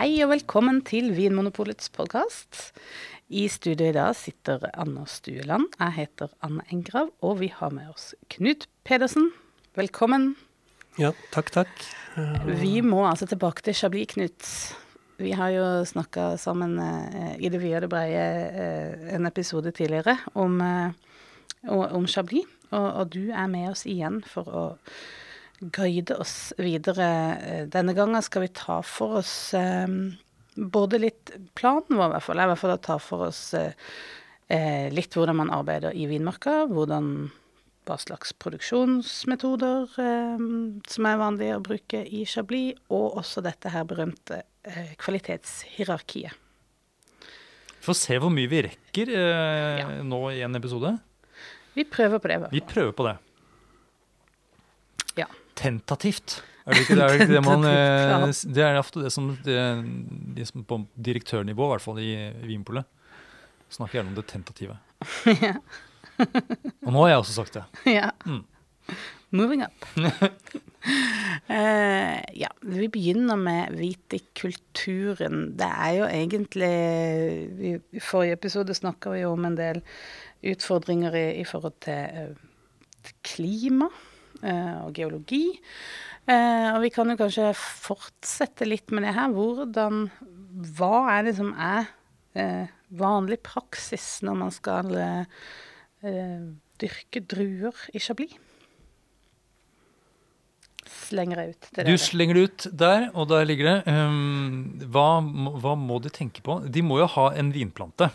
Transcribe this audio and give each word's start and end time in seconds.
Hei 0.00 0.22
og 0.24 0.30
velkommen 0.30 0.78
til 0.88 1.10
Vinmonopolets 1.12 1.90
podkast. 1.92 2.70
I 3.28 3.42
studio 3.52 3.90
i 3.90 3.92
dag 3.92 4.14
sitter 4.16 4.62
Anna 4.72 5.02
Stueland. 5.04 5.74
Jeg 5.76 5.92
heter 5.92 6.30
Anne 6.40 6.64
Engrav, 6.72 7.10
og 7.20 7.34
vi 7.42 7.50
har 7.52 7.68
med 7.68 7.90
oss 7.92 8.14
Knut 8.32 8.64
Pedersen. 8.88 9.28
Velkommen. 9.76 10.38
Ja, 10.96 11.10
takk, 11.36 11.52
takk. 11.52 11.84
Vi 12.48 12.80
må 12.80 13.02
altså 13.10 13.28
tilbake 13.28 13.60
til 13.66 13.76
Chablis, 13.76 14.14
Knut. 14.14 14.48
Vi 15.20 15.36
har 15.36 15.52
jo 15.52 15.68
snakka 15.84 16.30
sammen 16.40 16.78
eh, 16.80 17.36
i 17.36 17.52
det 17.52 17.60
vide 17.60 17.82
og 17.82 17.84
det 17.84 17.92
breie 17.92 18.26
eh, 18.48 19.08
en 19.18 19.28
episode 19.28 19.68
tidligere 19.76 20.16
om, 20.32 20.62
eh, 20.64 21.76
om 21.76 22.08
Chablis, 22.08 22.48
og, 22.70 22.88
og 22.88 23.12
du 23.12 23.26
er 23.28 23.52
med 23.52 23.74
oss 23.74 23.84
igjen 23.84 24.22
for 24.24 24.48
å 24.48 24.68
guide 25.60 26.16
oss 26.16 26.52
videre. 26.58 27.08
Eh, 27.44 27.66
Denne 27.68 27.94
gangen 27.96 28.22
skal 28.24 28.46
vi 28.46 28.52
ta 28.56 28.80
for 28.86 29.18
oss 29.20 29.52
eh, 29.54 29.86
både 30.56 30.98
litt 31.02 31.34
Planen 31.58 31.98
vår, 31.98 32.06
i 32.08 32.14
hvert 32.14 32.26
fall, 32.26 32.40
i 32.40 32.48
hvert 32.50 32.62
fall 32.62 32.78
ta 32.80 32.96
for 33.02 33.26
oss 33.28 33.42
eh, 33.54 33.72
eh, 34.48 34.88
litt 34.92 35.14
hvordan 35.16 35.36
man 35.42 35.52
arbeider 35.54 35.92
i 35.96 36.06
vinmarka. 36.10 36.64
Hvordan, 36.70 37.30
hva 37.88 37.96
slags 38.00 38.32
produksjonsmetoder 38.40 39.94
eh, 40.00 40.44
som 40.88 41.08
er 41.10 41.20
vanlige 41.20 41.58
å 41.58 41.64
bruke 41.64 42.02
i 42.06 42.24
Chablis, 42.28 42.78
og 42.88 43.20
også 43.20 43.44
dette 43.44 43.72
her 43.74 43.84
berømte 43.88 44.42
eh, 44.64 44.94
kvalitetshierarkiet. 45.00 46.32
får 47.80 47.96
se 47.96 48.18
hvor 48.20 48.32
mye 48.32 48.48
vi 48.50 48.64
rekker 48.68 49.08
Ja. 49.14 50.02
nå 50.04 50.18
i 50.32 50.42
en 50.44 50.56
episode. 50.56 50.98
Vi 51.74 51.84
prøver 51.84 52.18
på 52.18 52.28
det. 52.28 52.36
i 52.50 52.58
Vi 52.58 52.60
prøver 52.66 52.92
på 52.92 53.06
det. 53.06 53.16
Tentativt. 55.60 56.40
Er 56.64 56.76
det 56.76 56.84
ikke 56.84 56.96
det, 56.96 57.02
er 57.02 57.08
det, 57.08 57.20
ikke 57.20 57.34
det 57.34 57.42
man 57.44 57.66
eh. 57.66 58.30
Det 58.54 58.64
er 58.64 58.78
ofte 58.78 59.02
det 59.04 59.12
som 59.12 59.30
det, 59.44 59.58
de 60.36 60.46
som 60.46 60.64
på 60.64 60.80
direktørnivå, 60.94 61.66
i 61.66 61.72
hvert 61.74 61.84
fall 61.84 62.00
i 62.02 62.10
Vinpolet, 62.46 62.88
snakker 63.72 63.98
gjerne 63.98 64.12
om 64.12 64.18
det 64.18 64.26
tentative. 64.30 64.76
Og 66.86 66.92
nå 66.92 66.98
har 67.02 67.14
jeg 67.14 67.22
også 67.22 67.36
sagt 67.40 67.56
det. 67.56 67.64
ja. 67.98 68.10
Mm. 68.28 68.44
Moving 69.30 69.62
up. 69.62 69.86
uh, 69.96 70.10
ja, 72.42 72.50
vi 72.66 72.88
begynner 72.90 73.38
med 73.38 73.76
vitikulturen. 73.78 75.52
Det 75.58 75.70
er 75.70 75.92
jo 76.00 76.08
egentlig 76.10 76.70
I, 77.70 77.74
i 77.78 78.02
forrige 78.02 78.34
episode 78.40 78.74
snakka 78.74 79.14
vi 79.14 79.24
om 79.28 79.46
en 79.46 79.58
del 79.58 79.82
utfordringer 80.50 81.14
i, 81.14 81.26
i 81.40 81.46
forhold 81.46 81.78
til, 81.86 82.00
uh, 82.10 83.12
klima 83.22 83.88
og 84.42 84.92
geologi. 84.96 85.44
Eh, 86.30 86.68
og 86.74 86.80
vi 86.84 86.90
kan 86.94 87.08
jo 87.10 87.16
kanskje 87.20 87.50
fortsette 87.56 88.66
litt 88.68 88.90
med 88.94 89.04
det 89.06 89.14
her. 89.16 89.32
Hvordan 89.34 90.04
Hva 90.76 91.18
er 91.18 91.24
det 91.28 91.36
som 91.38 91.52
er 91.56 91.88
eh, 92.38 92.66
vanlig 92.90 93.40
praksis 93.46 94.20
når 94.26 94.38
man 94.44 94.50
skal 94.54 94.94
eh, 94.98 95.24
eh, 96.06 96.46
dyrke 96.80 97.22
druer 97.30 97.76
i 97.94 98.00
Chablis? 98.02 98.36
Slenger 100.90 101.38
jeg 101.42 101.52
ut 101.54 101.68
Du 101.70 101.80
dere. 101.84 101.98
slenger 102.00 102.34
det 102.38 102.42
ut 102.48 102.66
der, 102.80 103.04
og 103.14 103.28
der 103.30 103.44
ligger 103.46 103.66
det. 103.68 103.92
Um, 103.92 104.78
hva, 104.90 105.20
hva 105.62 105.74
må 105.78 106.00
de 106.02 106.10
tenke 106.12 106.42
på? 106.42 106.56
De 106.66 106.82
må 106.82 106.98
jo 107.02 107.06
ha 107.16 107.28
en 107.38 107.52
vinplante 107.54 108.10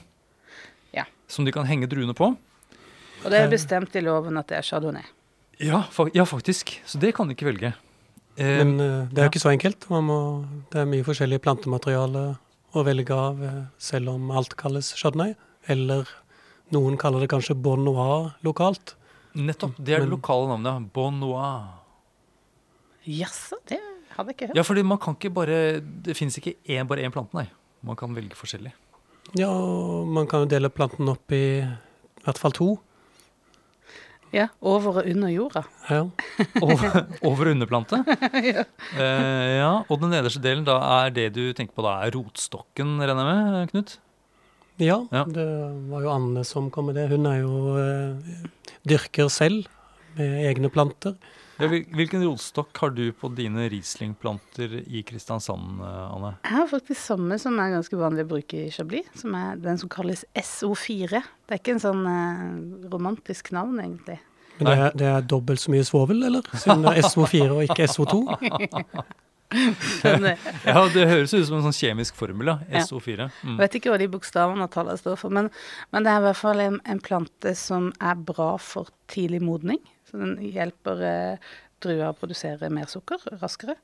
Ja. 0.95 1.05
som 1.27 1.45
de 1.45 1.53
kan 1.55 1.65
henge 1.69 1.87
druene 1.91 2.15
på. 2.17 2.33
Og 3.23 3.31
det 3.31 3.39
er 3.41 3.49
bestemt 3.49 3.95
i 3.95 4.03
loven 4.03 4.37
at 4.37 4.47
det 4.51 4.57
er 4.59 4.65
chardonnay. 4.67 5.05
Ja, 5.63 5.83
fa 5.91 6.07
ja 6.13 6.25
faktisk. 6.27 6.81
Så 6.85 6.99
det 6.99 7.13
kan 7.15 7.27
du 7.27 7.35
ikke 7.35 7.47
velge. 7.47 7.73
Eh, 8.37 8.57
Men 8.63 8.79
eh, 8.79 9.07
det 9.11 9.21
er 9.21 9.27
jo 9.29 9.31
ikke 9.33 9.43
så 9.45 9.53
enkelt. 9.53 9.87
Man 9.89 10.03
må, 10.09 10.17
det 10.71 10.81
er 10.81 10.89
mye 10.89 11.05
forskjellig 11.07 11.39
plantemateriale 11.45 12.25
å 12.75 12.83
velge 12.83 13.15
av, 13.15 13.41
eh, 13.43 13.61
selv 13.79 14.09
om 14.15 14.31
alt 14.35 14.55
kalles 14.59 14.91
chardonnay. 14.99 15.35
Eller 15.71 16.07
noen 16.75 16.97
kaller 16.99 17.23
det 17.23 17.29
kanskje 17.31 17.55
bon 17.55 17.83
noir 17.85 18.33
lokalt. 18.43 18.95
nettopp. 19.35 19.75
Det 19.77 19.95
er 19.95 19.99
det 20.05 20.09
lokale 20.09 20.47
navnet. 20.47 20.91
Bon 20.93 21.15
noir. 21.19 21.65
Jaså, 23.05 23.57
det 23.67 23.79
hadde 24.15 24.31
jeg 24.31 24.35
ikke 24.37 24.47
hørt. 24.49 24.57
Ja, 24.57 24.63
fordi 24.63 24.83
man 24.83 24.97
kan 24.97 25.15
ikke 25.15 25.33
bare 25.33 25.57
Det 25.81 26.15
fins 26.17 26.37
ikke 26.39 26.55
én, 26.65 26.87
bare 26.87 27.03
én 27.05 27.11
plante, 27.13 27.35
nei. 27.37 27.47
Man 27.83 27.95
kan 27.99 28.15
velge 28.15 28.33
forskjellig. 28.35 28.71
Ja, 29.37 29.49
og 29.51 30.07
man 30.07 30.27
kan 30.27 30.45
jo 30.45 30.49
dele 30.49 30.69
planten 30.69 31.09
opp 31.11 31.31
i 31.31 31.61
i 31.61 32.25
hvert 32.25 32.39
fall 32.41 32.51
to. 32.57 32.67
Ja, 34.33 34.47
Over 34.61 34.97
og 34.99 35.05
under 35.07 35.29
jorda. 35.31 35.61
Ja. 35.89 36.01
Over, 36.61 37.05
over 37.29 37.51
underplante. 37.53 38.01
Eh, 38.95 39.51
ja, 39.59 39.69
og 39.89 40.01
den 40.01 40.11
nederste 40.13 40.41
delen, 40.43 40.65
da 40.67 40.75
er 41.05 41.13
det 41.15 41.29
du 41.35 41.43
tenker 41.55 41.73
på 41.77 41.83
da, 41.85 41.97
er 42.05 42.13
rotstokken, 42.15 42.97
regner 43.01 43.21
jeg 43.21 43.29
med, 43.29 43.69
Knut? 43.71 43.95
ja, 44.81 44.97
Ja. 45.11 45.23
det 45.31 45.45
var 45.91 46.03
jo 46.03 46.11
Anne 46.11 46.43
som 46.47 46.69
kom 46.73 46.89
med 46.89 46.95
det. 46.99 47.07
Hun 47.13 47.25
er 47.31 47.39
jo 47.41 47.77
eh, 47.79 48.35
dyrker 48.87 49.29
selv 49.31 49.67
med 50.17 50.41
egne 50.49 50.69
planter. 50.71 51.15
Ja, 51.55 51.69
Hvilken 51.71 52.23
rotstokk 52.25 52.77
har 52.83 52.91
du 52.91 53.05
på 53.15 53.29
dine 53.31 53.69
Riesling-planter 53.71 54.73
i 54.91 55.03
Kristiansand, 55.07 55.79
eh, 55.79 55.99
Anne? 56.11 56.33
Jeg 56.43 56.57
har 56.57 56.67
faktisk 56.67 56.99
samme 56.99 57.37
som 57.39 57.59
er 57.63 57.71
ganske 57.77 57.99
vanlig 57.99 58.25
å 58.25 58.31
bruke 58.33 58.65
i 58.65 58.71
Chablis, 58.75 59.07
som 59.15 59.35
er 59.39 59.55
den 59.63 59.79
som 59.79 59.91
kalles 59.91 60.25
SO4. 60.35 61.21
Det 61.47 61.55
er 61.55 61.61
ikke 61.61 61.77
en 61.77 61.83
sånn 61.85 62.03
eh, 62.11 62.89
romantisk 62.91 63.53
navn, 63.55 63.79
egentlig. 63.79 64.19
Men 64.57 64.67
det 64.67 64.75
er, 64.75 64.97
det 64.99 65.07
er 65.13 65.29
dobbelt 65.31 65.63
så 65.63 65.71
mye 65.71 65.87
svovel, 65.87 66.23
eller? 66.27 66.43
Siden 66.55 66.83
det 66.83 66.95
er 66.95 67.07
SO4 67.07 67.47
og 67.51 67.63
ikke 67.69 67.87
SO2. 67.91 68.19
Eh, 69.55 70.37
Ja, 70.65 70.81
Det 70.89 71.03
høres 71.07 71.33
ut 71.33 71.45
som 71.47 71.59
en 71.59 71.67
sånn 71.67 71.75
kjemisk 71.77 72.17
formel. 72.17 72.49
Ja. 72.65 72.81
SO4. 72.83 73.29
Mm. 73.43 73.51
Jeg 73.53 73.59
vet 73.61 73.75
ikke 73.77 73.91
hva 73.93 73.99
de 74.01 74.07
bokstavene 74.11 74.65
og 74.65 74.71
tallene 74.73 74.97
står 74.99 75.19
for, 75.21 75.31
men, 75.31 75.51
men 75.93 76.03
det 76.03 76.11
er 76.11 76.19
i 76.19 76.25
hvert 76.25 76.39
fall 76.39 76.63
en, 76.63 76.79
en 76.83 76.99
plante 76.99 77.53
som 77.55 77.91
er 78.01 78.17
bra 78.27 78.55
for 78.59 78.89
tidlig 79.11 79.43
modning. 79.45 79.79
Så 80.15 80.21
den 80.21 80.37
hjelper 80.39 81.01
eh, 81.03 81.49
druer 81.83 82.07
å 82.07 82.15
produsere 82.15 82.71
mer 82.71 82.87
sukker 82.87 83.19
raskere. 83.41 83.75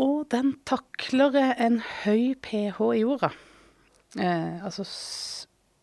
Og 0.00 0.24
den 0.32 0.54
takler 0.68 1.36
en 1.58 1.82
høy 2.04 2.32
pH 2.40 2.78
i 2.94 3.02
jorda. 3.02 3.28
Eh, 4.16 4.64
altså 4.64 4.86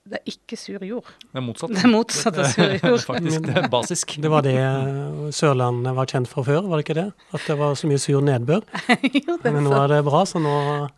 det 0.06 0.20
er 0.20 0.30
ikke 0.30 0.58
sur 0.60 0.84
jord. 0.86 1.08
Det 1.18 1.40
er 1.40 1.42
motsatt. 1.42 1.72
Det 1.74 1.82
er 1.82 1.90
motsatt 1.90 2.36
av 2.38 2.50
sur 2.54 2.74
jord. 2.78 3.00
Faktisk, 3.10 3.48
det 3.48 3.56
er 3.58 3.70
basisk. 3.74 4.12
Det 4.22 4.30
var 4.30 4.44
det 4.46 4.54
eh, 4.62 5.24
Sørlandet 5.34 5.96
var 5.98 6.12
kjent 6.12 6.30
for 6.30 6.46
før, 6.46 6.68
var 6.70 6.78
det 6.78 6.86
ikke 6.86 6.98
det? 7.00 7.06
At 7.34 7.48
det 7.50 7.56
var 7.58 7.74
så 7.80 7.90
mye 7.90 8.02
sur 8.04 8.22
nedbør. 8.22 8.62
jo, 9.02 9.40
det 9.42 9.50
er 9.50 9.56
Men 9.56 9.66
nå 9.66 9.74
er 9.80 9.96
det 9.96 10.04
bra, 10.06 10.22
så 10.30 10.42
nå 10.44 10.54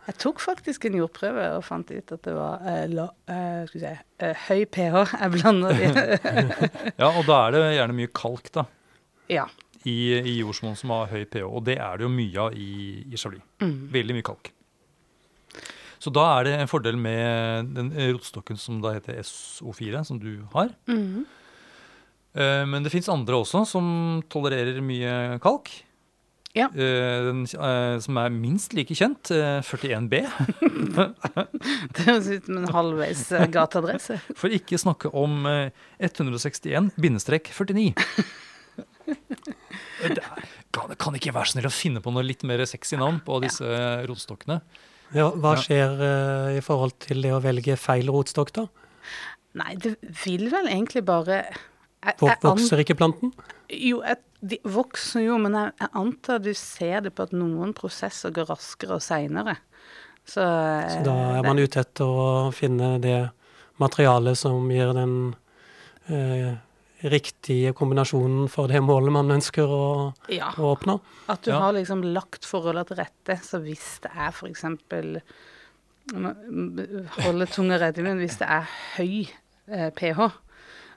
Jeg 0.09 0.17
tok 0.19 0.43
faktisk 0.43 0.89
en 0.89 0.97
jordprøve 0.99 1.45
og 1.55 1.63
fant 1.63 1.93
ut 1.93 2.15
at 2.17 2.27
det 2.27 2.33
var 2.35 2.67
eh, 2.67 2.81
la, 2.91 3.07
eh, 3.31 3.71
se, 3.71 3.93
eh, 3.95 4.43
høy 4.49 4.65
pH. 4.75 4.99
Jeg 5.15 5.35
blander 5.37 5.79
de. 5.79 6.19
Ja, 7.01 7.13
og 7.13 7.23
da 7.29 7.39
er 7.45 7.55
det 7.55 7.63
gjerne 7.77 7.97
mye 8.01 8.11
kalk 8.11 8.51
da, 8.59 8.67
ja. 9.31 9.47
i, 9.87 9.97
i 10.19 10.35
jordsmonn 10.41 10.75
som 10.75 10.91
har 10.97 11.07
høy 11.15 11.23
pH, 11.23 11.47
og 11.47 11.63
det 11.69 11.79
er 11.79 11.95
det 11.95 12.09
jo 12.09 12.11
mye 12.11 12.49
av 12.49 12.59
i, 12.59 12.69
i 13.07 13.15
Chablis. 13.15 13.47
Mm. 13.63 13.75
Veldig 13.95 14.19
mye 14.19 14.29
kalk. 14.33 14.51
Så 15.99 16.11
da 16.13 16.23
er 16.37 16.43
det 16.47 16.53
en 16.61 16.69
fordel 16.69 16.97
med 17.01 17.73
den 17.75 17.91
rotstokken 18.13 18.57
som 18.61 18.81
da 18.83 18.93
heter 18.97 19.17
SO4, 19.23 20.03
som 20.05 20.19
du 20.21 20.43
har. 20.53 20.69
Mm. 20.89 21.25
Eh, 22.37 22.63
Men 22.69 22.83
det 22.85 22.91
fins 22.93 23.09
andre 23.09 23.39
også 23.41 23.63
som 23.65 24.23
tolererer 24.29 24.77
mye 24.85 25.39
kalk. 25.41 25.71
Ja. 26.57 26.67
Eh, 26.73 27.21
Den 27.27 27.43
eh, 27.45 27.99
som 28.01 28.17
er 28.17 28.29
minst 28.33 28.73
like 28.73 28.95
kjent, 28.97 29.29
eh, 29.33 29.59
41B. 29.61 30.23
Det 31.93 32.05
høres 32.07 32.29
ut 32.31 32.45
som 32.49 32.57
en 32.61 32.71
halvveis 32.73 33.25
gateadresse. 33.53 34.17
For 34.39 34.49
ikke 34.53 34.77
snakke 34.81 35.11
om 35.13 35.45
eh, 35.49 35.69
161-49. 36.01 37.93
Det 39.07 40.21
Kan, 40.75 40.91
kan 40.99 41.15
ikke 41.17 41.31
være 41.33 41.49
snill 41.49 41.65
å 41.69 41.73
finne 41.73 42.01
på 42.03 42.11
noe 42.13 42.25
litt 42.25 42.43
mer 42.45 42.61
sexy 42.69 42.97
navn 42.99 43.17
på 43.25 43.39
disse 43.41 43.65
rotstokkene? 44.05 44.59
Ja, 45.15 45.29
Hva 45.31 45.55
skjer 45.61 45.95
uh, 46.01 46.49
i 46.57 46.61
forhold 46.63 46.97
til 47.03 47.23
det 47.23 47.31
å 47.35 47.41
velge 47.43 47.77
feil 47.79 48.11
rotstokk, 48.11 48.53
da? 48.57 48.67
Nei, 49.57 49.73
det 49.79 49.95
vil 50.25 50.49
vel 50.51 50.69
egentlig 50.69 51.03
bare 51.07 51.41
jeg, 51.41 52.17
jeg 52.21 52.39
Vokser 52.43 52.83
ikke 52.83 52.97
planten? 52.99 53.31
Jo, 53.73 54.01
jeg, 54.05 54.19
de 54.47 54.59
vokser 54.69 55.25
jo, 55.25 55.39
men 55.41 55.55
jeg, 55.57 55.73
jeg 55.81 55.93
antar 56.01 56.43
du 56.43 56.51
ser 56.57 57.01
det 57.07 57.13
på 57.17 57.25
at 57.25 57.33
noen 57.35 57.73
prosesser 57.77 58.33
går 58.35 58.51
raskere 58.51 58.99
og 58.99 59.03
seinere. 59.03 59.57
Så, 60.27 60.43
Så 60.43 61.01
da 61.07 61.15
er 61.37 61.45
man 61.47 61.59
ute 61.59 61.81
etter 61.81 62.05
å 62.05 62.29
finne 62.55 62.97
det 63.01 63.19
materialet 63.81 64.37
som 64.37 64.67
gir 64.71 64.91
den 64.97 65.13
eh, 66.11 66.57
riktige 67.03 67.73
kombinasjonen 67.77 68.47
for 68.49 68.67
det 68.71 68.79
målet 68.81 69.13
man 69.13 69.29
ønsker 69.35 69.69
å, 69.69 69.81
ja, 70.33 70.49
å 70.57 70.71
oppnå. 70.75 70.95
At 71.29 71.43
du 71.45 71.51
Ja. 71.51 71.59
har 71.59 71.73
liksom 71.77 72.01
lagt 72.13 72.45
forholdene 72.45 72.87
til 72.89 72.97
rette. 72.97 73.37
Så 73.43 73.59
hvis 73.61 73.99
det 74.01 74.11
er 74.15 74.31
f.eks. 74.33 74.63
Holde 77.21 77.45
tunga 77.51 77.77
rett 77.81 77.97
i 77.99 78.03
munnen. 78.05 78.21
Hvis 78.23 78.39
det 78.41 78.47
er 78.47 78.67
høy 78.97 79.27
eh, 79.67 79.89
pH, 79.95 80.29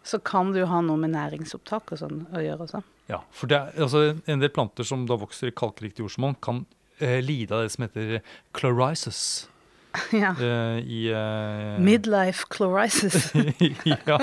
så 0.07 0.21
kan 0.25 0.53
det 0.55 0.63
jo 0.63 0.71
ha 0.71 0.81
noe 0.87 0.97
med 1.03 1.13
næringsopptak 1.17 1.93
og 1.93 2.01
sånn 2.01 2.23
å 2.33 2.41
gjøre 2.45 2.67
også. 2.69 2.83
Ja, 3.11 3.21
for 3.35 3.51
det 3.51 3.59
er, 3.59 3.73
altså, 3.85 4.05
En 4.31 4.41
del 4.43 4.53
planter 4.55 4.87
som 4.87 5.03
da 5.09 5.17
vokser 5.21 5.51
i 5.51 5.57
kalkriktig 5.57 6.05
jordsmonn, 6.07 6.37
kan 6.41 6.65
eh, 7.01 7.19
lide 7.25 7.57
av 7.59 7.67
det 7.67 7.73
som 7.75 7.85
heter 7.89 8.21
chlorisis. 8.57 9.49
ja. 10.15 10.31
eh, 10.39 10.79
i 10.87 11.01
eh, 11.11 11.81
Midlife 11.83 12.47
chlorisis. 12.55 13.33
ja. 14.07 14.21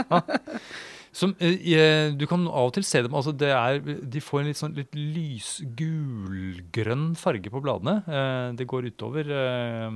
Som, 1.17 1.31
eh, 1.39 1.71
eh, 1.73 2.11
du 2.13 2.27
kan 2.29 2.43
av 2.45 2.67
og 2.69 2.75
til 2.75 2.83
se 2.85 3.01
dem 3.01 3.15
altså 3.17 3.31
det 3.33 3.49
er, 3.49 3.79
De 3.81 4.19
får 4.21 4.41
en 4.41 4.47
litt, 4.51 4.57
sånn, 4.59 4.75
litt 4.77 4.93
lysgulgrønn 4.93 7.15
farge 7.17 7.49
på 7.49 7.61
bladene. 7.63 8.03
Eh, 8.05 8.53
det 8.59 8.67
går 8.69 8.85
utover 8.91 9.25
eh, 9.25 9.89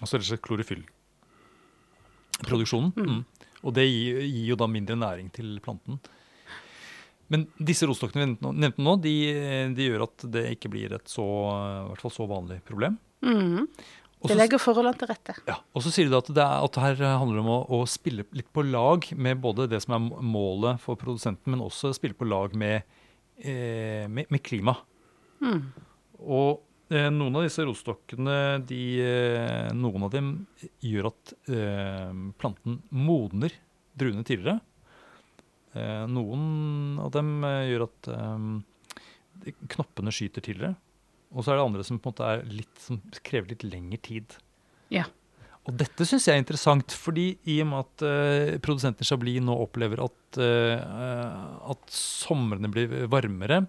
altså 0.00 0.16
rett 0.16 0.26
og 0.26 0.30
slett 0.32 0.46
klorofyllproduksjonen. 0.48 2.90
Mm. 2.98 3.22
Og 3.62 3.70
det 3.76 3.86
gir, 3.86 4.18
gir 4.24 4.46
jo 4.50 4.56
da 4.58 4.66
mindre 4.70 4.96
næring 4.98 5.28
til 5.34 5.60
planten. 5.62 5.98
Men 7.28 7.46
disse 7.60 7.86
rotstokkene 7.86 8.24
vi 8.24 8.30
nevnte 8.64 8.82
nå, 8.82 8.96
de, 9.04 9.14
de 9.76 9.82
gjør 9.90 10.02
at 10.08 10.16
det 10.32 10.44
ikke 10.56 10.72
blir 10.72 10.88
et 10.96 11.08
så, 11.12 11.26
hvert 11.90 12.02
fall 12.02 12.14
så 12.14 12.24
vanlig 12.30 12.58
problem. 12.66 12.98
Mhm. 13.22 13.68
Og 14.18 14.30
Det 14.32 14.36
legger 14.38 14.58
forholdene 14.58 14.98
til 14.98 15.10
rette. 15.12 15.34
ja, 15.46 15.58
og 15.74 15.82
så 15.84 15.92
sier 15.94 16.08
du 16.10 16.16
at 16.18 16.26
det, 16.26 16.42
er, 16.42 16.62
at 16.66 16.74
det 16.74 16.82
her 16.82 17.18
handler 17.20 17.42
om 17.44 17.50
å, 17.54 17.58
å 17.78 17.82
spille 17.86 18.24
litt 18.34 18.48
på 18.54 18.64
lag 18.66 19.06
med 19.14 19.38
både 19.44 19.68
det 19.70 19.78
som 19.84 19.94
er 19.94 20.24
målet 20.26 20.82
for 20.82 20.98
produsenten, 20.98 21.52
men 21.54 21.62
også 21.62 21.92
spille 21.94 22.18
på 22.18 22.26
lag 22.26 22.56
med, 22.58 22.82
eh, 23.38 24.08
med, 24.10 24.26
med 24.26 24.42
klima. 24.42 24.74
Mm. 25.38 25.60
Og 26.18 26.64
eh, 26.90 27.06
noen 27.14 27.38
av 27.38 27.46
disse 27.46 27.62
rotstokkene, 27.62 28.38
de, 28.66 28.82
eh, 29.06 29.70
noen 29.78 30.08
av 30.08 30.10
dem 30.16 30.32
gjør 30.82 31.12
at 31.12 31.34
eh, 31.54 32.10
planten 32.42 32.80
modner 32.90 33.54
druene 33.98 34.26
tidligere. 34.26 34.58
Eh, 35.78 36.04
noen 36.10 36.98
av 37.02 37.14
dem 37.14 37.38
eh, 37.46 37.68
gjør 37.70 37.86
at 37.86 38.10
eh, 38.16 39.54
knoppene 39.76 40.14
skyter 40.14 40.42
tidligere. 40.42 40.74
Og 41.34 41.44
så 41.44 41.52
er 41.52 41.58
det 41.58 41.66
andre 41.66 41.84
som 41.86 42.00
på 42.00 42.08
en 42.08 42.14
måte 42.14 42.28
er 42.32 42.44
litt, 42.50 42.74
som 42.80 43.00
krever 43.26 43.52
litt 43.52 43.66
lengre 43.68 44.00
tid. 44.04 44.36
Ja. 44.92 45.04
Og 45.68 45.74
dette 45.76 46.06
syns 46.08 46.24
jeg 46.24 46.38
er 46.38 46.40
interessant, 46.40 46.94
fordi 46.96 47.34
i 47.52 47.58
og 47.60 47.68
med 47.68 47.82
at 47.82 48.04
uh, 48.06 48.54
produsenten 48.64 49.04
Chablis 49.04 49.42
nå 49.44 49.56
opplever 49.66 50.00
at, 50.06 50.38
uh, 50.40 51.74
at 51.74 51.92
somrene 51.92 52.70
blir 52.72 53.04
varmere, 53.12 53.66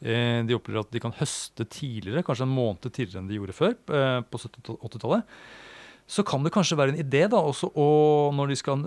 eh, 0.00 0.42
de 0.46 0.56
opplever 0.56 0.82
at 0.82 0.90
de 0.92 1.02
kan 1.02 1.14
høste 1.16 1.64
tidligere, 1.70 2.24
kanskje 2.26 2.44
en 2.48 2.56
måned 2.56 2.90
tidligere 2.90 3.22
enn 3.22 3.30
de 3.30 3.38
gjorde 3.38 3.56
før, 3.56 3.76
eh, 3.96 4.18
på 4.26 4.40
70-80-tallet, 4.42 5.38
så 6.06 6.22
kan 6.22 6.44
det 6.44 6.52
kanskje 6.54 6.76
være 6.78 6.92
en 6.94 7.00
idé 7.02 7.24
da, 7.26 7.40
også 7.40 7.72
å, 7.74 7.86
når 8.36 8.52
de 8.52 8.56
skal 8.60 8.84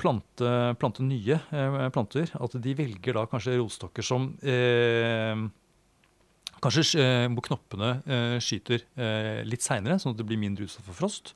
plante, 0.00 0.52
plante 0.80 1.04
nye 1.04 1.36
planter, 1.92 2.30
at 2.32 2.54
de 2.64 2.72
velger 2.78 3.18
da 3.18 3.26
kanskje 3.28 3.58
rotstokker 3.58 4.06
som 4.06 4.30
eh, 4.40 5.36
Kanskje 6.62 7.02
eh, 7.02 7.26
hvor 7.32 7.44
knoppene 7.48 7.96
eh, 8.06 8.36
skyter 8.42 8.84
eh, 8.94 9.42
litt 9.46 9.64
seinere, 9.64 9.98
sånn 9.98 10.14
at 10.14 10.20
det 10.20 10.26
blir 10.28 10.40
mindre 10.40 10.68
utsatt 10.68 10.86
for 10.86 10.98
frost. 10.98 11.32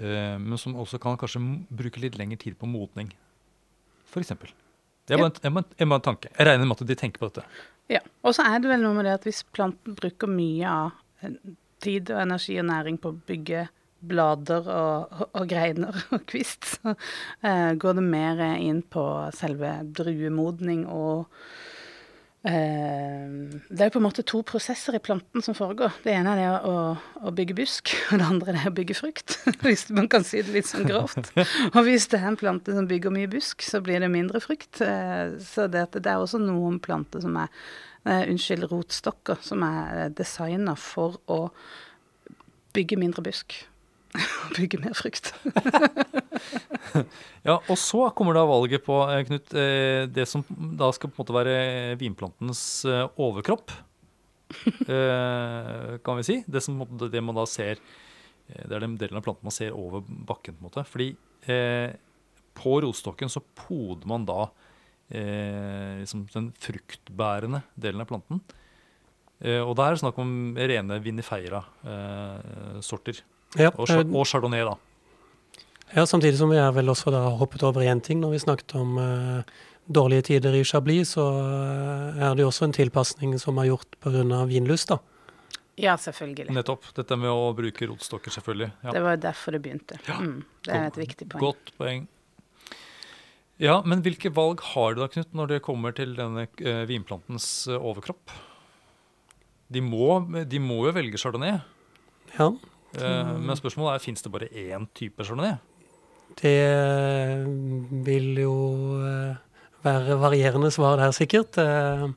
Eh, 0.00 0.38
men 0.40 0.56
som 0.60 0.76
også 0.80 1.00
kan 1.02 1.18
kanskje 1.20 1.42
bruke 1.68 2.00
litt 2.00 2.16
lengre 2.20 2.40
tid 2.40 2.56
på 2.60 2.68
modning, 2.70 3.12
f.eks. 4.08 4.32
Det 5.04 5.16
er 5.16 5.20
bare 5.20 5.34
en, 5.42 5.60
en, 5.60 5.92
en, 5.92 6.00
tanke. 6.04 6.30
Jeg 6.32 6.48
regner 6.48 6.68
med 6.68 6.80
at 6.80 6.88
de 6.88 6.96
tenker 6.96 7.20
på 7.20 7.28
dette. 7.28 7.44
Ja. 7.92 8.00
Og 8.24 8.36
så 8.36 8.46
er 8.46 8.62
det 8.62 8.70
vel 8.70 8.84
noe 8.84 8.96
med 8.96 9.08
det 9.08 9.18
at 9.18 9.26
hvis 9.26 9.42
planten 9.52 9.96
bruker 9.98 10.30
mye 10.30 10.70
av 10.70 11.32
tid 11.82 12.12
og 12.14 12.22
energi 12.22 12.56
og 12.62 12.68
næring 12.70 12.98
på 13.02 13.10
å 13.10 13.18
bygge 13.28 13.66
blader 14.02 14.66
og, 14.66 15.12
og, 15.12 15.26
og 15.38 15.50
greiner 15.50 15.98
og 16.14 16.24
kvist, 16.30 16.70
så 16.78 16.94
eh, 17.44 17.74
går 17.78 17.98
det 17.98 18.06
mer 18.06 18.40
inn 18.56 18.80
på 18.82 19.04
selve 19.36 19.74
druemodning 19.98 20.86
og 20.90 21.28
Det 22.42 23.78
er 23.78 23.86
jo 23.86 23.92
på 23.94 24.00
en 24.00 24.06
måte 24.08 24.24
to 24.26 24.40
prosesser 24.46 24.96
i 24.98 25.00
planten 25.02 25.44
som 25.46 25.54
foregår. 25.54 25.94
Det 26.02 26.10
ene 26.10 26.32
er 26.34 26.40
det 26.40 26.48
å, 26.66 26.74
å 27.22 27.32
bygge 27.34 27.54
busk, 27.60 27.92
og 28.10 28.18
det 28.18 28.26
andre 28.26 28.50
er 28.50 28.58
det 28.58 28.72
å 28.72 28.74
bygge 28.80 28.96
frukt. 28.98 29.36
Hvis 29.66 29.86
man 29.94 30.08
kan 30.10 30.26
si 30.26 30.42
det 30.42 30.56
litt 30.56 30.66
sånn 30.70 30.88
grovt. 30.88 31.30
Og 31.76 31.80
hvis 31.86 32.08
det 32.10 32.18
er 32.18 32.32
en 32.32 32.40
plante 32.40 32.74
som 32.74 32.88
bygger 32.90 33.14
mye 33.14 33.30
busk, 33.30 33.62
så 33.62 33.78
blir 33.84 34.02
det 34.02 34.10
mindre 34.10 34.42
frukt. 34.42 34.82
Eh, 34.82 35.38
Så 35.42 35.68
det, 35.70 35.86
det 35.94 36.10
er 36.10 36.18
også 36.18 36.40
noen 36.42 36.80
planter 36.82 37.22
som 37.22 37.38
er 37.38 37.46
eh, 38.04 38.26
Unnskyld, 38.32 38.66
rotstokker 38.72 39.38
som 39.46 39.62
er 39.66 40.10
designa 40.18 40.74
for 40.78 41.20
å 41.30 41.44
bygge 42.74 42.98
mindre 42.98 43.22
busk. 43.22 43.54
bygge 44.56 44.78
mer 44.82 44.94
frukt. 44.98 45.32
Ja, 47.42 47.56
Og 47.70 47.78
så 47.80 48.10
kommer 48.14 48.34
da 48.36 48.42
valget 48.46 48.84
på 48.84 48.94
eh, 49.08 49.24
Knut, 49.26 49.54
eh, 49.56 50.04
det 50.12 50.26
som 50.28 50.44
da 50.78 50.90
skal 50.94 51.10
på 51.10 51.14
en 51.16 51.20
måte 51.22 51.36
være 51.36 51.54
vinplantens 52.00 52.62
eh, 52.88 53.08
overkropp. 53.22 53.68
Eh, 54.84 55.96
kan 56.04 56.18
vi 56.18 56.22
si. 56.28 56.36
Det, 56.44 56.60
som, 56.60 56.76
det 57.00 57.22
man 57.24 57.32
da 57.38 57.46
ser 57.48 57.76
eh, 57.80 58.64
Det 58.68 58.74
er 58.76 58.82
den 58.84 58.98
delen 59.00 59.16
av 59.16 59.24
planten 59.24 59.46
man 59.48 59.54
ser 59.54 59.72
over 59.72 60.04
bakken. 60.04 60.54
på 60.58 60.60
en 60.60 60.66
måte. 60.68 60.84
Fordi 60.84 61.16
eh, 61.48 61.90
på 62.58 62.72
rotstokken 62.84 63.32
så 63.32 63.40
poder 63.56 64.04
man 64.10 64.26
da 64.28 64.42
eh, 65.08 66.02
liksom 66.02 66.26
den 66.34 66.52
fruktbærende 66.60 67.62
delen 67.80 68.04
av 68.04 68.08
planten. 68.12 68.42
Eh, 69.40 69.62
og 69.64 69.72
da 69.78 69.82
er 69.88 69.92
det 69.96 70.02
snakk 70.04 70.18
om 70.20 70.30
rene 70.58 71.00
vinifeira-sorter. 71.02 73.16
Ja, 73.58 73.72
og, 73.74 73.90
eh, 73.90 74.00
og 74.00 74.26
chardonnay, 74.28 74.64
da. 74.64 74.76
ja, 75.92 76.06
samtidig 76.06 76.38
som 76.40 76.52
vi 76.52 76.60
har 76.60 76.72
vel 76.72 76.88
også 76.88 77.12
da 77.12 77.26
hoppet 77.36 77.64
over 77.68 77.84
én 77.84 78.00
ting 78.00 78.22
når 78.22 78.36
vi 78.36 78.42
snakket 78.46 78.74
om 78.80 78.96
uh, 78.96 79.60
dårlige 79.86 80.28
tider 80.30 80.54
i 80.54 80.64
Chablis, 80.64 81.14
så 81.16 81.24
eh, 81.40 82.22
er 82.22 82.36
det 82.36 82.44
jo 82.44 82.50
også 82.52 82.68
en 82.68 82.76
tilpasning 82.76 83.34
som 83.40 83.58
er 83.58 83.72
gjort 83.72 83.98
pga. 84.00 84.44
vinlyst. 84.48 84.92
da. 84.94 84.98
Ja, 85.80 85.96
selvfølgelig. 85.96 86.52
Nettopp. 86.52 86.90
Dette 86.94 87.16
med 87.16 87.32
å 87.32 87.52
bruke 87.56 87.88
rotstokker, 87.88 88.30
selvfølgelig. 88.30 88.70
Ja. 88.84 88.92
Det 88.92 89.02
var 89.02 89.16
jo 89.16 89.22
derfor 89.24 89.56
det 89.56 89.62
begynte. 89.64 89.98
Ja. 90.06 90.18
Mm, 90.20 90.42
det 90.66 90.74
er 90.76 90.90
et 90.90 91.00
viktig 91.00 91.28
poeng. 91.32 91.42
Godt 91.42 91.72
poeng. 91.78 92.08
Ja, 93.62 93.80
men 93.86 94.02
hvilke 94.02 94.32
valg 94.34 94.62
har 94.72 94.94
du 94.94 95.02
da, 95.02 95.08
Knut, 95.12 95.32
når 95.38 95.54
det 95.54 95.62
kommer 95.64 95.94
til 95.96 96.16
denne 96.18 96.48
uh, 96.48 96.82
vinplantens 96.88 97.68
uh, 97.70 97.78
overkropp? 97.78 98.32
De 99.72 99.80
må, 99.80 100.18
de 100.48 100.60
må 100.60 100.82
jo 100.88 100.94
velge 100.94 101.20
chardonnay, 101.20 101.60
Ja, 102.36 102.52
men 103.00 103.56
spørsmålet 103.56 103.94
er 103.94 104.04
fins 104.04 104.22
det 104.22 104.32
bare 104.32 104.50
én 104.52 104.88
type 104.94 105.24
chardonnay? 105.24 105.56
det 106.40 106.52
eh, 106.64 107.44
vil 108.06 108.38
jo 108.40 108.54
eh, 109.04 109.36
være 109.84 110.18
varierende 110.20 110.70
svar 110.70 110.96
der, 110.96 111.10
sikkert. 111.12 111.58
eh, 111.58 112.08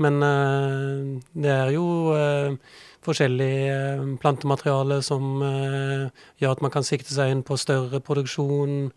Men 0.00 0.22
eh, 0.22 1.20
det 1.34 1.50
er 1.50 1.70
jo 1.74 2.14
eh, 2.16 2.56
forskjellig 3.04 3.54
eh, 3.70 4.04
plantemateriale 4.20 5.02
som 5.02 5.42
eh, 5.42 6.08
gjør 6.40 6.56
at 6.56 6.62
man 6.62 6.72
kan 6.74 6.86
sikte 6.86 7.12
seg 7.14 7.30
inn 7.30 7.42
på 7.46 7.58
større 7.60 8.00
produksjon, 8.00 8.90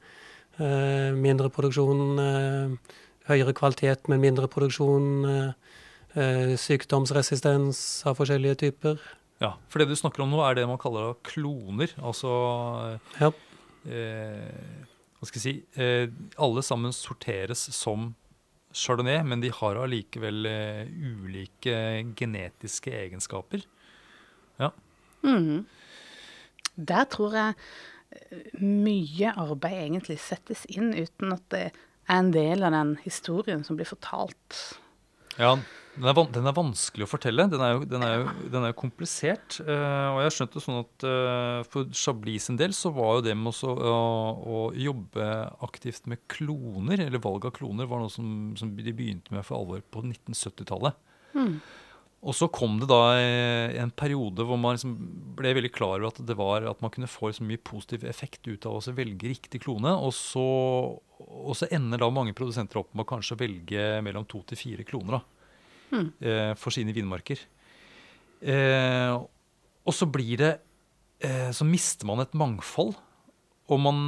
eh, 0.59 1.11
mindre 1.13 1.49
produksjon, 1.49 2.19
eh, 2.19 2.95
høyere 3.29 3.53
kvalitet, 3.53 4.07
men 4.07 4.23
mindre 4.23 4.47
produksjon. 4.47 5.25
eh, 5.25 5.51
eh, 6.15 6.55
Sykdomsresistens 6.57 8.03
av 8.07 8.17
forskjellige 8.19 8.55
typer. 8.65 8.97
Ja, 9.43 9.53
For 9.67 9.81
det 9.83 9.89
du 9.91 9.95
snakker 9.99 10.23
om 10.23 10.31
nå, 10.31 10.39
er 10.47 10.55
det 10.55 10.65
man 10.69 10.79
kaller 10.79 11.13
kloner. 11.27 11.91
Altså 11.99 12.31
Ja. 13.19 13.29
eh, 13.85 14.83
Hva 15.19 15.27
skal 15.27 15.39
jeg 15.39 15.43
si 15.43 15.53
eh, 15.81 16.07
Alle 16.39 16.63
sammen 16.63 16.93
sorteres 16.95 17.65
som 17.75 18.13
chardonnay, 18.73 19.19
men 19.27 19.41
de 19.43 19.51
har 19.53 19.77
allikevel 19.77 20.47
eh, 20.49 20.87
ulike 20.89 21.75
genetiske 22.17 22.89
egenskaper. 23.03 23.61
Mhm. 25.23 25.61
Der 26.75 27.05
tror 27.07 27.31
jeg 27.37 27.53
eh, 28.11 28.57
mye 28.59 29.29
arbeid 29.39 29.77
egentlig 29.85 30.17
settes 30.19 30.65
inn 30.73 30.89
uten 30.97 31.31
at 31.35 31.45
det 31.53 31.61
er 31.69 32.17
en 32.17 32.31
del 32.35 32.65
av 32.67 32.73
den 32.75 32.95
historien 33.05 33.63
som 33.63 33.77
blir 33.79 33.87
fortalt. 33.87 34.57
Ja, 35.37 35.53
den 35.93 36.09
er, 36.09 36.19
den 36.33 36.49
er 36.49 36.55
vanskelig 36.57 37.05
å 37.05 37.09
fortelle. 37.11 37.45
Den 37.51 37.61
er 37.61 37.75
jo, 37.75 37.83
den 37.89 38.05
er 38.05 38.15
jo, 38.15 38.25
den 38.53 38.65
er 38.65 38.73
jo 38.73 38.79
komplisert. 38.81 39.59
Uh, 39.61 40.09
og 40.15 40.21
jeg 40.21 40.29
har 40.29 40.35
skjønt 40.37 40.57
det 40.57 40.63
sånn 40.65 40.79
at 40.81 41.05
uh, 41.05 41.59
for 41.69 41.93
Chablis 41.93 42.49
sin 42.49 42.57
del 42.59 42.73
så 42.77 42.89
var 42.95 43.19
jo 43.19 43.25
det 43.27 43.37
med 43.37 43.51
også, 43.53 43.69
å, 43.69 43.93
å 44.41 44.63
jobbe 44.77 45.29
aktivt 45.65 46.09
med 46.09 46.23
kloner, 46.31 47.05
eller 47.05 47.21
valg 47.23 47.45
av 47.49 47.53
kloner, 47.57 47.89
var 47.89 48.01
noe 48.01 48.13
som, 48.13 48.27
som 48.59 48.73
de 48.73 48.95
begynte 48.95 49.35
med 49.35 49.45
for 49.45 49.61
alvor 49.61 49.85
på 49.93 50.05
1970-tallet. 50.09 50.97
Mm. 51.37 51.57
Og 52.23 52.35
så 52.37 52.47
kom 52.55 52.77
det 52.79 52.87
da 52.87 53.01
eh, 53.19 53.73
en 53.81 53.91
periode 53.91 54.45
hvor 54.47 54.59
man 54.59 54.77
liksom 54.77 54.93
ble 55.35 55.51
veldig 55.57 55.71
klar 55.75 55.97
over 55.97 56.07
at 56.07 56.21
det 56.23 56.37
var 56.39 56.63
at 56.69 56.79
man 56.83 56.91
kunne 56.93 57.09
få 57.11 57.33
så 57.35 57.43
mye 57.43 57.59
positiv 57.59 58.05
effekt 58.07 58.47
ut 58.47 58.63
av 58.69 58.77
å 58.79 58.95
velge 58.95 59.27
riktig 59.27 59.59
klone. 59.65 59.91
Og 59.91 60.13
så, 60.15 60.43
og 61.19 61.53
så 61.59 61.67
ender 61.75 61.99
da 61.99 62.11
mange 62.13 62.35
produsenter 62.37 62.79
opp 62.79 62.93
med 62.95 63.03
å 63.03 63.11
kanskje 63.11 63.39
velge 63.43 63.87
mellom 64.07 64.27
to 64.29 64.39
til 64.47 64.59
fire 64.59 64.87
kloner 64.87 65.17
da, 65.17 65.21
Mm. 65.93 66.07
eh, 66.25 66.53
for 66.57 66.73
sine 66.73 66.95
vinmarker. 66.95 67.39
Eh, 68.41 69.13
og 69.83 69.93
så 69.95 70.07
blir 70.09 70.39
det 70.41 70.53
eh, 71.23 71.51
Så 71.55 71.63
mister 71.67 72.09
man 72.09 72.23
et 72.23 72.33
mangfold. 72.35 72.95
Og 73.71 73.79
man 73.79 73.99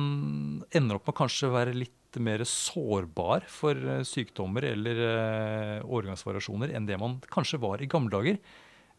ender 0.76 0.98
opp 0.98 1.08
med 1.08 1.16
kanskje 1.16 1.48
å 1.48 1.56
være 1.56 1.76
litt 1.78 2.20
mer 2.20 2.44
sårbar 2.48 3.46
for 3.52 3.76
eh, 3.76 4.04
sykdommer 4.08 4.68
eller 4.68 5.02
eh, 5.06 5.80
årgangsvariasjoner 5.84 6.72
enn 6.76 6.88
det 6.88 7.00
man 7.00 7.18
kanskje 7.32 7.60
var 7.64 7.84
i 7.84 7.90
gamle 7.92 8.12
dager. 8.14 8.40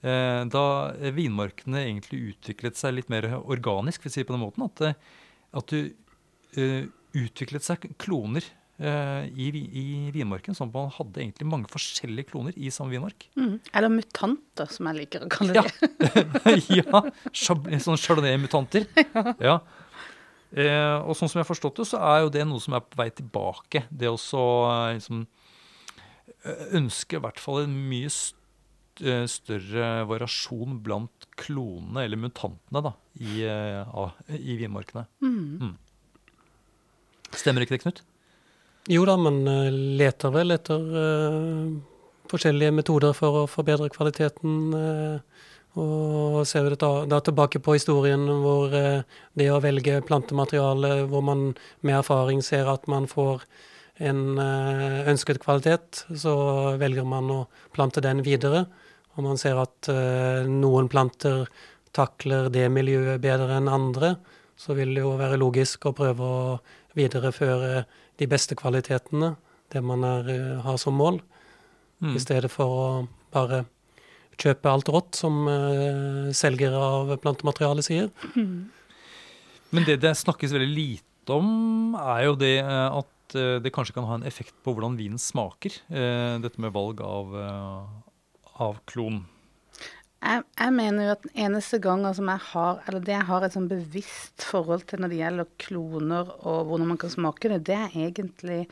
eh, 0.00 0.42
da 0.52 0.64
vinmarkene 1.16 1.84
egentlig 1.86 2.34
utviklet 2.34 2.76
seg 2.76 2.96
litt 2.98 3.12
mer 3.12 3.28
organisk, 3.40 4.04
vil 4.04 4.12
si 4.12 4.24
på 4.24 4.36
den 4.36 4.44
måten. 4.44 4.68
At, 4.68 4.96
at 5.56 5.72
du 5.72 5.92
utviklet 7.16 7.64
seg 7.64 7.82
kloner 8.00 8.44
i, 8.76 9.46
i 9.80 9.84
vinmarken, 10.12 10.52
sånn 10.56 10.68
at 10.68 10.74
man 10.76 10.90
hadde 10.92 11.22
egentlig 11.22 11.46
mange 11.48 11.70
forskjellige 11.72 12.28
kloner 12.28 12.52
i 12.60 12.68
samme 12.74 12.92
vinmark. 12.92 13.24
Mm. 13.40 13.54
Eller 13.72 13.88
mutanter, 13.94 14.68
som 14.68 14.90
jeg 14.90 14.98
liker 14.98 15.24
å 15.24 15.30
kalle 15.32 15.56
Ja. 15.56 15.62
det. 15.64 16.56
ja, 16.82 17.00
chab- 17.32 17.70
Sånne 17.80 18.02
chardonnay-mutanter. 18.02 18.84
Ja. 19.48 19.60
Eh, 20.56 20.98
og 21.02 21.16
sånn 21.18 21.28
som 21.28 21.40
jeg 21.40 21.44
har 21.46 21.48
forstått 21.50 21.80
det, 21.80 21.86
så 21.90 21.98
er 22.04 22.20
jo 22.26 22.28
det 22.32 22.44
noe 22.46 22.60
som 22.62 22.76
er 22.76 22.84
på 22.84 23.00
vei 23.00 23.08
tilbake. 23.16 23.82
Det 23.90 24.08
å 24.12 24.18
så 24.20 24.42
eh, 24.70 24.92
liksom 25.00 25.24
eh, 26.44 26.66
ønske 26.78 27.18
i 27.18 27.22
hvert 27.24 27.40
fall 27.42 27.62
en 27.64 27.74
mye 27.90 28.12
eh, 28.12 29.24
større 29.28 29.88
variasjon 30.08 30.78
blant 30.84 31.26
klonene, 31.40 32.04
eller 32.06 32.20
mutantene, 32.22 32.84
da, 32.86 32.92
i, 33.20 33.40
eh, 33.48 34.38
i 34.38 34.56
vinmarkene. 34.60 35.04
Mm. 35.24 35.74
Stemmer 37.36 37.64
ikke 37.66 37.76
det, 37.76 37.82
Knut? 37.84 38.04
Jo 38.86 39.02
da, 39.02 39.16
man 39.18 39.40
eh, 39.50 39.72
leter 39.98 40.30
vel 40.30 40.54
etter 40.54 40.82
eh, 41.00 41.70
forskjellige 42.30 42.74
metoder 42.74 43.16
for 43.18 43.42
å 43.42 43.46
forbedre 43.50 43.90
kvaliteten. 43.90 44.58
eh, 44.78 45.54
og 45.76 46.44
ser 46.48 46.64
vi 46.64 46.76
da, 46.80 47.18
tilbake 47.20 47.60
på 47.60 47.74
historien 47.76 48.22
hvor 48.40 48.70
det 48.72 49.48
å 49.52 49.58
velge 49.60 49.98
plantemateriale 50.08 51.02
hvor 51.10 51.20
man 51.20 51.42
med 51.84 51.98
erfaring 51.98 52.40
ser 52.40 52.70
at 52.72 52.86
man 52.88 53.04
får 53.10 53.42
en 54.08 54.38
ønsket 54.40 55.42
kvalitet, 55.42 56.06
så 56.16 56.32
velger 56.80 57.04
man 57.04 57.28
å 57.28 57.38
plante 57.76 58.00
den 58.00 58.24
videre. 58.24 58.64
Og 59.18 59.26
man 59.28 59.36
ser 59.36 59.60
at 59.60 59.90
noen 60.48 60.88
planter 60.88 61.44
takler 61.92 62.48
det 62.48 62.70
miljøet 62.72 63.20
bedre 63.20 63.60
enn 63.60 63.68
andre, 63.68 64.14
så 64.56 64.72
vil 64.80 64.96
det 64.96 65.04
jo 65.04 65.12
være 65.20 65.36
logisk 65.44 65.90
å 65.90 65.96
prøve 66.00 66.24
å 66.24 66.58
videreføre 66.96 67.84
de 68.20 68.26
beste 68.30 68.56
kvalitetene, 68.58 69.34
det 69.72 69.82
man 69.84 70.04
er, 70.04 70.28
eh, 70.30 70.60
har 70.62 70.76
som 70.78 70.94
mål, 70.94 71.22
Mm. 71.96 72.12
i 72.12 72.20
stedet 72.20 72.50
for 72.52 72.66
å 72.68 73.08
bare 73.32 73.62
kjøpe 74.36 74.68
alt 74.68 74.88
rått, 74.92 75.14
som 75.16 75.46
uh, 75.48 76.28
selger 76.30 76.74
av 76.76 77.14
plantemateriale 77.22 77.80
sier. 77.80 78.10
Men 79.72 79.86
det 79.88 80.02
det 80.02 80.12
snakkes 80.20 80.52
veldig 80.52 80.68
lite 80.76 81.32
om, 81.32 81.94
er 81.96 82.26
jo 82.26 82.34
det 82.36 82.58
eh, 82.60 82.98
at 83.00 83.32
det 83.32 83.72
kanskje 83.72 83.94
kan 83.96 84.04
ha 84.04 84.18
en 84.20 84.26
effekt 84.28 84.52
på 84.62 84.74
hvordan 84.76 84.98
vinen 85.00 85.16
smaker. 85.18 85.72
uh, 85.88 86.36
Dette 86.44 86.60
med 86.60 86.74
valg 86.76 87.00
av, 87.00 87.32
av 88.60 88.76
klon. 88.84 89.24
Jeg, 90.26 90.42
jeg 90.58 90.74
mener 90.74 91.06
jo 91.06 91.14
at 91.14 91.22
den 91.22 91.34
eneste 91.46 91.78
gangen 91.82 92.14
som 92.16 92.30
jeg 92.32 92.42
har, 92.48 92.80
eller 92.88 93.02
det 93.04 93.14
jeg 93.14 93.28
har 93.28 93.44
et 93.46 93.54
sånn 93.54 93.68
bevisst 93.70 94.46
forhold 94.48 94.86
til 94.90 95.02
når 95.02 95.12
det 95.12 95.20
gjelder 95.20 95.52
kloner 95.62 96.32
og 96.40 96.66
hvordan 96.66 96.90
man 96.90 96.98
kan 97.00 97.12
smake 97.12 97.52
det, 97.52 97.60
det 97.68 97.76
er 97.78 98.00
egentlig 98.08 98.64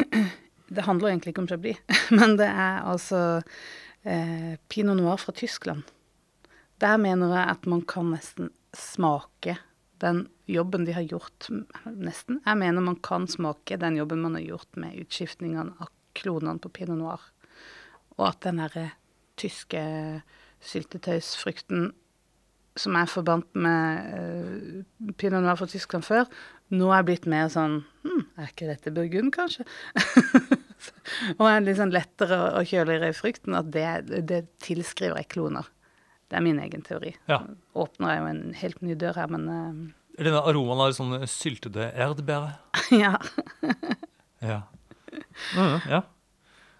Det 0.72 0.86
handler 0.86 1.10
egentlig 1.10 1.34
ikke 1.34 1.42
om 1.42 1.48
Chablis, 1.50 1.80
men 2.18 2.38
det 2.40 2.46
er 2.48 2.78
altså 2.88 3.18
eh, 4.08 4.54
pinot 4.72 4.96
noir 4.96 5.20
fra 5.20 5.34
Tyskland. 5.36 5.84
Der 6.80 6.96
mener 6.96 7.34
jeg 7.36 7.50
at 7.52 7.68
man 7.68 7.82
kan 7.84 8.08
nesten 8.14 8.48
smake 8.72 9.58
den 10.00 10.24
jobben 10.50 10.86
de 10.88 10.94
har 10.96 11.04
gjort 11.06 11.50
Nesten. 11.84 12.40
Jeg 12.42 12.58
mener 12.58 12.82
man 12.82 12.96
kan 13.04 13.28
smake 13.28 13.76
den 13.78 14.00
jobben 14.00 14.24
man 14.24 14.34
har 14.34 14.46
gjort 14.46 14.80
med 14.80 14.96
utskiftningene 15.04 15.76
av 15.78 15.92
klonene 16.16 16.58
på 16.58 16.72
pinot 16.72 16.98
noir. 16.98 17.28
Og 18.16 18.26
at 18.32 18.40
den 18.48 18.58
derre 18.64 18.88
tyske 19.40 19.82
syltetøysfrukten 20.62 21.90
som 22.78 22.96
jeg 22.96 23.10
forbandt 23.12 23.50
med 23.58 24.12
uh, 24.16 25.12
pinot 25.20 25.44
noir 25.44 25.58
fra 25.60 25.68
Tyskland 25.68 26.06
før, 26.06 26.28
nå 26.72 26.88
er 26.96 27.04
blitt 27.04 27.26
mer 27.28 27.50
sånn 27.52 27.82
hm, 28.06 28.22
Er 28.40 28.48
ikke 28.48 28.70
dette 28.70 28.92
burgund, 28.94 29.32
kanskje? 29.34 29.66
og 31.38 31.44
er 31.48 31.64
litt 31.64 31.76
sånn 31.76 31.92
lettere 31.92 32.38
og 32.56 32.68
kjøligere 32.70 33.10
i 33.12 33.16
frukten. 33.16 33.56
At 33.58 33.68
det, 33.74 33.84
det 34.28 34.40
tilskriver 34.64 35.20
jeg 35.20 35.28
kloner. 35.34 35.68
Det 36.32 36.38
er 36.38 36.46
min 36.46 36.62
egen 36.64 36.84
teori. 36.86 37.12
Ja. 37.28 37.42
Åpner 37.76 38.14
jeg 38.14 38.22
jo 38.22 38.30
en 38.30 38.42
helt 38.62 38.80
ny 38.80 38.96
dør 38.96 39.20
her, 39.20 39.28
men 39.34 39.44
eh, 39.52 39.82
Denne 40.24 40.40
aromaen 40.48 40.80
av 40.86 40.96
sånn 40.96 41.12
syltede 41.28 41.90
erdbær. 41.92 42.54
ja. 43.02 43.18
Ja. 44.40 44.62
Mm, 45.52 45.76
ja. 45.92 46.02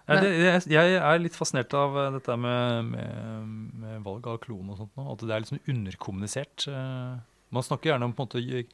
Det, 0.07 0.29
jeg, 0.35 0.63
jeg 0.73 0.95
er 0.99 1.19
litt 1.23 1.35
fascinert 1.37 1.73
av 1.79 1.95
eh, 1.97 2.09
dette 2.17 2.35
med, 2.37 2.89
med, 2.91 3.51
med 3.83 4.01
valg 4.03 4.25
av 4.27 4.39
klon 4.43 4.69
og 4.73 4.77
sånt 4.81 4.97
nå. 4.99 5.05
At 5.13 5.23
det 5.23 5.31
er 5.31 5.43
litt 5.45 5.51
sånn 5.53 5.63
underkommunisert. 5.71 6.65
eh. 6.67 7.21
Man 7.53 7.63
snakker 7.63 7.91
gjerne 7.93 8.09
om 8.09 8.15
på 8.17 8.25
en 8.25 8.27
måte 8.27 8.65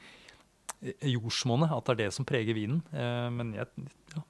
jordsmonnet, 1.06 1.72
at 1.76 1.86
det 1.90 1.94
er 1.96 2.00
det 2.06 2.14
som 2.16 2.26
preger 2.28 2.56
vinen. 2.58 2.82
eh, 2.94 3.28
Men 3.36 3.54
jeg, 3.58 3.68
ja, 4.16 4.24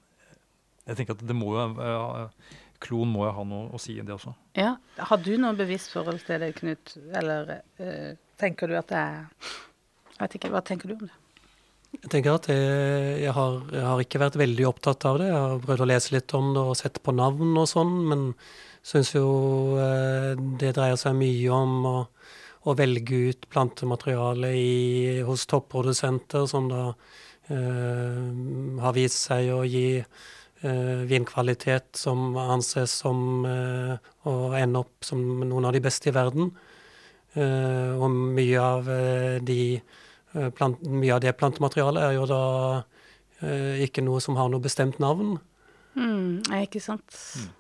jeg 0.90 0.98
tenker 1.00 1.16
at 1.16 1.24
det 1.30 1.36
må 1.38 1.54
jo 1.56 1.68
eh, 1.86 2.50
Klon 2.80 3.10
må 3.12 3.26
jo 3.28 3.32
ha 3.36 3.44
noe 3.44 3.74
å 3.76 3.80
si 3.82 3.98
i 4.00 4.04
det 4.08 4.14
også. 4.16 4.32
ja. 4.56 4.78
Har 5.10 5.20
du 5.24 5.34
noe 5.38 5.52
bevisst 5.60 5.92
forhold 5.92 6.22
til 6.24 6.40
det, 6.40 6.54
Knut? 6.56 6.94
Eller 7.12 7.58
øh, 7.80 8.14
tenker 8.40 8.72
du 8.72 8.78
at 8.80 8.88
det 8.92 9.00
er 9.00 9.26
Jeg 10.16 10.22
vet 10.22 10.36
ikke, 10.40 10.52
hva 10.54 10.62
tenker 10.64 10.88
du 10.88 10.96
om 10.96 11.04
det? 11.10 11.16
Jeg 11.90 12.10
tenker 12.14 12.36
at 12.38 12.48
jeg, 12.52 13.22
jeg, 13.24 13.32
har, 13.34 13.56
jeg 13.74 13.86
har 13.88 14.02
ikke 14.04 14.22
vært 14.22 14.38
veldig 14.38 14.66
opptatt 14.70 15.06
av 15.10 15.18
det. 15.20 15.30
Jeg 15.32 15.38
har 15.42 15.62
prøvd 15.64 15.84
å 15.84 15.88
lese 15.90 16.14
litt 16.14 16.34
om 16.38 16.52
det 16.54 16.62
og 16.62 16.78
sett 16.78 17.00
på 17.02 17.16
navn 17.18 17.58
og 17.58 17.66
sånn, 17.70 17.96
men 18.12 18.28
syns 18.86 19.16
jo 19.16 19.30
eh, 19.82 20.36
det 20.62 20.76
dreier 20.78 21.00
seg 21.02 21.18
mye 21.18 21.50
om 21.54 21.88
å, 21.90 21.96
å 22.70 22.76
velge 22.78 23.24
ut 23.32 23.48
plantemateriale 23.52 24.52
i, 24.54 24.70
hos 25.26 25.48
topprodusenter 25.50 26.46
som 26.50 26.70
da 26.70 26.84
eh, 27.50 28.28
har 28.86 28.96
vist 28.96 29.26
seg 29.26 29.50
å 29.56 29.64
gi 29.66 30.00
eh, 30.00 31.00
vinkvalitet 31.10 31.98
som 31.98 32.38
anses 32.40 33.00
som 33.02 33.48
eh, 33.50 33.96
å 34.30 34.36
ende 34.62 34.86
opp 34.86 35.10
som 35.10 35.26
noen 35.42 35.72
av 35.72 35.74
de 35.74 35.82
beste 35.90 36.14
i 36.14 36.16
verden. 36.16 36.54
Eh, 37.34 37.98
og 37.98 38.14
mye 38.14 38.62
av 38.62 38.94
eh, 38.94 39.42
de 39.42 39.80
Plant, 40.56 40.82
mye 40.86 41.16
av 41.16 41.22
det 41.24 41.36
plantematerialet 41.40 42.06
er 42.08 42.16
jo 42.18 42.26
da 42.30 42.44
eh, 43.44 43.84
ikke 43.86 44.04
noe 44.06 44.22
som 44.24 44.38
har 44.40 44.52
noe 44.52 44.64
bestemt 44.64 45.00
navn. 45.04 45.38
Mm, 45.98 46.46
er 46.54 46.64
ikke 46.68 46.82
sant? 46.84 47.12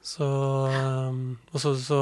Så, 0.05 0.27
eh, 0.69 1.19
og 1.51 1.59
så, 1.61 1.73
så 1.81 1.99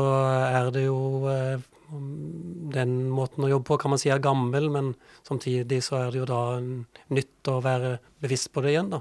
er 0.51 0.71
det 0.75 0.85
jo 0.85 0.99
eh, 1.31 1.65
Den 1.87 2.97
måten 3.15 3.45
å 3.47 3.49
jobbe 3.49 3.69
på 3.69 3.77
kan 3.79 3.93
man 3.93 4.01
si 4.01 4.11
er 4.11 4.19
gammel, 4.19 4.67
men 4.69 4.91
samtidig 5.23 5.79
så 5.85 6.01
er 6.01 6.11
det 6.11 6.19
jo 6.19 6.27
da 6.27 6.41
nytt 6.59 7.47
å 7.47 7.61
være 7.63 7.93
bevisst 8.19 8.51
på 8.51 8.63
det 8.65 8.73
igjen, 8.73 8.91
da. 8.91 8.99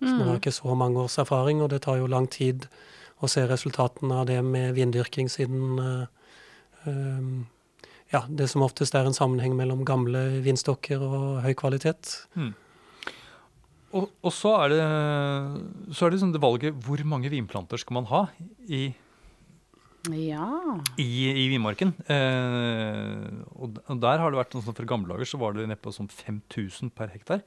Så 0.00 0.14
man 0.16 0.28
har 0.30 0.38
ikke 0.38 0.52
så 0.52 0.74
mange 0.76 1.00
års 1.02 1.18
erfaring, 1.20 1.58
og 1.60 1.70
det 1.72 1.82
tar 1.84 1.98
jo 2.00 2.08
lang 2.08 2.28
tid 2.28 2.64
å 3.20 3.28
se 3.28 3.44
resultatene 3.48 4.22
av 4.22 4.28
det 4.30 4.38
med 4.44 4.72
vindyrking 4.76 5.28
siden 5.32 5.80
eh, 5.84 6.04
eh, 6.88 7.26
ja, 8.12 8.24
det 8.28 8.48
som 8.50 8.64
oftest 8.66 8.94
er 8.98 9.06
en 9.06 9.14
sammenheng 9.16 9.54
mellom 9.58 9.84
gamle 9.86 10.40
vinstokker 10.44 11.02
og 11.04 11.42
høy 11.44 11.52
kvalitet. 11.58 12.16
Og, 13.90 14.06
og 14.22 14.32
så 14.34 14.52
er 14.64 14.72
det, 14.72 14.80
så 15.98 16.06
er 16.06 16.12
det 16.14 16.20
sånn 16.22 16.34
det 16.34 16.42
valget 16.42 16.76
hvor 16.86 17.00
mange 17.10 17.30
vinplanter 17.32 17.80
skal 17.82 17.96
man 17.98 18.06
ha 18.10 18.20
i, 18.70 18.88
Ja. 20.14 20.46
i, 20.96 21.08
i 21.30 21.46
vinmarken. 21.50 21.90
Eh, 22.06 23.30
og, 23.58 23.80
der 24.00 24.22
har 24.22 24.30
det 24.30 24.38
vært 24.40 24.54
sånn 24.54 24.64
som 24.66 24.76
fra 24.78 24.86
gamle 24.88 25.10
dager 25.14 25.26
så 25.28 25.40
var 25.42 25.58
det 25.58 25.66
nedpå 25.70 25.92
sånn 25.94 26.10
5000 26.10 26.92
per 26.94 27.10
hektar. 27.14 27.42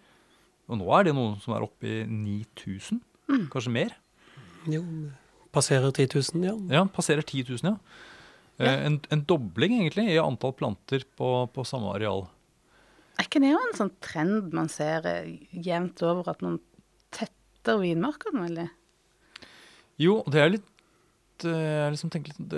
Og 0.72 0.80
nå 0.80 0.88
er 0.96 1.08
det 1.10 1.16
noen 1.16 1.40
som 1.44 1.56
er 1.56 1.64
oppe 1.66 1.88
i 1.90 2.02
9000, 2.08 3.02
kanskje 3.52 3.72
mer. 3.76 3.96
Jo, 4.72 4.84
passerer 5.56 5.92
10 5.92 6.12
000, 6.36 6.44
ja. 6.48 6.54
Ja, 6.80 6.84
passerer 6.92 7.24
10 7.24 7.50
000, 7.52 7.72
ja. 7.74 7.76
Eh, 8.60 8.68
Ja. 8.68 8.74
En, 8.86 9.00
en 9.10 9.24
dobling 9.26 9.80
egentlig 9.80 10.12
i 10.14 10.20
antall 10.22 10.54
planter 10.54 11.06
på, 11.18 11.30
på 11.54 11.66
samme 11.66 11.94
areal. 11.96 12.28
Er 13.18 13.26
ikke 13.28 13.42
det 13.42 13.50
jo 13.54 13.62
en 13.62 13.78
sånn 13.78 13.94
trend 14.04 14.54
man 14.54 14.70
ser 14.70 15.06
eh, 15.10 15.32
jevnt 15.54 16.02
over, 16.06 16.30
at 16.30 16.42
man 16.46 16.60
tetter 17.14 17.82
vinmarkene 17.82 18.46
veldig? 18.46 18.68
Jo, 20.02 20.20
det 20.30 20.40
er 20.42 20.54
litt 20.56 21.46
eh, 21.46 21.82
Jeg 21.84 21.94
liksom 21.94 22.14
tenker 22.14 22.34
litt 22.38 22.56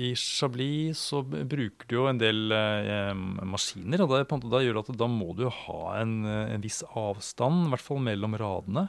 I 0.00 0.12
Chablis 0.16 1.00
så 1.10 1.20
bruker 1.24 1.88
du 1.88 1.96
jo 1.98 2.06
en 2.08 2.20
del 2.20 2.52
eh, 2.56 3.12
maskiner, 3.48 4.04
og 4.04 4.12
det, 4.12 4.22
da 4.48 4.62
gjør 4.64 4.78
det 4.78 4.84
at 4.86 5.00
da 5.04 5.08
må 5.12 5.32
du 5.36 5.46
ha 5.48 5.80
en, 6.00 6.14
en 6.24 6.64
viss 6.64 6.80
avstand, 6.96 7.66
i 7.66 7.72
hvert 7.74 7.84
fall 7.84 8.00
mellom 8.04 8.36
radene. 8.40 8.88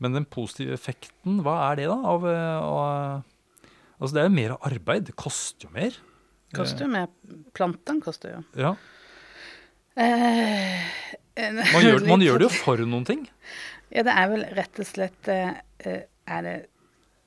Men 0.00 0.12
den 0.12 0.28
positive 0.28 0.76
effekten, 0.76 1.40
hva 1.44 1.70
er 1.70 1.80
det 1.80 1.86
da? 1.88 1.96
Av, 2.12 2.24
av, 2.28 3.24
altså 3.98 4.12
det 4.14 4.22
er 4.22 4.28
jo 4.28 4.36
mer 4.36 4.58
arbeid, 4.60 5.08
det 5.08 5.16
koster 5.18 5.68
jo 5.68 5.72
mer. 5.74 5.96
Koster 6.56 6.86
jo 6.86 6.92
mer. 6.92 7.08
Plantene 7.56 8.04
koster 8.04 8.36
jo. 8.36 8.44
Ja, 8.56 8.74
Eh, 9.96 10.80
man 11.72 11.82
gjør, 11.84 12.02
man 12.12 12.20
gjør 12.24 12.42
det 12.42 12.50
jo 12.50 12.52
for 12.52 12.84
noen 12.84 13.06
ting. 13.08 13.24
Ja, 13.88 14.04
det 14.04 14.12
er 14.12 14.28
vel 14.32 14.44
rett 14.58 14.80
og 14.82 14.88
slett 14.88 15.28
eh, 15.30 15.54
eh, 15.86 16.02
Er 16.28 16.42
det 16.44 16.56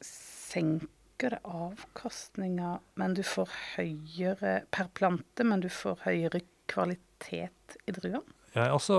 Senker 0.05 0.88
det 1.35 1.41
avkastninga, 1.43 2.77
men 2.97 3.13
du 3.17 3.21
får 3.27 3.49
høyere 3.75 4.53
per 4.73 4.88
plante, 4.95 5.43
men 5.45 5.61
du 5.61 5.67
får 5.69 5.99
høyere 6.05 6.39
kvalitet 6.71 7.75
i 7.85 7.93
druene? 7.93 8.23
Jeg, 8.55 8.65
altså, 8.65 8.97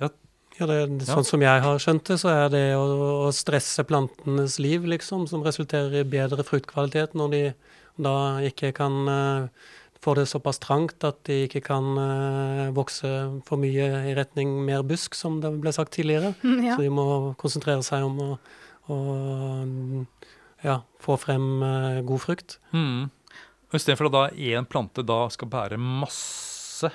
jeg, 0.00 0.10
Ja, 0.58 0.66
det, 0.68 0.78
Ja. 1.02 1.14
Sånn 1.14 1.26
som 1.26 1.42
jeg 1.42 1.62
har 1.64 1.78
skjønt 1.80 2.04
det, 2.10 2.18
så 2.20 2.30
er 2.32 2.48
det 2.52 2.64
å, 2.76 2.84
å 3.26 3.28
stresse 3.34 3.84
plantenes 3.88 4.58
liv, 4.62 4.84
liksom, 4.84 5.26
som 5.30 5.44
resulterer 5.46 6.02
i 6.02 6.08
bedre 6.08 6.44
fruktkvalitet 6.44 7.16
når 7.18 7.32
de 7.32 7.44
da 8.00 8.16
ikke 8.46 8.72
kan 8.76 9.08
uh, 9.08 9.48
få 10.02 10.14
det 10.18 10.26
såpass 10.30 10.60
trangt 10.62 11.04
at 11.06 11.20
de 11.28 11.44
ikke 11.46 11.62
kan 11.66 11.92
uh, 11.98 12.72
vokse 12.74 13.08
for 13.46 13.60
mye 13.60 13.88
i 14.10 14.14
retning 14.18 14.54
mer 14.66 14.84
busk, 14.86 15.16
som 15.18 15.40
det 15.42 15.52
ble 15.62 15.72
sagt 15.74 15.94
tidligere. 15.96 16.34
Ja. 16.66 16.76
Så 16.76 16.84
de 16.84 16.92
må 16.92 17.06
konsentrere 17.40 17.84
seg 17.86 18.04
om 18.06 18.20
å, 18.22 18.30
å 18.92 18.98
ja, 20.64 20.80
få 21.02 21.18
frem 21.20 21.48
uh, 21.62 22.00
god 22.06 22.24
frukt. 22.28 22.58
mm. 22.72 23.10
Og 23.72 23.78
Istedenfor 23.78 24.10
at 24.10 24.12
da 24.12 24.22
én 24.52 24.66
plante 24.68 25.00
da 25.00 25.22
skal 25.32 25.48
bære 25.48 25.78
masse 25.80 26.90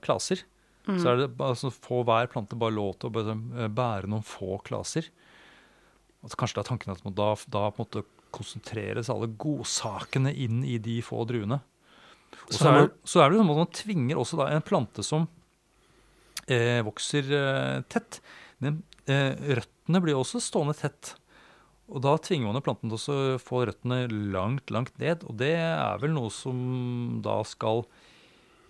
klaser, 0.00 0.40
Mm. 0.84 0.98
så 1.00 1.10
er 1.10 1.20
det 1.22 1.28
altså, 1.40 1.70
så 1.70 1.84
får 1.86 2.02
hver 2.04 2.26
plante 2.32 2.58
bare 2.60 2.76
lov 2.76 2.98
til 2.98 3.08
å 3.08 3.14
bare, 3.14 3.36
eh, 3.56 3.70
bære 3.72 4.10
noen 4.12 4.26
få 4.26 4.58
klaser. 4.66 5.08
Altså, 6.24 6.36
kanskje 6.40 6.58
det 6.58 6.64
er 6.64 6.70
tanken 6.72 6.92
at 6.92 7.04
man 7.06 7.16
da, 7.16 7.30
da 7.52 7.68
på 7.70 7.80
en 7.80 7.86
måte 7.86 8.04
konsentreres 8.34 9.10
alle 9.12 9.30
godsakene 9.40 10.32
inn 10.34 10.64
i 10.66 10.78
de 10.82 10.98
få 11.04 11.22
druene. 11.28 11.60
Og 12.44 12.52
Så 12.52 12.68
er 12.68 12.88
så 13.06 13.22
er 13.22 13.30
det 13.30 13.38
sånn 13.38 13.52
at 13.52 13.60
man 13.62 13.74
tvinger 13.76 14.20
også 14.20 14.40
da 14.40 14.48
en 14.52 14.64
plante 14.64 15.04
som 15.06 15.28
eh, 16.50 16.80
vokser 16.84 17.30
eh, 17.30 17.82
tett. 17.88 18.20
Den, 18.62 18.82
eh, 19.06 19.32
røttene 19.60 20.02
blir 20.02 20.18
også 20.18 20.42
stående 20.42 20.76
tett. 20.78 21.14
Og 21.92 22.00
da 22.04 22.16
tvinger 22.16 22.48
man 22.48 22.64
planten 22.64 22.90
til 22.92 23.12
å 23.12 23.38
få 23.40 23.66
røttene 23.68 24.06
langt, 24.08 24.72
langt 24.72 24.96
ned. 25.00 25.24
Og 25.28 25.36
det 25.40 25.54
er 25.60 26.00
vel 26.02 26.14
noe 26.16 26.32
som 26.32 27.20
da 27.24 27.42
skal 27.46 27.84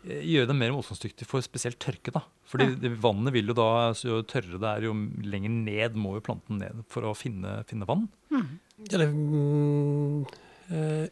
gjøre 0.06 0.48
dem 0.50 0.58
mer 0.60 0.72
motstandsdyktig 0.74 1.26
for 1.26 1.40
spesielt 1.44 1.78
tørke. 1.80 2.12
da. 2.12 2.22
Fordi 2.46 2.66
Ja. 2.82 2.90
vannet 3.00 3.32
vil 3.32 3.46
jo 3.48 3.54
da, 3.54 3.92
jo 3.96 4.22
tørrere 4.22 4.60
det 4.60 4.70
er, 4.70 4.82
jo 4.88 4.92
lenger 5.24 5.50
ned 5.50 5.94
må 5.96 6.14
jo 6.14 6.20
planten 6.20 6.58
ned 6.58 6.84
for 6.88 7.02
å 7.02 7.14
finne, 7.16 7.64
finne 7.66 7.86
vann. 7.88 8.08
Ja, 8.30 8.98
det 8.98 9.08
mm, 9.08 10.26
eh, 10.70 11.08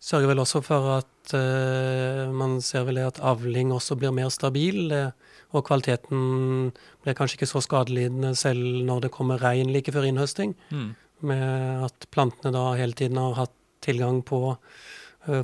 sørger 0.00 0.30
vel 0.32 0.38
også 0.42 0.62
for 0.64 0.98
at 0.98 1.34
eh, 1.36 2.30
man 2.32 2.60
ser 2.64 2.84
vel 2.88 2.94
det 3.00 3.06
at 3.06 3.20
avling 3.20 3.70
også 3.76 3.98
blir 4.00 4.12
mer 4.14 4.30
stabil, 4.30 4.90
eh, 4.92 5.10
og 5.52 5.66
kvaliteten 5.66 6.72
blir 7.04 7.14
kanskje 7.18 7.40
ikke 7.40 7.50
så 7.50 7.60
skadelidende 7.64 8.34
selv 8.38 8.84
når 8.86 9.00
det 9.06 9.10
kommer 9.12 9.38
regn 9.42 9.72
like 9.74 9.92
før 9.92 10.06
innhøsting, 10.08 10.54
Mm. 10.70 10.94
med 11.22 11.84
at 11.84 12.06
plantene 12.10 12.52
da 12.54 12.72
hele 12.78 12.94
tiden 12.96 13.16
har 13.18 13.34
hatt 13.34 13.52
tilgang 13.82 14.22
på 14.24 14.56
eh, 14.56 14.58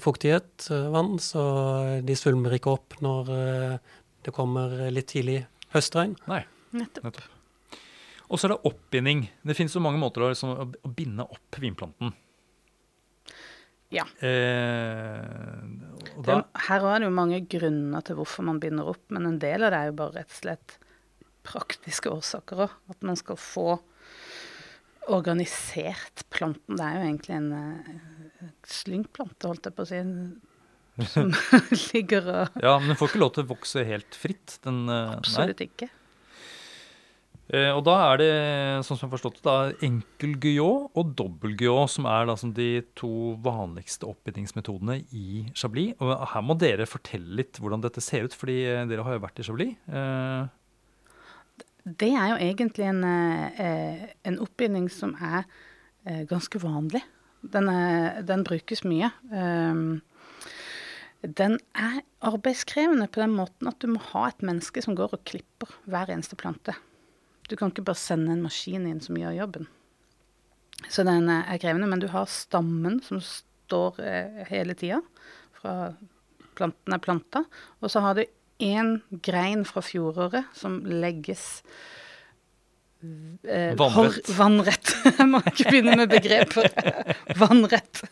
fuktighet, 0.03 0.69
eh, 0.71 0.89
vann, 0.93 1.17
så 1.23 1.45
de 2.05 2.19
svulmer 2.19 2.57
ikke 2.59 2.75
opp 2.75 2.99
når 3.05 3.33
eh, 3.37 3.97
det 4.27 4.35
kommer 4.35 4.77
litt 4.93 5.11
tidlig 5.13 5.41
høstregn. 5.75 6.17
Nei. 6.31 6.43
Nettopp. 6.77 7.09
Nettopp. 7.09 7.33
Og 8.27 8.41
så 8.41 8.49
er 8.49 8.57
det 8.57 8.63
oppbinding. 8.67 9.27
Det 9.47 9.55
finnes 9.55 9.75
jo 9.77 9.83
mange 9.85 10.01
måter 10.03 10.25
å, 10.25 10.31
liksom, 10.33 10.55
å 10.83 10.91
binde 10.91 11.27
opp 11.31 11.61
vinplanten. 11.63 12.11
Ja. 13.95 14.03
Eh, 14.19 15.63
og 16.17 16.25
Det, 16.27 16.33
da, 16.33 16.41
her 16.67 16.89
er 16.91 17.01
det 17.01 17.07
jo 17.07 17.15
mange 17.15 17.39
grunner 17.47 18.03
til 18.07 18.19
hvorfor 18.19 18.47
man 18.49 18.59
binder 18.63 18.91
opp, 18.91 19.05
men 19.15 19.29
en 19.29 19.39
del 19.43 19.63
av 19.63 19.73
det 19.73 19.79
er 19.79 19.93
jo 19.93 19.99
bare 20.01 20.19
rett 20.19 20.33
og 20.33 20.41
slett 20.41 20.77
praktiske 21.47 22.11
årsaker 22.11 22.65
òg. 22.67 22.75
At 22.91 23.07
man 23.07 23.19
skal 23.19 23.39
få 23.39 23.69
organisert 25.13 26.25
planten. 26.35 26.79
Det 26.79 26.87
er 26.87 26.97
jo 26.97 27.05
egentlig 27.07 27.37
en 27.37 27.53
eh, 27.59 28.49
slyngplante, 28.67 29.51
holdt 29.51 29.69
jeg 29.69 29.77
på 29.77 29.87
å 29.87 29.91
si. 29.91 30.03
Som 31.13 31.35
ligger 31.93 32.33
og 32.33 32.63
ja, 32.65 32.79
men 32.81 32.89
den 32.89 32.97
får 32.97 33.11
ikke 33.11 33.21
lov 33.21 33.37
til 33.37 33.45
å 33.45 33.53
vokse 33.53 33.85
helt 33.85 34.17
fritt. 34.17 34.59
Den, 34.65 34.87
Absolutt 34.89 35.13
nei. 35.13 35.21
Absolutt 35.21 35.65
ikke. 35.67 35.93
Eh, 37.55 37.71
og 37.71 37.85
da 37.87 37.95
er 38.09 38.19
det, 38.19 38.31
sånn 38.83 38.99
som 38.99 39.05
jeg 39.05 39.11
har 39.13 39.15
forstått 39.15 39.37
det, 39.39 39.45
da, 39.47 39.57
enkel 39.87 40.35
guillot 40.43 40.99
og 40.99 41.13
dobbel 41.19 41.55
guillot 41.59 41.93
som 41.93 42.09
er 42.11 42.27
da, 42.27 42.35
som 42.41 42.51
de 42.57 42.71
to 42.99 43.37
vanligste 43.45 44.09
oppbindingsmetodene 44.11 44.99
i 45.15 45.45
Chablis. 45.55 45.95
Og 46.03 46.27
her 46.33 46.47
må 46.47 46.59
dere 46.59 46.89
fortelle 46.91 47.39
litt 47.43 47.61
hvordan 47.63 47.85
dette 47.85 48.03
ser 48.03 48.27
ut, 48.27 48.35
fordi 48.35 48.59
eh, 48.67 48.85
dere 48.91 49.07
har 49.07 49.19
jo 49.19 49.25
vært 49.27 49.43
i 49.43 49.47
Chablis. 49.47 49.77
Det 51.87 52.09
er 52.11 52.33
jo 52.33 52.39
egentlig 52.43 52.89
en, 52.89 53.05
eh, 53.07 54.09
en 54.27 54.41
oppbinding 54.43 54.89
som 54.91 55.13
er 55.23 55.45
eh, 56.05 56.25
ganske 56.27 56.59
vanlig. 56.59 57.03
Den, 57.47 57.69
er, 57.71 58.23
den 58.27 58.43
brukes 58.43 58.83
mye. 58.83 59.13
Um, 59.31 60.01
den 61.23 61.61
er 61.79 62.01
arbeidskrevende 62.27 63.07
på 63.07 63.23
den 63.23 63.37
måten 63.39 63.71
at 63.71 63.79
du 63.79 63.93
må 63.93 64.03
ha 64.11 64.25
et 64.33 64.43
menneske 64.43 64.83
som 64.83 64.97
går 64.99 65.15
og 65.15 65.23
klipper 65.31 65.71
hver 65.87 66.11
eneste 66.11 66.35
plante. 66.39 66.75
Du 67.47 67.55
kan 67.55 67.71
ikke 67.71 67.87
bare 67.87 68.03
sende 68.03 68.35
en 68.35 68.43
maskin 68.43 68.89
inn 68.91 68.99
som 69.05 69.19
gjør 69.21 69.39
jobben. 69.39 69.71
Så 70.91 71.07
den 71.07 71.31
eh, 71.31 71.55
er 71.55 71.63
krevende, 71.63 71.87
men 71.87 72.03
du 72.03 72.11
har 72.11 72.27
stammen 72.27 72.99
som 73.07 73.23
står 73.23 74.03
hele 74.51 74.75
tida 74.79 74.99
fra 75.57 75.95
planten 76.57 76.95
er 76.95 77.03
planta. 77.03 77.45
Og 77.83 77.93
så 77.93 78.03
har 78.03 78.19
du 78.19 78.25
én 78.63 79.01
grein 79.23 79.65
fra 79.69 79.83
fjoråret 79.85 80.45
som 80.57 80.79
legges 80.87 81.63
eh, 83.45 83.75
Vannrett. 83.77 84.29
Vannrett. 84.39 84.93
Jeg 85.19 85.29
må 85.31 85.41
ikke 85.53 85.69
begynne 85.71 85.97
med 86.01 86.11
begreper. 86.11 86.71
Vannrett. 87.39 88.03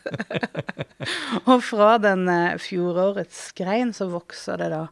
og 1.49 1.63
fra 1.65 1.95
den 2.03 2.27
eh, 2.31 2.57
fjorårets 2.61 3.49
grein 3.57 3.93
så 3.97 4.07
vokser 4.13 4.61
det 4.61 4.69
da 4.75 4.83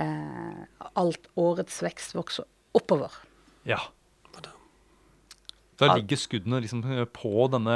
eh, 0.00 0.64
Alt 0.94 1.28
årets 1.40 1.80
vekst 1.84 2.16
vokser 2.18 2.48
oppover. 2.76 3.12
ja. 3.68 3.82
Da 5.74 5.88
ligger 5.98 6.14
skuddene 6.22 6.60
liksom 6.62 6.84
på 7.10 7.48
denne 7.50 7.74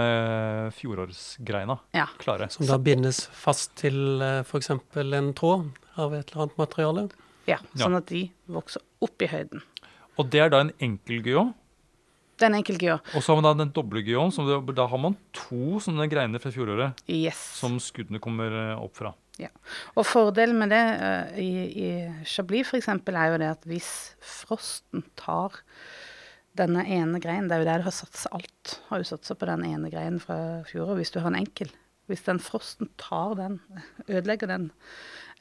fjorårsgreina 0.70 1.74
Ja. 1.98 2.04
klare. 2.22 2.46
Som 2.54 2.68
da 2.68 2.76
bindes 2.78 3.24
fast 3.34 3.72
til 3.80 4.22
eh, 4.22 4.44
f.eks. 4.46 4.70
en 4.70 5.32
tråd 5.34 5.64
av 5.98 6.14
et 6.14 6.30
eller 6.30 6.46
annet 6.46 6.60
materiale. 6.60 7.08
ja. 7.48 7.58
Ja. 7.72 7.84
Sånn 7.86 7.96
at 7.96 8.10
de 8.10 8.26
vokser 8.52 8.82
opp 9.00 9.22
i 9.24 9.28
høyden. 9.32 9.62
Og 10.20 10.28
det 10.28 10.40
er 10.44 10.50
da 10.52 10.58
en 10.60 10.72
enkel 10.84 11.22
guyot. 11.24 11.54
Det 12.38 12.44
er 12.46 12.52
en 12.52 12.58
enkel 12.60 12.76
gear. 12.78 13.00
Og 13.16 13.22
så 13.24 13.32
har 13.32 13.40
man 13.40 13.46
da 13.48 13.64
den 13.64 13.72
doble 13.74 14.02
guyoten, 14.06 14.46
da 14.76 14.84
har 14.86 15.00
man 15.02 15.16
to 15.34 15.80
sånne 15.82 16.06
greiner 16.10 16.38
fra 16.38 16.52
fjoråret 16.54 17.00
Yes. 17.10 17.40
som 17.58 17.80
skuddene 17.82 18.20
kommer 18.22 18.52
eh, 18.52 18.76
opp 18.78 18.94
fra. 19.00 19.10
Ja. 19.42 19.48
Og 19.96 20.06
fordelen 20.06 20.58
med 20.60 20.70
det 20.70 20.82
uh, 21.00 21.34
i, 21.40 21.48
i 21.82 21.88
Chablis 22.26 22.70
f.eks. 22.70 22.88
er 22.90 23.32
jo 23.32 23.40
det 23.42 23.50
at 23.56 23.66
hvis 23.70 23.90
frosten 24.22 25.02
tar 25.18 25.56
denne 26.58 26.84
ene 26.86 27.18
greinen, 27.22 27.48
det 27.50 27.56
er 27.56 27.62
jo 27.64 27.68
der 27.72 27.82
du 27.82 27.88
har 27.88 27.94
satsa 27.94 28.30
alt, 28.34 28.78
har 28.88 29.02
du 29.02 29.06
satsa 29.06 29.34
på 29.38 29.46
den 29.50 29.64
ene 29.66 29.90
greinen 29.90 30.18
fra 30.22 30.62
fjoråret, 30.68 31.00
hvis 31.02 31.14
du 31.14 31.20
har 31.22 31.30
en 31.32 31.38
enkel. 31.42 31.70
Hvis 32.10 32.22
den 32.26 32.38
frosten 32.42 32.88
tar 32.98 33.34
den, 33.38 33.58
ødelegger 34.08 34.50
den 34.50 34.70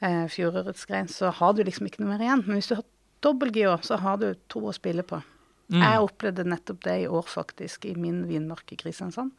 eh, 0.00 0.26
fjorårets 0.30 0.86
grein, 0.88 1.08
så 1.08 1.32
har 1.34 1.56
du 1.56 1.64
liksom 1.66 1.88
ikke 1.88 2.02
noe 2.02 2.14
mer 2.14 2.24
igjen. 2.24 2.44
Men 2.46 2.60
hvis 2.60 2.70
du 2.70 2.78
har 2.78 2.86
dobbel 3.24 3.52
GH, 3.54 3.74
så 3.86 3.98
har 4.02 4.20
du 4.20 4.30
to 4.50 4.62
å 4.68 4.74
spille 4.76 5.04
på. 5.06 5.20
Mm. 5.68 5.82
Jeg 5.82 6.04
opplevde 6.06 6.46
nettopp 6.48 6.80
det 6.86 6.96
i 7.02 7.08
år, 7.10 7.26
faktisk, 7.28 7.84
i 7.84 7.94
min 7.98 8.22
vinmark 8.28 8.72
i 8.72 8.78
Kristiansand. 8.80 9.34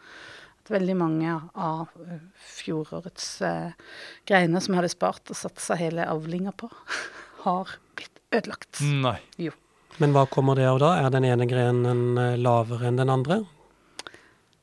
At 0.62 0.74
veldig 0.76 0.95
mange 1.00 1.38
av 1.56 1.89
eh, 2.06 2.19
fjorårets 2.60 3.30
eh, 3.48 3.72
greiner 4.30 4.62
som 4.62 4.76
jeg 4.76 4.84
hadde 4.84 4.93
spart 4.93 5.34
og 5.34 5.39
satsa 5.39 5.78
hele 5.80 6.06
avlinga 6.10 6.54
på, 6.54 6.69
har 7.45 7.74
blitt 7.98 8.22
ødelagt. 8.36 8.84
Nei. 8.86 9.17
Men 10.00 10.13
hva 10.15 10.28
kommer 10.32 10.56
det 10.60 10.67
av 10.69 10.78
da? 10.80 10.93
Er 11.02 11.10
den 11.12 11.26
ene 11.28 11.48
grenen 11.50 12.19
eh, 12.19 12.38
lavere 12.39 12.91
enn 12.91 13.00
den 13.02 13.12
andre? 13.12 13.41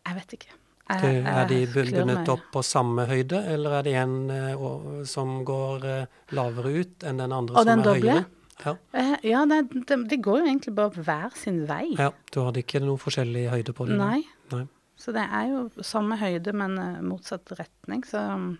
Jeg 0.06 0.20
vet 0.20 0.38
ikke. 0.38 0.54
Jeg- 0.88 1.03
Det, 1.03 1.27
er 1.27 1.46
de 1.51 1.66
klør 1.66 1.90
bundet 1.90 2.18
meg. 2.20 2.29
opp 2.29 2.42
på 2.53 2.62
samme 2.62 3.07
høyde, 3.07 3.40
eller 3.55 3.70
er 3.79 3.83
det 3.83 3.94
en 3.94 4.31
uh, 4.31 5.05
som 5.05 5.44
går 5.44 5.85
uh, 5.85 6.07
lavere 6.31 6.81
ut 6.81 7.03
enn 7.05 7.16
den 7.18 7.33
andre 7.33 7.57
Og 7.57 7.64
som 7.64 7.66
den 7.66 7.81
er 7.81 7.85
doble? 7.85 8.12
høyere? 8.12 8.25
Ja. 8.64 8.72
uh, 8.94 9.16
Ja, 9.27 9.44
det, 9.46 9.59
det, 9.88 9.99
det 10.09 10.20
går 10.22 10.38
jo 10.38 10.46
egentlig 10.46 10.75
bare 10.77 10.90
hver 11.03 11.35
sin 11.35 11.66
vei. 11.66 11.94
ja, 11.99 12.11
du 12.33 12.40
hadde 12.44 12.62
ikke 12.62 12.81
noe 12.85 12.96
forskjellig 13.03 13.49
høyde 13.51 13.72
på 13.75 13.87
det? 13.88 13.99
Nei. 13.99 14.22
Nei. 14.53 14.66
Så 14.96 15.12
det 15.12 15.27
er 15.29 15.49
jo 15.51 15.70
samme 15.85 16.16
høyde, 16.16 16.53
men 16.57 16.79
eh, 16.79 17.01
motsatt 17.05 17.51
retning. 17.59 18.01
Så 18.07 18.16
um, 18.33 18.59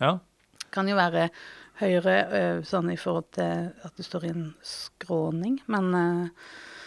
Ja. 0.00 0.18
kan 0.72 0.88
jo 0.88 0.94
være 0.96 1.28
høyere 1.82 2.14
eh, 2.32 2.62
sånn 2.62 2.88
i 2.92 2.96
forhold 2.96 3.26
til 3.36 3.72
at 3.84 3.92
du 3.96 4.02
står 4.02 4.24
i 4.24 4.30
en 4.32 4.54
skråning, 4.64 5.58
men 5.68 5.94
eh, 5.94 6.28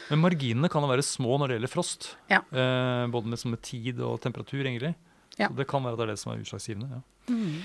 Men 0.09 0.23
marginene 0.23 0.71
kan 0.71 0.85
være 0.89 1.05
små 1.05 1.37
når 1.37 1.51
det 1.51 1.59
gjelder 1.59 1.71
frost. 1.71 2.09
Ja. 2.31 2.41
Eh, 2.49 3.05
både 3.13 3.29
med, 3.29 3.45
med 3.53 3.61
tid 3.65 4.01
og 4.05 4.19
temperatur, 4.23 4.63
egentlig. 4.63 4.95
Ja. 5.37 5.47
Så 5.47 5.55
det 5.59 5.69
kan 5.69 5.85
være 5.85 5.99
det 5.99 6.07
er 6.07 6.13
det 6.13 6.19
som 6.21 6.33
er 6.33 6.43
utslagsgivende. 6.43 6.99
ja. 6.99 7.33
mm. 7.33 7.55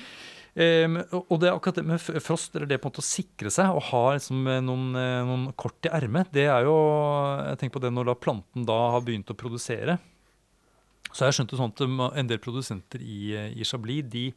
Eh, 0.54 0.86
og 1.18 1.40
det 1.42 1.48
er 1.48 1.56
akkurat 1.56 1.80
det 1.80 1.86
med 1.88 2.22
frost, 2.22 2.54
eller 2.54 2.68
det 2.70 2.78
på 2.78 2.86
en 2.86 2.92
måte 2.92 3.02
å 3.02 3.06
sikre 3.06 3.50
seg 3.50 3.74
og 3.74 3.88
ha 3.88 4.02
liksom 4.14 4.44
eh, 4.46 4.60
noen, 4.62 4.92
eh, 4.94 5.22
noen 5.26 5.48
kort 5.58 5.88
i 5.88 5.90
ermet, 5.90 6.30
det 6.34 6.46
er 6.46 6.68
jo 6.68 6.76
Jeg 7.40 7.58
tenker 7.58 7.80
på 7.80 7.82
det 7.82 7.90
når 7.90 8.12
da 8.12 8.14
planten 8.14 8.66
da 8.68 8.76
har 8.94 9.02
begynt 9.02 9.32
å 9.34 9.38
produsere. 9.38 9.98
Så 11.10 11.24
har 11.24 11.32
jeg 11.32 11.40
skjønt 11.40 11.54
det 11.54 11.58
sånn 11.58 11.74
at 11.74 11.82
um, 11.86 12.04
en 12.06 12.30
del 12.30 12.40
produsenter 12.42 13.02
i, 13.02 13.34
i 13.54 13.66
Chablis 13.66 14.06
de, 14.10 14.28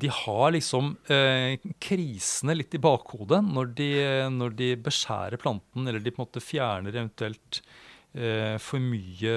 de 0.00 0.08
har 0.12 0.52
liksom 0.54 0.94
eh, 1.12 1.60
krisene 1.82 2.54
litt 2.56 2.74
i 2.76 2.80
bakhodet 2.80 3.40
når 3.44 3.72
de, 3.76 3.90
når 4.32 4.54
de 4.56 4.68
beskjærer 4.80 5.40
planten, 5.40 5.88
eller 5.88 6.00
de 6.00 6.12
på 6.14 6.22
en 6.22 6.26
måte 6.28 6.42
fjerner 6.44 6.94
eventuelt 6.94 7.60
eh, 8.14 8.56
for 8.62 8.80
mye 8.80 9.34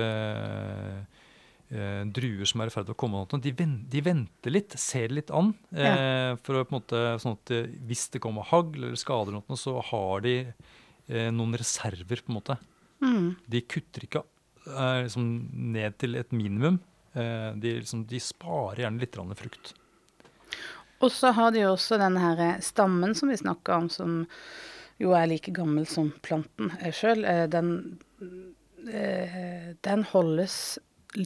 eh, 1.74 2.04
druer 2.14 2.46
som 2.50 2.62
er 2.62 2.70
i 2.70 2.74
ferd 2.74 2.88
med 2.88 2.96
å 2.96 3.00
komme. 3.00 3.24
De, 3.44 3.54
de, 3.92 4.04
venter 4.06 4.54
litt, 4.54 4.78
ser 4.80 5.14
litt 5.16 5.34
an. 5.34 5.54
Eh, 5.72 6.36
for 6.46 6.60
å 6.60 6.66
på 6.68 6.76
en 6.76 6.80
måte, 6.80 7.04
sånn 7.24 7.38
at 7.38 7.54
eh, 7.56 7.72
Hvis 7.90 8.08
det 8.14 8.22
kommer 8.24 8.48
hagl 8.50 8.80
eller 8.84 9.00
skader, 9.00 9.36
noe, 9.36 9.60
så 9.60 9.80
har 9.90 10.24
de 10.26 10.38
eh, 10.44 11.30
noen 11.34 11.58
reserver. 11.60 12.22
på 12.22 12.32
en 12.32 12.40
måte. 12.40 12.60
Mm. 13.04 13.34
De 13.50 13.64
kutter 13.68 14.08
ikke 14.08 14.24
liksom, 14.64 15.24
ned 15.74 15.98
til 16.00 16.16
et 16.16 16.32
minimum. 16.32 16.80
de, 17.14 17.72
liksom, 17.82 18.06
de 18.10 18.20
sparer 18.24 18.86
gjerne 18.86 19.02
litt 19.02 19.18
frukt. 19.38 19.74
Og 21.02 21.12
så 21.12 21.34
har 21.36 21.52
de 21.52 21.64
jo 21.64 21.74
også 21.74 22.00
denne 22.00 22.22
her 22.22 22.62
stammen 22.64 23.16
som 23.18 23.32
vi 23.32 23.40
snakka 23.40 23.80
om, 23.82 23.90
som 23.92 24.22
jo 25.02 25.14
er 25.18 25.28
like 25.32 25.52
gammel 25.56 25.88
som 25.90 26.12
planten 26.24 26.72
sjøl. 26.96 27.26
Eh, 27.28 27.46
den, 27.52 28.00
eh, 28.88 29.74
den 29.84 30.06
holdes 30.14 30.78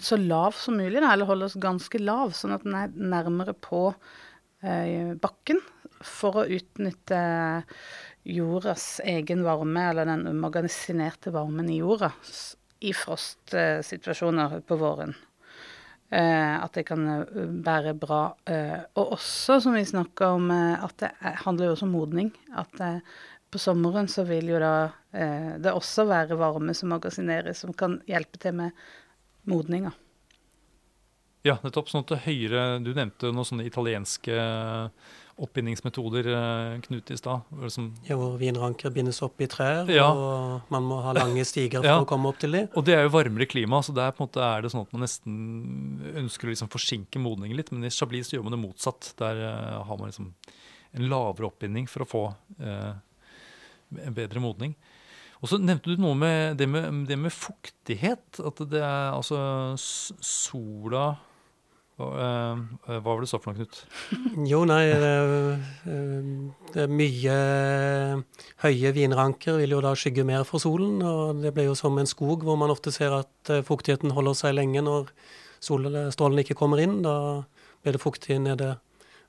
så 0.04 0.18
lav 0.20 0.52
som 0.52 0.78
mulig, 0.78 1.00
eller 1.00 1.28
holdes 1.28 1.56
ganske 1.64 2.00
lav, 2.02 2.34
sånn 2.36 2.56
at 2.58 2.66
den 2.66 2.76
er 2.76 2.96
nærmere 2.96 3.54
på 3.56 3.90
eh, 4.64 5.14
bakken 5.22 5.62
for 6.04 6.42
å 6.42 6.48
utnytte 6.58 7.22
jordas 8.28 8.98
egen 9.08 9.46
varme, 9.48 9.86
eller 9.92 10.10
den 10.10 10.28
magasinerte 10.42 11.32
varmen 11.32 11.72
i 11.72 11.80
jorda, 11.80 12.12
i 12.84 12.92
frostsituasjoner 12.94 14.60
på 14.68 14.78
våren. 14.82 15.16
Eh, 16.10 16.54
at 16.64 16.78
det 16.78 16.86
kan 16.88 17.04
være 17.66 17.96
bra. 18.00 18.22
Eh, 18.48 18.80
og 18.96 19.18
også, 19.18 19.60
som 19.64 19.76
vi 19.76 19.84
snakka 19.88 20.32
om, 20.38 20.52
at 20.52 20.96
det 21.04 21.12
handler 21.44 21.68
jo 21.68 21.76
også 21.76 21.88
om 21.90 21.96
modning. 21.98 22.32
At 22.56 22.80
på 23.52 23.60
sommeren 23.60 24.08
så 24.12 24.26
vil 24.28 24.50
jo 24.52 24.60
da 24.60 24.74
det 25.58 25.72
også 25.72 26.04
være 26.06 26.36
varme 26.38 26.76
som 26.76 26.92
magasineres, 26.92 27.64
som 27.64 27.72
kan 27.74 27.96
hjelpe 28.08 28.40
til 28.44 28.54
med 28.60 28.76
modninga. 29.48 29.94
Ja, 31.48 31.56
nettopp. 31.64 31.88
sånn 31.90 32.04
at 32.04 32.12
det 32.12 32.26
høyere, 32.26 32.84
Du 32.84 32.92
nevnte 32.94 33.32
noen 33.32 33.48
sånne 33.48 33.68
italienske 33.68 34.36
oppbindingsmetoder, 35.38 36.28
eh, 36.34 36.80
Knut, 36.82 37.12
i 37.12 37.18
stad. 37.18 37.42
Ja, 38.08 38.18
hvor 38.18 38.38
vinranker 38.42 38.94
bindes 38.94 39.22
opp 39.26 39.42
i 39.42 39.48
trær, 39.50 39.90
ja. 39.92 40.08
og 40.10 40.72
man 40.74 40.86
må 40.88 41.00
ha 41.06 41.14
lange 41.18 41.46
stiger 41.46 41.82
for 41.84 41.90
ja. 41.90 41.98
å 42.02 42.10
komme 42.10 42.32
opp 42.32 42.40
til 42.42 42.58
dem. 42.58 42.70
Og 42.74 42.86
det 42.88 42.96
er 42.98 43.06
jo 43.06 43.14
varmere 43.14 43.50
klima, 43.50 43.84
så 43.86 43.94
der 43.96 44.16
på 44.16 44.24
en 44.24 44.30
måte 44.30 44.44
er 44.44 44.66
det 44.66 44.74
sånn 44.74 44.88
at 44.88 44.96
man 44.96 45.06
nesten 45.06 45.38
ønsker 46.24 46.50
å 46.50 46.54
liksom 46.54 46.72
forsinke 46.74 47.22
modningen 47.22 47.60
litt. 47.60 47.70
Men 47.74 47.86
i 47.86 47.94
Chablis 47.94 48.34
gjør 48.34 48.48
man 48.48 48.58
det 48.58 48.64
motsatt. 48.64 49.12
Der 49.22 49.44
uh, 49.46 49.86
har 49.86 50.02
man 50.02 50.10
liksom 50.10 50.32
en 50.98 51.10
lavere 51.12 51.52
oppbinding 51.52 51.86
for 51.92 52.04
å 52.06 52.10
få 52.10 52.24
uh, 52.64 52.94
en 54.02 54.18
bedre 54.18 54.42
modning. 54.42 54.74
Og 55.38 55.52
så 55.52 55.60
nevnte 55.62 55.94
du 55.94 56.02
noe 56.02 56.18
med 56.18 56.58
det 56.58 56.66
med, 56.70 57.04
det 57.10 57.20
med 57.22 57.34
fuktighet. 57.34 58.42
At 58.42 58.62
det 58.72 58.82
er 58.82 59.14
altså 59.14 59.38
sola 59.78 61.12
hva 61.98 63.00
var 63.02 63.24
det 63.24 63.30
sa 63.32 63.40
for 63.42 63.58
noe, 63.58 63.66
Knut? 63.66 63.80
Jo, 64.52 64.60
nei 64.70 64.84
det, 65.02 65.14
det 66.76 66.84
er 66.84 66.94
mye 66.94 67.38
høye 68.62 68.92
vinranker 68.94 69.58
vil 69.58 69.74
jo 69.74 69.82
da 69.82 69.96
skygge 69.98 70.26
mer 70.28 70.46
for 70.46 70.62
solen. 70.62 71.02
Og 71.02 71.42
det 71.42 71.56
blir 71.56 71.72
jo 71.72 71.78
som 71.80 71.98
en 71.98 72.10
skog 72.10 72.46
hvor 72.46 72.60
man 72.62 72.74
ofte 72.74 72.94
ser 72.94 73.18
at 73.18 73.54
eh, 73.54 73.66
fuktigheten 73.66 74.14
holder 74.14 74.38
seg 74.38 74.54
lenge 74.60 74.86
når 74.86 75.10
solstrålene 75.66 76.46
ikke 76.46 76.60
kommer 76.62 76.84
inn. 76.86 77.00
Da 77.02 77.18
blir 77.82 77.98
det 77.98 78.06
fuktig 78.06 78.38
nede 78.46 78.76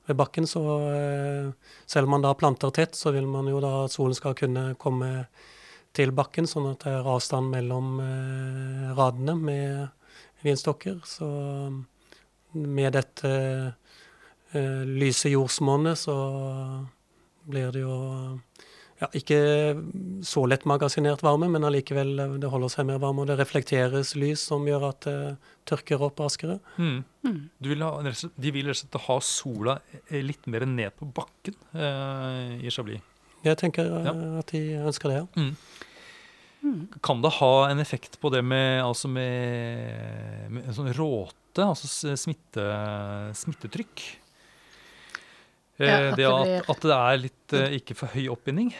ved 0.05 0.21
bakken. 0.21 0.45
Så 0.45 0.61
eh, 0.93 1.73
selv 1.89 2.05
om 2.05 2.19
man 2.19 2.29
da 2.29 2.37
planter 2.37 2.75
tett, 2.75 2.93
så 2.93 3.17
vil 3.17 3.25
man 3.25 3.49
jo 3.49 3.65
da 3.65 3.79
at 3.87 3.97
solen 3.97 4.17
skal 4.17 4.37
kunne 4.37 4.75
komme 4.77 5.13
til 5.97 6.13
bakken, 6.13 6.45
sånn 6.45 6.69
at 6.69 6.83
det 6.85 6.99
er 6.99 7.07
avstand 7.17 7.49
mellom 7.49 7.95
radene 8.93 9.33
med 9.33 10.43
vinstokker. 10.45 10.99
Så 11.01 11.25
med 12.57 12.93
dette 12.97 13.31
eh, 14.53 14.83
lyse 14.85 15.29
jordsmonnet 15.29 15.99
så 15.99 16.15
blir 17.49 17.73
det 17.73 17.83
jo 17.83 17.97
ja, 18.99 19.07
ikke 19.15 19.39
så 20.27 20.43
lett 20.49 20.65
magasinert 20.67 21.21
varme, 21.23 21.47
men 21.51 21.63
allikevel 21.63 22.11
eh, 22.19 22.35
det 22.41 22.51
holder 22.51 22.71
seg 22.73 22.87
mer 22.89 22.99
varme. 23.01 23.23
Og 23.23 23.29
det 23.29 23.39
reflekteres 23.39 24.15
lys 24.19 24.43
som 24.51 24.67
gjør 24.67 24.89
at 24.91 25.07
det 25.07 25.19
tørker 25.69 26.03
opp 26.03 26.19
raskere. 26.19 26.59
Mm. 26.77 27.03
Mm. 27.23 27.39
Vil 27.69 27.85
ha, 27.85 27.91
de 28.03 28.53
vil 28.55 28.67
rett 28.67 28.75
og 28.75 28.81
slett 28.81 29.01
ha 29.05 29.19
sola 29.23 29.77
eh, 30.09 30.19
litt 30.25 30.49
mer 30.51 30.67
ned 30.67 30.95
på 30.99 31.07
bakken 31.15 31.55
eh, 31.75 32.57
i 32.65 32.73
Chablis? 32.73 33.05
Jeg 33.45 33.55
tenker 33.61 33.87
ja. 33.87 34.11
at 34.41 34.51
de 34.51 34.63
ønsker 34.83 35.13
det, 35.13 35.21
ja. 35.21 35.27
Mm. 35.39 35.53
mm. 36.65 36.81
Kan 37.05 37.21
det 37.23 37.37
ha 37.37 37.53
en 37.69 37.79
effekt 37.79 38.19
på 38.19 38.33
det 38.33 38.41
med, 38.43 38.81
altså 38.83 39.07
med, 39.07 40.49
med 40.51 40.65
en 40.65 40.75
sånn 40.75 40.91
råte 40.97 41.37
smitte, 41.59 42.15
altså 42.15 42.15
smitte, 42.17 42.67
smittetrykk. 43.37 44.05
Ja, 45.79 45.87
eh, 45.87 46.07
at 46.11 46.17
det 46.19 46.27
at, 46.27 46.69
at, 46.69 46.81
det 46.83 46.95
er 46.95 47.19
litt 47.23 47.55
eh, 47.55 47.75
ikke 47.79 47.95
for 47.95 48.11
høy 48.11 48.27
oppbinding. 48.33 48.73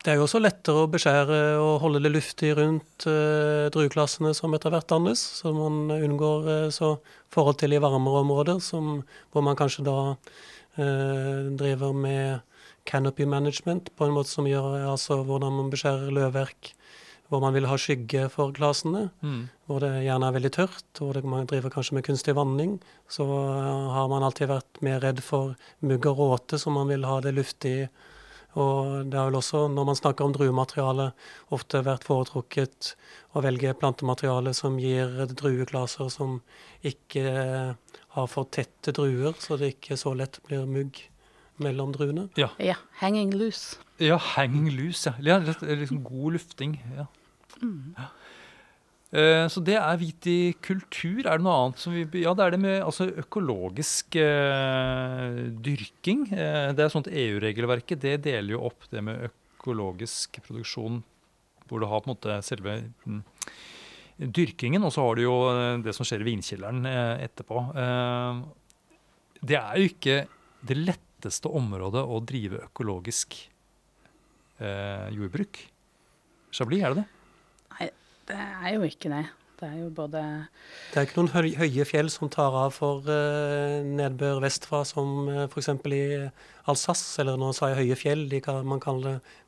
Det 0.00 0.12
er 0.12 0.16
jo 0.16 0.24
også 0.24 0.40
lettere 0.40 0.86
å 0.86 0.88
beskjære 0.88 1.38
og 1.60 1.82
holde 1.82 2.00
det 2.00 2.14
luftig 2.14 2.54
rundt 2.56 3.04
uh, 3.04 3.66
drueklassene 3.68 4.30
som 4.32 4.54
etter 4.56 4.72
hvert 4.72 4.88
dannes, 4.88 5.20
så 5.20 5.52
man 5.52 5.90
unngår 5.92 6.46
uh, 6.48 6.68
så 6.72 6.94
forhold 7.28 7.58
til 7.60 7.76
i 7.76 7.80
varmere 7.84 8.22
områder, 8.22 8.62
som, 8.64 9.02
hvor 9.28 9.44
man 9.44 9.58
kanskje 9.60 9.84
da 9.84 9.98
uh, 10.16 11.50
driver 11.52 11.92
med 11.92 12.40
canopy 12.88 13.28
management 13.28 13.92
på 13.92 14.08
en 14.08 14.16
måte 14.16 14.32
som 14.32 14.48
gjør 14.48 14.88
altså 14.88 15.20
hvordan 15.20 15.58
man 15.58 15.68
beskjærer 15.74 16.16
løvverk 16.16 16.72
hvor 17.30 17.42
man 17.44 17.54
vil 17.54 17.68
ha 17.70 17.76
skygge 17.78 18.26
for 18.32 18.50
glasene, 18.54 19.06
mm. 19.22 19.42
hvor 19.70 19.82
det 19.84 19.92
gjerne 20.02 20.26
er 20.26 20.34
veldig 20.34 20.52
tørt, 20.56 20.86
hvor 20.98 21.14
det, 21.14 21.22
man 21.22 21.46
driver 21.50 21.70
kanskje 21.70 21.96
med 21.96 22.06
kunstig 22.08 22.34
vanning, 22.34 22.78
så 23.10 23.24
uh, 23.24 23.90
har 23.94 24.08
man 24.10 24.26
alltid 24.26 24.50
vært 24.50 24.80
mer 24.82 24.98
redd 25.04 25.22
for 25.22 25.54
mugg 25.86 26.08
og 26.10 26.18
råte, 26.18 26.58
så 26.58 26.74
man 26.74 26.90
vil 26.90 27.06
ha 27.06 27.20
det 27.22 27.36
luftig. 27.38 27.76
Og 28.58 29.06
det 29.06 29.14
har 29.14 29.28
vel 29.28 29.38
også, 29.38 29.68
når 29.70 29.86
man 29.92 29.98
snakker 30.00 30.26
om 30.26 30.34
druemateriale, 30.34 31.12
ofte 31.54 31.84
vært 31.86 32.08
foretrukket 32.08 32.96
å 33.38 33.44
velge 33.46 33.76
plantemateriale 33.78 34.50
som 34.58 34.80
gir 34.82 35.22
drueklaser 35.30 36.10
som 36.10 36.40
ikke 36.82 37.30
har 38.16 38.26
for 38.32 38.50
tette 38.50 38.90
druer, 38.96 39.38
så 39.38 39.54
det 39.60 39.76
ikke 39.76 40.00
så 40.00 40.16
lett 40.18 40.40
blir 40.48 40.66
mugg 40.66 40.98
mellom 41.62 41.94
druene. 41.94 42.26
Ja. 42.40 42.50
ja 42.58 42.74
hanging 42.98 43.30
loose. 43.38 43.78
Ja, 44.02 44.18
hanging 44.34 44.72
loose. 44.74 45.14
Ja, 45.22 45.38
ja 45.38 45.78
liksom 45.78 46.02
god 46.02 46.40
lufting. 46.40 46.80
ja. 46.98 47.06
Uh, 49.10 49.46
så 49.50 49.58
det 49.66 49.74
er 49.74 49.98
hvit 49.98 50.26
i 50.30 50.38
kultur. 50.62 51.24
Er 51.24 51.40
det 51.40 51.42
noe 51.42 51.56
annet 51.64 51.82
som 51.82 51.94
vi 51.96 52.04
Ja, 52.22 52.34
det 52.38 52.44
er 52.44 52.54
det 52.54 52.60
med 52.62 52.76
altså, 52.84 53.08
økologisk 53.18 54.14
eh, 54.20 55.50
dyrking. 55.50 56.28
Eh, 56.30 56.70
det 56.78 56.84
er 56.84 56.98
at 57.00 57.10
EU-regelverket 57.10 58.04
det 58.04 58.20
deler 58.28 58.54
jo 58.54 58.62
opp 58.70 58.86
det 58.92 59.02
med 59.02 59.26
økologisk 59.26 60.38
produksjon, 60.46 61.02
hvor 61.66 61.82
du 61.82 61.88
har 61.90 62.04
på 62.04 62.10
en 62.10 62.14
måte 62.14 62.38
selve 62.46 62.76
mm, 63.02 63.20
dyrkingen, 64.30 64.86
og 64.86 64.94
så 64.94 65.02
har 65.08 65.18
du 65.18 65.24
jo 65.26 65.36
det 65.82 65.94
som 65.96 66.06
skjer 66.06 66.22
i 66.22 66.30
vinkjelleren 66.30 66.86
etterpå. 66.86 67.66
det 69.40 69.56
er 69.58 69.78
jo 69.78 69.90
ikke 69.90 70.16
det 70.68 70.76
letteste 70.76 71.48
området 71.48 72.02
å 72.04 72.20
drive 72.20 72.60
økologisk 72.68 73.38
jordbruk. 74.60 75.64
Chablis, 76.52 76.84
er 76.84 76.92
det 76.94 77.02
det? 77.02 77.19
Det 78.30 78.48
er 78.64 78.74
jo 78.76 78.88
ikke 78.88 79.12
det. 79.12 79.26
Det 79.60 79.68
er 79.68 79.80
jo 79.82 79.90
både 79.92 80.20
Det 80.88 80.96
er 80.96 81.04
ikke 81.04 81.18
noen 81.18 81.32
høy, 81.34 81.50
høye 81.60 81.84
fjell 81.84 82.08
som 82.12 82.30
tar 82.32 82.54
av 82.56 82.72
for 82.72 83.04
uh, 83.04 83.80
nedbør 83.84 84.40
vestfra, 84.40 84.80
som 84.88 85.28
uh, 85.28 85.42
f.eks. 85.50 85.68
i 85.92 86.04
Alsace. 86.70 87.20
Eller 87.20 87.36
nå 87.40 87.50
sa 87.56 87.68
jeg 87.68 87.82
høye 87.82 87.98
fjell, 88.00 88.24
kan, 88.40 88.62
man 88.64 88.80
kan, 88.80 89.02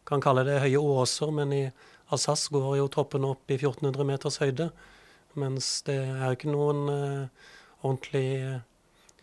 kan, 0.08 0.20
kalle 0.20 0.44
det 0.48 0.60
høye 0.60 0.80
åser, 0.80 1.32
men 1.32 1.54
i 1.56 1.62
Alsace 2.12 2.52
går 2.52 2.76
jo 2.82 2.90
toppene 2.92 3.30
opp 3.32 3.48
i 3.48 3.56
1400 3.56 4.08
meters 4.10 4.36
høyde. 4.42 4.68
Mens 5.40 5.78
det 5.86 5.96
er 5.96 6.36
ikke 6.36 6.52
noen 6.52 6.84
uh, 6.92 7.48
ordentlig 7.80 8.60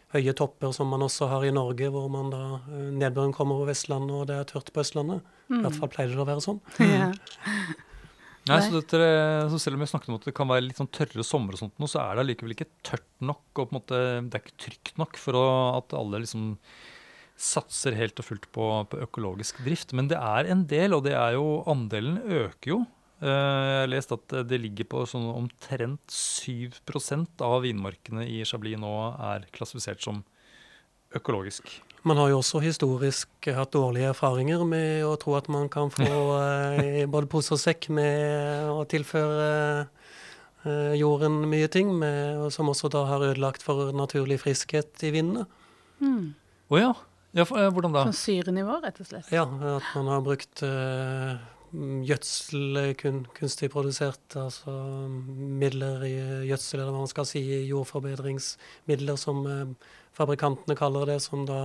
høye 0.10 0.34
topper 0.34 0.74
som 0.74 0.89
man 0.89 1.06
også 1.06 1.28
har 1.30 1.45
i 1.45 1.54
Norge, 1.54 1.91
hvor 1.93 2.08
man 2.10 2.32
da 2.34 2.41
nedbøren 2.98 3.36
kommer 3.36 3.60
over 3.60 3.69
Vestlandet 3.69 4.15
og 4.15 4.26
det 4.32 4.39
er 4.39 4.50
tørt 4.50 4.74
på 4.74 4.82
Østlandet. 4.82 5.22
Mm. 5.52 5.60
I 5.60 5.62
hvert 5.67 5.78
fall 5.78 5.93
pleier 5.93 6.15
det 6.15 6.26
å 6.26 6.28
være 6.32 6.45
sånn. 6.48 6.63
Ja. 6.95 7.12
Nei, 8.47 8.60
så, 8.63 8.80
dette, 8.80 8.99
så, 9.52 9.60
Selv 9.62 9.78
om 9.78 9.84
jeg 9.84 9.91
snakket 9.91 10.12
om 10.12 10.17
at 10.19 10.28
det 10.30 10.36
kan 10.38 10.49
være 10.49 10.63
litt 10.65 10.80
sånn 10.80 10.91
tørre 10.95 11.25
sommer, 11.28 11.56
og 11.56 11.62
sånt, 11.62 11.89
så 11.91 11.99
er 12.02 12.15
det 12.15 12.23
allikevel 12.23 12.56
ikke 12.56 12.69
tørt 12.88 13.10
nok. 13.21 13.43
og 13.62 13.75
måte, 13.75 13.99
Det 14.25 14.39
er 14.39 14.45
ikke 14.45 14.62
trygt 14.65 14.95
nok 15.02 15.19
for 15.19 15.38
å, 15.38 15.49
at 15.80 15.97
alle 15.97 16.23
liksom 16.23 16.54
satser 17.39 17.95
helt 17.95 18.19
og 18.19 18.28
fullt 18.28 18.47
på, 18.56 18.65
på, 18.91 19.02
økologisk 19.06 19.62
drift. 19.63 19.93
Men 19.95 20.10
det 20.12 20.17
er 20.19 20.49
en 20.52 20.65
del, 20.67 20.95
og 20.95 21.06
det 21.06 21.15
er 21.15 21.38
jo, 21.38 21.62
andelen 21.71 22.19
øker 22.23 22.73
jo. 22.73 22.80
Eh, 23.19 23.28
Jeg 23.30 23.84
har 23.84 23.93
lest 23.93 24.15
at 24.15 24.36
det 24.49 24.60
ligger 24.60 24.88
på 24.91 25.06
sånn 25.08 25.30
omtrent 25.32 26.15
7% 26.15 27.43
av 27.45 27.62
vinmarkene 27.63 28.28
i 28.28 28.41
Chablis 28.47 28.80
nå 28.80 28.93
er 29.32 29.47
klassifisert 29.56 30.04
som 30.04 30.23
økologisk. 30.23 30.38
Man 32.08 32.17
har 32.17 32.30
jo 32.32 32.39
også 32.39 32.62
historisk 32.63 33.50
hatt 33.56 33.74
dårlige 33.76 34.13
erfaringer 34.13 34.63
med 34.67 35.04
å 35.04 35.15
tro 35.19 35.36
at 35.36 35.50
man 35.52 35.67
kan 35.72 35.91
få 35.91 36.08
eh, 36.39 37.04
både 37.10 37.30
pose 37.32 37.56
og 37.58 37.62
sekk 37.62 37.89
med 37.95 38.69
å 38.72 38.86
tilføre 38.89 39.50
eh, 40.63 40.95
jorden 41.00 41.41
mye 41.52 41.67
ting, 41.72 41.91
med, 42.00 42.48
som 42.56 42.72
også 42.72 42.91
da 42.93 43.04
har 43.10 43.26
ødelagt 43.32 43.65
for 43.65 43.91
naturlig 43.95 44.39
friskhet 44.45 45.04
i 45.04 45.13
vindene. 45.15 45.45
Mm. 46.00 46.34
oh, 46.72 46.80
ja. 46.80 46.93
ja 47.36 47.45
for, 47.48 47.60
eh, 47.60 47.72
hvordan 47.74 47.95
da? 47.98 48.08
Sånn 48.08 48.22
syrenivå, 48.22 48.80
rett 48.86 49.04
og 49.04 49.10
slett. 49.12 49.32
Ja, 49.36 49.48
at 49.76 49.93
man 49.98 50.13
har 50.13 50.24
brukt 50.24 50.63
eh, 50.63 51.36
gjødsel 52.08 52.93
kun, 52.98 53.24
kunstig 53.36 53.69
produsert, 53.74 54.24
altså 54.39 54.74
midler 55.10 56.06
i 56.08 56.15
gjødsel, 56.50 56.80
eller 56.80 56.93
hva 56.93 57.04
man 57.04 57.12
skal 57.12 57.28
si, 57.30 57.43
jordforbedringsmidler 57.69 59.19
som 59.19 59.43
eh, 59.50 59.89
fabrikantene 60.19 60.77
kaller 60.77 61.08
det, 61.10 61.19
som 61.23 61.47
da 61.47 61.62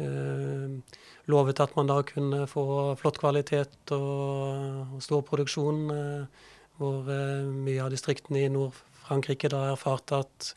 eh, 0.00 1.00
lovet 1.30 1.60
at 1.62 1.74
man 1.78 1.90
da 1.90 2.00
kunne 2.06 2.46
få 2.50 2.64
flott 3.00 3.20
kvalitet 3.22 3.94
og, 3.94 4.96
og 4.96 5.02
stor 5.04 5.24
produksjon, 5.26 5.82
eh, 5.96 6.48
hvor 6.80 7.10
eh, 7.12 7.44
mye 7.46 7.82
av 7.84 7.92
distriktene 7.94 8.44
i 8.44 8.52
Nord-Frankrike 8.52 9.50
da 9.52 9.68
erfarte 9.72 10.22
at, 10.24 10.52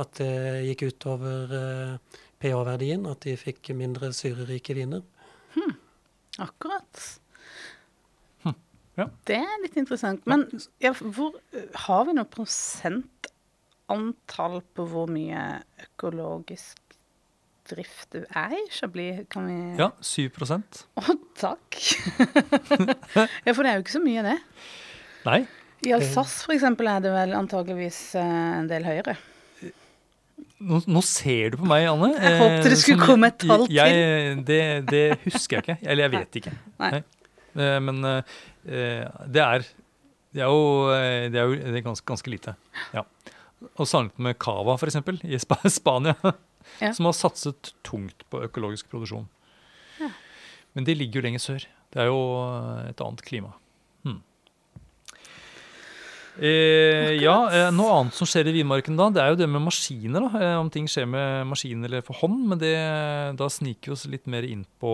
at 0.00 0.20
det 0.20 0.32
gikk 0.68 0.88
utover 0.90 1.54
eh, 1.60 2.20
pH-verdien, 2.40 3.06
at 3.10 3.24
de 3.26 3.36
fikk 3.40 3.72
mindre 3.76 4.12
syrerike 4.16 4.76
viner. 4.76 5.04
Akkurat. 6.40 7.00
ja. 8.96 9.08
Det 9.28 9.36
er 9.36 9.58
litt 9.64 9.76
interessant. 9.80 10.24
Men 10.30 10.46
ja, 10.82 10.94
hvor, 10.94 11.36
har 11.86 12.06
vi 12.08 12.16
noe 12.16 12.28
prosentantall 13.90 14.60
på 14.74 14.86
hvor 14.86 15.10
mye 15.10 15.60
økologisk 15.82 16.78
drift 17.70 18.12
du 18.14 18.22
er 18.34 18.54
i 18.54 18.86
Bli, 18.90 19.26
Kan 19.30 19.46
vi 19.46 19.56
Ja, 19.78 19.90
7 20.00 20.30
Å, 20.96 21.16
takk! 21.38 21.78
ja, 23.46 23.52
for 23.52 23.62
det 23.62 23.70
er 23.70 23.76
jo 23.78 23.82
ikke 23.84 23.94
så 23.98 24.02
mye, 24.02 24.22
det. 24.22 24.38
Nei. 25.26 25.40
I 25.86 25.92
Alsace 25.96 26.50
eksempel 26.52 26.88
er 26.90 27.00
det 27.04 27.12
vel 27.14 27.34
antageligvis 27.34 28.14
eh, 28.18 28.58
en 28.60 28.68
del 28.68 28.84
høyere. 28.84 29.16
Nå, 30.60 30.82
nå 30.84 31.00
ser 31.04 31.54
du 31.54 31.60
på 31.60 31.68
meg, 31.68 31.86
Anne. 31.88 32.10
Jeg 32.20 32.40
håpte 32.40 32.66
det 32.66 32.74
eh, 32.74 32.80
skulle 32.82 32.98
som 32.98 33.12
komme 33.14 33.30
et 33.30 33.38
tall 33.40 33.66
til. 33.68 34.42
Det, 34.48 34.60
det 34.90 35.04
husker 35.24 35.60
jeg 35.60 35.64
ikke. 35.64 35.78
Eller 35.86 36.04
jeg 36.04 36.14
vet 36.16 36.40
ikke. 36.42 36.56
Nei. 36.82 36.90
Nei. 36.98 37.70
Men 37.86 38.02
eh, 38.06 38.42
det 39.30 39.40
er 39.42 39.64
Det 40.30 40.42
er 40.44 40.50
jo, 40.52 40.90
det 41.32 41.40
er 41.40 41.48
jo 41.48 41.72
det 41.74 41.80
ganske, 41.86 42.06
ganske 42.06 42.30
lite. 42.30 42.54
Ja. 42.94 43.06
Og 43.76 43.86
sammenlignet 43.88 44.24
med 44.24 44.38
Cava, 44.40 44.74
f.eks., 44.78 44.96
i 45.24 45.36
Sp 45.40 45.52
Spania, 45.80 46.16
Ja. 46.80 46.92
som 46.94 47.06
har 47.08 47.12
satset 47.16 47.72
tungt 47.86 48.22
på 48.30 48.42
økologisk 48.44 48.88
produksjon. 48.92 49.26
Men 50.76 50.84
de 50.86 50.94
ligger 50.94 51.18
jo 51.20 51.24
lenger 51.26 51.42
sør. 51.42 51.64
Det 51.90 51.98
er 52.04 52.06
jo 52.12 52.20
eh, 52.44 52.90
et 52.92 53.00
annet 53.02 53.22
klima. 53.26 53.50
Hmm. 54.06 54.20
Eh, 56.40 57.16
ja, 57.20 57.34
eh, 57.50 57.70
Noe 57.74 57.96
annet 57.98 58.14
som 58.16 58.28
skjer 58.28 58.48
i 58.48 58.54
vinmarken 58.60 58.96
da, 58.96 59.08
det 59.12 59.20
er 59.24 59.32
jo 59.34 59.40
det 59.42 59.48
med 59.50 59.64
maskiner. 59.66 60.28
da, 60.28 60.40
eh, 60.40 60.54
Om 60.60 60.70
ting 60.72 60.86
skjer 60.88 61.08
med 61.10 61.48
maskin 61.50 61.84
eller 61.84 62.04
for 62.06 62.14
hånd. 62.22 62.38
Men 62.52 62.58
det, 62.62 62.74
da 63.40 63.48
sniker 63.50 63.90
vi 63.90 63.96
oss 63.96 64.06
litt 64.06 64.26
mer 64.30 64.46
inn 64.46 64.62
på 64.80 64.92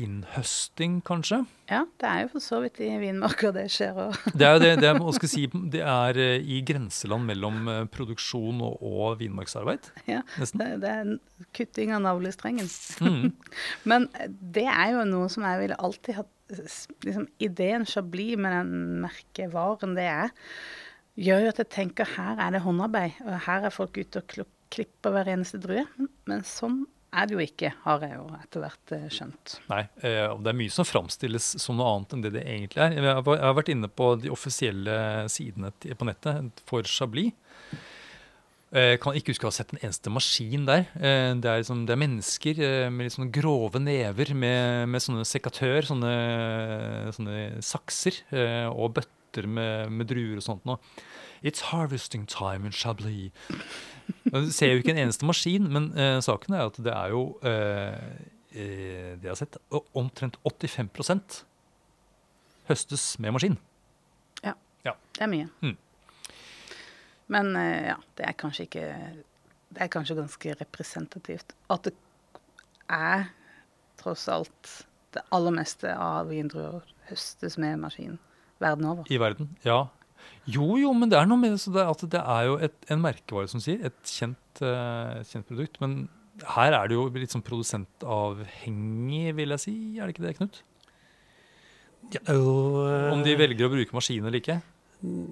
innhøsting, 0.00 1.02
kanskje. 1.06 1.42
Ja, 1.72 1.82
det 2.00 2.08
er 2.08 2.24
jo 2.24 2.30
for 2.34 2.44
så 2.44 2.60
vidt 2.62 2.80
i 2.84 2.90
vinmarka 3.00 3.52
det 3.54 3.64
skjer 3.72 3.98
òg. 4.06 4.16
Det 4.38 4.46
er 4.46 4.56
jo 4.56 4.60
det, 4.62 4.70
det, 4.82 4.88
er, 4.90 4.98
man 5.00 5.16
skal 5.16 5.30
si, 5.30 5.46
det 5.72 5.82
er 5.86 6.18
eh, 6.20 6.44
i 6.44 6.60
grenseland 6.66 7.28
mellom 7.28 7.68
eh, 7.70 7.80
produksjon 7.92 8.60
og, 8.64 8.82
og 8.82 9.18
vinmarksarbeid. 9.22 9.88
Ja, 10.10 10.20
Nesten. 10.40 10.60
det, 10.60 10.68
det 10.84 10.92
er 10.92 11.02
en 11.06 11.18
kutting 11.56 11.94
av 11.96 12.04
navlestrengen. 12.04 12.68
Mm. 13.00 13.32
Men 13.90 14.08
det 14.28 14.68
er 14.68 14.94
jo 14.96 15.06
noe 15.08 15.32
som 15.32 15.46
jeg 15.48 15.64
ville 15.64 15.80
alltid 15.80 16.20
hatt 16.20 16.56
liksom, 16.58 17.28
Ideen 17.42 17.86
Chablis 17.88 18.40
med 18.40 18.56
den 18.58 19.02
merkevaren 19.04 19.96
det 19.98 20.08
er, 20.10 20.32
gjør 21.20 21.46
jo 21.46 21.52
at 21.52 21.62
jeg 21.62 21.72
tenker 21.72 22.16
her 22.16 22.40
er 22.40 22.54
det 22.54 22.64
håndarbeid, 22.64 23.22
og 23.26 23.38
her 23.46 23.68
er 23.68 23.74
folk 23.74 23.96
ute 24.00 24.22
og 24.22 24.42
klipper 24.72 25.14
hver 25.14 25.32
eneste 25.32 25.60
drue. 25.62 25.86
Men, 25.96 26.12
men 26.28 26.44
sånn 26.48 26.82
er 27.12 27.28
det 27.28 27.36
jo 27.36 27.42
ikke, 27.44 27.72
har 27.84 28.04
jeg 28.06 28.16
jo 28.16 28.26
etter 28.38 28.64
hvert 28.64 28.94
eh, 28.96 29.06
skjønt. 29.12 29.54
Nei, 29.68 29.82
eh, 30.00 30.24
og 30.30 30.42
det 30.44 30.52
er 30.52 30.58
mye 30.62 30.72
som 30.72 30.88
framstilles 30.88 31.52
som 31.62 31.76
noe 31.78 31.90
annet 31.92 32.16
enn 32.16 32.24
det 32.24 32.34
det 32.38 32.44
egentlig 32.46 32.82
er. 32.82 32.96
Jeg 32.96 33.16
har, 33.28 33.56
vært 33.58 33.72
inne 33.74 33.90
på 33.92 34.14
de 34.22 34.32
offisielle 34.32 34.98
sidene 35.32 35.72
på 35.72 36.08
nettet 36.08 36.62
for 36.68 36.88
Chablis. 36.88 37.34
Jeg 38.72 39.02
kan 39.04 39.12
ikke 39.12 39.34
huske 39.34 39.44
å 39.44 39.50
ha 39.50 39.52
sett 39.54 39.74
en 39.74 39.82
eneste 39.84 40.08
maskin 40.08 40.62
der. 40.64 40.86
Eh, 40.96 41.34
Det 41.36 41.48
er, 41.48 41.60
liksom, 41.60 41.84
det 41.84 41.92
er 41.92 42.00
mennesker 42.00 42.60
eh, 42.64 42.88
med 42.88 43.10
litt 43.10 43.32
grove 43.34 43.78
never 43.78 44.32
med, 44.32 44.88
med 44.88 45.04
sånne 45.04 45.26
sekatør, 45.28 45.84
sånne, 45.84 46.12
sånne 47.12 47.60
sakser 47.60 48.22
eh, 48.32 48.68
og 48.72 48.94
bøtter 48.96 49.44
med, 49.44 49.92
med 49.92 50.08
druer 50.08 50.40
og 50.40 50.46
sånt 50.46 50.64
noe. 50.64 50.80
It's 51.42 51.68
harvesting 51.68 52.24
time 52.24 52.64
in 52.64 52.72
Chablis. 52.72 53.32
Du 54.32 54.50
ser 54.54 54.72
jo 54.72 54.80
ikke 54.82 54.94
en 54.94 55.02
eneste 55.04 55.26
maskin, 55.28 55.66
men 55.72 55.90
eh, 55.98 56.18
saken 56.24 56.54
er 56.56 56.68
at 56.70 56.78
det 56.82 56.92
er 56.94 57.12
jo 57.12 57.22
eh, 57.44 57.96
eh, 58.52 59.10
Det 59.20 59.26
jeg 59.26 59.30
har 59.32 59.40
sett, 59.40 59.58
omtrent 59.98 60.38
85% 60.48 61.42
høstes 62.70 63.06
med 63.22 63.34
maskin. 63.36 63.58
Ja, 64.42 64.96
Det 65.14 65.22
er 65.22 65.30
mye. 65.30 65.48
Mm. 65.62 65.76
Men 67.32 67.52
eh, 67.56 67.90
ja, 67.92 67.98
det 68.18 68.24
er 68.26 68.34
kanskje 68.38 68.64
ikke 68.66 68.86
Det 69.72 69.84
er 69.84 69.90
kanskje 69.92 70.16
ganske 70.18 70.54
representativt 70.58 71.54
at 71.70 71.86
det 71.86 71.94
er 72.92 73.28
tross 74.00 74.26
alt 74.28 74.72
det 75.14 75.22
aller 75.32 75.54
meste 75.54 75.92
av 75.94 76.28
vindruer 76.32 76.82
høstes 77.08 77.58
med 77.60 77.78
maskin 77.80 78.18
verden 78.62 78.84
over. 78.88 79.06
i 79.10 79.18
verden. 79.20 79.50
Ja. 79.64 79.86
Jo, 80.50 80.74
jo, 80.80 80.90
men 80.96 81.10
det 81.10 81.18
er 81.20 81.28
noe 81.30 81.38
med 81.38 81.54
det, 81.54 81.62
det, 81.74 81.84
at 81.86 82.02
det 82.14 82.22
er 82.22 82.48
jo 82.48 82.58
et, 82.66 82.74
en 82.90 83.02
merkevare, 83.02 83.50
som 83.50 83.62
sier. 83.62 83.78
Et 83.86 84.10
kjent, 84.10 84.62
uh, 84.64 85.22
kjent 85.28 85.46
produkt. 85.48 85.78
Men 85.82 86.04
her 86.56 86.74
er 86.74 86.90
det 86.90 86.98
jo 86.98 87.06
litt 87.14 87.34
sånn 87.34 87.44
produsentavhengig, 87.46 89.32
vil 89.38 89.54
jeg 89.56 89.64
si. 89.64 89.76
Er 89.98 90.08
det 90.08 90.16
ikke 90.16 90.26
det, 90.26 90.36
Knut? 90.40 90.62
Ja, 92.12 92.22
jo, 92.34 92.82
uh, 92.82 93.12
Om 93.14 93.22
de 93.26 93.38
velger 93.38 93.68
å 93.68 93.72
bruke 93.72 93.96
maskin 93.96 94.26
eller 94.26 94.42
ikke? 94.42 94.58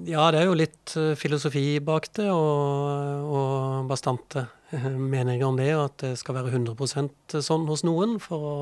Ja, 0.07 0.31
det 0.35 0.40
er 0.40 0.48
jo 0.48 0.57
litt 0.59 0.92
eh, 0.98 1.12
filosofi 1.14 1.79
bak 1.87 2.09
det, 2.18 2.26
og, 2.35 3.29
og 3.31 3.87
bastante 3.87 4.48
meninger 4.74 5.44
om 5.46 5.61
det, 5.61 5.68
og 5.76 5.85
at 5.85 6.03
det 6.03 6.11
skal 6.18 6.40
være 6.40 6.50
100% 6.57 7.37
sånn 7.38 7.68
hos 7.70 7.85
noen, 7.87 8.16
for 8.22 8.48
å 8.48 8.55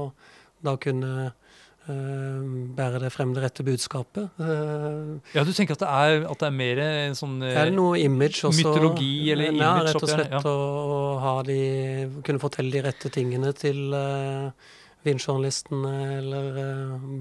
da 0.64 0.74
kunne 0.80 1.30
eh, 1.90 2.40
bære 2.78 3.00
det 3.02 3.10
frem 3.14 3.34
det 3.34 3.42
rette 3.44 3.64
budskapet. 3.66 4.30
Uh, 4.40 5.18
Ja, 5.34 5.44
du 5.44 5.52
tenker 5.52 5.76
at 5.76 5.82
det 5.82 5.88
er, 5.88 6.24
at 6.30 6.40
det 6.40 6.48
er 6.48 6.56
mer 6.56 6.80
en 6.84 7.18
sånn 7.18 7.38
uh, 7.42 7.50
er 7.50 7.70
det 7.70 7.76
noe 7.76 7.98
image 8.00 8.44
også? 8.48 8.56
mytologi 8.60 9.30
eller 9.32 9.50
ja, 9.50 9.54
image 9.56 9.86
rett 9.88 10.02
og 10.02 10.12
slett 10.12 10.34
ja. 10.36 10.42
å, 10.46 10.56
å 11.18 11.34
de, 11.48 11.60
kunne 12.26 12.42
fortelle 12.42 12.74
de 12.74 12.82
rette 12.84 13.12
tingene 13.14 13.52
til 13.56 13.94
uh, 13.96 14.48
vinjournalistene 15.06 15.92
eller 16.18 16.58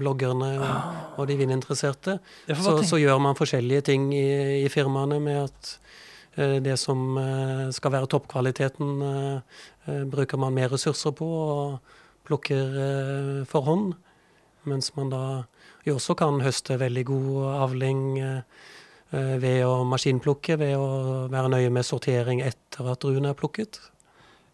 bloggerne 0.00 0.50
og, 0.58 0.96
og 1.20 1.28
de 1.30 1.36
vininteresserte. 1.38 2.18
Så, 2.50 2.74
så 2.84 2.98
gjør 3.00 3.20
man 3.22 3.38
forskjellige 3.38 3.86
ting 3.92 4.10
i, 4.16 4.64
i 4.64 4.72
firmaene 4.72 5.20
med 5.22 5.44
at 5.46 5.76
det 6.62 6.76
som 6.78 7.16
skal 7.74 7.90
være 7.96 8.06
toppkvaliteten, 8.12 8.90
bruker 10.12 10.38
man 10.38 10.54
mer 10.54 10.68
ressurser 10.70 11.14
på 11.18 11.26
og 11.26 11.96
plukker 12.28 12.76
for 13.50 13.66
hånd. 13.66 13.96
Mens 14.64 14.90
man 14.96 15.10
da 15.12 15.22
jo 15.86 15.96
også 15.96 16.16
kan 16.18 16.40
høste 16.42 16.78
veldig 16.80 17.04
god 17.08 17.44
avling 17.62 18.02
eh, 18.18 18.40
eh, 19.12 19.36
ved 19.40 19.62
å 19.66 19.84
maskinplukke, 19.88 20.58
ved 20.60 20.74
å 20.76 21.28
være 21.32 21.52
nøye 21.54 21.70
med 21.72 21.86
sortering 21.86 22.42
etter 22.44 22.90
at 22.92 23.00
druene 23.04 23.30
er 23.32 23.38
plukket. 23.38 23.80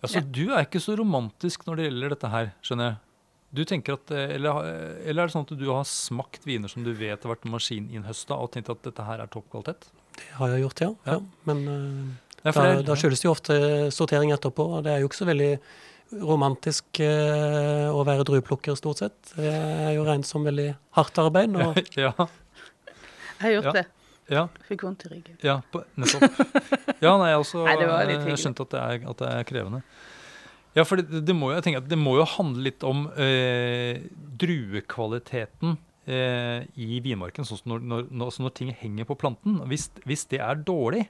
Ja, 0.02 0.08
så 0.08 0.20
Ja. 0.20 0.26
du 0.28 0.44
er 0.52 0.66
ikke 0.66 0.82
så 0.84 0.96
romantisk 0.98 1.64
når 1.66 1.76
det 1.76 1.84
gjelder 1.88 2.14
dette 2.14 2.30
her, 2.30 2.52
skjønner 2.62 2.90
jeg. 2.90 2.96
Du 3.54 3.62
tenker 3.64 3.94
at, 3.94 4.10
eh, 4.10 4.34
eller, 4.34 4.64
eller 5.06 5.22
er 5.22 5.26
det 5.26 5.32
sånn 5.34 5.46
at 5.46 5.58
du 5.58 5.66
har 5.70 5.84
smakt 5.84 6.44
viner 6.44 6.68
som 6.68 6.84
du 6.84 6.92
vet 6.92 7.22
har 7.22 7.34
vært 7.34 7.46
maskininnhøsta, 7.48 8.34
og 8.36 8.50
tenkt 8.52 8.68
at 8.70 8.82
dette 8.82 9.06
her 9.06 9.22
er 9.22 9.30
topp 9.30 9.48
kvalitet? 9.50 9.88
Det 10.14 10.30
har 10.38 10.48
jeg 10.50 10.62
gjort, 10.66 10.80
ja. 10.80 10.92
Ja. 11.06 11.12
ja. 11.16 11.20
Men 11.46 11.64
uh, 11.68 12.12
Ja, 12.44 12.52
da, 12.52 12.82
da 12.82 12.94
skyldes 12.94 13.22
det 13.22 13.24
jo 13.24 13.32
ofte 13.32 13.54
sortering 13.94 14.30
etterpå, 14.34 14.66
og 14.76 14.84
det 14.84 14.92
er 14.92 15.00
jo 15.00 15.08
ikke 15.08 15.22
så 15.22 15.26
veldig 15.30 15.52
romantisk 16.22 17.00
eh, 17.02 17.88
å 17.90 18.04
være 18.06 18.24
drueplukker, 18.28 18.76
stort 18.78 19.02
sett. 19.02 19.16
Det 19.36 19.50
er 19.50 19.92
jo 19.96 20.04
regnet 20.06 20.28
som 20.28 20.44
veldig 20.46 20.68
hardt 20.98 21.18
arbeid. 21.22 21.54
Og 21.58 21.78
ja, 21.98 22.12
Jeg 22.14 23.42
har 23.42 23.54
gjort 23.58 23.70
Ja. 23.70 23.72
det. 23.80 23.84
ja, 24.34 24.42
Fikk 24.68 24.84
vondt 24.86 25.04
i 25.06 25.12
ryggen. 25.14 25.38
ja, 25.44 25.58
på, 25.72 25.82
nettopp. 26.00 26.26
Ja, 27.02 27.16
nei, 27.20 27.30
jeg 27.34 27.40
også 27.42 27.64
Nei, 27.68 27.76
det 27.80 27.88
var 27.90 28.04
litt 28.08 28.16
eh, 28.18 28.26
hyggelig. 28.28 28.42
skjønt 28.44 28.62
at 28.64 28.70
det, 28.76 28.82
er, 28.84 29.08
at 29.10 29.18
det 29.24 29.32
er 29.34 29.48
krevende. 29.50 29.82
Ja, 30.74 30.82
for 30.88 30.98
det, 30.98 31.20
det, 31.26 31.34
må 31.38 31.50
jo, 31.52 31.56
jeg 31.58 31.66
tenker 31.68 31.82
at 31.84 31.90
det 31.92 31.98
må 32.00 32.16
jo 32.18 32.24
handle 32.26 32.64
litt 32.66 32.82
om 32.86 33.04
eh, 33.20 34.00
druekvaliteten 34.42 35.76
eh, 36.10 36.64
i 36.80 37.00
vinmarken, 37.04 37.46
sånn 37.46 37.60
som 37.60 37.74
når, 37.74 37.84
når, 37.90 38.06
når, 38.10 38.30
altså 38.32 38.42
når 38.46 38.54
ting 38.58 38.72
henger 38.80 39.06
på 39.08 39.16
planten. 39.20 39.60
Hvis, 39.70 39.90
hvis 40.08 40.26
det 40.32 40.40
er 40.42 40.58
dårlig, 40.66 41.04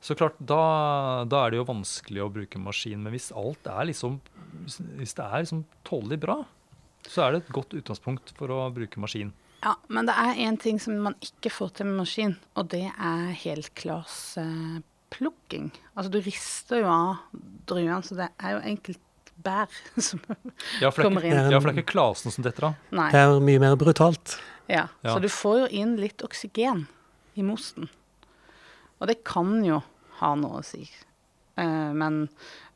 så 0.00 0.14
klart, 0.14 0.34
da, 0.38 1.24
da, 1.26 1.44
er 1.44 1.50
det 1.50 1.56
jo 1.58 1.64
vanskelig 1.68 2.22
å 2.22 2.30
bruke 2.32 2.58
maskin. 2.62 3.02
Men 3.02 3.12
hvis 3.14 3.32
alt 3.34 3.66
er 3.66 3.84
liksom 3.90 4.20
Hvis 4.98 5.14
det 5.18 5.24
er 5.24 5.38
liksom 5.42 5.64
tålelig 5.86 6.18
bra, 6.22 6.36
så 7.08 7.22
er 7.24 7.28
det 7.32 7.38
et 7.42 7.54
godt 7.56 7.72
utgangspunkt 7.78 8.26
for 8.38 8.46
å 8.54 8.58
bruke 8.74 9.00
maskin. 9.02 9.30
Ja, 9.64 9.72
men 9.90 10.06
det 10.06 10.14
er 10.14 10.42
én 10.46 10.56
ting 10.60 10.78
som 10.80 11.02
man 11.02 11.14
ikke 11.24 11.50
får 11.50 11.68
til 11.78 11.86
med 11.90 11.96
maskin, 12.04 12.34
og 12.54 12.64
det 12.74 12.88
er 12.94 13.22
helklasplukking. 13.42 15.66
Eh, 15.74 15.80
altså 15.96 16.10
du 16.14 16.20
rister 16.22 16.76
jo 16.84 16.88
av 16.92 17.10
druene, 17.66 18.02
så 18.06 18.12
det 18.20 18.28
er 18.38 18.50
jo 18.54 18.60
enkelt 18.72 19.02
bær 19.42 19.68
som 20.08 20.18
ja, 20.82 20.88
kommer 20.94 21.22
inn. 21.26 21.50
Ja, 21.50 21.58
for 21.58 21.66
det 21.70 21.74
er 21.74 21.78
ikke 21.82 21.94
klasen 21.96 22.30
som 22.34 22.42
detter 22.46 22.62
av. 22.70 22.74
Det 22.94 23.18
er 23.18 23.26
mye 23.42 23.60
mer 23.62 23.74
brutalt. 23.80 24.26
Ja, 24.68 24.86
ja, 25.02 25.10
så 25.10 25.18
du 25.22 25.28
får 25.32 25.54
jo 25.64 25.68
inn 25.80 25.96
litt 25.98 26.22
oksygen 26.22 26.86
i 27.38 27.42
mosten. 27.46 27.88
Og 28.98 29.10
det 29.10 29.20
kan 29.26 29.58
jo 29.64 29.82
ha 30.20 30.32
noe 30.38 30.60
å 30.60 30.66
si. 30.66 30.82
Eh, 31.58 31.90
men 31.94 32.26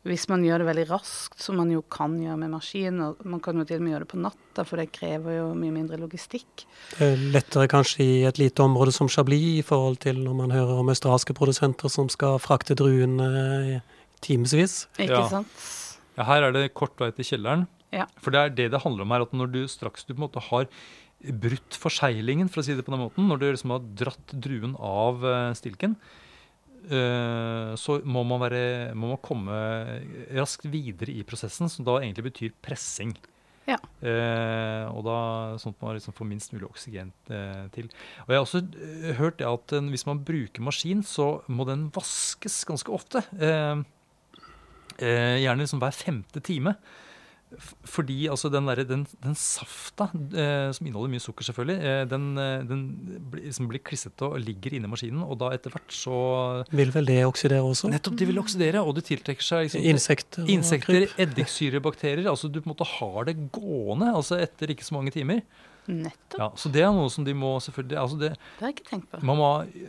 hvis 0.07 0.25
man 0.27 0.43
gjør 0.43 0.63
det 0.63 0.67
veldig 0.67 0.85
raskt, 0.89 1.37
som 1.43 1.61
man 1.61 1.71
jo 1.71 1.85
kan 1.93 2.17
gjøre 2.19 2.41
med 2.41 2.51
maskin, 2.57 2.99
og 3.05 3.21
man 3.23 3.43
kan 3.43 3.59
jo 3.61 3.67
til 3.69 3.79
og 3.79 3.85
med 3.85 3.95
gjøre 3.95 4.07
det 4.07 4.11
på 4.11 4.23
natta, 4.23 4.65
for 4.67 4.83
det 4.83 4.89
krever 4.95 5.37
jo 5.37 5.45
mye 5.59 5.75
mindre 5.75 5.99
logistikk. 6.01 6.65
Det 6.97 7.13
er 7.13 7.23
lettere 7.37 7.69
kanskje 7.71 8.03
i 8.03 8.17
et 8.27 8.41
lite 8.43 8.65
område 8.65 8.95
som 8.95 9.11
Chablis, 9.11 9.61
i 9.61 9.67
forhold 9.67 10.01
til 10.03 10.19
når 10.25 10.39
man 10.41 10.55
hører 10.55 10.83
om 10.83 10.91
australske 10.91 11.37
produsenter 11.39 11.93
som 11.93 12.11
skal 12.11 12.41
frakte 12.43 12.75
druene 12.79 13.79
timevis. 14.23 14.89
Ikke 14.99 15.21
ja. 15.21 15.29
sant? 15.31 15.71
Ja, 16.19 16.27
her 16.29 16.49
er 16.49 16.57
det 16.57 16.73
kort 16.75 16.99
vei 17.01 17.13
til 17.15 17.31
kjelleren. 17.33 17.69
Ja. 17.93 18.09
For 18.25 18.35
det 18.35 18.41
er 18.41 18.55
det 18.57 18.71
det 18.73 18.83
handler 18.83 19.05
om 19.05 19.15
her, 19.15 19.27
at 19.27 19.35
når 19.37 19.53
du 19.53 19.63
straks 19.71 20.07
du 20.09 20.15
på 20.15 20.19
en 20.19 20.27
måte 20.27 20.43
har 20.49 20.67
brutt 21.23 21.79
forseglingen, 21.79 22.51
for 22.51 22.63
å 22.63 22.67
si 22.67 22.77
det 22.77 22.85
på 22.87 22.95
den 22.95 23.05
måten, 23.05 23.29
når 23.29 23.41
du 23.41 23.47
liksom 23.49 23.75
har 23.75 23.89
dratt 24.03 24.35
druen 24.35 24.75
av 24.79 25.23
eh, 25.27 25.51
stilken, 25.59 25.97
eh, 26.89 27.75
så 27.79 27.99
må 28.03 28.25
man, 28.27 28.43
være, 28.43 28.65
må 28.99 29.13
man, 29.13 29.21
komme 29.23 29.59
raskt 30.35 30.67
videre 30.73 31.15
i 31.15 31.27
prosessen, 31.27 31.71
som 31.71 31.87
da 31.87 32.01
egentlig 32.01 32.31
betyr 32.31 32.57
pressing. 32.65 33.15
Ja. 33.69 33.79
Eh, 34.03 34.85
og 34.91 35.05
da, 35.07 35.19
Sånn 35.63 35.77
at 35.77 35.85
man 35.85 35.95
liksom 35.95 36.17
får 36.19 36.27
minst 36.27 36.55
mulig 36.55 36.67
oksygen 36.67 37.13
til. 37.75 37.87
Og 38.25 38.33
Jeg 38.33 38.41
har 38.41 38.43
også 38.43 38.65
hørt 39.21 39.39
det 39.39 39.47
at 39.47 39.77
hvis 39.93 40.09
man 40.09 40.25
bruker 40.27 40.67
maskin, 40.67 41.05
så 41.07 41.37
må 41.47 41.69
den 41.69 41.87
vaskes 41.95 42.65
ganske 42.67 42.91
ofte. 42.95 43.23
Eh, 43.39 43.85
eh, 44.99 45.39
gjerne 45.45 45.63
liksom 45.63 45.83
hver 45.83 45.95
femte 45.95 46.43
time. 46.45 46.75
Fordi 47.89 48.27
altså 48.33 48.49
den, 48.53 48.69
der, 48.71 48.83
den, 48.89 49.03
den 49.23 49.35
safta, 49.39 50.09
eh, 50.15 50.71
som 50.75 50.87
inneholder 50.87 51.13
mye 51.13 51.23
sukker, 51.23 51.47
selvfølgelig, 51.47 51.79
eh, 51.89 52.05
den, 52.11 52.27
eh, 52.41 52.65
den 52.69 52.85
blir, 53.33 53.45
liksom 53.49 53.69
blir 53.71 53.83
klissete 53.85 54.29
og 54.29 54.39
ligger 54.43 54.77
inni 54.77 54.91
maskinen. 54.91 55.25
Og 55.27 55.39
da 55.43 55.51
etter 55.55 55.75
hvert 55.75 55.97
så 55.97 56.17
Vil 56.73 56.95
vel 56.95 57.11
det 57.11 57.19
oksidere 57.29 57.65
også? 57.67 57.91
Nettopp, 57.93 58.17
de 58.21 58.31
vil 58.31 58.43
oksidere. 58.43 58.85
Og 58.85 58.97
det 58.99 59.07
tiltrekker 59.11 59.47
seg 59.47 59.69
liksom, 59.69 59.85
insekter, 59.93 60.49
insekter 60.53 61.09
eddiksyrebakterier. 61.27 62.31
Altså 62.31 62.51
du 62.51 62.61
på 62.61 62.69
en 62.69 62.75
måte 62.75 62.89
har 62.99 63.29
det 63.29 63.37
gående 63.55 64.13
altså 64.15 64.41
etter 64.41 64.73
ikke 64.75 64.89
så 64.89 64.99
mange 64.99 65.15
timer. 65.15 65.45
Nettopp. 65.91 66.39
Ja, 66.39 66.51
så 66.57 66.71
det 66.73 66.85
er 66.87 66.93
noe 66.95 67.11
som 67.11 67.25
de 67.27 67.35
må 67.35 67.57
selvfølgelig 67.63 67.99
altså 67.99 68.19
det, 68.21 68.29
det 68.39 68.63
har 68.63 68.71
jeg 68.71 68.77
ikke 68.79 68.91
tenkt 68.93 69.09
på. 69.11 69.23
Man 69.27 69.41
må, 69.41 69.49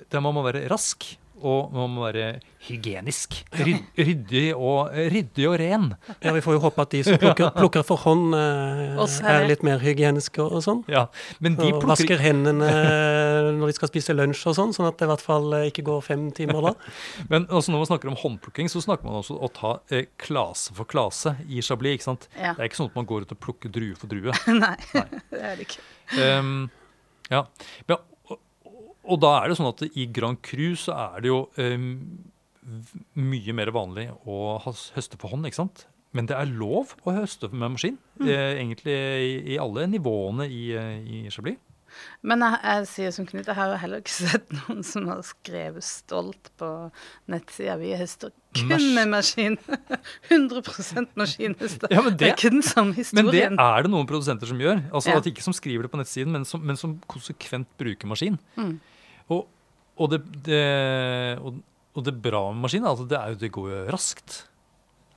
det 0.10 0.24
må 0.26 0.34
være 0.42 0.66
rask 0.72 1.06
og 1.42 1.74
man 1.74 1.92
må 1.92 2.04
være 2.06 2.40
hygienisk. 2.68 3.40
Ryddig 3.58 4.44
og, 4.56 4.94
ryddig 4.94 5.48
og 5.50 5.56
ren. 5.60 5.88
Ja, 6.24 6.32
Vi 6.36 6.44
får 6.46 6.56
jo 6.56 6.62
håpe 6.64 6.86
at 6.86 6.94
de 6.94 7.02
som 7.08 7.18
plukker, 7.20 7.50
plukker 7.60 7.86
for 7.88 8.00
hånd, 8.06 8.36
eh, 8.38 9.02
er 9.28 9.48
litt 9.50 9.66
mer 9.66 9.82
hygieniske 9.84 10.44
og, 10.44 10.60
og 10.60 10.66
sånn. 10.66 10.84
Ja, 10.92 11.08
men 11.44 11.58
de 11.60 11.72
og 11.74 11.88
vasker 11.90 12.22
hendene 12.24 12.70
når 13.58 13.72
de 13.72 13.78
skal 13.78 13.92
spise 13.92 14.16
lunsj 14.16 14.46
og 14.52 14.58
sånn, 14.60 14.76
sånn 14.76 14.90
at 14.92 15.00
det 15.02 15.10
i 15.10 15.12
hvert 15.12 15.26
fall 15.26 15.58
eh, 15.58 15.68
ikke 15.72 15.86
går 15.90 16.06
fem 16.06 16.30
timer 16.36 16.70
da. 16.70 16.76
men 17.34 17.50
også 17.50 17.74
når 17.74 17.84
man 17.84 17.92
snakker 17.92 18.14
om 18.14 18.20
håndplukking, 18.24 18.72
så 18.72 18.84
snakker 18.86 19.10
man 19.10 19.20
også 19.24 19.36
om 19.36 19.44
å 19.50 19.52
ta 19.54 19.76
eh, 19.94 20.08
klase 20.22 20.78
for 20.78 20.90
klase 20.90 21.36
i 21.50 21.64
Chablis. 21.66 22.00
ikke 22.00 22.10
sant? 22.12 22.30
Ja. 22.38 22.54
Det 22.54 22.64
er 22.64 22.72
ikke 22.72 22.84
sånn 22.84 22.94
at 22.94 23.02
man 23.02 23.10
går 23.10 23.28
ut 23.28 23.36
og 23.36 23.44
plukker 23.44 23.74
drue 23.74 23.98
for 24.00 24.12
drue. 24.12 24.36
Nei, 24.54 24.78
Nei, 24.94 25.08
det 25.34 25.44
er 25.44 25.60
det 25.60 25.68
ikke. 25.68 25.84
Um, 26.14 26.70
ja, 27.32 27.46
men 27.90 27.98
og 29.04 29.20
da 29.24 29.34
er 29.40 29.52
det 29.52 29.58
sånn 29.60 29.72
at 29.72 29.84
i 29.90 30.08
Grand 30.16 30.40
Cru 30.46 30.74
så 30.80 30.96
er 31.10 31.24
det 31.24 31.32
jo 31.32 31.42
um, 31.60 31.90
mye 33.20 33.56
mer 33.56 33.74
vanlig 33.76 34.08
å 34.24 34.56
høste 34.64 35.20
på 35.20 35.32
hånd, 35.34 35.50
ikke 35.50 35.64
sant? 35.64 35.86
Men 36.14 36.30
det 36.30 36.38
er 36.38 36.50
lov 36.50 36.94
å 37.04 37.16
høste 37.16 37.50
med 37.52 37.74
maskin. 37.74 37.98
Mm. 38.22 38.28
Eh, 38.30 38.50
egentlig 38.62 38.94
i, 38.94 39.38
i, 39.56 39.62
alle 39.62 39.88
nivåene 39.90 40.46
i, 40.46 40.66
eh, 40.78 40.98
i 41.02 41.24
Chablis. 41.34 41.58
Men 42.26 42.42
jeg, 42.42 42.58
jeg, 42.64 42.86
sier 42.90 43.12
som 43.14 43.26
Knut, 43.30 43.50
jeg 43.50 43.58
har 43.58 43.70
jo 43.70 43.80
heller 43.82 44.02
ikke 44.02 44.14
sett 44.14 44.54
noen 44.56 44.80
som 44.88 45.10
har 45.12 45.20
skrevet 45.28 45.86
stolt 45.86 46.50
på 46.62 46.70
nettsida. 47.30 47.76
Vi 47.82 47.92
høster 48.00 48.34
kun 48.58 48.72
Mas 48.72 48.86
med 48.96 49.12
maskin. 49.12 49.58
100 50.32 50.64
maskinhøster. 51.20 51.94
Ja, 51.94 52.06
det, 52.08 52.16
det, 52.22 52.30
er 52.30 52.38
ikke 52.38 52.54
den 52.56 52.66
samme 52.66 52.98
historien. 52.98 53.30
Men 53.30 53.34
det 53.34 53.68
er 53.68 53.86
det 53.86 53.94
noen 53.94 54.10
produsenter 54.10 54.50
som 54.50 54.62
gjør. 54.62 54.82
Altså 54.92 55.14
ja. 55.14 55.22
at 55.22 55.30
Ikke 55.30 55.46
som 55.46 55.56
skriver 55.58 55.86
det 55.86 55.94
på 55.94 56.02
nettsiden, 56.02 56.34
men 56.34 56.48
som, 56.50 56.64
men 56.66 56.80
som 56.80 56.98
konsekvent 57.10 57.70
bruker 57.82 58.10
maskin. 58.10 58.40
Mm. 58.58 58.78
Og, 59.32 59.46
og, 59.96 60.10
det, 60.12 60.20
det, 60.48 60.64
og, 61.40 61.62
og, 61.94 62.02
det, 62.06 62.16
bra 62.24 62.48
med 62.52 62.66
maskinen 62.66 62.90
altså 62.90 63.08
det 63.08 63.20
er 63.20 63.34
jo 63.34 63.40
det 63.44 63.54
går 63.56 63.70
jo 63.72 63.80
raskt. 63.94 64.42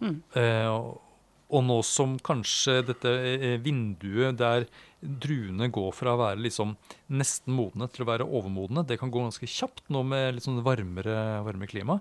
Mm. 0.02 0.20
Eh, 0.36 0.68
og, 0.68 1.00
og, 1.48 1.62
nå 1.64 1.78
som 1.86 2.18
kanskje 2.22 2.82
dette 2.90 3.12
eh, 3.32 3.56
vinduet 3.62 4.36
der 4.38 4.68
druene 5.00 5.70
går 5.72 5.92
fra 5.94 6.14
å 6.14 6.20
være 6.20 6.42
liksom 6.44 6.74
nesten 7.16 7.54
modne 7.56 7.88
til 7.92 8.04
å 8.04 8.10
være 8.10 8.26
overmodne, 8.26 8.84
det 8.86 8.98
kan 9.00 9.12
gå 9.12 9.22
ganske 9.22 9.48
kjapt 9.48 9.86
nå 9.92 10.02
med 10.08 10.36
litt 10.36 10.46
sånn 10.46 10.64
varmere, 10.66 11.42
varmere 11.46 11.70
klima, 11.70 12.00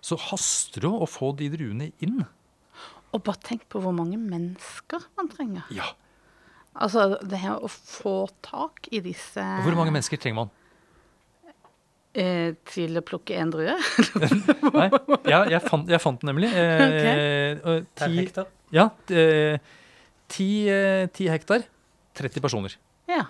så 0.00 0.16
haster 0.30 0.86
det 0.86 0.92
å 0.92 1.08
få 1.08 1.32
de 1.38 1.50
druene 1.52 1.90
inn. 2.04 2.22
Og 3.10 3.24
bare 3.26 3.42
tenk 3.42 3.66
på 3.70 3.82
hvor 3.82 3.94
mange 3.94 4.18
mennesker 4.20 5.04
man 5.18 5.28
trenger. 5.32 5.66
Ja. 5.74 5.92
Altså 6.80 7.18
det 7.26 7.40
her 7.42 7.58
å 7.58 7.68
få 7.70 8.28
tak 8.46 8.86
i 8.94 9.00
disse 9.02 9.42
Hvor 9.42 9.74
mange 9.74 9.90
mennesker 9.90 10.20
trenger 10.20 10.44
man? 10.44 10.52
Eh, 12.10 12.56
til 12.66 12.98
å 12.98 13.02
plukke 13.06 13.36
en 13.38 13.52
drue? 13.54 13.76
Nei, 14.74 14.86
ja, 15.30 15.44
jeg, 15.46 15.60
fant, 15.62 15.86
jeg, 15.86 16.02
fant, 16.02 16.18
den 16.18 16.32
nemlig. 16.32 16.48
Eh, 16.50 17.60
okay. 17.60 17.84
Ti, 18.00 18.08
hektar? 18.16 18.48
Ja. 18.74 18.88
Eh, 19.14 19.60
ti, 20.30 20.48
eh, 20.66 21.04
ti, 21.14 21.28
hektar. 21.30 21.62
30 22.18 22.42
personer. 22.42 22.74
Ja. 23.06 23.28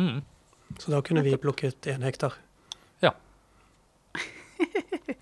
Mm. 0.00 0.22
Så 0.80 0.92
da 0.94 1.02
kunne 1.04 1.20
vi 1.26 1.34
plukket 1.40 1.90
én 1.92 2.06
hektar? 2.06 2.38
Ja. 3.04 3.12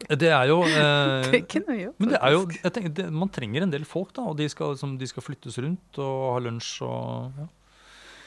Det 0.06 0.30
er 0.30 0.44
jo 0.46 0.60
eh, 0.62 1.26
Det 1.34 1.40
kunne 1.50 1.74
vi 1.74 1.86
jo. 1.88 1.94
Men 1.98 2.12
det 2.12 2.20
er 2.20 2.36
jo, 2.36 2.44
tenker, 2.70 2.92
det, 3.00 3.08
man 3.10 3.32
trenger 3.34 3.66
en 3.66 3.74
del 3.74 3.86
folk, 3.88 4.12
da. 4.14 4.28
Og 4.30 4.38
de 4.38 4.46
skal, 4.52 4.76
som, 4.78 4.94
de 5.00 5.08
skal 5.10 5.26
flyttes 5.26 5.58
rundt 5.58 5.98
og 5.98 6.36
ha 6.36 6.38
lunsj 6.46 6.70
og 6.86 7.42
ja. 7.42 7.48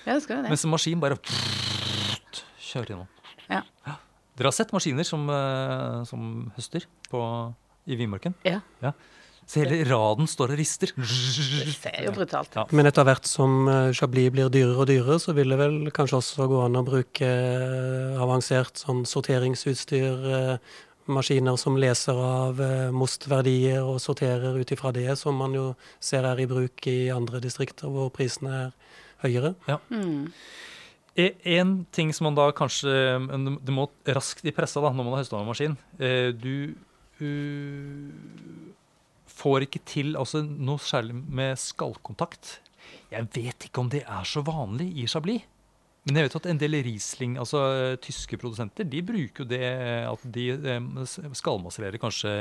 ja 0.10 0.20
det 0.20 0.26
skal 0.28 0.42
jo 0.42 0.44
det. 0.50 0.52
Mens 0.52 0.68
en 0.68 0.76
maskin 0.76 1.06
bare 1.06 1.20
pff, 1.24 2.44
kjører 2.74 2.98
innom. 2.98 3.08
Ja. 3.50 3.64
Dere 4.40 4.54
har 4.54 4.56
sett 4.56 4.72
maskiner 4.72 5.04
som, 5.04 5.26
uh, 5.28 6.06
som 6.08 6.50
høster 6.56 6.86
på, 7.12 7.22
i 7.92 7.98
Vinmarken? 8.00 8.38
Ja. 8.48 8.62
ja. 8.80 8.94
Så 9.50 9.64
hele 9.64 9.82
raden 9.90 10.30
står 10.30 10.54
og 10.54 10.60
rister. 10.62 10.94
Det 10.96 11.74
ser 11.74 12.06
jo 12.06 12.14
brutalt 12.16 12.54
ut. 12.54 12.60
Ja. 12.62 12.66
Men 12.72 12.88
etter 12.88 13.08
hvert 13.08 13.28
som 13.28 13.66
uh, 13.68 13.90
Chablis 13.98 14.30
blir 14.32 14.52
dyrere 14.54 14.78
og 14.80 14.88
dyrere, 14.88 15.18
så 15.20 15.36
vil 15.36 15.52
det 15.52 15.58
vel 15.60 15.80
kanskje 15.96 16.22
også 16.22 16.48
gå 16.48 16.62
an 16.68 16.80
å 16.80 16.86
bruke 16.88 17.28
uh, 17.34 18.22
avansert 18.24 18.80
sånn 18.80 19.04
sorteringsutstyr, 19.10 20.56
maskiner 21.10 21.58
som 21.58 21.76
leser 21.82 22.16
av 22.22 22.60
mostverdier 22.94 23.82
og 23.82 23.98
sorterer 23.98 24.60
ut 24.62 24.72
ifra 24.72 24.92
det, 24.94 25.08
som 25.18 25.40
man 25.42 25.56
jo 25.58 25.72
ser 25.98 26.28
er 26.30 26.38
i 26.38 26.46
bruk 26.48 26.86
i 26.86 27.10
andre 27.10 27.42
distrikter 27.42 27.90
hvor 27.90 28.12
prisene 28.14 28.52
er 28.60 29.00
høyere. 29.24 29.56
Ja. 29.66 29.80
Mm. 29.90 30.30
E, 31.20 31.34
en 31.58 31.74
ting 31.92 32.14
som 32.16 32.30
man 32.30 32.38
da 32.38 32.46
kanskje 32.56 32.94
Du 33.66 33.74
må 33.76 33.90
raskt 34.08 34.46
i 34.48 34.56
pressa 34.56 34.82
da, 34.84 34.94
når 34.94 35.04
man 35.04 35.16
har 35.18 35.24
høstemaskin. 35.26 35.76
Eh, 36.00 36.32
du 36.32 36.72
uh, 37.20 38.10
får 39.40 39.68
ikke 39.68 39.84
til 39.88 40.16
altså, 40.20 40.44
noe 40.44 40.80
særlig 40.84 41.18
med 41.20 41.60
skallkontakt. 41.60 42.60
Jeg 43.12 43.28
vet 43.36 43.68
ikke 43.68 43.84
om 43.84 43.90
det 43.92 44.06
er 44.06 44.28
så 44.28 44.44
vanlig 44.46 44.92
i 45.02 45.08
Chablis. 45.10 45.46
Men 46.08 46.16
jeg 46.16 46.30
vet 46.30 46.38
at 46.40 46.48
en 46.48 46.60
del 46.62 46.78
Riesling, 46.86 47.36
altså 47.38 47.60
tyske 48.02 48.38
produsenter, 48.40 48.88
de 48.88 49.02
bruker 49.06 49.44
jo 49.44 49.50
det 49.50 49.68
at 50.08 50.24
de 50.34 50.46
skallmasserer 51.38 52.00
kanskje 52.02 52.32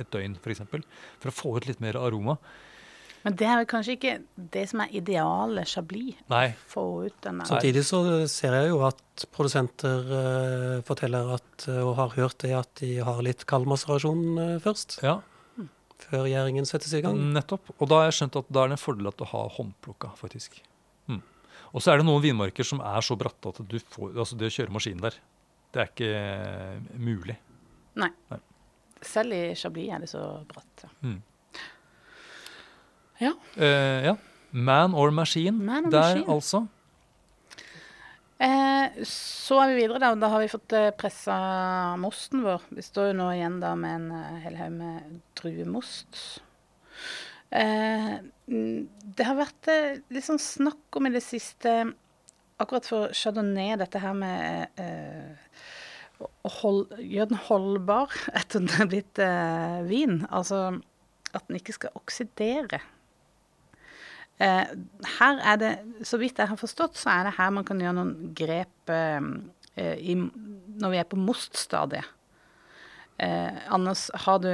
et 0.00 0.08
døgn, 0.10 0.34
f.eks. 0.38 0.40
For, 0.40 0.54
eksempel, 0.54 0.86
for 1.20 1.30
å 1.30 1.36
få 1.36 1.52
ut 1.58 1.68
litt 1.68 1.82
mer 1.84 2.00
aroma. 2.00 2.38
Men 3.24 3.36
det 3.38 3.46
er 3.48 3.58
vel 3.60 3.68
kanskje 3.68 3.94
ikke 3.96 4.12
det 4.54 4.64
som 4.70 4.82
er 4.84 4.92
idealet 4.94 5.70
Chablis? 5.70 6.18
Nei. 6.30 6.44
Få 6.70 6.84
ut 7.08 7.16
denne. 7.24 7.46
Samtidig 7.48 7.82
så 7.88 8.02
ser 8.30 8.54
jeg 8.60 8.70
jo 8.70 8.82
at 8.86 9.24
produsenter 9.34 10.12
uh, 10.12 10.76
forteller 10.86 11.34
at, 11.38 11.66
uh, 11.66 11.80
og 11.82 11.96
har 11.98 12.14
hørt 12.14 12.38
det, 12.44 12.52
at 12.54 12.70
de 12.82 12.92
har 13.04 13.18
litt 13.26 13.42
kaldmaserasjon 13.50 14.22
uh, 14.38 14.54
først. 14.62 15.00
Ja. 15.06 15.18
Før 15.98 16.28
gjæringen 16.30 16.68
settes 16.68 16.94
i 16.94 17.02
gang. 17.02 17.18
Nettopp. 17.34 17.72
Og 17.78 17.90
da 17.90 18.02
har 18.02 18.12
jeg 18.12 18.20
skjønt 18.20 18.38
at 18.38 18.52
da 18.54 18.62
er 18.62 18.70
det 18.70 18.78
en 18.78 18.84
fordel 18.84 19.10
at 19.10 19.18
du 19.18 19.26
har 19.28 19.50
håndplukka, 19.56 20.12
faktisk. 20.20 20.60
Mm. 21.10 21.24
Og 21.74 21.82
så 21.82 21.92
er 21.92 22.00
det 22.00 22.06
noen 22.06 22.22
vinmarker 22.22 22.66
som 22.66 22.80
er 22.86 23.02
så 23.04 23.18
bratte 23.18 23.50
at 23.50 23.58
du 23.66 23.76
får, 23.82 24.14
altså 24.14 24.38
det 24.38 24.48
å 24.48 24.54
kjøre 24.60 24.74
maskin 24.76 25.02
der, 25.02 25.18
det 25.74 25.82
er 25.82 25.90
ikke 25.90 26.12
eh, 26.16 26.76
mulig. 27.02 27.34
Nei. 27.98 28.08
Nei. 28.30 28.38
Selv 29.04 29.34
i 29.36 29.42
Chablis 29.58 29.90
er 29.94 30.06
det 30.06 30.10
så 30.10 30.22
bratt. 30.48 30.86
ja. 30.86 30.92
Mm. 31.02 31.18
Ja. 33.22 33.34
Uh, 33.58 34.00
ja. 34.04 34.16
Man 34.50 34.94
or 34.94 35.10
machine. 35.10 35.58
Man 35.64 35.86
or 35.86 35.90
der, 35.90 36.14
machine. 36.14 36.32
altså. 36.32 36.66
Eh, 38.38 39.02
så 39.02 39.56
er 39.58 39.72
vi 39.72 39.80
videre, 39.80 39.98
da. 39.98 40.12
Da 40.14 40.30
har 40.30 40.44
vi 40.44 40.50
fått 40.50 40.72
eh, 40.78 40.92
pressa 40.94 41.36
mosten 41.98 42.44
vår. 42.46 42.68
Vi 42.70 42.84
står 42.86 43.10
jo 43.10 43.16
nå 43.18 43.32
igjen 43.34 43.58
da 43.62 43.72
med 43.78 43.96
en 43.96 44.12
eh, 44.14 44.36
hel 44.44 44.58
haug 44.60 44.76
med 44.76 45.16
druemost. 45.40 46.20
Eh, 47.50 48.12
det 48.46 49.26
har 49.26 49.40
vært 49.40 49.70
eh, 49.72 49.98
litt 50.14 50.26
sånn 50.28 50.38
snakk 50.42 51.00
om 51.00 51.08
i 51.08 51.14
det 51.16 51.24
siste, 51.24 51.80
akkurat 52.62 52.86
for 52.86 53.16
chardonnay, 53.16 53.74
dette 53.80 54.02
her 54.02 54.14
med 54.14 54.78
eh, 54.82 55.58
å 56.22 56.52
hold, 56.60 56.94
gjøre 57.02 57.32
den 57.32 57.42
holdbar 57.48 58.14
etter 58.38 58.62
den 58.62 58.70
er 58.86 58.92
blitt 58.94 59.22
vin. 59.90 60.22
Altså 60.30 60.78
at 61.34 61.50
den 61.50 61.58
ikke 61.58 61.74
skal 61.74 61.98
oksidere. 61.98 62.80
Eh, 64.40 64.64
her 65.18 65.40
er 65.52 65.56
det, 65.58 65.72
så 66.06 66.18
vidt 66.20 66.38
jeg 66.38 66.48
har 66.48 66.56
forstått, 66.60 66.94
så 67.00 67.10
er 67.10 67.24
det 67.28 67.36
her 67.38 67.50
man 67.50 67.64
kan 67.66 67.80
gjøre 67.82 67.96
noen 67.96 68.34
grep 68.38 68.92
eh, 68.94 69.20
eh, 69.76 69.96
i, 69.98 70.14
når 70.78 70.90
vi 70.94 71.00
er 71.00 71.08
på 71.10 71.18
moststadiet. 71.18 72.06
Eh, 73.18 73.50
Anders, 73.74 74.04
har 74.14 74.38
du 74.38 74.50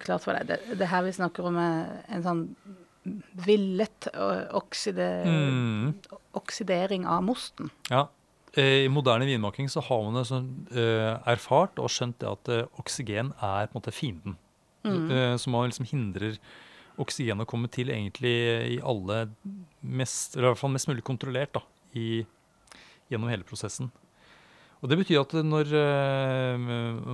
klart 0.00 0.24
for 0.24 0.32
deg 0.32 0.48
det, 0.48 0.78
det 0.80 0.88
her 0.88 1.02
vi 1.04 1.12
snakker 1.12 1.44
om, 1.50 1.58
en 1.60 2.22
sånn 2.24 2.46
villet 3.44 4.08
okside, 4.56 5.08
Mm. 5.28 5.94
oksidering 6.36 7.04
av 7.06 7.22
mosten? 7.24 7.70
Ja. 7.90 8.06
Eh, 8.56 8.84
I 8.86 8.88
moderne 8.88 9.26
vinmaking 9.28 9.68
så 9.68 9.80
har 9.84 10.02
man 10.04 10.14
det 10.16 10.24
sånn, 10.28 10.48
eh, 10.72 11.20
erfart 11.28 11.78
og 11.78 11.88
skjønt 11.92 12.18
det 12.18 12.28
at 12.32 12.48
eh, 12.48 12.64
oksygen 12.80 13.32
er 13.44 13.68
på 13.68 13.76
en 13.76 13.80
måte 13.82 13.92
fienden. 13.92 14.36
Eh, 14.88 15.36
som 15.36 15.52
man 15.52 15.68
liksom 15.68 15.84
hindrer 15.84 16.38
oksygen 17.02 17.44
å 17.44 17.48
komme 17.48 17.70
til 17.72 17.92
egentlig 17.94 18.34
i 18.74 18.80
alle 18.82 19.28
mest, 19.80 20.36
eller 20.36 20.48
i 20.48 20.52
hvert 20.52 20.62
fall 20.62 20.74
mest 20.74 20.90
mulig 20.90 21.06
kontrollert 21.06 21.54
da, 21.56 21.64
i, 21.98 22.22
gjennom 23.12 23.32
hele 23.32 23.46
prosessen. 23.48 23.90
Og 24.78 24.90
Det 24.92 24.98
betyr 25.00 25.24
at 25.24 25.32
når 25.42 25.72
eh, 25.74 26.66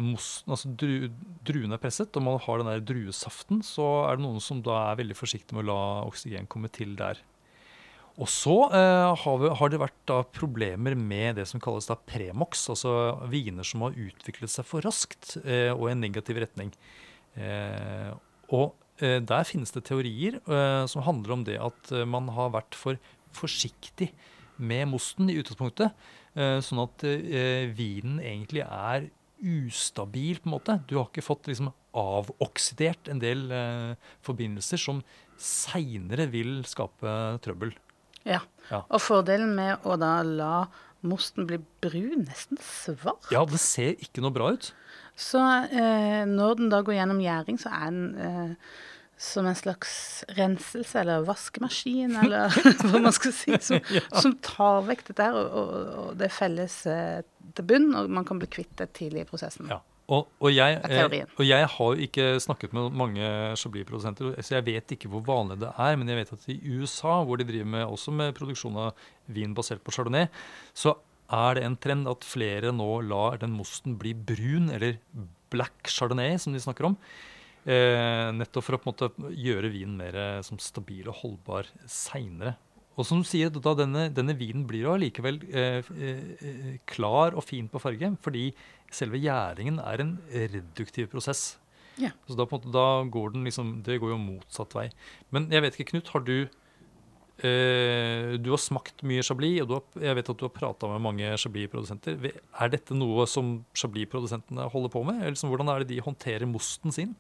mos, 0.04 0.42
altså 0.44 0.68
dru, 0.76 1.08
druen 1.48 1.72
er 1.72 1.80
presset, 1.80 2.12
og 2.12 2.26
man 2.26 2.42
har 2.44 2.60
den 2.60 2.68
der 2.68 2.82
druesaften, 2.84 3.62
så 3.64 3.86
er 4.08 4.18
det 4.18 4.26
noen 4.26 4.42
som 4.44 4.60
da 4.64 4.90
er 4.90 4.98
veldig 5.00 5.16
forsiktige 5.16 5.56
med 5.56 5.64
å 5.64 5.70
la 5.70 5.84
oksygen 6.10 6.50
komme 6.50 6.68
til 6.72 6.92
der. 6.98 7.22
Og 8.14 8.28
så 8.30 8.54
eh, 8.68 9.14
har, 9.24 9.38
vi, 9.40 9.50
har 9.58 9.72
det 9.72 9.80
vært 9.80 9.96
da 10.06 10.20
problemer 10.36 10.94
med 10.94 11.40
det 11.40 11.48
som 11.50 11.62
kalles 11.62 11.88
da 11.88 11.96
premox, 11.98 12.68
altså 12.70 12.92
viner 13.32 13.66
som 13.66 13.82
har 13.86 13.96
utviklet 13.98 14.52
seg 14.52 14.68
for 14.68 14.84
raskt 14.86 15.34
eh, 15.42 15.72
og 15.72 15.88
i 15.88 15.94
en 15.96 16.04
negativ 16.04 16.38
retning. 16.44 16.70
Eh, 17.34 18.12
og 18.54 18.76
der 19.00 19.46
finnes 19.48 19.74
det 19.74 19.84
teorier 19.88 20.38
eh, 20.38 20.84
som 20.90 21.02
handler 21.02 21.34
om 21.34 21.44
det 21.46 21.58
at 21.58 21.92
eh, 21.92 22.06
man 22.06 22.28
har 22.34 22.52
vært 22.54 22.76
for 22.78 23.00
forsiktig 23.34 24.12
med 24.62 24.86
mosten 24.92 25.30
i 25.30 25.36
utgangspunktet, 25.40 25.94
eh, 26.38 26.58
sånn 26.62 26.84
at 26.84 27.04
eh, 27.08 27.66
vinen 27.74 28.20
egentlig 28.22 28.62
er 28.64 29.08
ustabil, 29.44 30.38
på 30.40 30.48
en 30.48 30.54
måte. 30.54 30.78
Du 30.88 30.96
har 30.98 31.08
ikke 31.08 31.24
fått 31.24 31.50
liksom 31.50 31.72
avoksidert 31.94 33.10
en 33.10 33.20
del 33.22 33.48
eh, 33.52 34.14
forbindelser 34.24 34.80
som 34.80 35.02
seinere 35.40 36.28
vil 36.30 36.62
skape 36.68 37.10
trøbbel. 37.44 37.74
Ja. 38.24 38.40
Ja. 38.70 38.84
Og 38.88 39.02
fordelen 39.04 39.52
med 39.58 39.84
å 39.84 39.98
da 40.00 40.16
la 40.24 40.54
mosten 41.04 41.44
bli 41.48 41.58
brun, 41.84 42.24
nesten 42.24 42.56
svart 42.64 43.28
Ja, 43.34 43.42
det 43.44 43.60
ser 43.60 43.92
ikke 44.00 44.22
noe 44.24 44.32
bra 44.32 44.54
ut. 44.54 44.70
Så 45.14 45.40
eh, 45.70 46.24
når 46.26 46.58
den 46.58 46.72
da 46.72 46.82
går 46.82 46.98
gjennom 46.98 47.22
gjæring, 47.22 47.60
så 47.60 47.70
er 47.70 47.94
den 47.94 48.04
eh, 48.18 48.74
som 49.24 49.46
en 49.46 49.56
slags 49.56 50.24
renselse 50.34 51.00
eller 51.00 51.24
vaskemaskin, 51.28 52.16
eller 52.24 52.54
hva 52.90 53.00
man 53.00 53.14
skal 53.14 53.34
si, 53.36 53.54
som, 53.62 53.82
som 54.10 54.36
tar 54.42 54.84
vekk 54.88 55.08
dette 55.10 55.28
her, 55.28 55.38
og, 55.38 55.56
og, 55.62 55.90
og 56.04 56.12
det 56.20 56.32
felles 56.34 56.82
eh, 56.90 57.22
til 57.54 57.68
bunn, 57.70 57.90
og 57.94 58.10
man 58.10 58.26
kan 58.26 58.42
bli 58.42 58.50
kvitt 58.50 58.74
det 58.80 58.90
tidlig 58.98 59.24
i 59.24 59.28
prosessen. 59.28 59.70
Ja. 59.70 59.80
Og, 60.12 60.26
og, 60.36 60.50
jeg, 60.52 60.82
eh, 60.84 61.22
og 61.38 61.46
jeg 61.46 61.68
har 61.74 61.94
jo 61.94 62.06
ikke 62.06 62.26
snakket 62.42 62.74
med 62.76 62.92
mange 62.92 63.24
Chablis-produsenter, 63.56 64.34
så 64.44 64.58
jeg 64.58 64.66
vet 64.66 64.92
ikke 64.92 65.08
hvor 65.08 65.24
vanlig 65.24 65.62
det 65.62 65.70
er. 65.80 65.96
Men 65.96 66.10
jeg 66.12 66.18
vet 66.18 66.32
at 66.36 66.44
i 66.52 66.58
USA, 66.76 67.22
hvor 67.24 67.40
de 67.40 67.46
driver 67.48 67.70
med, 67.76 67.86
også 67.86 68.12
med 68.12 68.34
produksjon 68.36 68.76
av 68.82 69.06
vin 69.32 69.54
basert 69.56 69.80
på 69.80 69.94
chardonnay, 69.96 70.28
så 70.76 70.92
er 71.34 71.58
det 71.58 71.64
en 71.66 71.78
trend 71.80 72.10
at 72.10 72.26
flere 72.26 72.72
nå 72.74 72.88
lar 73.08 73.40
den 73.42 73.54
mosten 73.56 73.98
bli 74.00 74.14
brun, 74.14 74.70
eller 74.74 74.98
black 75.52 75.90
chardonnay, 75.90 76.38
som 76.40 76.54
de 76.54 76.62
snakker 76.62 76.90
om. 76.90 76.98
Eh, 77.64 78.28
nettopp 78.36 78.66
for 78.66 78.76
å 78.76 78.82
måte 78.84 79.08
gjøre 79.40 79.72
vinen 79.72 79.96
mer 79.96 80.16
eh, 80.20 80.44
som 80.44 80.60
stabil 80.60 81.08
og 81.08 81.16
holdbar 81.22 81.70
seinere. 81.88 82.58
Og 82.94 83.06
som 83.08 83.22
du 83.22 83.26
sier, 83.26 83.50
da 83.50 83.72
denne, 83.74 84.06
denne 84.14 84.36
vinen 84.38 84.66
blir 84.68 84.84
jo 84.84 84.94
allikevel 84.94 85.40
eh, 85.50 85.88
eh, 85.98 86.74
klar 86.86 87.34
og 87.34 87.42
fin 87.46 87.66
på 87.70 87.80
farge, 87.82 88.12
fordi 88.22 88.50
selve 88.94 89.18
gjæringen 89.18 89.80
er 89.82 90.04
en 90.04 90.16
reduktiv 90.30 91.08
prosess. 91.10 91.56
Ja. 91.98 92.12
Så 92.28 92.36
da, 92.38 92.46
måte, 92.50 92.70
da 92.74 93.04
går 93.06 93.36
den 93.36 93.44
liksom 93.46 93.76
Det 93.86 94.00
går 94.02 94.14
jo 94.14 94.18
motsatt 94.18 94.72
vei. 94.74 94.88
Men 95.30 95.46
jeg 95.54 95.62
vet 95.62 95.76
ikke, 95.78 95.92
Knut, 95.92 96.10
har 96.10 96.24
du 96.26 96.36
eh, 96.42 96.48
Du 97.34 98.46
har 98.48 98.60
smakt 98.62 99.02
mye 99.02 99.22
Chablis, 99.26 99.64
og 99.64 99.72
har, 99.74 100.02
jeg 100.06 100.16
vet 100.16 100.28
at 100.30 100.38
du 100.38 100.44
har 100.46 100.52
prata 100.54 100.88
med 100.92 101.02
mange 101.02 101.32
Chablis-produsenter. 101.42 102.28
Er 102.30 102.70
dette 102.70 102.94
noe 102.94 103.26
som 103.28 103.56
Chablis-produsentene 103.76 104.68
holder 104.70 104.92
på 104.92 105.02
med? 105.04 105.18
Eller 105.18 105.34
liksom, 105.34 105.50
hvordan 105.50 105.72
er 105.72 105.82
det 105.82 105.90
de 105.90 106.04
håndterer 106.04 106.46
mosten 106.48 106.94
sin? 106.94 107.16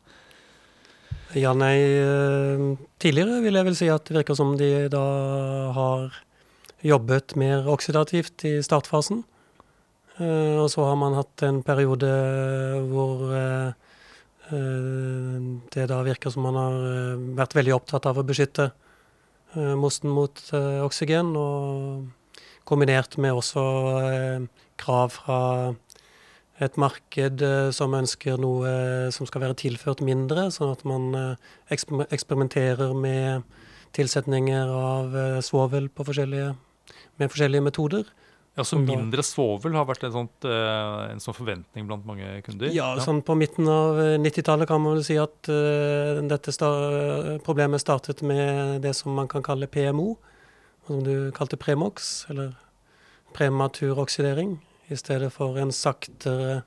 Ja, 1.34 1.50
nei, 1.56 1.74
eh, 1.98 2.62
tidligere 3.02 3.40
vil 3.42 3.58
jeg 3.58 3.66
vel 3.66 3.76
si 3.78 3.90
at 3.90 4.06
det 4.06 4.20
virker 4.20 4.38
som 4.38 4.54
de 4.58 4.86
da 4.92 5.02
har 5.74 6.14
jobbet 6.84 7.34
mer 7.40 7.66
oksidativt 7.72 8.44
i 8.46 8.60
startfasen. 8.62 9.24
Eh, 10.20 10.56
og 10.62 10.68
så 10.70 10.84
har 10.86 10.96
man 11.00 11.16
hatt 11.18 11.42
en 11.42 11.62
periode 11.66 12.10
hvor 12.92 13.34
eh, 13.34 13.72
eh, 14.54 15.50
det 15.74 15.88
da 15.90 16.02
virker 16.06 16.30
som 16.30 16.46
man 16.46 16.60
har 16.60 16.76
eh, 16.92 17.24
vært 17.40 17.56
veldig 17.58 17.74
opptatt 17.80 18.06
av 18.06 18.20
å 18.20 18.26
beskytte 18.26 18.68
eh, 18.70 18.83
mosten 19.78 20.10
mot 20.12 20.40
eh, 20.52 20.80
oksygen, 20.84 21.34
og 21.36 22.06
kombinert 22.68 23.18
med 23.20 23.36
også 23.36 23.64
eh, 24.08 24.46
krav 24.80 25.12
fra 25.18 25.40
et 26.62 26.76
marked 26.78 27.42
eh, 27.42 27.70
som 27.74 27.94
ønsker 27.98 28.38
noe 28.40 28.70
eh, 28.70 29.08
som 29.14 29.26
skal 29.26 29.42
være 29.44 29.58
tilført 29.58 30.02
mindre, 30.06 30.48
sånn 30.54 30.72
at 30.74 30.84
man 30.88 31.10
eh, 31.18 31.48
eksper- 31.74 32.06
eksperimenterer 32.14 32.94
med 32.94 33.42
tilsetninger 33.94 34.70
av 34.70 35.16
eh, 35.18 35.40
svovel 35.44 35.90
forskjellige, 35.98 36.54
med 37.18 37.32
forskjellige 37.32 37.66
metoder. 37.68 38.06
Ja, 38.54 38.62
så 38.62 38.78
mindre 38.78 39.24
svovel 39.26 39.74
har 39.74 39.86
vært 39.88 40.04
sånt, 40.14 40.46
eh, 40.46 40.98
en 41.10 41.22
sånn 41.22 41.34
forventning 41.34 41.88
blant 41.88 42.04
mange 42.06 42.28
kunder? 42.46 42.70
Ja, 42.70 42.92
sånn 43.02 43.18
på 43.26 43.34
midten 43.34 43.66
av 43.70 43.98
eh, 43.98 44.18
90-tallet 44.22 44.70
kan 44.70 44.82
man 44.84 44.94
vel 44.94 45.06
si 45.06 45.16
at 45.18 45.50
uh, 45.50 46.20
dette 46.30 46.54
sta 46.54 46.68
problemet 47.42 47.82
startet 47.82 48.22
med 48.22 48.82
det 48.84 48.94
som 48.94 49.16
man 49.18 49.26
kan 49.28 49.42
kalle 49.42 49.66
PMO, 49.66 50.14
som 50.86 51.02
du 51.02 51.32
kalte 51.34 51.58
premox, 51.58 52.26
eller 52.30 52.54
prematur 53.34 53.98
oksidering, 53.98 54.60
i 54.86 54.96
stedet 55.00 55.32
for 55.34 55.58
en 55.58 55.74
saktere 55.74 56.62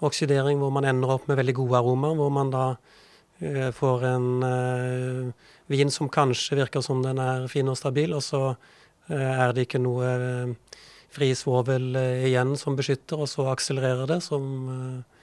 oksidering 0.00 0.62
hvor 0.62 0.72
man 0.72 0.88
ender 0.88 1.18
opp 1.18 1.28
med 1.28 1.36
veldig 1.36 1.58
gode 1.58 1.82
aromaer, 1.82 2.16
hvor 2.16 2.32
man 2.32 2.54
da 2.54 2.66
uh, 2.80 3.70
får 3.76 4.08
en 4.14 4.30
uh, 4.40 5.50
vin 5.70 5.90
som 5.90 6.08
kanskje 6.08 6.58
virker 6.58 6.82
som 6.82 7.02
den 7.04 7.20
er 7.22 7.46
fin 7.50 7.68
og 7.70 7.78
stabil, 7.78 8.12
og 8.16 8.22
så 8.26 8.42
eh, 8.50 9.34
er 9.44 9.54
det 9.54 9.68
ikke 9.68 9.82
noe 9.82 10.08
eh, 10.10 10.78
fri 11.10 11.32
svovel 11.34 11.96
eh, 11.98 12.26
igjen 12.30 12.54
som 12.58 12.76
beskytter, 12.78 13.22
og 13.22 13.30
så 13.30 13.48
akselererer 13.52 14.10
det, 14.10 14.20
som 14.24 14.44
eh, 14.74 15.18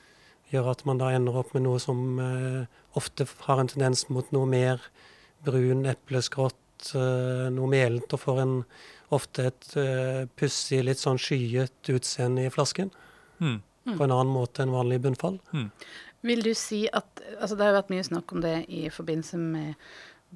gjør 0.53 0.71
at 0.73 0.83
man 0.87 1.01
da 1.01 1.11
ender 1.15 1.39
opp 1.41 1.53
med 1.55 1.65
noe 1.67 1.79
som 1.83 2.19
eh, 2.23 2.79
ofte 2.97 3.27
har 3.47 3.61
en 3.61 3.71
tendens 3.71 4.07
mot 4.13 4.29
noe 4.35 4.49
mer 4.49 4.83
brun, 5.45 5.85
epleskrått, 5.89 6.91
eh, 6.95 7.47
noe 7.53 7.71
melent, 7.71 8.13
og 8.13 8.23
får 8.23 8.43
en 8.43 8.55
ofte 9.15 9.45
et 9.47 9.67
uh, 9.79 10.25
pussig, 10.35 10.81
litt 10.83 10.99
sånn 10.99 11.15
skyet 11.21 11.91
utseende 11.93 12.43
i 12.43 12.51
flasken. 12.51 12.89
Mm. 13.39 13.61
På 13.93 14.03
en 14.03 14.11
annen 14.11 14.33
måte 14.33 14.65
enn 14.65 14.73
vanlig 14.73 14.97
bunnfall. 15.05 15.37
Vil 16.27 16.43
du 16.43 16.51
si 16.57 16.81
at 16.91 17.21
altså 17.37 17.55
Det 17.55 17.67
har 17.67 17.75
vært 17.77 17.93
mye 17.93 18.03
snakk 18.03 18.33
om 18.35 18.41
det 18.43 18.65
i 18.67 18.89
forbindelse 18.91 19.39
med 19.39 19.77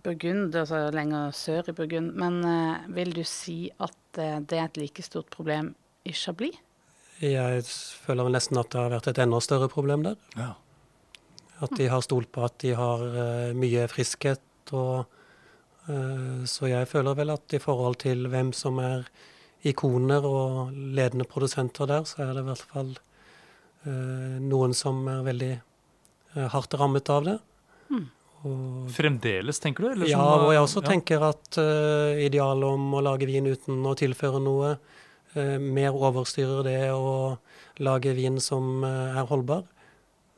Burgund, 0.02 0.56
altså 0.56 0.86
lenger 0.96 1.32
sør 1.36 1.70
i 1.70 1.76
Burgund. 1.78 2.14
Men 2.20 2.42
eh, 2.48 2.90
vil 2.96 3.14
du 3.16 3.24
si 3.28 3.70
at 3.80 4.20
eh, 4.20 4.40
det 4.40 4.60
er 4.60 4.70
et 4.70 4.82
like 4.82 5.06
stort 5.06 5.30
problem 5.34 5.74
i 6.08 6.14
Chablis? 6.16 6.58
Jeg 7.22 7.64
føler 8.02 8.26
vel 8.26 8.34
nesten 8.34 8.58
at 8.58 8.72
det 8.74 8.80
har 8.80 8.94
vært 8.96 9.12
et 9.12 9.20
enda 9.22 9.40
større 9.44 9.70
problem 9.70 10.06
der. 10.08 10.16
Ja. 10.40 10.54
At 11.62 11.76
de 11.78 11.90
har 11.92 12.02
stolt 12.02 12.32
på 12.34 12.42
at 12.48 12.56
de 12.64 12.72
har 12.74 13.04
eh, 13.12 13.58
mye 13.58 13.86
friskhet 13.92 14.74
og 14.74 15.06
Eh, 15.90 16.44
så 16.46 16.70
jeg 16.70 16.90
føler 16.90 17.18
vel 17.18 17.34
at 17.34 17.56
i 17.56 17.62
forhold 17.62 18.02
til 18.04 18.28
hvem 18.30 18.52
som 18.54 18.80
er 18.84 19.08
ikoner 19.68 20.26
og 20.26 20.74
ledende 20.74 21.26
produsenter 21.30 21.90
der, 21.90 22.06
så 22.06 22.24
er 22.24 22.36
det 22.36 22.44
i 22.44 22.50
hvert 22.50 22.68
fall 22.74 22.92
eh, 23.86 24.38
noen 24.42 24.76
som 24.78 25.04
er 25.10 25.24
veldig 25.26 25.54
eh, 25.56 26.48
hardt 26.54 26.78
rammet 26.78 27.10
av 27.14 27.26
det. 27.28 27.38
Og, 28.48 28.88
Fremdeles, 28.96 29.60
tenker 29.62 29.86
du? 29.86 29.90
Eller 29.92 30.10
ja, 30.10 30.18
som, 30.18 30.48
og 30.48 30.56
jeg 30.56 30.64
også 30.66 30.82
ja. 30.82 30.90
tenker 30.90 31.26
at 31.28 31.60
uh, 31.62 32.18
idealet 32.22 32.74
om 32.74 32.98
å 32.98 33.04
lage 33.06 33.30
vin 33.30 33.50
uten 33.52 33.86
å 33.86 33.94
tilføre 33.98 34.42
noe, 34.42 34.74
uh, 35.36 35.58
mer 35.62 35.94
overstyrer 35.94 36.66
det 36.66 36.80
å 36.96 37.38
lage 37.86 38.16
vin 38.18 38.42
som 38.42 38.82
uh, 38.86 39.14
er 39.14 39.30
holdbar. 39.30 39.64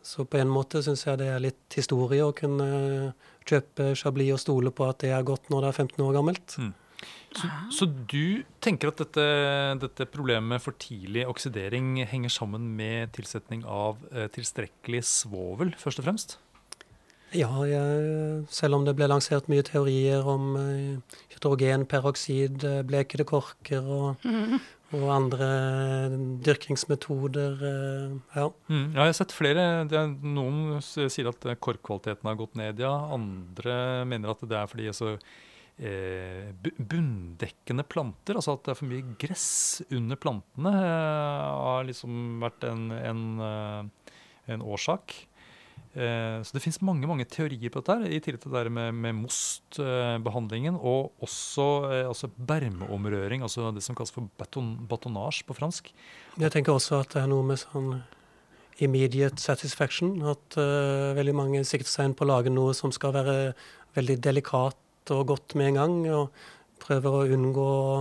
Så 0.03 0.27
på 0.27 0.35
en 0.41 0.51
måte 0.51 0.83
syns 0.83 1.05
jeg 1.07 1.21
det 1.21 1.29
er 1.31 1.43
litt 1.45 1.77
historie 1.79 2.25
å 2.25 2.35
kunne 2.35 3.13
kjøpe 3.47 3.93
Chablis 3.95 4.33
og 4.35 4.41
stole 4.43 4.73
på 4.75 4.89
at 4.89 4.99
det 5.05 5.13
er 5.15 5.23
godt 5.27 5.47
når 5.51 5.63
det 5.63 5.69
er 5.69 5.77
15 5.85 6.03
år 6.03 6.17
gammelt. 6.17 6.57
Mm. 6.59 6.73
Så, 7.33 7.47
så 7.73 7.87
du 7.87 8.43
tenker 8.63 8.91
at 8.91 8.99
dette, 8.99 9.23
dette, 9.79 10.05
problemet 10.11 10.45
med 10.51 10.63
for 10.63 10.75
tidlig 10.79 11.23
oksidering 11.27 12.03
henger 12.07 12.31
sammen 12.31 12.67
med 12.77 13.15
tilsetning 13.15 13.63
av 13.63 14.03
tilstrekkelig 14.35 15.01
svovel, 15.07 15.73
først 15.79 16.03
og 16.03 16.11
fremst? 16.11 16.37
Ja, 17.33 17.49
jeg, 17.65 18.45
selv 18.53 18.77
om 18.77 18.85
det 18.85 18.93
ble 18.97 19.07
lansert 19.09 19.47
mye 19.51 19.63
teorier 19.65 20.25
om 20.29 20.53
uh, 20.55 21.17
hydrogenperoksid, 21.33 22.65
blekede 22.89 23.25
korker 23.25 23.83
og, 23.83 24.25
Mm. 24.27 24.59
og 24.93 25.07
andre 25.09 25.47
dyrkingsmetoder. 26.45 27.55
Uh, 27.63 28.19
ja. 28.35 28.45
Mm, 28.69 28.83
ja, 28.93 29.07
jeg 29.07 29.13
har 29.13 29.17
sett 29.17 29.33
flere. 29.35 29.65
Er, 29.89 30.13
noen 30.21 30.77
sier 30.83 31.31
at 31.31 31.47
korkkvaliteten 31.63 32.29
har 32.29 32.37
gått 32.39 32.55
ned, 32.59 32.79
ja. 32.83 32.93
Andre 33.15 33.77
mener 34.09 34.33
at 34.35 34.45
det 34.45 34.59
er 34.59 34.69
fordi 34.69 34.87
altså, 34.91 35.15
eh, 35.81 36.51
bunndekkende 36.77 37.85
planter, 37.89 38.37
altså 38.37 38.53
at 38.57 38.65
det 38.67 38.73
er 38.75 38.79
for 38.83 38.91
mye 38.91 39.17
gress 39.21 39.47
under 39.89 40.19
plantene, 40.21 40.73
eh, 40.85 41.51
har 41.65 41.89
liksom 41.89 42.39
vært 42.43 42.69
en, 42.69 42.87
en, 42.93 43.23
en 44.53 44.61
årsak. 44.77 45.15
Eh, 45.93 46.39
så 46.41 46.55
det 46.55 46.61
finnes 46.63 46.79
mange 46.81 47.05
mange 47.05 47.25
teorier 47.29 47.69
på 47.69 47.83
dette, 47.85 48.09
i 48.09 48.17
tillegg 48.23 48.41
til 48.41 48.49
det 48.53 48.63
der 48.63 48.71
med, 48.73 48.97
med 48.97 49.19
mostbehandlingen. 49.19 50.79
Eh, 50.79 50.87
og 50.89 51.25
også 51.25 51.67
eh, 51.91 52.07
altså 52.09 52.31
bermeomrøring, 52.33 53.45
altså 53.45 53.69
det 53.75 53.85
som 53.85 53.97
kalles 53.97 54.13
for 54.13 54.25
baton, 54.39 54.73
batonage 54.89 55.45
på 55.45 55.57
fransk. 55.57 55.93
Jeg 56.41 56.53
tenker 56.55 56.73
også 56.73 57.03
at 57.03 57.13
det 57.13 57.21
er 57.21 57.29
noe 57.29 57.45
med 57.45 57.61
sånn 57.61 57.93
immediate 58.81 59.37
satisfaction. 59.37 60.15
At 60.25 60.57
uh, 60.57 61.13
veldig 61.17 61.35
mange 61.37 61.61
sikter 61.67 61.91
seg 61.91 62.09
inn 62.09 62.17
på 62.17 62.25
å 62.25 62.31
lage 62.31 62.49
noe 62.49 62.73
som 62.73 62.89
skal 62.95 63.13
være 63.13 63.37
veldig 63.93 64.17
delikat 64.25 65.13
og 65.13 65.27
godt 65.29 65.53
med 65.59 65.73
en 65.73 65.77
gang. 65.77 65.95
Og 66.17 66.81
prøver 66.83 67.19
å 67.19 67.27
unngå 67.37 67.67
å 67.69 67.97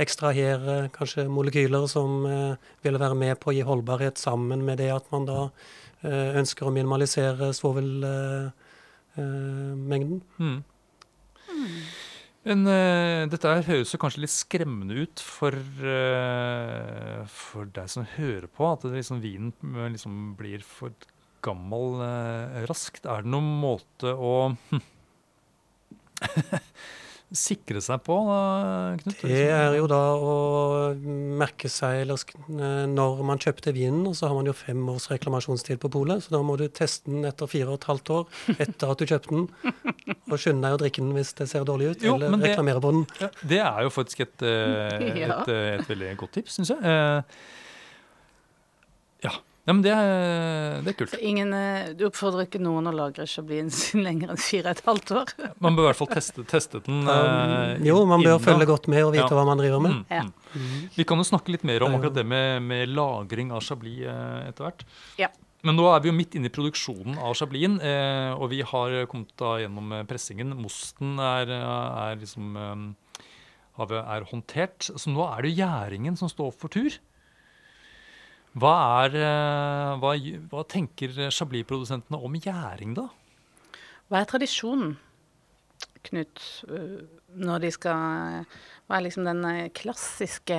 ekstrahere 0.00 0.90
kanskje 0.92 1.24
molekyler 1.32 1.88
som 1.90 2.24
uh, 2.28 2.72
vil 2.84 3.00
være 3.00 3.16
med 3.16 3.40
på 3.40 3.50
å 3.50 3.56
gi 3.56 3.64
holdbarhet 3.66 4.20
sammen 4.20 4.64
med 4.66 4.80
det 4.80 4.90
at 4.92 5.08
man 5.12 5.24
da 5.28 5.40
ønsker 6.04 6.66
å 6.66 6.74
minimalisere 6.74 7.52
svovelmengden. 7.56 10.20
Mm. 10.40 10.60
Men 12.48 12.64
uh, 12.64 13.28
dette 13.28 13.50
her 13.52 13.66
høres 13.66 13.90
jo 13.92 13.98
kanskje 14.00 14.22
litt 14.24 14.32
skremmende 14.32 15.04
ut 15.04 15.20
for, 15.20 15.52
uh, 15.84 17.20
for 17.28 17.68
deg 17.76 17.90
som 17.92 18.08
hører 18.14 18.48
på, 18.48 18.64
at 18.70 18.86
liksom, 18.88 19.20
vinen 19.20 19.52
liksom 19.92 20.32
blir 20.38 20.64
for 20.64 20.96
gammel 21.44 22.00
uh, 22.00 22.64
raskt. 22.70 23.04
Er 23.04 23.20
det 23.26 23.32
noen 23.34 23.50
måte 23.60 24.14
å 24.16 24.56
sikre 27.36 27.78
seg 27.84 28.00
på, 28.02 28.14
Knut? 29.02 29.20
Det 29.22 29.42
er 29.54 29.76
jo 29.78 29.84
da 29.90 29.98
å 30.18 30.32
merke 31.38 31.68
seg 31.70 32.00
eller, 32.02 32.18
når 32.90 33.20
man 33.28 33.38
kjøpte 33.42 33.70
vinen, 33.76 34.02
og 34.10 34.16
så 34.18 34.26
har 34.30 34.34
man 34.34 34.48
jo 34.50 34.54
fem 34.56 34.80
års 34.90 35.06
reklamasjonstid 35.12 35.78
på 35.82 35.90
polet, 35.94 36.24
så 36.24 36.34
da 36.34 36.40
må 36.42 36.56
du 36.58 36.64
teste 36.74 37.06
den 37.12 37.24
etter 37.28 37.46
fire 37.50 37.70
og 37.70 37.78
et 37.78 37.86
halvt 37.90 38.10
år 38.16 38.40
etter 38.56 38.90
at 38.94 38.98
du 38.98 39.06
kjøpte 39.06 39.30
den. 39.36 39.46
Og 40.30 40.36
skynde 40.42 40.66
deg 40.66 40.74
å 40.74 40.80
drikke 40.82 41.04
den 41.04 41.14
hvis 41.16 41.32
det 41.38 41.46
ser 41.52 41.64
dårlig 41.68 41.92
ut, 41.94 42.02
Jo, 42.08 42.16
eller 42.18 42.34
det- 42.36 42.50
reklamere 42.50 42.82
på 42.82 42.90
den. 42.96 43.06
Ja, 43.22 43.28
det 43.54 43.60
er 43.62 43.82
jo 43.86 43.94
faktisk 43.94 44.20
et, 44.26 44.42
et, 44.50 45.06
et, 45.22 45.48
eh, 45.54 45.78
et 45.78 45.86
veldig 45.90 46.10
godt 46.24 46.32
tips, 46.40 46.58
syns 46.58 46.74
jeg. 46.74 46.82
Eh, 46.82 47.22
ja. 49.28 49.36
Ja, 49.68 49.74
men 49.74 49.82
det 49.84 49.90
er, 49.92 50.78
det 50.80 50.94
er 50.94 50.96
kult. 50.96 51.16
Ingen, 51.20 51.52
eh, 51.52 51.90
du 51.96 52.06
oppfordrer 52.08 52.46
ikke 52.46 52.60
noen 52.62 52.88
å 52.88 52.92
lagre 52.96 53.26
chablisen 53.28 53.70
sin 53.74 54.04
lenger 54.06 54.32
enn 54.32 54.40
fire 54.40 54.72
og 54.72 54.78
et 54.78 54.86
halvt 54.86 55.12
år? 55.20 55.34
Man 55.60 55.76
bør 55.76 55.84
i 55.84 55.90
hvert 55.90 56.00
fall 56.00 56.10
teste, 56.14 56.44
teste 56.48 56.80
den. 56.86 57.02
Um, 57.04 57.84
jo, 57.84 57.98
man 58.08 58.24
bør 58.24 58.40
følge 58.42 58.66
godt 58.70 58.88
med 58.92 59.04
og 59.04 59.12
vite 59.14 59.28
Ja. 59.28 59.36
hva 59.36 59.44
man 59.46 59.60
driver 59.60 59.84
med. 59.84 60.00
Mm, 60.00 60.06
mm. 60.08 60.32
mm. 60.54 60.80
Vi 60.96 61.06
kan 61.06 61.20
jo 61.20 61.28
snakke 61.28 61.52
litt 61.52 61.66
mer 61.68 61.84
om 61.84 61.98
akkurat 61.98 62.16
det 62.16 62.24
med, 62.26 62.64
med 62.64 62.94
lagring 62.96 63.52
av 63.52 63.62
chablis 63.66 64.00
eh, 64.08 64.48
etter 64.48 64.66
hvert. 64.66 64.86
Ja. 65.20 65.28
Men 65.68 65.76
nå 65.76 65.84
er 65.92 66.00
vi 66.00 66.08
jo 66.08 66.16
midt 66.16 66.38
inne 66.38 66.48
i 66.48 66.54
produksjonen 66.56 67.20
av 67.20 67.36
chablisen, 67.36 67.76
eh, 67.84 68.32
og 68.32 68.48
vi 68.54 68.62
har 68.64 68.96
kommet 69.12 69.36
da 69.38 69.58
gjennom 69.60 69.92
pressingen. 70.08 70.56
Mosten 70.56 71.20
er, 71.20 71.52
er 71.52 72.16
liksom 72.22 72.56
eh, 72.56 72.88
er 74.00 74.28
håndtert. 74.32 74.88
Så 74.88 75.12
nå 75.12 75.20
er 75.28 75.44
det 75.44 75.54
gjæringen 75.58 76.16
som 76.16 76.32
står 76.32 76.56
for 76.56 76.72
tur. 76.72 76.96
Hva, 78.58 79.04
er, 79.04 79.14
eh, 79.14 79.92
hva, 80.02 80.14
hva 80.50 80.64
tenker 80.66 81.12
chablis-produsentene 81.30 82.18
om 82.18 82.34
gjæring, 82.34 82.96
da? 82.98 83.06
Hva 84.10 84.22
er 84.24 84.30
tradisjonen, 84.30 84.96
Knut, 86.02 86.40
øh, 86.72 87.02
når 87.36 87.58
de 87.60 87.70
skal 87.70 88.46
Hva 88.88 88.96
er 88.96 89.04
liksom 89.04 89.26
den 89.28 89.44
øh, 89.44 89.68
klassiske 89.76 90.56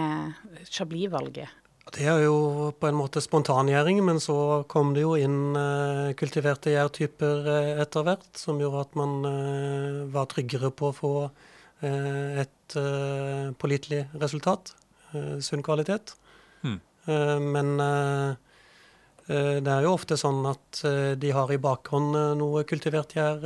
chablis-valget? 0.69 1.49
Det 1.91 2.05
er 2.07 2.21
jo 2.23 2.69
på 2.79 2.87
en 2.87 2.95
måte 2.95 3.19
spontangjæring, 3.25 4.03
men 4.05 4.19
så 4.21 4.63
kom 4.69 4.93
det 4.95 5.01
jo 5.01 5.15
inn 5.19 5.55
eh, 5.57 6.11
kultiverte 6.15 6.71
gjærtyper 6.75 7.49
eh, 7.51 7.81
etter 7.81 8.05
hvert, 8.05 8.29
som 8.37 8.61
gjorde 8.61 8.85
at 8.85 8.95
man 8.95 9.25
eh, 9.27 9.97
var 10.13 10.29
tryggere 10.31 10.69
på 10.71 10.91
å 10.91 10.95
få 10.95 11.13
eh, 11.25 12.45
et 12.45 12.77
eh, 12.79 13.49
pålitelig 13.59 14.05
resultat. 14.21 14.75
eh, 15.11 15.41
sunn 15.43 15.65
kvalitet. 15.65 16.13
Eh, 17.05 17.39
men 17.39 17.79
eh, 17.79 18.29
eh, 19.27 19.57
det 19.63 19.71
er 19.71 19.85
jo 19.85 19.95
ofte 19.95 20.17
sånn 20.19 20.45
at 20.49 20.81
de 21.21 21.31
har 21.35 21.51
i 21.53 21.61
bakhånd 21.61 22.15
noe 22.39 22.63
kultivert 22.67 23.15
gjær 23.15 23.39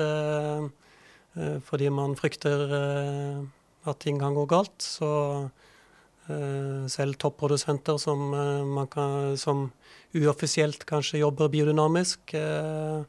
fordi 1.68 1.90
man 1.92 2.14
frykter 2.16 2.62
at 2.72 3.98
ting 4.00 4.16
kan 4.22 4.32
gå 4.38 4.46
galt. 4.48 4.80
Så 4.80 5.10
selv 6.88 7.18
topprodusenter 7.20 7.98
som, 8.00 8.32
kan, 8.88 9.36
som 9.36 9.66
uoffisielt 10.16 10.86
kanskje 10.88 11.20
jobber 11.20 11.52
biodynamisk, 11.52 12.32
er 12.40 13.04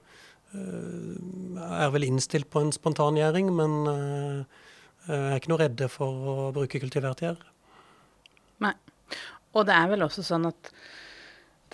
vel 1.95 2.09
innstilt 2.09 2.51
på 2.51 2.65
en 2.67 2.75
spontangjæring, 2.75 3.47
men 3.55 3.79
er 5.07 5.39
ikke 5.39 5.55
noe 5.55 5.63
redde 5.63 5.87
for 5.87 6.11
å 6.35 6.51
bruke 6.59 6.83
kultivert 6.83 7.23
gjær. 7.23 7.39
Og 9.57 9.67
det 9.69 9.77
er 9.77 9.89
vel 9.93 10.05
også 10.07 10.25
sånn 10.27 10.49
at 10.51 10.71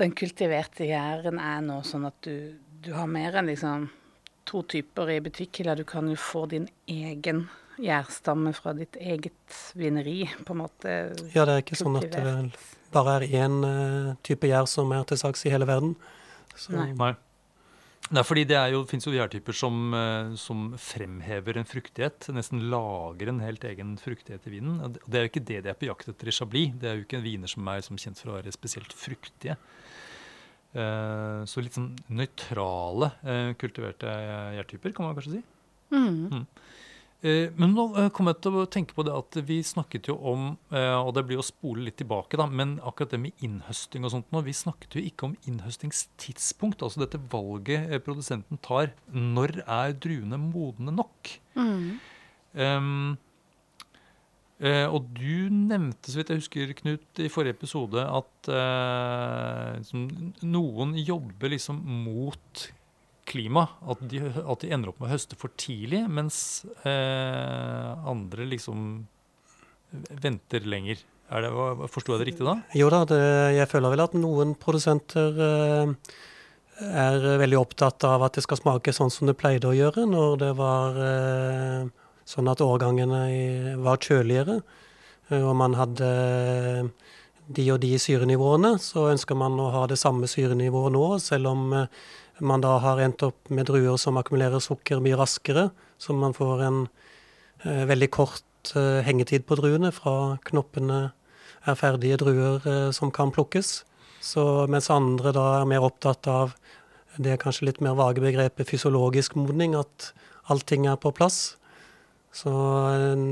den 0.00 0.14
kultiverte 0.16 0.86
gjæren 0.88 1.40
er 1.42 1.64
nå 1.66 1.80
sånn 1.84 2.06
at 2.08 2.16
du, 2.24 2.54
du 2.82 2.92
har 2.96 3.10
mer 3.10 3.36
enn 3.40 3.50
liksom 3.50 3.90
to 4.48 4.62
typer 4.70 5.10
i 5.12 5.18
butikk, 5.22 5.60
eller 5.62 5.82
du 5.82 5.84
kan 5.86 6.08
jo 6.10 6.18
få 6.18 6.46
din 6.50 6.68
egen 6.90 7.44
gjærstamme 7.82 8.52
fra 8.56 8.74
ditt 8.76 8.96
eget 9.00 9.58
vineri, 9.78 10.24
på 10.46 10.54
en 10.54 10.62
måte. 10.62 10.94
Ja, 11.34 11.44
det 11.46 11.54
er 11.54 11.62
ikke 11.64 11.78
sånn 11.78 11.98
at 12.00 12.10
det 12.12 12.24
bare 12.92 13.22
er 13.22 13.44
én 13.44 13.62
eh, 13.64 14.08
type 14.26 14.50
gjær 14.50 14.66
som 14.68 14.92
er 14.92 15.06
til 15.08 15.20
salgs 15.20 15.46
i 15.46 15.52
hele 15.52 15.68
verden. 15.68 15.94
Så, 16.52 16.74
Nei. 16.74 17.14
Nei. 18.10 18.22
Fordi 18.26 18.42
det 18.44 18.58
jo, 18.72 18.82
finnes 18.84 19.06
jo 19.06 19.12
gjærtyper 19.14 19.54
som, 19.56 19.94
eh, 19.94 20.34
som 20.36 20.72
fremhever 20.76 21.56
en 21.56 21.64
fruktighet, 21.68 22.26
nesten 22.34 22.60
lager 22.68 23.28
en 23.28 23.40
helt 23.40 23.62
egen 23.64 23.96
fruktighet 23.96 24.46
i 24.46 24.50
vinen. 24.50 24.80
Og 24.82 24.92
det- 24.92 25.14
er 25.14 25.22
jo 25.22 25.30
ikke 25.30 25.44
det 25.46 25.62
de 25.62 25.70
er 25.70 25.74
på 25.74 25.86
jakt 25.86 26.08
etter 26.08 26.28
i 26.28 26.30
Chablis. 26.32 26.74
Det 26.78 26.90
er 26.90 26.96
jo 26.96 27.04
ikke 27.04 27.22
viner 27.22 27.48
som 27.48 27.66
er 27.68 27.80
som 27.80 27.96
kjent 27.96 28.18
for 28.18 28.32
å 28.32 28.42
være 28.42 28.52
spesielt 28.52 28.92
fruktige. 28.92 29.56
Eh, 30.74 31.44
så 31.44 31.62
litt 31.62 31.74
sånn 31.74 31.96
nøytrale 32.10 33.12
eh, 33.24 33.52
kultiverte 33.54 34.08
gjærtyper, 34.56 34.94
kan 34.94 35.06
man 35.06 35.14
kanskje 35.14 35.32
si. 35.36 35.42
Mm. 35.92 36.32
Eh, 36.32 36.44
Men 37.22 37.70
nå 37.76 37.84
eh, 38.00 38.08
kom 38.14 38.26
jeg 38.26 38.40
til 38.42 38.56
å 38.58 38.64
tenke 38.70 38.96
på 38.96 39.04
det 39.06 39.12
at 39.14 39.36
vi 39.46 39.60
snakket 39.62 40.08
jo 40.10 40.16
om, 40.32 40.48
eh, 40.74 40.94
og 40.98 41.12
det 41.14 41.22
blir 41.28 41.38
å 41.38 41.46
spole 41.46 41.84
litt 41.86 42.00
tilbake, 42.00 42.38
da, 42.38 42.48
men 42.50 42.74
akkurat 42.82 43.14
det 43.14 43.20
med 43.22 43.44
innhøsting 43.46 44.02
og 44.02 44.10
sånt 44.16 44.32
nå, 44.34 44.42
vi 44.42 44.54
snakket 44.56 44.96
jo 44.98 45.04
ikke 45.06 45.28
om 45.28 45.36
innhøstingstidspunkt, 45.46 46.82
altså 46.82 47.04
dette 47.04 47.22
valget 47.30 47.86
eh, 47.92 48.02
produsenten 48.02 48.58
tar. 48.64 48.90
Når 49.14 49.60
er 49.62 49.94
druene 50.02 50.40
modne 50.42 50.96
nok? 50.98 51.36
Mm. 51.54 51.86
Um, 52.58 53.14
eh, 54.58 54.88
og 54.90 55.06
du 55.14 55.46
nevnte, 55.54 56.10
så 56.10 56.18
vidt 56.18 56.34
jeg 56.34 56.42
husker, 56.42 56.74
Knut, 56.82 57.06
i 57.22 57.30
forrige 57.30 57.54
episode 57.54 58.02
at 58.02 58.50
uh, 58.50 59.78
liksom, 59.78 60.08
noen 60.42 60.98
jobber 60.98 61.54
liksom 61.54 61.78
mot 62.02 62.66
klima. 63.32 63.66
At 63.88 64.02
de, 64.10 64.20
at 64.22 64.64
de 64.64 64.72
ender 64.74 64.92
opp 64.92 65.00
med 65.00 65.10
å 65.10 65.14
høste 65.14 65.38
for 65.40 65.54
tidlig, 65.60 66.04
mens 66.12 66.36
eh, 66.88 68.08
andre 68.12 68.46
liksom 68.52 69.06
venter 70.22 70.68
lenger. 70.68 71.00
Er 71.32 71.48
Forsto 71.88 72.12
jeg 72.12 72.20
det 72.22 72.28
riktig 72.32 72.44
da? 72.44 72.58
Jo 72.76 72.90
da, 72.92 73.06
det, 73.08 73.22
jeg 73.56 73.70
føler 73.70 73.94
vel 73.94 74.04
at 74.04 74.16
noen 74.18 74.52
produsenter 74.60 75.40
eh, 75.46 75.94
er 76.82 77.26
veldig 77.40 77.58
opptatt 77.60 78.04
av 78.08 78.24
at 78.26 78.36
det 78.36 78.44
skal 78.44 78.60
smake 78.60 78.94
sånn 78.94 79.12
som 79.12 79.28
det 79.28 79.36
pleide 79.40 79.70
å 79.70 79.76
gjøre 79.76 80.04
når 80.08 80.38
det 80.42 80.52
var 80.58 80.98
eh, 81.06 81.90
sånn 82.28 82.50
at 82.52 82.62
årgangene 82.64 83.76
var 83.82 84.00
kjøligere, 84.02 84.60
eh, 85.30 85.42
og 85.42 85.54
man 85.60 85.76
hadde 85.78 86.10
de 87.52 87.64
og 87.74 87.80
de 87.82 87.96
syrenivåene, 88.00 88.76
så 88.80 89.08
ønsker 89.10 89.36
man 89.38 89.58
å 89.60 89.70
ha 89.74 89.86
det 89.90 89.98
samme 90.00 90.28
syrenivået 90.30 90.94
nå, 90.94 91.06
selv 91.22 91.52
om 91.52 91.72
eh, 91.76 92.02
man 92.40 92.62
da 92.64 92.78
har 92.82 93.00
endt 93.02 93.22
opp 93.26 93.50
med 93.50 93.68
druer 93.68 93.98
som 94.00 94.16
akkumulerer 94.20 94.62
sukker 94.62 95.02
mye 95.04 95.18
raskere, 95.18 95.70
så 95.98 96.14
man 96.16 96.34
får 96.36 96.62
en 96.66 96.78
eh, 97.64 97.84
veldig 97.90 98.10
kort 98.14 98.72
eh, 98.76 99.02
hengetid 99.06 99.44
på 99.46 99.58
druene 99.60 99.92
fra 99.94 100.38
knoppene 100.48 101.10
er 101.68 101.78
ferdige 101.78 102.18
druer 102.22 102.66
eh, 102.66 102.90
som 102.94 103.12
kan 103.14 103.32
plukkes. 103.34 103.82
Så 104.22 104.66
mens 104.70 104.90
andre 104.90 105.32
da 105.34 105.46
er 105.60 105.68
mer 105.70 105.86
opptatt 105.86 106.26
av 106.30 106.54
det 107.22 107.36
kanskje 107.42 107.68
litt 107.68 107.82
mer 107.84 107.96
vage 107.98 108.22
begrepet 108.24 108.70
fysiologisk 108.70 109.36
modning, 109.36 109.74
at 109.76 110.12
allting 110.50 110.86
er 110.88 110.98
på 111.00 111.12
plass. 111.14 111.56
Så 112.34 112.52
eh, 112.92 113.26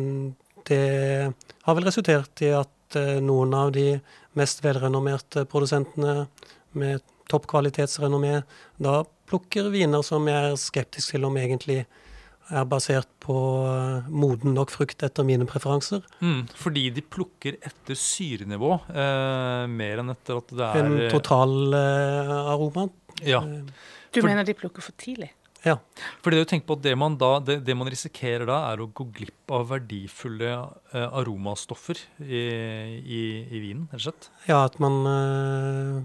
det 0.69 0.85
har 1.65 1.79
vel 1.79 1.89
resultert 1.89 2.45
i 2.45 2.53
at 2.57 2.99
eh, 2.99 3.19
noen 3.25 3.55
av 3.57 3.73
de 3.75 3.95
mest 4.39 4.63
velrenommerte 4.65 5.47
produsentene 5.51 6.27
med 6.79 7.03
toppkvalitetsrenommé 7.31 8.41
da 8.83 9.01
plukker 9.31 9.69
viner 9.73 10.03
som 10.07 10.27
jeg 10.29 10.51
er 10.53 10.59
skeptisk 10.59 11.15
til 11.15 11.27
om 11.29 11.37
egentlig 11.39 11.85
er 12.51 12.65
basert 12.67 13.07
på 13.23 13.35
eh, 13.71 14.09
moden 14.11 14.57
nok 14.57 14.73
frukt 14.75 15.05
etter 15.07 15.23
mine 15.27 15.47
preferanser. 15.47 16.03
Mm, 16.19 16.49
fordi 16.59 16.89
de 16.97 17.05
plukker 17.07 17.61
etter 17.63 17.95
syrenivå 17.95 18.73
eh, 18.91 19.67
mer 19.71 20.03
enn 20.03 20.11
etter 20.17 20.41
at 20.41 20.51
det 20.59 20.67
er 20.73 20.81
En 20.81 20.97
eh, 21.05 21.13
totalaroma. 21.15 22.89
Ja. 23.23 23.39
Du 23.45 24.19
For- 24.19 24.27
mener 24.27 24.45
de 24.49 24.57
plukker 24.59 24.83
for 24.83 24.97
tidlig? 24.99 25.31
Ja. 25.63 25.75
Fordi 26.25 26.39
du 26.41 26.47
tenker 26.49 26.67
på 26.71 26.79
at 26.79 26.83
det 26.87 26.95
man, 26.99 27.19
da, 27.21 27.35
det, 27.45 27.59
det 27.67 27.75
man 27.77 27.87
risikerer 27.93 28.47
da, 28.49 28.63
er 28.73 28.81
å 28.81 28.87
gå 28.97 29.05
glipp 29.13 29.53
av 29.53 29.67
verdifulle 29.75 30.49
eh, 30.57 31.05
aromastoffer 31.21 32.01
i, 32.25 32.41
i, 33.05 33.21
i 33.45 33.61
vinen, 33.63 33.85
rett 33.93 34.01
og 34.01 34.07
slett. 34.09 34.31
Ja, 34.49 34.63
at 34.71 34.79
man 34.81 34.97
øh, 35.05 36.01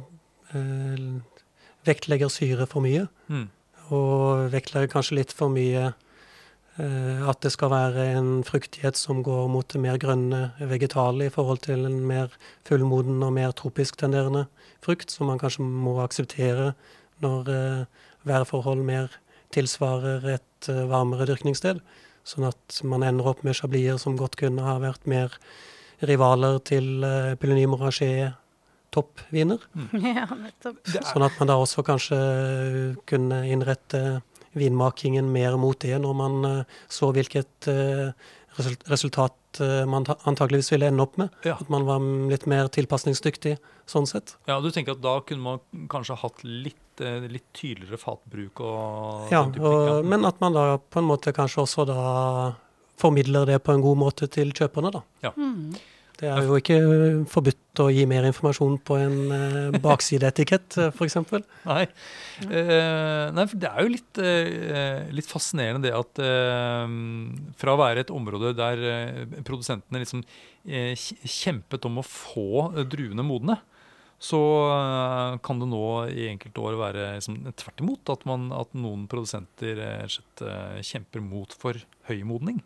vektlegger 1.86 2.32
syre 2.34 2.68
for 2.70 2.86
mye. 2.86 3.06
Mm. 3.28 3.48
Og 3.94 4.50
vektlegger 4.54 4.92
kanskje 4.92 5.20
litt 5.20 5.34
for 5.36 5.54
mye 5.54 5.92
øh, 5.92 7.22
at 7.30 7.42
det 7.46 7.52
skal 7.54 7.74
være 7.74 8.08
en 8.18 8.30
fruktighet 8.48 8.98
som 8.98 9.22
går 9.26 9.50
mot 9.54 9.68
det 9.70 9.82
mer 9.82 10.00
grønne 10.02 10.48
vegetale 10.72 11.28
i 11.28 11.34
forhold 11.34 11.62
til 11.68 11.86
en 11.86 12.00
mer 12.08 12.34
fullmoden 12.68 13.22
og 13.24 13.36
mer 13.38 13.54
tropisk 13.58 14.00
tenderende 14.02 14.48
frukt, 14.86 15.12
som 15.12 15.30
man 15.30 15.42
kanskje 15.42 15.66
må 15.66 16.00
akseptere 16.04 16.74
når 17.24 17.54
øh, 17.54 17.86
værforhold 18.26 18.82
mer 18.86 19.14
tilsvarer 19.54 20.26
et 20.36 20.68
varmere 20.90 21.28
dyrkningssted. 21.30 21.80
Sånn 22.26 22.48
at 22.48 22.80
man 22.84 23.06
ender 23.06 23.30
opp 23.30 23.44
med 23.46 23.56
chablier 23.56 24.00
som 24.02 24.18
godt 24.18 24.36
kunne 24.40 24.66
ha 24.66 24.80
vært 24.82 25.06
mer 25.08 25.36
rivaler 26.02 26.58
til 26.66 27.06
uh, 27.06 27.68
Morachet 27.70 28.34
toppviner. 28.96 29.68
ja, 30.16 30.26
nettopp. 30.32 30.80
Er, 30.94 31.04
Sånn 31.12 31.28
at 31.28 31.36
man 31.42 31.52
da 31.52 31.60
også 31.62 31.84
kanskje 31.86 32.22
kunne 33.10 33.44
innrette 33.52 34.06
vinmakingen 34.56 35.32
mer 35.32 35.58
mot 35.60 35.80
det, 35.84 35.96
når 36.02 36.18
man 36.18 36.48
eh, 36.48 36.82
så 36.92 37.12
hvilket 37.16 37.68
eh, 37.72 38.12
resultat 38.88 39.60
eh, 39.64 39.84
man 39.90 40.08
antakeligvis 40.08 40.72
ville 40.72 40.88
ende 40.90 41.04
opp 41.04 41.18
med. 41.20 41.34
Ja. 41.48 41.58
At 41.60 41.72
man 41.74 41.88
var 41.88 42.04
litt 42.32 42.48
mer 42.50 42.72
tilpasningsdyktig 42.72 43.58
sånn 43.90 44.08
sett. 44.10 44.38
ja, 44.50 44.58
du 44.64 44.72
tenker 44.74 44.96
at 44.96 45.04
da 45.04 45.20
kunne 45.28 45.44
man 45.44 45.88
kanskje 45.92 46.18
hatt 46.24 46.40
litt, 46.48 47.02
litt 47.30 47.48
tydeligere 47.54 48.00
fatbruk 48.02 48.64
og 48.64 49.34
Ja, 49.34 49.44
og, 49.46 50.06
men 50.08 50.26
at 50.26 50.40
man 50.42 50.56
da 50.56 50.64
på 50.80 51.04
en 51.04 51.10
måte 51.12 51.36
kanskje 51.36 51.66
også 51.66 51.86
da 51.90 52.06
formidler 52.98 53.46
det 53.50 53.60
på 53.66 53.76
en 53.76 53.84
god 53.84 54.00
måte 54.00 54.30
til 54.32 54.56
kjøperne, 54.56 54.94
da. 54.96 55.34
Mm. 55.36 55.76
Det 56.16 56.30
er 56.32 56.46
jo 56.48 56.56
ikke 56.56 56.78
forbudt 57.28 57.82
å 57.84 57.90
gi 57.92 58.06
mer 58.08 58.24
informasjon 58.30 58.78
på 58.88 58.98
en 59.04 59.18
eh, 59.36 59.78
baksideetikett, 59.84 60.78
eh, 60.80 60.94
f.eks. 60.94 61.18
Nei. 61.68 61.84
Eh, 62.46 63.28
nei, 63.36 63.46
for 63.52 63.60
det 63.60 63.72
er 63.72 63.84
jo 63.84 63.92
litt, 63.92 64.22
litt 65.16 65.30
fascinerende 65.30 65.84
det 65.84 65.94
at 65.96 66.24
fra 67.60 67.76
å 67.76 67.80
være 67.80 68.06
et 68.06 68.14
område 68.16 68.54
der 68.56 68.84
produsentene 69.48 70.02
liksom 70.04 70.24
kjempet 70.66 71.88
om 71.88 72.00
å 72.00 72.08
få 72.08 72.70
druene 72.88 73.26
modne, 73.26 73.60
så 74.26 74.40
kan 75.44 75.60
det 75.60 75.68
nå 75.70 75.86
i 76.08 76.30
enkelte 76.32 76.64
år 76.64 76.78
være 76.80 77.10
liksom, 77.18 77.42
tvert 77.60 77.84
imot. 77.84 78.14
At, 78.14 78.24
man, 78.30 78.48
at 78.56 78.72
noen 78.78 79.04
produsenter 79.12 80.08
kjemper 80.80 81.24
mot 81.24 81.52
for 81.60 81.78
høy 82.08 82.24
modning. 82.28 82.64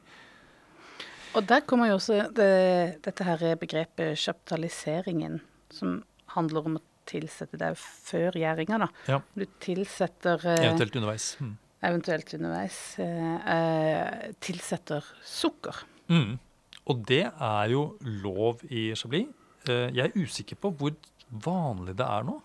Og 1.37 1.45
der 1.45 1.61
kommer 1.67 1.91
jo 1.91 1.97
også 1.99 2.23
det, 2.35 3.01
dette 3.05 3.25
her 3.25 3.43
begrepet 3.61 4.17
kjøptaliseringen, 4.17 5.39
som 5.73 5.99
handler 6.33 6.69
om 6.69 6.77
å 6.79 6.83
tilsette 7.09 7.57
det 7.57 7.71
er 7.71 7.79
før 7.79 8.37
gjæringa, 8.37 8.79
da. 8.83 8.89
Ja. 9.09 9.19
Du 9.37 9.45
tilsetter 9.61 10.41
eh, 10.45 10.65
Eventuelt 10.67 10.97
underveis. 10.99 11.31
Mm. 11.41 11.55
eventuelt 11.89 12.33
underveis 12.37 12.79
eh, 13.01 13.49
eh, 13.55 14.29
tilsetter 14.41 15.05
sukker. 15.25 15.83
Mm. 16.09 16.37
Og 16.89 17.05
det 17.09 17.25
er 17.29 17.73
jo 17.73 17.83
lov 18.25 18.65
i 18.69 18.89
Chablis. 18.97 19.29
Eh, 19.69 19.89
jeg 19.93 20.09
er 20.09 20.17
usikker 20.17 20.57
på 20.61 20.73
hvor 20.79 20.95
vanlig 21.29 21.97
det 21.99 22.05
er 22.05 22.25
nå. 22.25 22.39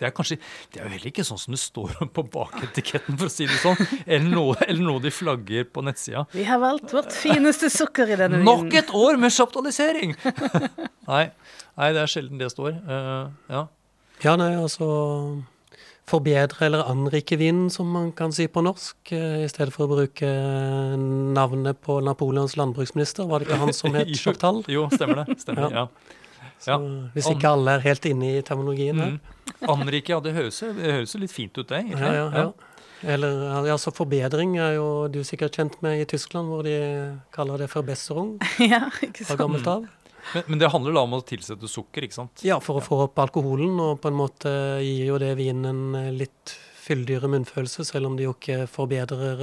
Det 0.00 0.08
er 0.08 0.14
kanskje, 0.16 0.38
det 0.72 0.80
er 0.80 0.86
jo 0.86 0.92
heller 0.94 1.10
ikke 1.10 1.24
sånn 1.28 1.40
som 1.42 1.52
det 1.52 1.60
står 1.60 1.98
på 2.16 2.24
baketiketten, 2.32 3.18
for 3.20 3.28
å 3.28 3.32
si 3.32 3.44
det 3.50 3.58
sånn. 3.60 3.76
Eller 4.06 4.30
noe, 4.32 4.56
eller 4.64 4.80
noe 4.86 5.02
de 5.04 5.12
flagger 5.12 5.66
på 5.68 5.84
nettsida. 5.84 6.24
Vi 6.32 6.46
har 6.48 6.62
valgt 6.62 6.94
vårt 6.96 7.12
fineste 7.12 7.68
sukker 7.72 8.14
i 8.14 8.16
denne 8.20 8.40
Nok 8.46 8.72
et 8.80 8.94
år 8.96 9.20
med 9.20 9.34
sjaptalisering! 9.36 10.16
nei, 11.10 11.26
nei, 11.76 11.92
det 11.92 12.00
er 12.00 12.10
sjelden 12.10 12.40
det 12.40 12.48
står. 12.54 12.80
Uh, 12.88 13.28
ja. 13.52 13.66
Ja, 14.24 14.36
nei, 14.40 14.54
altså 14.56 14.88
Forbedre 16.10 16.66
eller 16.66 16.88
anrike 16.90 17.36
vinen, 17.38 17.68
som 17.70 17.90
man 17.92 18.10
kan 18.16 18.32
si 18.34 18.48
på 18.50 18.62
norsk, 18.66 19.12
eh, 19.14 19.44
i 19.44 19.50
stedet 19.50 19.70
for 19.74 19.86
å 19.86 19.92
bruke 19.92 20.30
navnet 21.36 21.78
på 21.86 22.00
Napoleons 22.02 22.56
landbruksminister. 22.58 23.28
Var 23.30 23.38
det 23.38 23.46
ikke 23.46 23.60
han 23.60 23.76
som 23.76 23.94
het 23.94 24.10
Chaptal? 24.22 24.64
Jo, 24.66 24.88
stemmer 24.90 25.22
det. 25.22 25.38
Stemmer, 25.44 25.70
ja. 25.70 25.84
Så 26.60 26.76
hvis 27.14 27.28
ikke 27.32 27.48
alle 27.54 27.70
er 27.78 27.80
helt 27.86 28.04
inne 28.10 28.34
i 28.36 28.42
terminologien 28.44 28.98
her. 29.00 29.10
Mm. 29.16 29.20
Anrike, 29.72 30.12
ja, 30.12 30.18
det 30.20 30.34
høres, 30.36 30.58
det 30.60 30.92
høres 30.92 31.14
litt 31.16 31.32
fint 31.32 31.56
ut, 31.56 31.66
det. 31.70 31.78
egentlig. 31.86 32.00
Ja, 32.04 32.12
ja, 32.12 32.28
ja. 32.44 32.52
Eller 33.14 33.32
altså 33.72 33.88
forbedring 33.96 34.58
er 34.60 34.74
jo 34.76 35.08
du 35.08 35.22
sikkert 35.24 35.56
kjent 35.56 35.78
med 35.80 36.02
i 36.02 36.04
Tyskland, 36.04 36.48
hvor 36.52 36.62
de 36.66 36.74
kaller 37.32 37.56
det 37.64 37.70
forbesserung 37.72 38.34
ja, 38.72 38.82
ikke 39.00 39.24
fra 39.24 39.32
sant. 39.32 39.40
gammelt 39.40 39.66
av. 39.72 39.86
Men, 40.34 40.42
men 40.52 40.58
det 40.60 40.68
handler 40.68 40.92
da 40.92 41.00
om 41.08 41.14
å 41.16 41.22
tilsette 41.24 41.64
sukker, 41.72 42.04
ikke 42.04 42.18
sant? 42.18 42.42
Ja, 42.44 42.58
for 42.60 42.76
å 42.76 42.84
få 42.84 42.98
opp 43.06 43.16
alkoholen, 43.24 43.72
og 43.80 44.02
på 44.04 44.08
en 44.12 44.18
måte 44.20 44.52
gir 44.84 45.06
jo 45.14 45.16
det 45.22 45.32
vinen 45.40 45.64
en 45.96 46.12
litt 46.18 46.52
fyldigere 46.84 47.28
munnfølelse, 47.32 47.84
selv 47.88 48.06
om 48.10 48.16
det 48.20 48.24
jo 48.28 48.34
ikke 48.36 48.66
forbedrer 48.68 49.40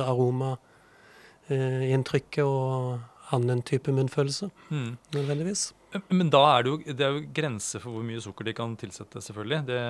aromainntrykket 1.50 2.44
og 2.46 3.00
annen 3.36 3.62
type 3.68 3.92
munnfølelse, 3.92 4.50
Mm. 4.70 4.98
nødvendigvis. 5.18 5.72
Men 6.10 6.30
da 6.34 6.42
er 6.58 6.64
det 6.66 6.72
jo, 6.72 6.78
det 6.98 7.06
er 7.06 7.14
jo 7.18 7.26
grenser 7.34 7.80
for 7.84 7.92
hvor 7.98 8.04
mye 8.08 8.22
sukker 8.24 8.46
de 8.50 8.54
kan 8.58 8.76
tilsette, 8.80 9.22
selvfølgelig. 9.24 9.60
Det, 9.70 9.82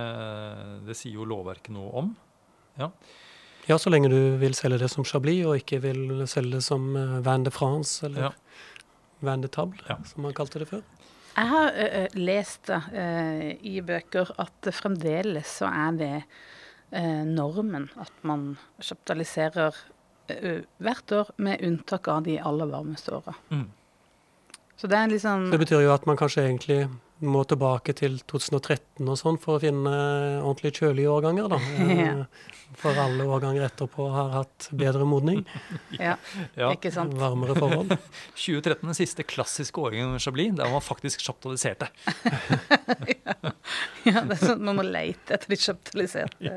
det 0.87 0.95
sier 0.99 1.13
jo 1.19 1.25
lovverket 1.29 1.73
noe 1.75 1.91
om. 2.03 2.11
Ja, 3.67 3.75
så 3.81 3.89
lenge 3.91 4.07
du 4.13 4.19
vil 4.39 4.53
selge 4.55 4.77
det 4.79 4.89
som 4.93 5.03
Chablis, 5.07 5.41
og 5.45 5.57
ikke 5.59 5.79
vil 5.83 6.23
selge 6.29 6.57
det 6.59 6.63
som 6.63 6.85
Van 7.25 7.43
de 7.43 7.51
France, 7.51 8.05
eller 8.07 8.29
Ja. 8.29 8.31
Van 9.25 9.41
de 9.41 9.47
Table, 9.49 9.79
Ja. 9.89 9.97
som 10.05 10.21
man 10.27 10.33
kalte 10.37 10.59
det 10.61 10.67
før. 10.69 10.83
Jeg 11.37 11.47
har 11.49 11.71
ø, 11.73 11.87
ø, 12.03 12.07
lest 12.17 12.67
da, 12.69 12.81
ø, 12.93 13.57
i 13.61 13.79
bøker 13.81 14.29
at 14.39 14.69
fremdeles 14.73 15.47
så 15.59 15.65
er 15.69 15.97
det 15.97 16.23
ø, 16.93 17.23
normen 17.25 17.89
at 17.99 18.11
man 18.23 18.57
kapitaliserer 18.81 19.75
ø, 20.31 20.61
hvert 20.81 21.11
år, 21.11 21.29
med 21.37 21.61
unntak 21.65 22.07
av 22.07 22.23
de 22.25 22.37
aller 22.39 22.65
varmeste 22.71 23.13
åra. 23.13 23.33
Mm. 23.51 23.67
Så 24.77 24.85
det 24.87 24.97
er 24.99 25.07
liksom 25.09 25.47
Det 25.51 25.57
betyr 25.63 25.81
jo 25.87 25.93
at 25.95 26.03
man 26.05 26.17
kanskje 26.19 26.43
egentlig 26.45 26.83
må 27.25 27.39
tilbake 27.49 27.95
til 27.97 28.19
2013 28.29 29.07
og 29.09 29.15
sånn 29.17 29.39
for 29.41 29.57
å 29.57 29.61
finne 29.63 29.89
ordentlig 30.45 30.75
kjølige 30.77 31.09
årganger, 31.09 31.47
da. 31.49 31.57
Ja. 31.97 32.11
Eh, 32.21 32.53
For 32.77 32.93
alle 32.99 33.23
årganger 33.25 33.63
etterpå 33.65 34.05
har 34.13 34.29
hatt 34.35 34.67
bedre 34.77 35.05
modning, 35.07 35.39
Ja, 35.97 36.13
Ja. 36.59 36.69
ikke 36.75 36.91
sant. 36.93 37.15
varmere 37.17 37.55
forhold. 37.57 37.95
2013, 38.35 38.83
den 38.85 38.97
siste 38.99 39.25
klassiske 39.25 39.81
årgangen 39.81 40.11
med 40.13 40.21
Chablis, 40.21 40.53
der 40.59 40.69
man 40.69 40.83
faktisk 40.85 41.23
chaptaliserte. 41.25 41.89
Ja, 44.05 44.21
det 44.21 44.37
er 44.37 44.41
sånn 44.43 44.61
Man 44.67 44.77
må 44.77 44.85
leite 44.85 45.35
etter 45.39 45.49
de 45.51 45.57
kjapitaliserte. 45.57 46.53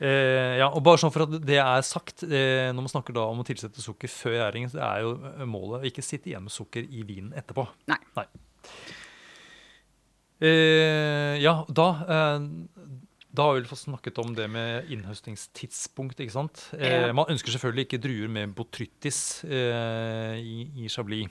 Eh, 0.00 0.58
ja, 0.60 0.66
og 0.68 0.82
bare 0.84 1.00
sånn 1.00 1.12
for 1.14 1.24
at 1.24 1.38
det 1.46 1.56
er 1.62 1.84
sagt, 1.86 2.22
eh, 2.28 2.68
når 2.68 2.84
man 2.84 2.92
snakker 2.92 3.16
da 3.16 3.22
om 3.30 3.40
å 3.40 3.46
tilsette 3.48 3.80
sukker 3.80 4.10
før 4.12 4.34
gjæring, 4.36 4.68
så 4.68 4.82
er 4.84 5.04
jo 5.06 5.14
eh, 5.30 5.46
målet 5.48 5.80
å 5.80 5.88
ikke 5.88 6.04
sitte 6.04 6.28
igjen 6.32 6.44
med 6.44 6.52
sukker 6.52 6.84
i 6.84 7.04
vinen 7.08 7.32
etterpå. 7.38 7.64
Nei. 7.88 8.26
Eh, 10.44 11.38
ja, 11.40 11.54
da 11.72 11.86
eh, 12.04 12.44
da 13.36 13.44
har 13.44 13.54
vi 13.56 13.60
vel 13.60 13.68
fått 13.68 13.82
snakket 13.84 14.18
om 14.22 14.30
det 14.36 14.46
med 14.48 14.88
innhøstingstidspunkt. 14.92 16.20
ikke 16.20 16.32
sant? 16.32 16.70
Eh, 16.76 17.06
Ja. 17.08 17.12
man 17.12 17.28
ønsker 17.28 17.52
selvfølgelig 17.52 17.84
ikke 17.86 18.00
druer 18.00 18.28
med 18.32 18.54
botrytis 18.56 19.44
eh, 19.44 20.36
i, 20.40 20.70
i 20.84 20.88
Chablis. 20.88 21.28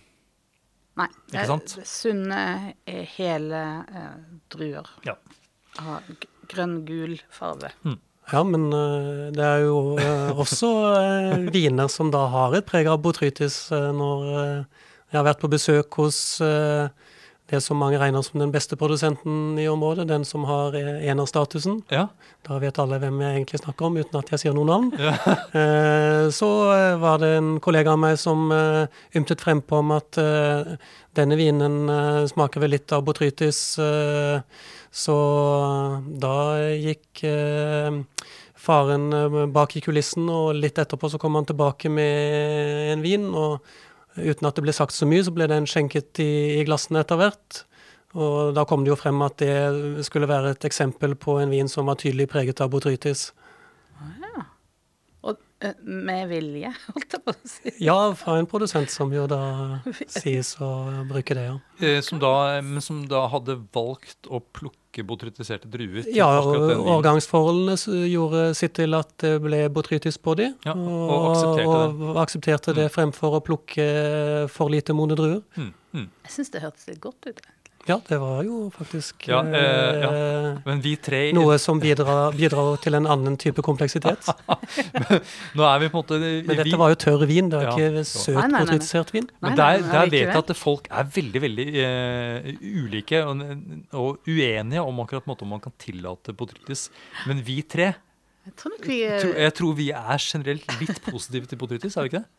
Nei. 0.95 1.07
det 1.07 1.33
Ikke 1.33 1.41
er 1.41 1.49
sant? 1.49 1.73
Sunne, 1.89 2.41
hele 3.17 3.61
druer. 4.53 4.87
Ja. 5.05 5.15
Har 5.81 6.03
grønn-gul 6.47 7.17
farve. 7.29 7.73
Ja, 8.31 8.41
men 8.43 8.71
eh, 8.73 9.31
det 9.35 9.45
er 9.45 9.65
jo 9.67 9.79
eh, 10.01 10.31
også 10.33 10.71
eh, 10.97 11.49
viner 11.53 11.89
som 11.91 12.09
da 12.13 12.25
har 12.33 12.55
et 12.57 12.65
preg 12.65 12.89
av 12.89 13.01
botrytis. 13.03 13.67
når 13.69 14.23
jeg 15.11 15.19
har 15.19 15.27
vært 15.27 15.43
på 15.43 15.51
besøk 15.51 15.93
hos 16.01 16.39
det 17.45 17.59
som 17.61 17.77
mange 17.77 17.99
regner 18.01 18.23
som 18.25 18.41
den 18.41 18.49
beste 18.51 18.75
produsenten 18.75 19.53
i 19.61 19.67
området, 19.69 20.07
den 20.09 20.25
som 20.25 20.47
har 20.49 20.73
enerstatusen. 20.73 21.83
Ja. 21.93 22.07
Da 22.47 22.57
vet 22.59 22.79
alle 22.81 22.97
hvem 22.99 23.19
jeg 23.21 23.35
egentlig 23.35 23.61
snakker 23.61 23.85
om, 23.85 23.99
uten 24.01 24.17
at 24.17 24.31
jeg 24.33 24.41
sier 24.41 24.55
noen 24.57 24.71
navn. 24.73 24.89
Ja. 24.97 25.13
så 26.39 26.49
var 26.99 27.21
det 27.21 27.35
en 27.37 27.51
kollega 27.61 27.93
av 27.93 28.01
meg 28.01 28.17
som 28.19 28.49
ymtet 29.15 29.45
frempå 29.45 29.83
om 29.85 29.93
at 29.93 30.17
denne 31.15 31.37
vinen 31.37 31.85
smaker 32.33 32.65
vel 32.65 32.73
litt 32.79 32.97
av 32.97 33.05
botrytis. 33.05 33.61
Så 34.95 35.15
da 36.23 36.35
gikk 36.79 37.25
eh, 37.27 37.97
faren 38.65 39.09
eh, 39.13 39.41
bak 39.51 39.75
i 39.75 39.83
kulissen, 39.83 40.29
og 40.31 40.55
litt 40.55 40.79
etterpå 40.79 41.09
så 41.11 41.19
kom 41.21 41.35
han 41.35 41.47
tilbake 41.49 41.91
med 41.91 42.93
en 42.93 43.03
vin. 43.03 43.27
og 43.35 43.59
Uten 44.15 44.47
at 44.47 44.55
det 44.55 44.63
ble 44.63 44.75
sagt 44.75 44.95
så 44.95 45.07
mye, 45.09 45.25
så 45.27 45.33
ble 45.35 45.49
den 45.51 45.67
skjenket 45.67 46.23
i, 46.23 46.61
i 46.61 46.67
glassene 46.67 47.01
etter 47.03 47.19
hvert. 47.19 47.65
Og 48.15 48.53
da 48.55 48.63
kom 48.63 48.85
det 48.85 48.93
jo 48.93 48.99
frem 48.99 49.19
at 49.25 49.41
det 49.43 50.05
skulle 50.07 50.29
være 50.31 50.53
et 50.55 50.67
eksempel 50.69 51.17
på 51.19 51.35
en 51.41 51.51
vin 51.51 51.67
som 51.67 51.91
var 51.91 51.99
tydelig 51.99 52.29
preget 52.31 52.63
av 52.63 52.71
botrytis. 52.71 53.33
Ja, 53.99 54.29
eh, 54.31 54.51
med 55.81 56.29
vilje, 56.29 56.71
holdt 56.93 57.15
jeg 57.15 57.23
på 57.25 57.33
å 57.33 57.49
si. 57.49 57.73
Ja, 57.83 57.97
fra 58.17 58.37
en 58.39 58.49
produsent 58.49 58.91
som 58.93 59.13
jo 59.13 59.25
da 59.29 59.41
sies 60.19 60.55
å 60.63 60.71
bruke 61.09 61.37
det, 61.37 61.45
ja. 61.49 61.59
Eh, 61.79 61.99
som 62.05 62.21
da, 62.21 62.33
men 62.65 62.83
som 62.83 63.03
da 63.09 63.25
hadde 63.31 63.57
valgt 63.75 64.29
å 64.29 64.39
plukke 64.39 65.03
botrytiserte 65.07 65.67
druer. 65.71 66.05
til 66.05 66.15
Ja, 66.15 66.29
og 66.39 66.87
årgangsforholdene 66.95 67.75
gjorde 68.07 68.45
sitt 68.55 68.77
til 68.79 68.95
at 68.95 69.11
det 69.23 69.33
ble 69.43 69.65
botrytis 69.73 70.19
på 70.21 70.37
de, 70.39 70.51
Ja, 70.67 70.75
og 70.75 71.31
aksepterte 71.33 71.67
og, 71.67 72.05
og 72.13 72.21
aksepterte 72.23 72.77
det 72.77 72.87
fremfor 72.95 73.39
å 73.39 73.43
plukke 73.43 73.89
for 74.53 74.71
lite 74.71 74.95
modne 74.95 75.19
druer. 75.19 75.43
Mm, 75.59 75.73
mm. 75.97 76.07
Jeg 76.29 76.37
syns 76.37 76.55
det 76.55 76.63
hørtes 76.63 76.87
litt 76.91 77.03
godt 77.03 77.27
ut. 77.27 77.43
Ja, 77.85 77.99
det 78.09 78.17
var 78.17 78.39
jo 78.47 78.63
faktisk 78.73 79.27
Ja, 79.29 79.43
eh, 79.45 79.99
ja. 80.01 80.07
eh, 80.09 80.57
Men 80.65 80.79
vi 80.81 80.95
tre 80.97 81.19
noe 81.37 81.59
som 81.61 81.77
bidrar, 81.79 82.31
bidrar 82.33 82.79
til 82.81 82.97
en 82.97 83.05
annen 83.05 83.35
type 83.37 83.61
kompleksitet. 83.65 84.25
Nå 85.57 85.67
er 85.69 85.83
vi 85.83 85.89
på 85.93 85.99
en 85.99 86.01
måte 86.01 86.17
Men 86.17 86.49
vi, 86.49 86.55
dette 86.63 86.79
var 86.81 86.93
jo 86.95 86.97
tørr 87.03 87.25
vin, 87.29 87.51
det 87.53 87.59
er 87.61 87.67
Ja. 87.67 87.73
ikke 87.75 88.05
søt 88.09 88.33
nei, 88.39 88.47
nei, 88.47 88.49
nei. 88.55 88.61
botrytisert 88.65 89.13
vin. 89.13 89.27
Men 89.45 89.57
der, 89.59 89.83
der 89.85 90.09
vet 90.09 90.25
jeg 90.31 90.39
at 90.41 90.53
folk 90.57 90.89
er 90.89 91.11
veldig 91.15 91.41
veldig 91.45 91.67
uh, 91.75 92.49
ulike 92.85 93.21
og, 93.25 93.43
og 93.93 94.29
uenige 94.33 94.81
om 94.81 95.03
akkurat 95.05 95.29
måten 95.29 95.49
man 95.53 95.61
kan 95.63 95.75
tillate 95.81 96.33
potetis. 96.33 96.87
Men 97.29 97.43
vi 97.45 97.59
tre, 97.61 97.91
Jeg 98.45 98.55
tror 98.61 98.73
nok 98.75 98.89
vi 98.89 98.97
eh, 99.05 99.29
jeg 99.45 99.53
tror 99.57 99.77
vi 99.77 99.91
er 99.93 100.17
generelt 100.21 100.73
litt 100.81 100.99
positive 101.05 101.45
til 101.49 101.57
potetis, 101.61 101.97
er 101.97 102.05
vi 102.05 102.11
ikke 102.15 102.23
det? 102.23 102.31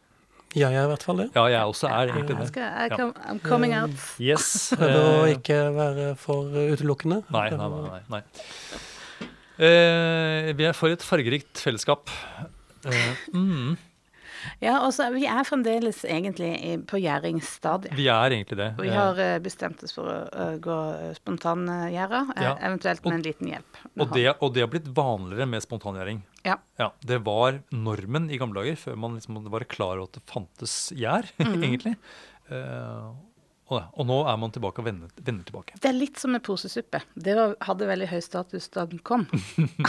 Ja, 0.55 0.71
jeg 0.71 0.79
er 0.81 0.87
i 0.87 0.91
hvert 0.93 1.05
fall 1.05 1.19
det. 1.21 1.27
Ja, 1.35 1.47
jeg 1.53 1.73
også 1.73 1.89
er 1.91 2.13
egentlig 2.13 2.37
jeg 2.37 2.45
det. 2.45 2.49
skal, 2.53 2.69
I 2.87 2.89
come, 2.95 3.13
I'm 3.29 3.41
coming 3.45 3.75
out. 3.77 4.05
Yes. 4.23 4.47
Prøver 4.79 5.01
å 5.03 5.25
eh, 5.27 5.35
ikke 5.37 5.59
være 5.77 6.07
for 6.21 6.55
utelukkende. 6.77 7.23
Nei, 7.35 7.49
nei, 7.53 7.69
nei. 7.73 7.83
nei, 7.91 8.01
nei. 8.15 8.23
Eh, 9.57 10.53
vi 10.57 10.69
er 10.69 10.77
for 10.77 10.93
et 10.93 11.05
fargerikt 11.05 11.61
fellesskap. 11.65 12.13
Uh, 12.87 13.21
mm, 13.35 13.77
Ja, 14.61 14.81
også, 14.87 15.13
Vi 15.15 15.25
er 15.27 15.45
fremdeles 15.45 16.05
egentlig 16.05 16.85
på 16.87 16.99
gjæringsstadiet. 17.03 17.95
vi 17.97 18.07
er 18.09 18.31
egentlig 18.31 18.57
det. 18.57 18.69
Vi 18.79 18.89
Eh, 18.89 18.95
har 18.95 19.19
eh, 19.19 19.39
bestemt 19.39 19.83
oss 19.85 19.93
for 19.93 20.05
å 20.05 20.17
eh, 20.33 20.59
gå 20.59 20.79
spontangjæra, 21.17 22.21
eh, 22.37 22.43
Ja. 22.43 22.55
eventuelt 22.61 23.01
Og- 23.05 23.13
med 23.13 23.15
en 23.15 23.23
liten 23.23 23.49
hjelp. 23.49 23.77
Og 23.99 24.13
det, 24.13 24.37
og 24.41 24.55
det 24.55 24.61
har 24.61 24.69
blitt 24.69 24.93
vanligere 24.95 25.49
med 25.49 25.63
spontangjæring. 25.63 26.23
Ja. 26.45 26.57
Det 27.05 27.23
var 27.25 27.61
normen 27.73 28.31
i 28.31 28.39
gamle 28.39 28.63
dager, 28.63 28.77
før 28.77 28.97
man 28.97 29.17
liksom 29.19 29.43
var 29.51 29.61
klar 29.65 29.97
over 29.99 30.05
at 30.05 30.13
det 30.13 30.27
fantes 30.27 30.93
gjær, 30.93 31.25
Mhm. 31.39 31.63
egentlig. 31.65 31.97
Eh, 32.51 33.13
og, 33.67 33.83
og 33.99 34.07
nå 34.07 34.17
er 34.31 34.37
man 34.39 34.53
tilbake 34.55 34.79
og 34.79 34.87
vender, 34.87 35.11
vender 35.27 35.47
tilbake. 35.49 35.75
Det 35.83 35.89
er 35.91 35.97
litt 35.97 36.21
som 36.23 36.31
med 36.31 36.45
posesuppe. 36.47 37.01
Det 37.19 37.33
var, 37.35 37.55
hadde 37.67 37.89
veldig 37.89 38.07
høy 38.13 38.21
status 38.23 38.69
da 38.75 38.85
den 38.87 39.01
kom. 39.03 39.25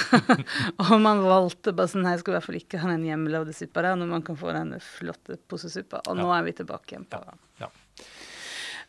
og 0.82 0.94
man 1.04 1.22
valgte 1.22 1.76
bare 1.78 1.92
sånn 1.92 2.02
Nei, 2.08 2.16
jeg 2.16 2.24
skal 2.24 2.34
i 2.34 2.38
hvert 2.38 2.48
fall 2.48 2.58
ikke 2.58 2.80
ha 2.82 2.90
den 2.90 3.06
hjemmelagde 3.06 3.54
suppa 3.54 3.84
der, 3.86 4.00
når 4.00 4.10
man 4.16 4.24
kan 4.26 4.40
få 4.40 4.50
den 4.56 4.74
flotte 4.82 5.38
posesuppa. 5.52 6.02
Og 6.10 6.18
nå 6.18 6.26
er 6.34 6.48
vi 6.48 6.56
tilbake 6.58 6.96
igjen 6.96 7.06
på 7.12 7.20
Ja, 7.22 7.38
ja. 7.62 7.70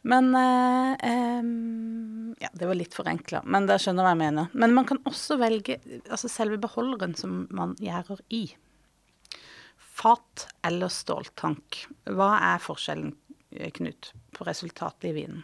Men 0.09 0.31
eh, 0.39 0.93
eh, 1.11 1.51
Ja, 2.47 2.49
det 2.55 2.71
var 2.71 2.79
litt 2.79 2.97
forenkla, 2.97 3.43
men 3.45 3.67
dere 3.69 3.83
skjønner 3.83 4.07
hva 4.07 4.15
jeg 4.15 4.23
mener. 4.23 4.49
Men 4.57 4.73
man 4.77 4.89
kan 4.89 5.03
også 5.11 5.37
velge 5.43 5.77
altså 6.09 6.31
selve 6.33 6.57
beholderen 6.63 7.17
som 7.19 7.43
man 7.53 7.75
gjærer 7.83 8.23
i. 8.33 8.47
Fat 9.99 10.47
eller 10.65 10.89
ståltank. 10.93 11.83
Hva 12.09 12.31
er 12.55 12.65
forskjellen, 12.65 13.13
eh, 13.53 13.69
Knut, 13.75 14.15
på 14.35 14.47
resultatet 14.49 15.11
i 15.11 15.15
vinen? 15.17 15.43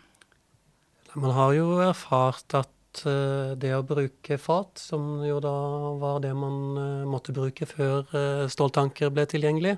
Man 1.14 1.30
har 1.30 1.52
jo 1.54 1.66
erfart 1.78 2.56
at 2.58 3.04
eh, 3.06 3.52
det 3.60 3.70
å 3.76 3.84
bruke 3.86 4.38
fat, 4.40 4.80
som 4.82 5.22
jo 5.22 5.38
da 5.42 5.54
var 6.00 6.18
det 6.24 6.32
man 6.34 6.56
eh, 6.80 7.04
måtte 7.06 7.34
bruke 7.36 7.68
før 7.70 8.08
eh, 8.10 8.46
ståltanker 8.50 9.12
ble 9.14 9.26
tilgjengelig, 9.30 9.76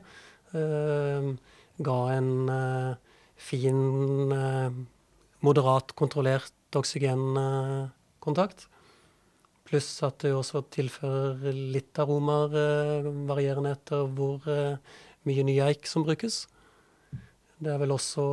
ga 0.57 1.97
en 2.15 2.29
fin, 3.37 3.81
moderat 5.45 5.91
kontrollert 5.99 6.79
oksygenkontakt. 6.79 8.65
Pluss 9.67 9.91
at 10.07 10.23
det 10.23 10.33
også 10.33 10.63
tilfører 10.73 11.59
litt 11.75 12.01
aromaer, 12.01 13.11
varierende 13.29 13.75
etter 13.75 14.07
hvor 14.17 14.47
mye 15.29 15.45
ny 15.51 15.59
eik 15.67 15.91
som 15.91 16.07
brukes. 16.07 16.47
Det 17.63 17.73
er 17.73 17.81
vel 17.81 17.95
også 17.95 18.25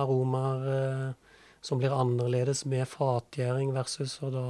aromaer 0.00 0.68
eh, 0.74 1.36
som 1.64 1.80
blir 1.80 1.94
annerledes 1.96 2.64
med 2.68 2.88
fatgjæring 2.88 3.72
versus 3.76 4.18
å 4.24 4.30
da 4.32 4.46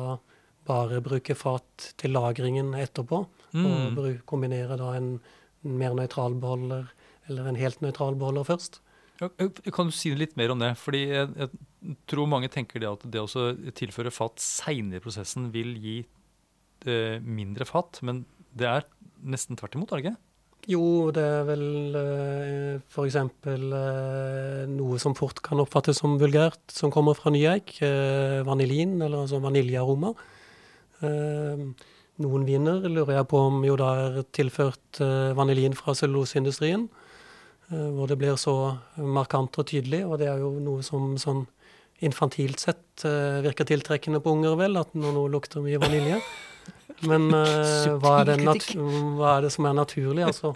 bare 0.67 1.03
bruke 1.05 1.37
fat 1.37 1.91
til 2.01 2.15
lagringen 2.15 2.73
etterpå. 2.79 3.25
Mm. 3.55 3.99
Og 3.99 4.23
kombinere 4.29 4.79
da 4.81 4.95
en 4.97 5.19
mer 5.65 5.95
nøytral 5.97 6.37
beholder 6.41 6.89
eller 7.31 7.49
en 7.49 7.59
helt 7.59 7.81
nøytral 7.85 8.19
beholder 8.21 8.47
først. 8.49 8.81
Eh, 9.23 9.49
Kan 9.73 9.91
du 9.91 9.95
si 9.95 10.13
litt 10.17 10.37
mer 10.37 10.53
om 10.55 10.63
det? 10.63 10.75
Fordi 10.81 11.05
jeg, 11.07 11.31
jeg 11.39 11.97
tror 12.11 12.31
mange 12.31 12.51
tenker 12.53 12.83
det 12.83 12.91
at 12.91 13.07
det 13.15 13.23
å 13.23 13.47
tilføre 13.77 14.13
fat 14.15 14.43
seinere 14.43 15.01
i 15.01 15.05
prosessen 15.05 15.51
vil 15.55 15.75
gi 15.81 15.99
eh, 16.87 17.19
mindre 17.23 17.67
fat, 17.69 18.03
men 18.03 18.25
det 18.55 18.71
er 18.71 18.89
nesten 19.25 19.59
tvert 19.59 19.79
imot, 19.79 19.93
er 19.93 20.01
det 20.01 20.07
ikke? 20.07 20.19
Jo, 20.65 21.11
det 21.13 21.21
er 21.21 21.43
vel 21.45 21.97
eh, 21.99 22.77
f.eks. 22.89 23.17
Eh, 23.53 24.61
noe 24.73 25.01
som 25.03 25.17
fort 25.17 25.43
kan 25.45 25.61
oppfattes 25.61 25.99
som 26.01 26.17
vulgært, 26.21 26.63
som 26.73 26.93
kommer 26.95 27.17
fra 27.19 27.33
nyeik. 27.35 27.75
Eh, 27.85 28.41
vanilin, 28.49 28.95
eller 29.03 29.27
altså 29.27 29.43
vaniljearoma. 29.45 30.15
Eh, 31.05 31.65
noen 32.25 32.47
viner 32.49 32.87
lurer 32.89 33.19
jeg 33.19 33.29
på 33.29 33.43
om 33.51 33.59
jo 33.67 33.77
da 33.77 33.91
er 34.07 34.23
tilført 34.33 35.01
vanilin 35.35 35.75
fra 35.75 35.97
celluloseindustrien. 35.99 36.87
Hvor 37.75 38.07
det 38.07 38.21
blir 38.21 38.37
så 38.39 38.77
markant 39.01 39.57
og 39.59 39.67
tydelig, 39.67 40.05
og 40.07 40.21
det 40.21 40.29
er 40.31 40.39
jo 40.39 40.53
noe 40.63 40.85
som 40.87 41.17
sånn 41.19 41.43
infantilt 42.05 42.63
sett 42.63 43.03
virker 43.43 43.67
tiltrekkende 43.67 44.21
på 44.23 44.37
unger, 44.37 44.55
vel, 44.61 44.79
at 44.79 44.95
når 44.95 45.17
noe 45.17 45.33
lukter 45.33 45.65
mye 45.65 45.81
vanilje. 45.83 46.21
Men 47.05 47.29
uh, 47.35 47.97
hva, 48.01 48.21
er 48.23 48.39
hva 49.19 49.37
er 49.37 49.47
det 49.47 49.53
som 49.55 49.69
er 49.69 49.77
naturlig? 49.77 50.25
Altså, 50.29 50.55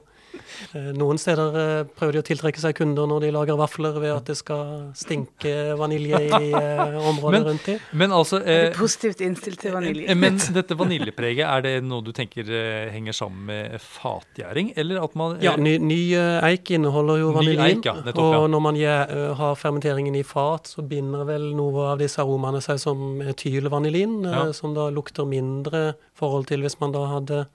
Noen 0.98 1.18
steder 1.18 1.56
eh, 1.62 1.84
prøver 1.98 2.12
de 2.12 2.20
å 2.22 2.26
tiltrekke 2.28 2.60
seg 2.62 2.74
kunder 2.78 3.06
når 3.10 3.20
de 3.26 3.30
lager 3.34 3.56
vafler 3.58 3.98
ved 4.00 4.12
at 4.14 4.24
det 4.30 4.36
skal 4.36 4.90
stinke 4.94 5.74
vanilje 5.78 6.20
i 6.28 6.50
eh, 6.52 6.98
området 7.08 7.32
Men- 7.38 7.46
rundt 7.48 7.64
dem. 7.66 7.78
Men 7.92 8.10
altså 8.12 8.40
Er 8.44 8.68
eh, 8.68 8.72
du 8.72 8.78
positivt 8.78 9.20
innstilt 9.20 9.60
til 9.60 9.72
vanilje? 9.72 10.08
eh, 10.08 10.14
Men 10.14 10.36
dette 10.54 10.76
vaniljepreget, 10.78 11.44
er 11.46 11.60
det 11.62 11.74
noe 11.84 12.02
du 12.02 12.12
tenker 12.12 12.48
eh, 12.48 12.90
henger 12.94 13.12
sammen 13.16 13.46
med 13.46 13.78
fatgjæring? 13.80 14.72
Eller 14.76 15.02
at 15.04 15.14
man 15.18 15.36
eh, 15.38 15.44
Ja, 15.48 15.56
ny, 15.56 15.76
ny 15.78 16.00
eh, 16.14 16.40
eik 16.52 16.70
inneholder 16.76 17.18
jo 17.22 17.32
vaniljen. 17.36 17.64
eik, 17.78 17.84
ja, 17.84 17.94
nettopp, 18.04 18.32
ja. 18.34 18.38
og 18.44 18.50
når 18.50 18.60
man 18.68 18.74
gjør- 18.76 19.16
eh, 19.16 19.34
har 19.38 19.54
fermenteringen 19.56 20.14
i 20.16 20.22
fat, 20.22 20.64
så 20.74 20.82
binder 20.86 21.24
vel 21.28 21.50
noe 21.56 21.92
av 21.92 21.98
disse 21.98 22.18
aromaene 22.22 22.60
seg 22.64 22.78
som 22.82 23.20
etylvanilin, 23.22 24.24
eh, 24.26 24.32
Ja. 24.38 24.52
som 24.52 24.74
da 24.74 24.88
lukter 24.90 25.26
mindre 25.26 25.94
forhold 26.14 26.46
til 26.46 26.60
hvis 26.62 26.80
man 26.80 26.92
da 26.92 27.06
hadde 27.06 27.46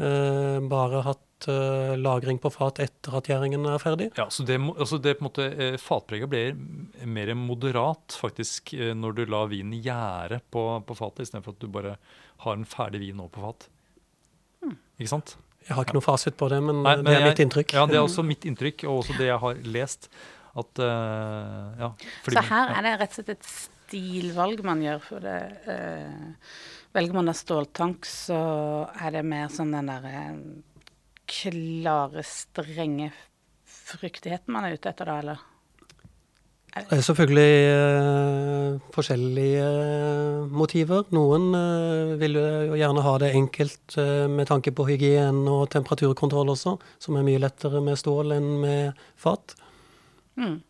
eh, 0.00 0.60
bare 0.68 1.02
hatt 1.04 1.18
eh, 1.50 1.92
lagring 1.98 2.38
på 2.42 2.50
fat 2.52 2.78
etter 2.82 3.16
at 3.18 3.28
gjæringen 3.30 3.66
er 3.66 3.78
ferdig. 3.82 4.10
Ja, 4.18 4.28
så 4.30 4.44
det, 4.46 4.58
altså 4.76 4.98
det 5.02 5.16
på 5.18 5.24
en 5.24 5.28
måte, 5.30 5.46
eh, 5.52 5.76
Fatpreget 5.80 6.30
blir 6.32 6.52
mer 7.06 7.32
moderat 7.38 8.16
faktisk 8.20 8.74
eh, 8.74 8.92
når 8.98 9.16
du 9.18 9.24
lar 9.26 9.48
vinen 9.52 9.74
gjære 9.82 10.42
på, 10.52 10.66
på 10.86 10.98
fatet, 10.98 11.26
istedenfor 11.26 11.56
at 11.56 11.62
du 11.64 11.70
bare 11.72 11.96
har 12.44 12.58
en 12.58 12.66
ferdig 12.68 13.00
vin 13.04 13.18
nå 13.18 13.28
på 13.32 13.42
fat. 13.46 13.68
Ikke 14.98 15.10
sant? 15.10 15.36
Jeg 15.66 15.76
har 15.76 15.86
ikke 15.86 15.94
noe 15.94 16.04
fasit 16.04 16.36
på 16.38 16.48
det, 16.50 16.58
men, 16.62 16.82
Nei, 16.82 16.96
men 16.98 17.06
det 17.06 17.14
er 17.14 17.20
jeg- 17.20 17.28
mitt 17.30 17.42
inntrykk. 17.46 17.74
Ja, 17.78 17.86
det 17.86 17.98
er 17.98 18.04
også 18.06 18.24
mitt 18.26 18.46
inntrykk, 18.46 18.84
og 18.90 19.02
også 19.04 19.18
det 19.18 19.28
jeg 19.30 19.38
har 19.42 19.60
lest. 19.78 20.08
At 20.58 20.78
uh, 20.84 21.72
ja, 21.80 21.88
fordi 22.26 22.36
Så 22.36 22.42
her 22.50 22.68
ja. 22.68 22.74
er 22.76 22.82
det 22.84 22.90
rett 23.00 23.14
og 23.14 23.16
slett 23.16 23.30
et 23.32 23.46
stilvalg 23.48 24.60
man 24.66 24.82
gjør. 24.84 24.98
For 25.06 25.24
det 25.24 25.36
Uh, 25.64 26.40
Velger 26.92 27.14
man 27.16 27.24
da 27.30 27.32
ståltank, 27.32 28.04
så 28.04 28.36
er 29.00 29.14
det 29.14 29.22
mer 29.24 29.46
sånn 29.48 29.70
den 29.72 29.86
derre 29.88 30.34
klare, 31.32 32.24
strenge 32.26 33.12
fryktigheten 33.64 34.52
man 34.52 34.68
er 34.68 34.76
ute 34.76 34.92
etter 34.92 35.08
da, 35.08 35.16
eller? 35.22 35.48
Det 36.72 36.96
er 36.96 37.02
selvfølgelig 37.04 37.64
eh, 37.68 38.76
forskjellige 38.94 39.64
eh, 39.68 40.52
motiver. 40.56 41.04
Noen 41.12 41.50
eh, 41.58 42.12
vil 42.20 42.38
jo 42.38 42.78
gjerne 42.80 43.04
ha 43.04 43.12
det 43.20 43.34
enkelt 43.36 43.96
eh, 44.00 44.24
med 44.32 44.48
tanke 44.48 44.72
på 44.72 44.86
hygiene 44.88 45.52
og 45.52 45.66
temperaturkontroll 45.74 46.54
også, 46.54 46.78
som 46.96 47.18
er 47.20 47.26
mye 47.28 47.42
lettere 47.42 47.82
med 47.84 48.00
stål 48.00 48.32
enn 48.38 48.48
med 48.64 49.04
fat. 49.20 49.52
Mm. 50.40 50.62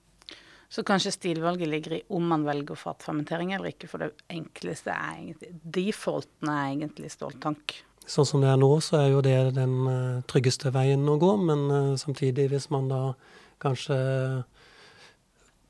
Så 0.72 0.82
kanskje 0.88 1.14
stilvalget 1.14 1.70
ligger 1.70 1.94
i 1.94 2.02
om 2.16 2.26
man 2.34 2.48
velger 2.48 2.80
fatfermentering 2.80 3.54
eller 3.54 3.70
ikke, 3.70 3.92
for 3.92 4.02
det 4.02 4.10
enkleste 4.32 4.90
er 4.90 5.20
egentlig 5.20 5.54
Defaulten 5.78 6.50
er 6.50 6.64
egentlig 6.72 7.14
ståltank. 7.14 7.76
Sånn 8.08 8.26
som 8.26 8.42
det 8.42 8.48
er 8.50 8.58
nå, 8.58 8.68
så 8.82 8.98
er 8.98 9.12
jo 9.12 9.20
det 9.24 9.36
den 9.54 9.74
eh, 9.86 10.22
tryggeste 10.30 10.72
veien 10.74 11.06
å 11.08 11.18
gå, 11.22 11.36
men 11.38 11.62
eh, 11.70 11.92
samtidig, 12.00 12.48
hvis 12.50 12.68
man 12.74 12.88
da 12.90 13.02
kanskje 13.62 13.96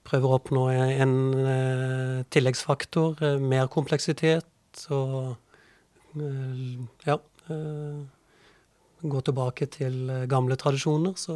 prøver 0.08 0.30
å 0.30 0.38
oppnå 0.38 0.62
en 0.72 1.14
eh, 1.38 2.24
tilleggsfaktor, 2.32 3.20
mer 3.42 3.68
kompleksitet, 3.72 4.48
og 4.90 5.36
ja 7.06 7.16
Gå 9.02 9.20
tilbake 9.26 9.66
til 9.72 10.10
gamle 10.30 10.54
tradisjoner, 10.60 11.16
så, 11.18 11.34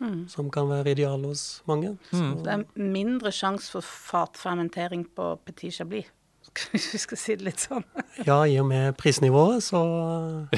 Mm. 0.00 0.28
som 0.28 0.50
kan 0.50 0.68
være 0.68 0.90
ideal 0.92 1.22
hos 1.24 1.62
mange. 1.66 1.98
Så, 2.10 2.16
Mm. 2.22 2.42
Det 2.44 2.52
er 2.52 2.64
mindre 2.80 3.30
sjanse 3.32 3.70
for 3.70 3.80
fatfermentering 3.82 5.06
på 5.16 5.38
Petit 5.44 5.72
Chablis, 5.74 6.04
hvis 6.72 6.90
vi 6.94 7.00
skal 7.02 7.20
si 7.20 7.36
det 7.38 7.46
litt 7.46 7.62
sånn. 7.62 7.84
ja, 8.26 8.38
i 8.46 8.58
og 8.62 8.68
med 8.70 8.96
prisnivået, 9.00 9.64
så 9.66 9.82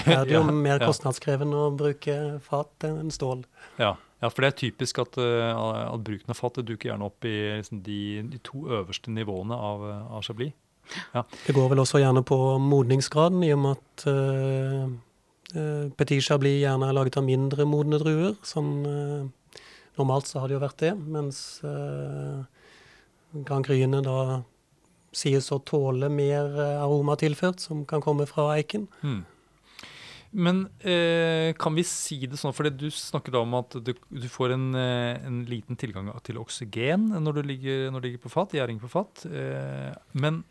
er 0.05 0.27
det 0.29 0.37
jo 0.37 0.43
Ja, 0.49 0.53
mer 0.53 0.79
ja. 0.79 0.87
kostnadskrevende 0.87 1.65
å 1.69 1.73
bruke 1.75 2.19
fat 2.45 2.89
enn 2.89 3.11
stål. 3.15 3.45
Ja, 3.81 3.97
ja, 4.19 4.31
for 4.33 4.43
det 4.43 4.49
er 4.51 4.57
typisk 4.65 4.99
at, 4.99 5.19
eh, 5.23 5.51
at 5.55 6.03
bruken 6.07 6.33
av 6.33 6.39
fat 6.39 6.59
duker 6.67 6.91
gjerne 6.91 7.07
opp 7.07 7.27
i 7.29 7.37
liksom, 7.61 7.83
de, 7.87 8.01
de 8.33 8.41
to 8.43 8.65
øverste 8.81 9.13
nivåene 9.15 9.55
av, 9.55 9.85
av 10.19 10.25
Chablis. 10.27 10.57
Det 11.47 11.55
går 11.55 11.69
vel 11.71 11.83
også 11.83 12.01
gjerne 12.01 12.25
på 12.27 12.39
modningsgraden, 12.65 13.43
i 13.45 13.53
og 13.53 13.61
med 13.61 13.77
at 13.77 14.05
uh, 14.09 15.91
Petit 15.99 16.25
Chablis 16.25 16.63
gjerne 16.63 16.89
er 16.89 16.97
laget 16.97 17.19
av 17.21 17.27
mindre 17.27 17.67
modne 17.69 18.01
druer. 18.01 18.39
Sånn, 18.47 18.71
uh, 18.89 19.61
normalt 20.01 20.31
så 20.31 20.41
har 20.41 20.49
det 20.49 20.57
jo 20.57 20.63
vært 20.65 20.81
det, 20.81 20.95
mens 20.97 21.61
uh, 21.61 22.41
Grand 23.45 23.69
Gryene 23.69 24.01
da 24.05 24.19
sies 25.15 25.49
å 25.55 25.61
tåle 25.65 26.11
mer 26.13 26.53
eh, 26.53 26.79
aroma 26.83 27.17
tilført, 27.19 27.63
som 27.65 27.85
kan 27.89 28.05
komme 28.05 28.27
fra 28.29 28.51
eiken. 28.57 28.87
Mm. 29.03 29.25
Men 30.31 30.67
eh, 30.85 31.55
kan 31.57 31.73
vi 31.73 31.85
si 31.89 32.19
det 32.29 32.37
sånn, 32.37 32.53
for 32.53 32.69
du 32.69 32.91
snakker 32.93 33.39
om 33.41 33.55
at 33.57 33.79
du, 33.81 33.95
du 34.13 34.29
får 34.29 34.53
en, 34.59 34.67
eh, 34.77 35.17
en 35.25 35.41
liten 35.49 35.79
tilgang 35.81 36.11
til 36.27 36.41
oksygen 36.43 37.09
når 37.17 37.39
du 37.39 37.43
ligger, 37.49 37.89
når 37.93 38.05
du 38.05 38.09
ligger 38.11 38.25
på 38.27 38.35
fat, 38.35 38.53
gjæring 38.59 38.81
på 38.83 38.91
fat. 38.93 39.25
Eh, 39.25 39.95
men 40.13 40.43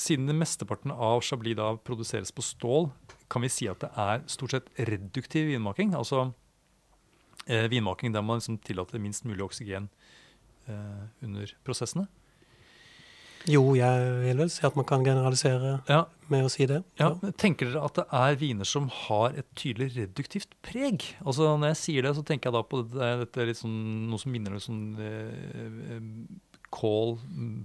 siden 0.00 0.26
det 0.26 0.34
mesteparten 0.38 0.90
av 0.90 1.22
Chablis 1.22 1.58
da 1.60 1.74
produseres 1.78 2.34
på 2.34 2.42
stål, 2.42 2.90
kan 3.30 3.44
vi 3.44 3.52
si 3.52 3.68
at 3.70 3.82
det 3.84 3.92
er 3.94 4.24
stort 4.30 4.56
sett 4.56 4.70
reduktiv 4.90 5.52
vinmaking? 5.52 5.94
Altså 5.94 6.32
eh, 7.46 7.68
vinmaking 7.70 8.14
der 8.14 8.26
man 8.26 8.42
liksom 8.42 8.58
tillater 8.66 9.02
minst 9.02 9.26
mulig 9.28 9.44
oksygen 9.46 9.86
eh, 10.66 11.04
under 11.22 11.54
prosessene? 11.62 12.08
Jo, 13.48 13.62
jeg 13.72 14.08
vil 14.20 14.36
vel 14.42 14.50
si 14.52 14.64
at 14.66 14.74
man 14.76 14.84
kan 14.84 15.04
generalisere 15.04 15.78
Ja, 15.88 16.02
med 16.28 16.44
å 16.44 16.50
si 16.52 16.66
det. 16.68 16.82
Ja, 17.00 17.14
Ja. 17.22 17.30
Tenker 17.40 17.70
dere 17.70 17.84
at 17.86 17.94
det 17.96 18.04
er 18.12 18.36
viner 18.36 18.68
som 18.68 18.88
har 19.06 19.32
et 19.32 19.48
tydelig 19.56 19.94
reduktivt 19.96 20.52
preg? 20.62 21.06
Altså 21.24 21.56
Når 21.56 21.72
jeg 21.72 21.78
sier 21.80 22.02
det, 22.02 22.14
så 22.16 22.24
tenker 22.26 22.50
jeg 22.50 22.58
da 22.58 22.62
på 22.62 22.82
dette, 22.84 23.08
dette 23.24 23.46
litt 23.48 23.56
sånn, 23.62 24.10
noe 24.10 24.20
som 24.20 24.32
minner 24.34 24.52
om 24.52 24.60
sånn 24.60 24.82
eh, 25.00 25.96
eh, 25.96 26.10
kål, 26.70 27.16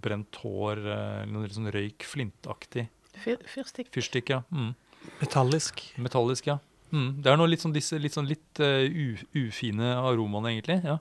brent 0.02 0.40
hår, 0.42 0.80
eh, 0.80 1.26
noe 1.30 1.44
litt 1.44 1.58
sånn 1.58 1.72
røyk, 1.76 2.08
flintaktig. 2.08 2.88
Fyr, 3.24 3.44
fyrstikk. 3.52 3.92
Fyrstikk, 3.96 4.32
ja. 4.32 4.42
Mm. 4.52 4.72
Metallisk. 5.20 5.84
Metallisk, 6.02 6.48
ja. 6.48 6.58
Mm. 6.92 7.22
Det 7.22 7.32
er 7.32 7.38
noe 7.38 7.52
litt 7.52 7.62
sånn 7.62 7.76
disse 7.76 8.00
litt, 8.00 8.16
sånn 8.16 8.28
litt 8.30 8.62
uh, 8.64 8.88
ufine 9.36 9.92
aromaene, 10.00 10.56
egentlig. 10.56 10.80
ja. 10.88 10.98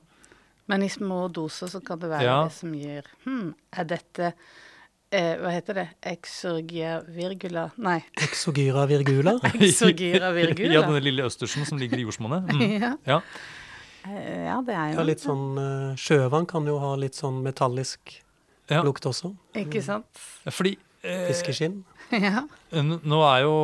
Men 0.69 0.83
i 0.83 0.89
små 0.89 1.27
doser 1.29 1.69
så 1.69 1.81
kan 1.85 1.99
det 2.01 2.09
være 2.11 2.23
Ja. 2.25 2.37
det 2.45 2.53
som 2.57 2.73
gir 2.75 3.03
Hm, 3.27 3.55
er 3.77 3.85
dette 3.85 4.33
eh, 5.13 5.35
Hva 5.43 5.51
heter 5.53 5.75
det? 5.75 5.89
Exorgia 6.03 7.01
virgula 7.07 7.67
Nei, 7.77 7.99
Exogyra 8.17 8.87
virgula. 8.89 9.37
exurgira 9.55 10.33
virgula. 10.33 10.73
ja, 10.73 10.81
denne 10.87 11.03
lille 11.05 11.27
østersen 11.29 11.67
som 11.69 11.79
ligger 11.79 11.99
i 12.01 12.07
jordsmonnet. 12.07 12.49
Mm. 12.55 12.81
ja. 12.85 12.93
Ja. 13.07 13.21
Eh, 14.09 14.45
ja, 14.47 14.59
det 14.67 14.75
er 14.75 14.89
jo 14.93 14.99
Ja, 14.99 15.05
litt 15.09 15.21
sånn 15.25 15.45
eh, 15.61 15.95
Sjøvann 16.01 16.47
kan 16.49 16.67
jo 16.69 16.79
ha 16.83 16.95
litt 16.97 17.15
sånn 17.17 17.43
metallisk 17.45 18.21
Ja. 18.71 18.83
lukt 18.83 19.05
også. 19.05 19.35
Ikke 19.55 19.83
sant? 19.85 20.07
Fordi 20.49 20.79
eh, 21.05 21.27
Fiskeskinn. 21.29 21.83
ja. 22.27 22.45
Nå 22.75 23.21
er 23.29 23.45
jo 23.45 23.55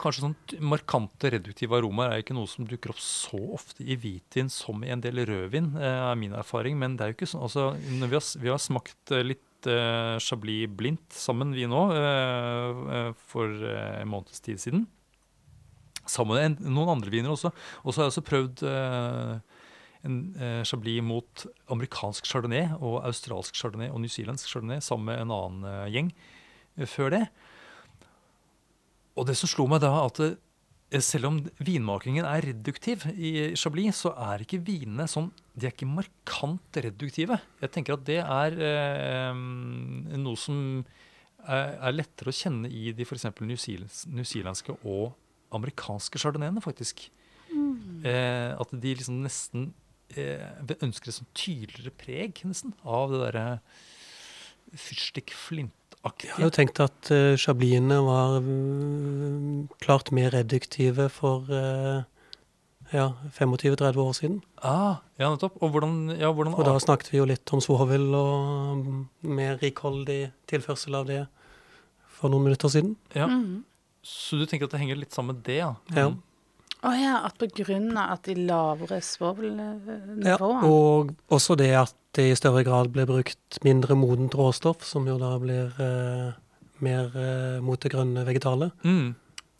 kanskje 0.00 0.24
sånn 0.24 0.36
markante 0.72 1.30
reduktive 1.34 1.78
aromaer 1.78 2.14
er 2.14 2.24
ikke 2.24 2.36
noe 2.36 2.50
som 2.50 2.66
dukker 2.68 2.94
opp 2.94 3.02
så 3.02 3.40
ofte 3.56 3.84
i 3.84 3.96
hvitvin 4.00 4.50
som 4.52 4.82
i 4.84 4.92
en 4.94 5.02
del 5.04 5.22
rødvin, 5.28 5.72
eh, 5.80 6.00
er 6.10 6.18
min 6.20 6.36
erfaring. 6.36 6.78
Men 6.80 6.96
det 6.96 7.06
er 7.06 7.12
jo 7.12 7.18
ikke 7.18 7.30
sånn 7.32 7.46
altså, 7.46 7.70
vi, 7.76 8.00
har, 8.14 8.26
vi 8.44 8.52
har 8.52 8.62
smakt 8.62 9.14
eh, 9.14 9.26
litt 9.26 9.68
uh, 9.68 10.16
Chablis 10.22 10.70
blindt 10.72 11.12
sammen, 11.12 11.52
vi 11.52 11.68
nå, 11.68 11.82
eh, 11.92 13.10
for 13.28 13.52
uh, 13.52 14.00
en 14.00 14.12
måneds 14.12 14.40
tid 14.44 14.62
siden. 14.62 14.86
Sammen 16.08 16.38
med 16.38 16.64
noen 16.64 16.96
andre 16.96 17.12
viner 17.12 17.34
også. 17.34 17.52
Og 17.84 17.92
så 17.92 18.00
har 18.00 18.08
jeg 18.08 18.14
også 18.14 18.26
prøvd 18.26 18.64
en 20.06 20.20
eh, 20.40 20.62
Chablis 20.64 21.02
mot 21.04 21.46
amerikansk 21.72 22.28
chardonnay 22.28 22.70
og 22.78 23.00
australsk 23.04 23.56
chardonnay 23.58 23.90
og 23.92 24.00
newzealandsk 24.04 24.48
chardonnay 24.48 24.82
sammen 24.84 25.10
med 25.10 25.24
en 25.24 25.34
annen 25.36 25.66
eh, 25.68 25.88
gjeng 25.96 26.12
eh, 26.78 26.88
før 26.88 27.12
det. 27.16 27.24
Og 29.18 29.26
det 29.28 29.36
som 29.38 29.50
slo 29.50 29.66
meg 29.70 29.82
da, 29.82 29.92
at 30.04 30.20
eh, 30.22 31.02
selv 31.04 31.30
om 31.30 31.38
vinmakingen 31.62 32.26
er 32.28 32.46
reduktiv 32.50 33.06
i 33.14 33.50
Chablis, 33.58 34.04
så 34.04 34.14
er 34.30 34.44
ikke 34.44 34.62
vinene 34.66 35.06
sånn 35.10 35.30
De 35.54 35.68
er 35.68 35.74
ikke 35.74 35.88
markant 35.90 36.80
reduktive. 36.86 37.40
Jeg 37.62 37.74
tenker 37.74 37.96
at 37.96 38.06
det 38.08 38.20
er 38.22 38.58
eh, 38.70 39.32
noe 40.20 40.38
som 40.40 40.82
er, 41.46 41.74
er 41.78 41.96
lettere 41.96 42.32
å 42.32 42.36
kjenne 42.36 42.70
i 42.70 42.90
de 42.96 43.06
f.eks. 43.06 43.28
newzealandske 43.40 44.78
og 44.82 45.10
amerikanske 45.54 46.20
chardonnayene, 46.22 46.62
faktisk. 46.62 47.08
Eh, 48.06 48.52
at 48.54 48.70
de 48.72 48.94
liksom 48.96 49.20
nesten 49.24 49.72
eh, 50.14 50.46
ønsker 50.80 51.10
et 51.10 51.18
sånn 51.18 51.30
tydeligere 51.36 51.92
preg, 52.00 52.42
nesten, 52.48 52.74
av 52.86 53.10
det 53.12 53.20
derre 53.26 53.44
fyrstikk-flintaktige. 54.70 55.76
Jeg 56.00 56.32
hadde 56.32 56.46
jo 56.46 56.52
tenkt 56.54 56.80
at 56.80 57.10
uh, 57.12 57.34
chablisene 57.36 57.98
var 58.06 58.38
uh, 58.40 59.66
klart 59.84 60.08
mer 60.16 60.32
reduktive 60.32 61.10
for 61.12 61.44
uh, 61.52 62.06
ja, 62.92 63.12
25-30 63.36 64.00
år 64.00 64.14
siden. 64.16 64.38
Ah, 64.64 65.02
ja, 65.20 65.28
nettopp. 65.28 65.58
Og 65.60 65.74
hvordan, 65.74 66.16
ja, 66.16 66.32
hvordan 66.32 66.56
Og 66.56 66.64
da 66.64 66.78
snakket 66.80 67.12
vi 67.12 67.20
jo 67.20 67.28
litt 67.28 67.52
om 67.52 67.60
svovel 67.60 68.08
og 68.16 68.80
um, 68.80 69.04
mer 69.22 69.60
rikholdig 69.60 70.32
tilførsel 70.50 70.96
av 71.02 71.06
det 71.10 71.20
for 72.20 72.32
noen 72.32 72.48
minutter 72.48 72.72
siden. 72.72 72.96
ja. 73.14 73.26
Mhm. 73.26 73.64
Så 74.02 74.38
du 74.40 74.46
tenker 74.48 74.64
at 74.64 74.72
det 74.72 74.78
henger 74.80 74.96
litt 74.96 75.12
sammen 75.12 75.36
med 75.36 75.44
det, 75.44 75.58
ja? 75.58 75.74
Ja. 75.92 76.06
Å 76.80 76.88
oh 76.88 76.96
ja, 76.96 77.18
at 77.28 77.34
på 77.36 77.50
grunn 77.52 77.90
av 78.00 78.14
at 78.14 78.24
de 78.24 78.32
lavere 78.48 78.96
Ja, 80.24 80.38
og 80.40 81.10
også 81.28 81.56
det 81.60 81.74
at 81.76 81.92
det 82.16 82.26
i 82.30 82.36
større 82.38 82.64
grad 82.66 82.90
blir 82.94 83.08
brukt 83.08 83.58
mindre 83.66 83.96
modent 83.98 84.34
råstoff, 84.38 84.82
som 84.86 85.06
jo 85.06 85.16
da 85.20 85.34
blir 85.42 85.74
eh, 85.82 86.38
mer 86.82 87.16
eh, 87.16 87.58
mot 87.64 87.80
det 87.80 87.92
grønne 87.92 88.24
vegetale. 88.26 88.70
Mm. 88.82 89.12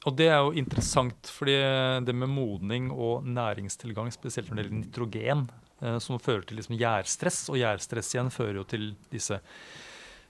Og 0.09 0.17
det 0.17 0.31
er 0.33 0.41
jo 0.41 0.55
interessant, 0.57 1.29
fordi 1.29 1.59
det 2.07 2.15
med 2.17 2.33
modning 2.33 2.89
og 2.91 3.27
næringstilgang, 3.29 4.09
spesielt 4.15 4.49
når 4.49 4.57
det 4.57 4.65
gjelder 4.65 4.81
nitrogen, 4.81 5.45
eh, 5.83 5.99
som 6.03 6.23
fører 6.23 6.47
til 6.49 6.59
liksom 6.61 6.79
gjærstress, 6.81 7.43
og 7.53 7.61
gjærstress 7.61 8.15
igjen 8.15 8.33
fører 8.35 8.63
jo 8.63 8.67
til 8.73 8.91
disse 9.13 9.39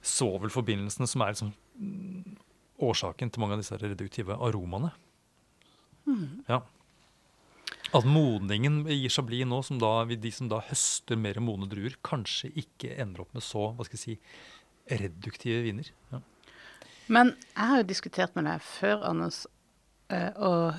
svovelforbindelsene 0.01 1.09
som 1.09 1.23
er 1.23 1.35
liksom 1.35 1.55
mm, 1.77 2.37
årsaken 2.83 3.31
til 3.31 3.43
mange 3.43 3.57
av 3.57 3.63
disse 3.63 3.79
reduktive 3.81 4.37
aromaene. 4.41 4.93
Ja. 6.49 6.63
At 7.97 8.07
modningen 8.07 8.85
i 8.91 9.09
Chablis 9.11 9.47
nå, 9.51 9.63
som 9.67 9.79
da, 9.83 10.05
de 10.07 10.31
som 10.35 10.49
da 10.51 10.61
høster 10.69 11.19
mer 11.19 11.41
modne 11.43 11.67
druer, 11.71 11.97
kanskje 12.07 12.53
ikke 12.63 12.93
ender 13.03 13.25
opp 13.25 13.35
med 13.35 13.43
så 13.43 13.71
hva 13.75 13.87
skal 13.87 13.99
jeg 13.99 14.05
si, 14.05 14.19
reduktive 15.01 15.63
viner. 15.65 15.91
Ja. 16.13 16.21
Men 17.11 17.33
jeg 17.57 17.67
har 17.73 17.81
jo 17.83 17.89
diskutert 17.91 18.37
med 18.39 18.47
deg 18.47 18.63
før, 18.63 19.03
Anders, 19.11 19.43
eh, 20.15 20.31
og 20.39 20.79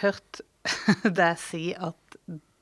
hørt 0.00 0.40
deg 1.20 1.38
si 1.38 1.68
at 1.78 2.18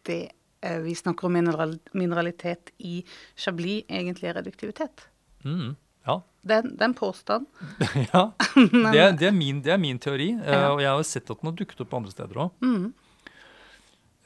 det 0.07 0.21
eh, 0.61 0.79
vi 0.85 0.93
snakker 0.97 1.29
om 1.31 1.37
mineral, 1.39 1.79
mineralitet 1.97 2.75
i 2.85 2.99
Chablis, 3.37 3.87
egentlig 3.89 4.29
er 4.31 4.41
reduktivitet. 4.43 5.07
Mm. 5.47 5.73
ja. 6.09 6.21
Det 6.47 6.61
det 6.69 6.79
er 6.83 6.91
en 6.91 6.95
påstand. 6.95 7.47
ja. 8.13 8.29
Det, 8.93 9.01
er, 9.01 9.17
det, 9.17 9.27
er 9.29 9.35
min, 9.35 9.59
det 9.65 9.73
er 9.75 9.81
min 9.81 9.99
teori, 9.99 10.31
eh, 10.37 10.53
Ja. 10.53 10.71
og 10.75 10.81
jeg 10.85 10.89
har 10.93 11.01
jo 11.01 11.09
sett 11.09 11.31
at 11.33 11.41
den 11.41 11.51
har 11.51 11.57
dukket 11.59 11.81
opp 11.85 11.97
andre 11.99 12.13
steder 12.15 12.45
òg. 12.47 12.53
Mm. 12.65 12.93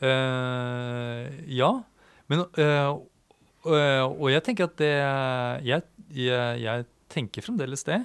Ja, 0.00 1.70
men 2.32 2.44
eh, 2.56 2.90
og, 3.68 4.26
jeg 4.32 4.44
tenker 4.46 4.64
at 4.70 4.78
det 4.80 4.94
jeg, 5.68 5.84
jeg, 6.16 6.60
jeg 6.62 6.86
tenker 7.12 7.44
fremdeles 7.44 7.84
det. 7.88 8.00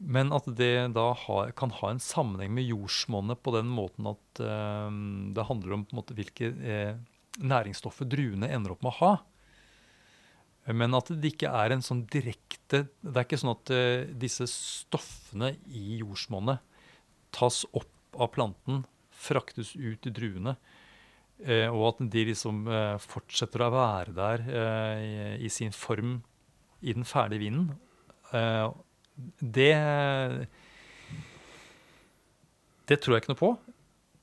Men 0.00 0.32
at 0.32 0.46
det 0.56 0.94
da 0.96 1.10
har, 1.26 1.50
kan 1.52 1.72
ha 1.76 1.90
en 1.92 2.00
sammenheng 2.00 2.54
med 2.56 2.64
jordsmonnet 2.70 3.42
på 3.44 3.52
den 3.52 3.68
måten 3.68 4.08
at 4.08 4.40
uh, 4.40 4.88
det 5.36 5.44
handler 5.44 5.76
om 5.76 5.84
måte, 5.92 6.16
hvilke 6.16 6.48
uh, 6.56 6.94
næringsstoffer 7.36 8.08
druene 8.08 8.48
ender 8.48 8.72
opp 8.72 8.86
med 8.86 8.94
å 8.94 8.98
ha. 9.02 9.12
Men 10.72 10.96
at 10.96 11.12
det 11.12 11.34
ikke 11.34 11.52
er 11.56 11.72
en 11.72 11.82
sånn 11.82 12.02
direkte 12.12 12.82
Det 13.00 13.14
er 13.16 13.24
ikke 13.24 13.38
sånn 13.40 13.54
at 13.54 13.72
uh, 13.74 14.08
disse 14.24 14.48
stoffene 14.48 15.52
i 15.68 16.00
jordsmonnet 16.00 16.64
tas 17.36 17.62
opp 17.76 18.16
av 18.16 18.32
planten, 18.34 18.84
fraktes 19.14 19.76
ut 19.76 20.06
i 20.08 20.10
druene, 20.10 20.56
eh, 20.56 20.79
og 21.72 21.86
at 21.88 22.02
de 22.12 22.24
liksom 22.28 22.66
eh, 22.68 22.96
fortsetter 23.00 23.64
å 23.64 23.70
være 23.72 24.14
der 24.16 24.44
eh, 24.48 25.00
i, 25.00 25.46
i 25.46 25.50
sin 25.52 25.72
form 25.72 26.18
i 26.80 26.94
den 26.96 27.06
ferdige 27.08 27.44
vinen. 27.44 27.70
Eh, 28.32 28.68
det 29.40 29.74
Det 32.88 32.98
tror 33.00 33.14
jeg 33.14 33.22
ikke 33.22 33.34
noe 33.34 33.40
på. 33.40 33.50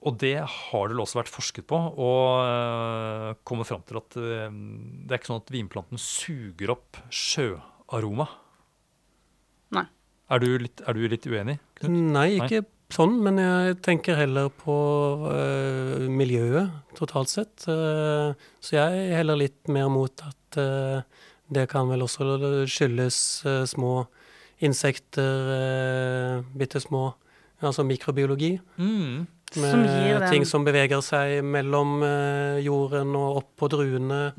Og 0.07 0.17
det 0.21 0.35
har 0.37 0.87
det 0.87 0.93
vel 0.93 1.01
også 1.01 1.17
vært 1.19 1.31
forsket 1.33 1.65
på, 1.67 1.77
og 1.77 3.37
kommet 3.47 3.67
fram 3.67 3.81
til 3.87 3.97
at 3.99 4.17
eh, 4.21 4.51
det 4.53 5.15
er 5.15 5.19
ikke 5.19 5.31
sånn 5.31 5.41
at 5.41 5.53
vinplanten 5.53 6.01
suger 6.01 6.75
opp 6.75 6.99
sjøaroma. 7.09 8.27
Nei. 9.75 9.87
Er 10.29 10.43
du 10.43 10.49
litt, 10.61 10.83
er 10.85 10.95
du 10.95 11.07
litt 11.09 11.25
uenig? 11.25 11.57
Knut? 11.79 11.97
Nei, 12.13 12.29
ikke 12.37 12.61
sånn, 12.93 13.17
men 13.23 13.39
jeg 13.41 13.77
tenker 13.85 14.17
heller 14.19 14.49
på 14.53 14.75
uh, 15.27 16.05
miljøet 16.11 16.71
totalt 16.97 17.31
sett. 17.31 17.65
Uh, 17.67 18.33
så 18.63 18.77
jeg 18.77 19.07
er 19.07 19.17
heller 19.19 19.39
litt 19.39 19.71
mer 19.71 19.89
mot 19.91 20.23
at 20.25 20.59
uh, 20.61 21.01
det 21.53 21.67
kan 21.71 21.87
vel 21.91 22.03
også 22.03 22.65
skyldes 22.67 23.17
små 23.71 23.93
insekter, 24.63 25.51
uh, 25.53 26.45
bitte 26.57 26.81
små, 26.83 27.11
altså 27.61 27.85
mikrobiologi. 27.87 28.57
Mm. 28.77 29.27
Med 29.55 29.71
Som 29.71 29.85
gir 29.87 30.23
ting 30.27 30.43
som 30.43 30.65
beveger 30.67 30.99
seg 31.05 31.39
mellom 31.47 32.01
jorden 32.59 33.13
og 33.15 33.37
opp 33.39 33.51
på 33.61 33.69
druene, 33.71 34.33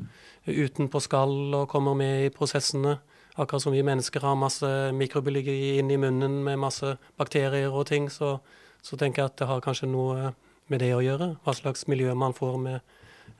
utenpå 0.45 1.01
skall 1.01 1.55
og 1.57 1.65
kommer 1.71 1.97
med 1.97 2.27
i 2.27 2.33
prosessene. 2.33 2.99
Akkurat 3.39 3.63
som 3.63 3.75
vi 3.75 3.83
mennesker 3.85 4.23
har 4.25 4.35
masse 4.39 4.67
mikrobiologi 4.95 5.77
inn 5.79 5.91
i 5.91 5.97
munnen 5.97 6.41
med 6.43 6.59
masse 6.59 6.97
bakterier 7.19 7.71
og 7.71 7.87
ting, 7.87 8.09
så, 8.11 8.37
så 8.83 8.99
tenker 8.99 9.23
jeg 9.23 9.31
at 9.31 9.37
det 9.39 9.47
har 9.47 9.63
kanskje 9.63 9.87
noe 9.87 10.33
med 10.69 10.83
det 10.83 10.91
å 10.95 11.03
gjøre. 11.03 11.33
Hva 11.45 11.55
slags 11.55 11.87
miljø 11.89 12.13
man 12.19 12.35
får 12.35 12.59
med 12.61 12.77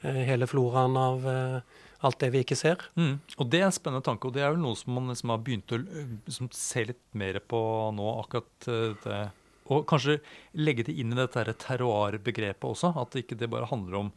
eh, 0.01 0.23
hele 0.29 0.47
floraen 0.49 0.95
av 0.99 1.27
eh, 1.27 1.83
alt 2.07 2.19
det 2.23 2.31
vi 2.31 2.45
ikke 2.45 2.57
ser. 2.57 2.85
Mm. 2.95 3.19
Og 3.35 3.51
det 3.51 3.59
er 3.59 3.67
en 3.67 3.75
spennende 3.75 4.07
tanke, 4.07 4.29
og 4.29 4.37
det 4.37 4.45
er 4.45 4.53
vel 4.53 4.63
noe 4.63 4.79
som 4.79 4.95
man 4.95 5.11
liksom 5.11 5.33
har 5.35 5.43
begynt 5.43 5.75
å 5.75 5.81
liksom, 5.83 6.47
se 6.55 6.85
litt 6.93 7.03
mer 7.19 7.41
på 7.43 7.59
nå. 7.97 8.07
akkurat 8.23 8.71
det. 9.03 9.21
Og 9.69 9.85
kanskje 9.89 10.17
legge 10.57 10.87
det 10.87 10.95
inn 10.97 11.13
i 11.13 11.19
dette 11.19 11.43
terroir-begrepet 11.65 12.65
også. 12.71 12.93
At 12.97 13.17
ikke 13.19 13.37
det 13.37 13.51
bare 13.51 13.69
handler 13.69 14.05
om 14.05 14.13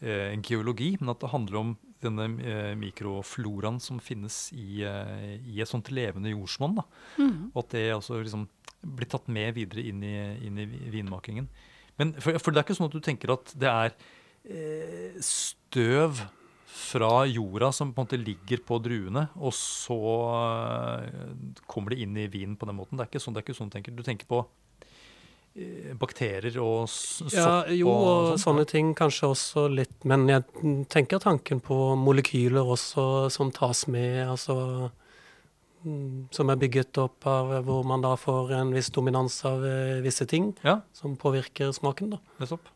eh, 0.00 0.32
geologi, 0.40 0.94
men 1.00 1.12
at 1.12 1.20
det 1.24 1.32
handler 1.34 1.60
om 1.60 1.74
denne 2.06 2.26
eh, 2.42 2.72
mikrofloraen 2.78 3.80
som 3.82 4.00
finnes 4.02 4.46
i, 4.56 4.82
eh, 4.86 5.36
i 5.42 5.60
et 5.62 5.70
sånt 5.70 5.90
levende 5.94 6.32
jordsmonn. 6.32 6.80
Mm. 7.18 7.50
Og 7.52 7.62
at 7.64 7.76
det 7.76 7.86
også 7.96 8.20
liksom 8.22 8.46
blir 8.86 9.10
tatt 9.10 9.26
med 9.32 9.56
videre 9.56 9.82
inn 9.88 10.02
i, 10.06 10.16
inn 10.46 10.60
i 10.62 10.66
vinmakingen. 10.94 11.48
Men 12.00 12.14
for, 12.20 12.36
for 12.40 12.52
det 12.52 12.60
er 12.60 12.66
ikke 12.66 12.78
sånn 12.78 12.90
at 12.90 12.96
du 12.96 13.04
tenker 13.04 13.32
at 13.34 13.54
det 13.58 13.70
er 13.70 13.94
eh, 14.46 15.16
støv 15.24 16.24
fra 16.76 17.24
jorda 17.24 17.70
som 17.72 17.92
på 17.94 18.02
en 18.02 18.06
måte 18.06 18.20
ligger 18.20 18.60
på 18.68 18.78
druene, 18.84 19.26
og 19.40 19.54
så 19.56 19.96
eh, 20.36 21.56
kommer 21.66 21.94
det 21.94 22.02
inn 22.04 22.16
i 22.20 22.28
vinen 22.30 22.56
på 22.60 22.68
den 22.68 22.78
måten. 22.78 22.98
Det 22.98 23.06
er 23.06 23.10
ikke 23.10 23.22
sånn, 23.24 23.36
det 23.36 23.42
er 23.42 23.46
ikke 23.48 23.58
sånn 23.58 23.72
du 23.72 23.76
tenker. 23.78 23.96
Du 23.96 24.04
tenker 24.06 24.28
på 24.30 24.44
bakterier 25.96 26.58
og 26.60 26.84
sopp 26.92 27.32
Ja, 27.32 27.64
jo, 27.72 27.88
og 27.88 28.32
og 28.34 28.38
sånne 28.42 28.66
ting 28.68 28.92
kanskje 28.98 29.30
også 29.32 29.66
litt, 29.72 29.96
men 30.04 30.26
jeg 30.28 30.44
tenker 30.92 31.22
tanken 31.22 31.62
på 31.64 31.78
molekyler 31.96 32.66
også 32.76 33.30
som 33.32 33.50
tas 33.54 33.86
med, 33.88 34.26
altså 34.28 34.90
mm, 35.84 36.28
som 36.36 36.52
er 36.52 36.60
bygget 36.60 37.00
opp 37.00 37.26
av 37.30 37.54
hvor 37.66 37.84
man 37.88 38.04
da 38.04 38.14
får 38.20 38.52
en 38.60 38.72
viss 38.76 38.90
dominans 38.92 39.38
av 39.48 39.64
eh, 39.64 40.00
visse 40.04 40.26
ting 40.28 40.52
Ja, 40.66 40.80
som 40.96 41.16
påvirker 41.16 41.72
smaken, 41.76 42.16
da. 42.16 42.20
nettopp. 42.42 42.68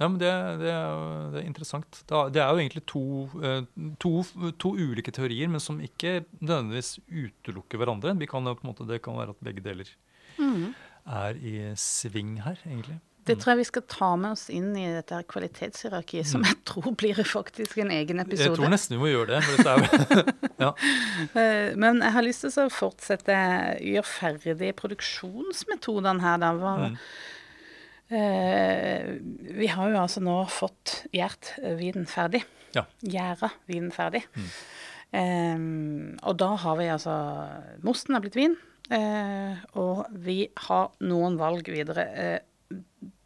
Ja, 0.00 0.08
men 0.08 0.16
det, 0.18 0.30
det, 0.58 0.72
er, 0.74 1.02
det 1.30 1.38
er 1.38 1.46
interessant. 1.46 2.00
Det 2.08 2.16
er, 2.18 2.30
det 2.34 2.40
er 2.42 2.48
jo 2.50 2.62
egentlig 2.64 2.80
to, 2.90 3.02
eh, 3.46 3.60
to, 4.02 4.10
to 4.58 4.72
ulike 4.74 5.12
teorier, 5.14 5.46
men 5.52 5.62
som 5.62 5.76
ikke 5.78 6.24
nødvendigvis 6.40 6.96
utelukker 7.06 7.78
hverandre. 7.78 8.16
Vi 8.18 8.26
kan 8.26 8.42
jo 8.48 8.56
på 8.58 8.64
en 8.66 8.72
måte, 8.72 8.88
det 8.88 8.98
kan 9.04 9.14
være 9.20 9.36
at 9.36 9.44
begge 9.44 9.62
deler 9.62 9.92
Mm. 10.34 10.72
Er 11.06 11.34
i 11.36 11.72
sving 11.76 12.38
her, 12.44 12.56
egentlig. 12.66 13.00
Det 13.24 13.38
tror 13.40 13.54
jeg 13.54 13.58
vi 13.62 13.64
skal 13.64 13.82
ta 13.88 14.08
med 14.20 14.34
oss 14.34 14.50
inn 14.52 14.74
i 14.76 14.82
dette 14.92 15.14
her 15.16 15.22
kvalitetshierarkiet, 15.24 16.26
som 16.28 16.42
jeg 16.44 16.58
tror 16.68 16.90
blir 17.00 17.16
faktisk 17.24 17.78
en 17.80 17.90
egen 17.90 18.20
episode. 18.20 18.50
Jeg 18.50 18.56
tror 18.58 18.68
nesten 18.68 18.98
vi 18.98 19.00
må 19.00 19.08
gjøre 19.08 19.38
det. 19.38 20.34
Jo- 20.60 20.74
Eh, 21.40 21.70
Men 21.80 22.02
jeg 22.04 22.12
har 22.12 22.22
lyst 22.26 22.44
til 22.44 22.52
å 22.66 22.68
fortsette 22.72 23.36
gjøre 23.80 24.04
ferdig 24.04 24.74
produksjonsmetodene 24.76 26.20
her, 26.20 26.36
da. 26.42 26.52
Hva, 26.60 26.74
Mm. 26.90 26.98
eh, 28.10 29.18
vi 29.56 29.66
har 29.72 29.88
jo 29.90 29.96
altså 30.02 30.20
nå 30.20 30.36
fått 30.52 31.06
gjært 31.14 31.54
vinen 31.80 32.04
ferdig. 32.06 32.44
Ja. 32.74 32.84
Gjæra 33.02 33.50
vinen 33.70 33.90
ferdig. 33.94 34.24
Mm. 34.36 34.52
Eh, 35.14 35.58
og 36.28 36.36
da 36.36 36.52
har 36.56 36.76
vi 36.76 36.84
altså 36.90 37.14
Mosten 37.86 38.14
har 38.14 38.20
blitt 38.20 38.34
vin, 38.36 38.56
eh, 38.56 38.73
og 38.92 40.04
vi 40.26 40.50
har 40.66 40.90
noen 41.00 41.38
valg 41.40 41.64
videre. 41.72 42.04
Eh, 42.12 42.40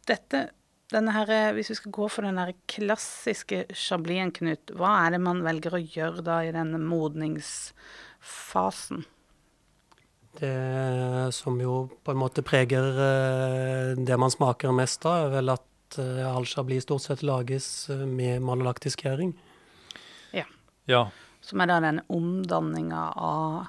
dette 0.07 0.47
denne 0.89 1.13
her, 1.13 1.29
eh, 1.29 1.53
Hvis 1.53 1.69
vi 1.69 1.75
skal 1.75 1.91
gå 1.91 2.09
for 2.09 2.21
den 2.25 2.37
her 2.37 2.53
klassiske 2.67 3.65
sjablien, 3.69 4.31
Knut, 4.33 4.71
hva 4.73 5.05
er 5.05 5.11
det 5.11 5.21
man 5.21 5.43
velger 5.43 5.71
å 5.77 5.85
gjøre 5.85 6.21
da 6.25 6.43
i 6.43 6.51
denne 6.51 6.79
modningsfasen? 6.81 9.05
Det 10.39 11.33
som 11.33 11.61
jo 11.61 11.89
på 12.03 12.11
en 12.11 12.17
måte 12.17 12.41
preger 12.45 12.99
eh, 13.05 13.95
det 13.97 14.17
man 14.17 14.31
smaker 14.31 14.71
mest 14.73 15.05
av, 15.05 15.25
er 15.27 15.31
vel 15.37 15.49
at 15.53 15.97
eh, 15.99 16.25
all 16.25 16.45
chablis 16.45 16.83
stort 16.87 17.01
sett 17.01 17.23
lages 17.23 17.89
eh, 17.89 18.05
med 18.05 18.41
malolaktisk 18.41 19.01
gjæring. 19.05 19.33
ja. 20.85 21.09
Som 21.41 21.61
er 21.61 21.67
da 21.67 21.79
den 21.81 22.01
omdanninga 22.09 23.13
av 23.15 23.65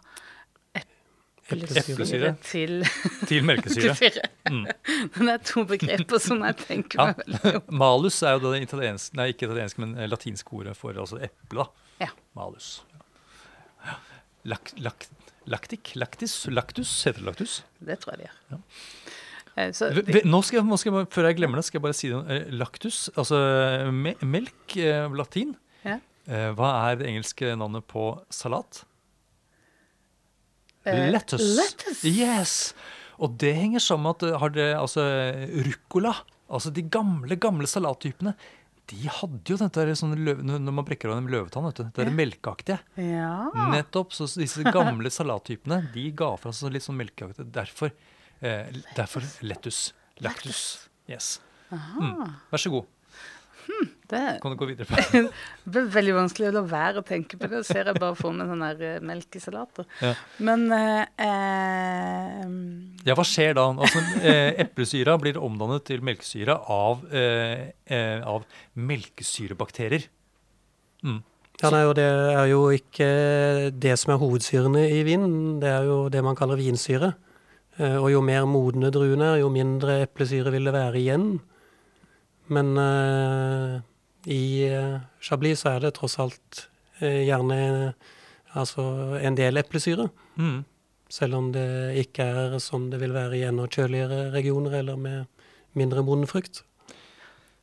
Eplesyre. 1.59 2.31
til 2.47 2.85
Til 3.27 3.45
melkesyre. 3.45 3.95
syre. 4.03 4.23
Mm. 4.51 4.67
Det 5.19 5.29
er 5.35 5.43
to 5.45 5.65
begreper 5.69 6.19
som 6.23 6.43
jeg 6.47 6.57
tenker 6.63 6.99
Ja. 7.01 7.07
meg 7.11 7.17
veldig 7.25 7.55
om. 7.57 7.79
Malus 7.83 8.23
er 8.23 8.37
jo 8.39 8.53
det 8.53 8.63
italienske, 8.69 9.17
nei 9.19 9.29
ikke 9.33 9.49
italiensk, 9.51 9.79
men 9.83 9.95
latinsk 9.97 10.11
latinske 10.13 10.53
ordet 10.61 10.77
for 10.77 10.93
altså 11.01 11.19
eple. 11.27 11.67
Ja. 12.01 12.09
Malus. 12.39 12.83
Ja. 13.87 13.95
Lak, 14.55 14.73
lak, 14.81 15.07
laktik? 15.47 15.93
Laktis? 16.01 16.35
Laktus? 16.49 16.93
Heter 17.05 17.21
det 17.21 17.27
laktus? 17.33 17.63
Det 17.81 17.99
tror 18.01 18.15
jeg 18.17 18.23
det 18.23 18.29
gjør. 18.31 18.61
Ja. 19.57 19.73
så 19.77 19.91
V- 19.93 20.05
v- 20.07 20.23
Nå 20.31 20.41
skal 20.47 20.61
jeg, 20.61 20.67
nå 20.71 20.77
skal 20.81 20.95
jeg 20.95 21.09
før 21.13 21.27
jeg 21.29 21.37
glemmer 21.41 21.61
det, 21.61 21.65
skal 21.67 21.81
jeg 21.81 21.85
bare 21.89 21.99
si 21.99 22.09
det. 22.13 22.39
Laktus, 22.57 23.09
altså 23.19 23.41
me 23.93 24.15
melk, 24.23 24.77
eh, 24.81 25.09
latin. 25.13 25.57
Ja. 25.85 25.99
Eh, 26.31 26.51
hva 26.57 26.71
er 26.91 27.01
det 27.01 27.09
engelske 27.11 27.53
navnet 27.59 27.85
på 27.91 28.05
salat? 28.33 28.85
Eh, 30.89 31.11
lettuce. 31.13 31.45
lettuce. 31.59 32.09
Yes! 32.09 32.75
Og 33.21 33.35
det 33.41 33.53
henger 33.59 33.83
sammen 33.85 34.09
med 34.09 34.17
at 34.17 34.23
eh, 34.31 34.39
har 34.41 34.53
det, 34.55 34.69
altså, 34.81 35.03
ruccola, 35.67 36.15
altså 36.49 36.73
de 36.73 36.83
gamle, 36.89 37.37
gamle 37.37 37.69
salattypene, 37.69 38.33
de 38.91 39.05
hadde 39.07 39.53
jo 39.53 39.57
dette 39.61 39.85
der 39.87 39.93
sånn 39.95 40.17
løv, 40.19 40.41
når 40.43 40.73
man 40.75 40.85
brekker 40.89 41.13
av 41.13 41.21
en 41.21 41.29
løvetann, 41.31 41.67
vet 41.69 41.77
du, 41.79 41.85
det 41.95 42.03
er 42.03 42.09
Ja. 42.11 42.15
melkeaktige. 42.17 42.79
Ja. 42.99 43.35
Nettopp. 43.71 44.11
Så 44.17 44.27
disse 44.41 44.65
gamle 44.67 45.11
salattypene 45.19 45.93
de 45.95 46.09
ga 46.11 46.33
fra 46.41 46.51
seg 46.57 46.73
litt 46.75 46.83
sånn 46.89 46.99
melkeaktig. 46.99 47.47
Derfor, 47.55 47.93
eh, 48.43 48.67
derfor 48.97 49.23
lettus. 49.47 49.93
Lactus. 50.21 50.89
Yes. 51.07 51.37
Mm. 51.71 52.35
Vær 52.51 52.59
så 52.65 52.73
god. 52.73 52.89
Det 54.11 54.21
Kan 54.43 54.51
du 54.55 54.59
gå 54.59 54.67
videre 54.67 54.89
på 54.91 55.21
ble 55.71 55.83
veldig 55.95 56.15
vanskelig 56.17 56.49
å 56.51 56.55
la 56.57 56.63
være 56.67 57.03
å 57.03 57.07
tenke 57.07 57.39
på 57.39 57.47
det. 57.53 57.61
Ser 57.69 57.87
jeg 57.93 58.01
bare 58.01 58.17
for 58.19 58.35
meg 58.35 58.51
sånn 58.51 58.65
der 58.65 58.83
eh, 58.89 59.01
melkesalater. 59.07 59.87
Ja. 60.03 60.13
Men 60.43 60.67
eh, 60.75 61.05
eh, 61.27 62.45
Ja, 63.07 63.15
hva 63.19 63.25
skjer 63.27 63.55
da? 63.59 63.69
Altså, 63.71 64.03
eh, 64.21 64.51
Eplesyra 64.65 65.15
blir 65.23 65.39
omdannet 65.41 65.87
til 65.89 66.03
melkesyre 66.07 66.57
av, 66.75 67.05
eh, 67.15 67.71
eh, 67.87 68.19
av 68.27 68.47
melkesyrebakterier. 68.75 70.09
Mm. 71.07 71.21
Ja, 71.61 71.69
nei, 71.75 71.83
og 71.85 71.95
Det 71.99 72.07
er 72.09 72.47
jo 72.49 72.63
ikke 72.73 73.09
det 73.77 73.93
som 74.01 74.15
er 74.15 74.21
hovedsyrene 74.23 74.87
i 74.97 75.03
vinen, 75.05 75.61
det 75.61 75.69
er 75.69 75.85
jo 75.89 75.99
det 76.13 76.23
man 76.25 76.37
kaller 76.39 76.57
vinsyre. 76.61 77.13
Eh, 77.79 77.97
Og 78.01 78.11
jo 78.13 78.23
mer 78.25 78.47
modne 78.49 78.91
druene 78.93 79.35
er, 79.35 79.43
jo 79.45 79.53
mindre 79.53 80.01
eplesyre 80.07 80.51
vil 80.53 80.65
det 80.69 80.75
være 80.75 81.01
igjen. 81.01 81.29
Men 82.51 82.73
eh, 82.81 83.81
i 84.27 84.67
eh, 84.69 84.99
Chablis 85.23 85.63
så 85.65 85.75
er 85.75 85.85
det 85.85 85.95
tross 85.97 86.19
alt 86.21 86.67
eh, 87.01 87.23
gjerne 87.29 87.61
eh, 87.61 88.11
altså 88.59 88.85
en 89.21 89.39
del 89.39 89.61
eplesyre. 89.61 90.09
Mm. 90.37 90.63
Selv 91.11 91.39
om 91.39 91.51
det 91.55 91.67
ikke 92.05 92.27
er 92.27 92.59
som 92.63 92.91
det 92.91 93.01
vil 93.03 93.15
være 93.15 93.39
i 93.39 93.47
enda 93.49 93.67
kjøligere 93.71 94.31
regioner 94.35 94.81
eller 94.83 95.01
med 95.01 95.47
mindre 95.79 96.05
moden 96.07 96.29
frukt. 96.31 96.63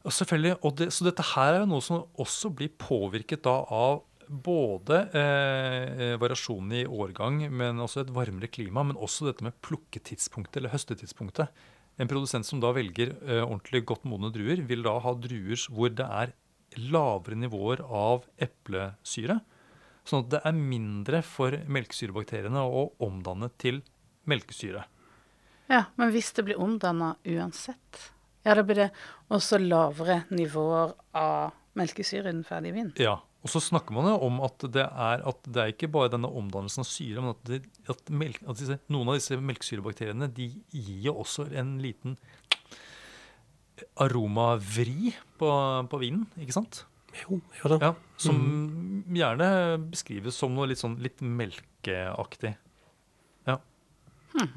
Og 0.07 0.13
selvfølgelig, 0.15 0.55
og 0.63 0.77
det, 0.79 0.93
Så 0.93 1.03
dette 1.03 1.23
her 1.35 1.53
er 1.53 1.59
jo 1.63 1.71
noe 1.73 1.83
som 1.83 2.05
også 2.15 2.51
blir 2.55 2.71
påvirket 2.79 3.43
da 3.43 3.59
av 3.67 4.03
både 4.27 4.99
eh, 5.15 6.15
variasjonen 6.19 6.73
i 6.81 6.85
årgang, 6.87 7.45
men 7.51 7.79
også 7.79 8.03
et 8.03 8.11
varmere 8.15 8.49
klima, 8.51 8.83
men 8.83 8.99
også 8.99 9.29
dette 9.29 9.45
med 9.45 9.55
plukketidspunktet 9.63 10.59
eller 10.59 10.73
høstetidspunktet. 10.73 11.51
En 11.97 12.09
produsent 12.09 12.45
som 12.45 12.59
da 12.61 12.73
velger 12.75 13.15
eh, 13.23 13.43
ordentlig 13.43 13.85
godt 13.87 14.03
modne 14.07 14.31
druer, 14.35 14.61
vil 14.67 14.83
da 14.85 14.97
ha 15.03 15.15
druer 15.15 15.63
hvor 15.71 15.91
det 15.95 16.07
er 16.07 16.35
lavere 16.75 17.37
nivåer 17.39 17.81
av 17.83 18.25
eplesyre. 18.37 19.39
Sånn 20.07 20.25
at 20.25 20.31
det 20.31 20.41
er 20.47 20.55
mindre 20.55 21.21
for 21.25 21.55
melkesyrebakteriene 21.67 22.63
å 22.63 22.89
omdanne 23.03 23.49
til 23.59 23.81
melkesyre. 24.27 24.85
ja, 25.67 25.85
men 25.95 26.11
hvis 26.11 26.31
det 26.35 26.45
blir 26.47 26.59
omdanna 26.63 27.15
uansett, 27.25 28.11
ja, 28.43 28.55
da 28.55 28.63
blir 28.63 28.79
det 28.79 28.91
også 29.27 29.59
lavere 29.59 30.21
nivåer 30.31 30.93
av 31.19 31.55
melkesyre 31.77 32.29
i 32.29 32.31
den 32.31 32.45
ferdige 32.47 32.75
vinen. 32.77 32.93
Ja, 33.01 33.17
og 33.43 33.51
så 33.51 33.61
snakker 33.63 33.95
man 33.95 34.07
jo 34.09 34.15
om 34.27 34.39
at 34.43 34.63
det 34.73 34.83
er, 34.83 35.21
at 35.27 35.45
det 35.45 35.61
er 35.61 35.73
ikke 35.73 35.91
bare 35.91 36.11
denne 36.13 36.29
omdannelsen 36.31 36.83
av 36.83 36.89
syre, 36.89 37.21
men 37.23 37.35
at, 37.35 37.43
det, 37.47 37.59
at, 37.91 38.09
melk, 38.09 38.41
at 38.47 38.59
disse, 38.59 38.79
noen 38.91 39.11
av 39.11 39.19
disse 39.19 39.37
melkesyrebakteriene 39.39 40.29
de 40.35 40.49
gir 40.71 41.05
jo 41.09 41.17
også 41.21 41.49
en 41.59 41.77
liten 41.83 42.17
aromavri 44.03 45.13
på, 45.39 45.49
på 45.91 45.99
vinen, 46.01 46.25
ikke 46.41 46.55
sant? 46.55 46.83
Jo, 47.17 47.39
jo 47.61 47.71
da. 47.71 47.77
Ja, 47.81 47.91
Som 48.21 49.03
gjerne 49.13 49.49
beskrives 49.89 50.37
som 50.37 50.53
noe 50.55 50.69
litt 50.69 50.81
sånn 50.81 50.97
litt 51.01 51.21
melkeaktig. 51.21 52.53
Ja. 53.47 53.57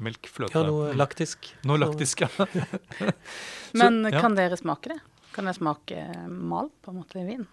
Melk, 0.03 0.29
fløte. 0.29 0.59
Ja, 0.59 0.67
noe 0.67 0.91
laktisk. 0.97 1.53
Noe 1.69 1.81
laktisk, 1.81 2.25
ja. 2.25 2.47
Men 3.79 4.03
ja. 4.09 4.19
kan 4.19 4.37
dere 4.37 4.59
smake 4.59 4.93
det? 4.93 4.99
Kan 5.31 5.47
dere 5.47 5.57
smake 5.57 6.05
mal, 6.27 6.69
på 6.83 6.93
en 6.93 7.01
måte, 7.01 7.21
i 7.21 7.27
vin? 7.29 7.47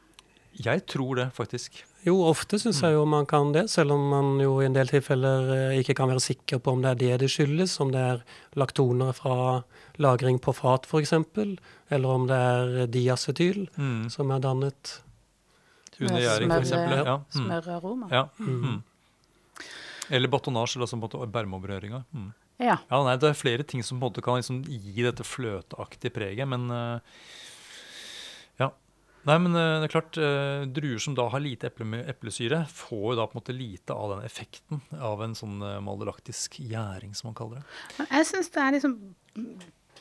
Jeg 0.64 0.86
tror 0.90 1.14
det, 1.20 1.28
faktisk. 1.36 1.84
Jo, 2.06 2.16
ofte 2.26 2.58
syns 2.58 2.80
jeg 2.82 2.94
jo 2.94 3.04
man 3.06 3.26
kan 3.30 3.52
det, 3.54 3.66
selv 3.70 3.92
om 3.94 4.04
man 4.10 4.40
jo 4.42 4.56
i 4.62 4.66
en 4.66 4.74
del 4.74 4.88
tilfeller 4.90 5.50
eh, 5.54 5.78
ikke 5.80 5.94
kan 5.98 6.08
være 6.10 6.22
sikker 6.24 6.58
på 6.62 6.72
om 6.74 6.82
det 6.82 6.90
er 6.94 6.98
det 7.02 7.20
det 7.24 7.28
skyldes, 7.30 7.74
om 7.82 7.90
det 7.94 8.00
er 8.00 8.22
laktoner 8.58 9.12
fra 9.14 9.62
lagring 9.98 10.38
på 10.42 10.54
fat 10.54 10.86
f.eks., 10.86 11.12
eller 11.90 12.08
om 12.08 12.26
det 12.30 12.36
er 12.38 12.86
diacetyl 12.94 13.66
Mm. 13.76 14.08
som 14.10 14.30
er 14.34 14.38
dannet. 14.44 15.00
Under 16.00 16.20
gjæring, 16.22 16.50
f.eks. 16.52 16.70
for 16.70 16.78
eksempel. 16.78 16.98
Ja. 17.06 17.16
Mm. 17.16 17.46
Smøraroma? 17.46 18.08
Ja. 18.14 18.24
Mm. 18.38 18.82
Eller 20.10 20.28
batonnasje, 20.32 20.78
eller 20.78 20.86
altså 20.88 21.26
bermeopprøringa. 21.32 22.04
Mm. 22.14 22.28
Ja. 22.58 22.76
Ja, 22.90 23.02
nei, 23.06 23.16
det 23.20 23.28
er 23.30 23.36
flere 23.38 23.62
ting 23.66 23.82
som 23.86 23.98
på 24.00 24.06
en 24.06 24.10
måte 24.12 24.22
kan 24.24 24.38
liksom 24.40 24.62
gi 24.66 25.02
dette 25.04 25.22
fløteaktige 25.26 26.10
preget, 26.14 26.48
men 26.48 26.70
eh, 26.70 26.98
Ja. 26.98 27.00
Nei, 29.28 29.38
men 29.44 29.56
eh, 29.58 29.78
det 29.82 29.88
er 29.88 29.92
klart, 29.92 30.18
eh, 30.20 30.66
druer 30.72 31.00
som 31.02 31.16
da 31.18 31.26
har 31.32 31.42
lite 31.44 31.68
eple, 31.68 32.02
eplesyre, 32.08 32.62
får 32.72 33.06
jo 33.10 33.16
da 33.18 33.26
på 33.28 33.36
en 33.36 33.42
måte 33.42 33.56
lite 33.56 33.96
av 33.96 34.14
den 34.14 34.24
effekten 34.24 34.80
av 35.04 35.24
en 35.24 35.34
sånn 35.36 35.58
uh, 35.60 35.74
malolaktisk 35.84 36.60
gjæring, 36.64 37.12
som 37.18 37.30
man 37.30 37.36
kaller 37.38 37.60
det. 37.60 37.66
Men 37.98 38.08
jeg 38.16 38.30
syns 38.30 38.54
det 38.54 38.62
er 38.64 38.78
liksom 38.78 38.96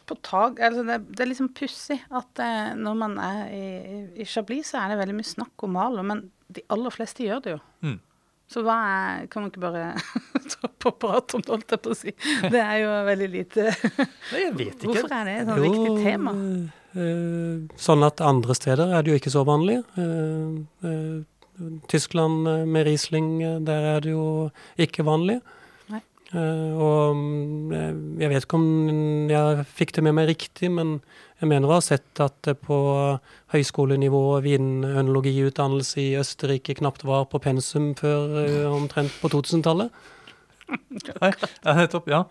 på 0.08 0.16
tag, 0.24 0.62
altså 0.64 0.84
det, 0.88 0.98
det 1.12 1.24
er 1.24 1.30
liksom 1.34 1.50
pussig 1.56 1.98
at 2.16 2.40
eh, 2.40 2.74
når 2.80 3.00
man 3.00 3.18
er 3.20 3.40
i, 3.52 3.64
i 4.24 4.28
Chablis, 4.28 4.72
så 4.72 4.80
er 4.82 4.94
det 4.94 5.02
veldig 5.02 5.18
mye 5.18 5.28
snakk 5.28 5.66
om 5.68 5.76
Malo, 5.76 6.06
men 6.08 6.30
de 6.48 6.64
aller 6.72 6.94
fleste 6.96 7.26
gjør 7.26 7.44
det 7.44 7.56
jo. 7.58 7.64
Mm. 7.84 7.98
Så 8.48 8.62
hva 8.64 8.78
er 8.88 9.26
Kan 9.28 9.44
man 9.44 9.50
ikke 9.52 9.60
bare 9.66 9.90
ta 10.54 10.70
på 10.72 10.94
prat 10.96 11.34
om 11.36 11.44
det, 11.44 11.52
holdt 11.52 11.74
jeg 11.76 11.82
på 11.84 11.92
å 11.92 11.98
si? 12.00 12.14
Det 12.48 12.62
er 12.62 12.78
jo 12.80 12.94
veldig 13.10 13.28
lite 13.34 13.66
Nei, 13.76 14.40
jeg 14.46 14.54
vet 14.56 14.78
ikke. 14.78 14.94
Hvorfor 14.94 15.16
er 15.18 15.28
det 15.28 15.34
et 15.42 15.50
sånn 15.50 15.66
viktig 15.66 16.06
tema? 16.06 16.34
Eh, 16.96 17.66
sånn 17.80 18.06
at 18.08 18.24
andre 18.24 18.56
steder 18.58 18.94
er 18.96 19.04
det 19.04 19.12
jo 19.12 19.20
ikke 19.20 19.34
så 19.34 19.44
vanlig. 19.48 19.82
Eh, 20.00 20.88
eh, 20.88 21.18
Tyskland 21.90 22.46
med 22.70 22.86
Riesling, 22.86 23.40
der 23.66 23.86
er 23.96 24.04
det 24.06 24.12
jo 24.14 24.50
ikke 24.78 25.06
vanlig. 25.08 25.40
Nei. 25.90 26.02
Eh, 26.32 26.74
og 26.78 27.18
mm, 27.18 28.20
jeg 28.22 28.30
vet 28.30 28.46
ikke 28.46 28.60
om 28.60 29.32
jeg 29.32 29.66
fikk 29.80 29.96
det 29.98 30.04
med 30.06 30.18
meg 30.20 30.30
riktig, 30.30 30.70
men 30.70 31.00
jeg 31.42 31.50
mener 31.50 31.70
å 31.70 31.78
ha 31.80 31.82
sett 31.86 32.22
at 32.22 32.38
det 32.46 32.60
på 32.62 32.78
høyskolenivå 33.54 34.22
vinønologiutdannelse 34.46 36.02
i 36.02 36.14
Østerrike 36.22 36.78
knapt 36.78 37.06
var 37.10 37.26
på 37.32 37.42
pensum 37.42 37.92
før 37.98 38.70
omtrent 38.70 39.18
på 39.22 39.34
2000-tallet. 39.34 39.90
Nei, 40.68 41.34
ja, 41.66 41.76
nettopp. 41.78 42.10
Ja. 42.12 42.26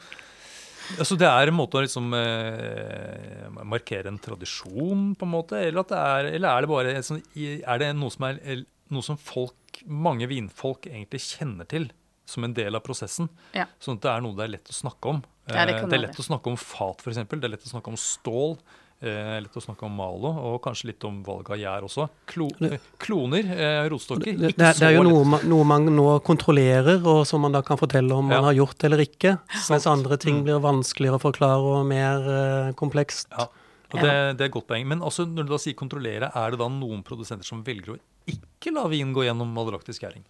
Altså, 0.94 1.18
det 1.18 1.28
er 1.28 1.50
en 1.50 1.56
måte 1.58 1.78
å 1.78 1.84
liksom 1.84 2.14
eh, 2.16 3.46
markere 3.66 4.12
en 4.12 4.20
tradisjon, 4.22 5.12
på 5.18 5.26
en 5.26 5.32
måte? 5.32 5.60
Eller, 5.60 5.82
at 5.82 5.92
det 5.92 6.00
er, 6.00 6.30
eller 6.38 6.50
er 6.50 6.64
det 6.64 6.70
bare 6.70 6.96
sånn, 7.06 7.22
er 7.36 7.82
det 7.82 7.92
noe 7.98 8.14
som, 8.14 8.28
er, 8.30 8.64
noe 8.94 9.06
som 9.06 9.18
folk, 9.20 9.80
mange 9.86 10.28
vinfolk 10.30 10.88
egentlig 10.88 11.24
kjenner 11.26 11.68
til 11.68 11.90
som 12.26 12.46
en 12.46 12.54
del 12.56 12.78
av 12.78 12.84
prosessen? 12.86 13.28
Ja. 13.56 13.68
Sånn 13.82 13.98
at 14.00 14.06
det 14.06 14.12
er 14.14 14.24
noe 14.24 14.38
det 14.38 14.46
er 14.46 14.54
lett 14.56 14.72
å 14.72 14.76
snakke 14.76 15.16
om. 15.16 15.22
Ja, 15.46 15.66
det 15.66 15.76
Eh, 15.76 15.86
det 15.86 15.94
er 15.94 16.04
lett 16.08 16.18
å 16.18 16.26
snakke 16.26 16.50
om 16.50 16.58
fat, 16.58 17.02
f.eks. 17.04 17.22
Det 17.22 17.38
er 17.38 17.52
lett 17.52 17.66
å 17.66 17.70
snakke 17.70 17.92
om 17.92 17.98
stål. 18.00 18.56
Eh, 19.04 19.40
lett 19.44 19.52
å 19.52 19.60
snakke 19.60 19.84
om 19.84 19.92
Malo, 19.92 20.30
og 20.48 20.54
kanskje 20.64 20.86
litt 20.88 21.04
om 21.04 21.18
valget 21.22 21.50
av 21.52 21.58
gjær 21.60 21.84
også. 21.84 22.06
Klo, 22.32 22.46
eh, 22.64 22.78
kloner, 22.98 23.44
eh, 23.52 23.88
rotstokker. 23.92 24.32
Det, 24.40 24.54
det, 24.56 24.70
det 24.78 24.86
er 24.88 24.94
jo 24.96 25.02
noe, 25.04 25.22
man, 25.34 25.42
noe 25.44 25.66
man 25.68 25.84
nå 25.92 26.06
kontrollerer, 26.24 27.04
og 27.04 27.26
som 27.28 27.42
man 27.44 27.52
da 27.52 27.60
kan 27.60 27.76
fortelle 27.76 28.16
om 28.16 28.30
Ja. 28.32 28.38
man 28.40 28.44
har 28.48 28.54
gjort 28.56 28.84
eller 28.88 29.04
ikke. 29.04 29.34
Mens 29.68 29.86
andre 29.86 30.16
ting 30.16 30.38
Mm. 30.40 30.44
blir 30.44 30.60
vanskeligere 30.64 31.20
å 31.20 31.24
forklare 31.26 31.60
og 31.76 31.84
mer 31.86 32.24
eh, 32.24 32.72
komplekst. 32.72 33.28
Ja, 33.36 33.44
og 33.92 34.00
det, 34.00 34.08
det 34.38 34.40
er 34.40 34.48
et 34.48 34.52
godt 34.56 34.66
poeng. 34.66 34.86
Men 34.88 35.00
også 35.04 35.26
når 35.28 35.44
du 35.44 35.52
da 35.52 35.58
sier 35.58 35.74
kontrollere, 35.76 36.32
er 36.34 36.50
det 36.50 36.58
da 36.58 36.68
noen 36.72 37.04
produsenter 37.04 37.44
som 37.44 37.62
velger 37.62 37.96
å 37.96 38.00
ikke 38.26 38.72
la 38.72 38.88
vin 38.88 39.12
gå 39.12 39.28
gjennom 39.28 39.52
malolaktisk 39.52 40.00
gjæring 40.08 40.24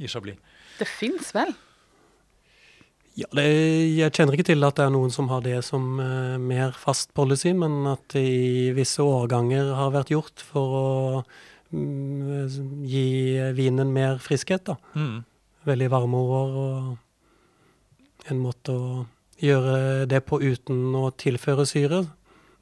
i 0.00 0.08
Chablis? 0.08 0.40
Det 0.78 0.88
fins 0.88 1.34
vel? 1.36 1.52
Ja, 3.20 3.28
det, 3.36 3.44
jeg 3.98 4.14
kjenner 4.16 4.36
ikke 4.36 4.48
til 4.48 4.64
at 4.64 4.78
det 4.78 4.86
er 4.86 4.92
noen 4.94 5.12
som 5.12 5.28
har 5.32 5.42
det 5.44 5.58
som 5.66 5.98
uh, 6.00 6.38
mer 6.40 6.72
fast 6.78 7.12
policy, 7.16 7.52
men 7.56 7.82
at 7.90 8.02
det 8.14 8.24
i 8.24 8.70
visse 8.76 9.04
årganger 9.04 9.74
har 9.76 9.92
vært 9.92 10.12
gjort 10.14 10.44
for 10.44 10.76
å 10.78 10.88
um, 11.74 12.48
gi 12.88 13.04
vinen 13.58 13.92
mer 13.92 14.20
friskhet. 14.24 14.64
da. 14.70 14.78
Mm. 14.96 15.20
Veldig 15.68 15.90
varme 15.92 16.24
år 16.38 16.56
og 16.64 18.30
en 18.30 18.40
måte 18.40 18.72
å 18.72 19.04
gjøre 19.40 20.06
det 20.08 20.22
på 20.28 20.40
uten 20.40 20.94
å 20.96 21.10
tilføre 21.20 21.66
syre. 21.68 22.04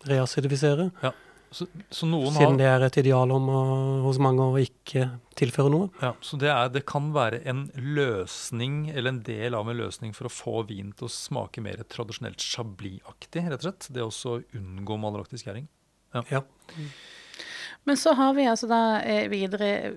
Reacidifisere. 0.08 0.90
Ja. 1.02 1.14
Så, 1.50 1.64
så 1.90 2.06
noen 2.08 2.34
Siden 2.34 2.58
har 2.58 2.58
det 2.60 2.66
er 2.68 2.84
et 2.88 2.98
ideal 3.00 3.30
om 3.32 3.46
å, 3.48 3.60
hos 4.04 4.18
mange 4.20 4.44
å 4.44 4.56
ikke 4.60 5.06
tilføre 5.38 5.72
noe. 5.72 5.88
ja, 6.02 6.12
Så 6.24 6.36
det, 6.40 6.50
er, 6.52 6.68
det 6.74 6.84
kan 6.88 7.10
være 7.14 7.40
en 7.48 7.66
løsning, 7.76 8.90
eller 8.92 9.14
en 9.14 9.22
del 9.24 9.56
av 9.56 9.70
en 9.70 9.78
løsning 9.78 10.12
for 10.16 10.28
å 10.28 10.32
få 10.32 10.64
vin 10.68 10.92
til 10.96 11.08
å 11.08 11.12
smake 11.12 11.64
mer 11.64 11.80
tradisjonelt 11.88 12.44
chablis-aktig, 12.44 13.46
rett 13.48 13.62
og 13.62 13.68
slett. 13.68 13.88
Det 13.94 14.02
er 14.02 14.08
også 14.08 14.34
å 14.34 14.42
unngå 14.60 14.98
maleraktisk 15.00 15.48
gjæring. 15.48 15.68
Ja. 16.28 16.42
Men 17.88 17.96
så 17.96 18.12
har 18.18 18.34
vi 18.36 18.48
altså 18.48 18.68
da 18.68 19.00
eh, 19.04 19.26
videre 19.28 19.92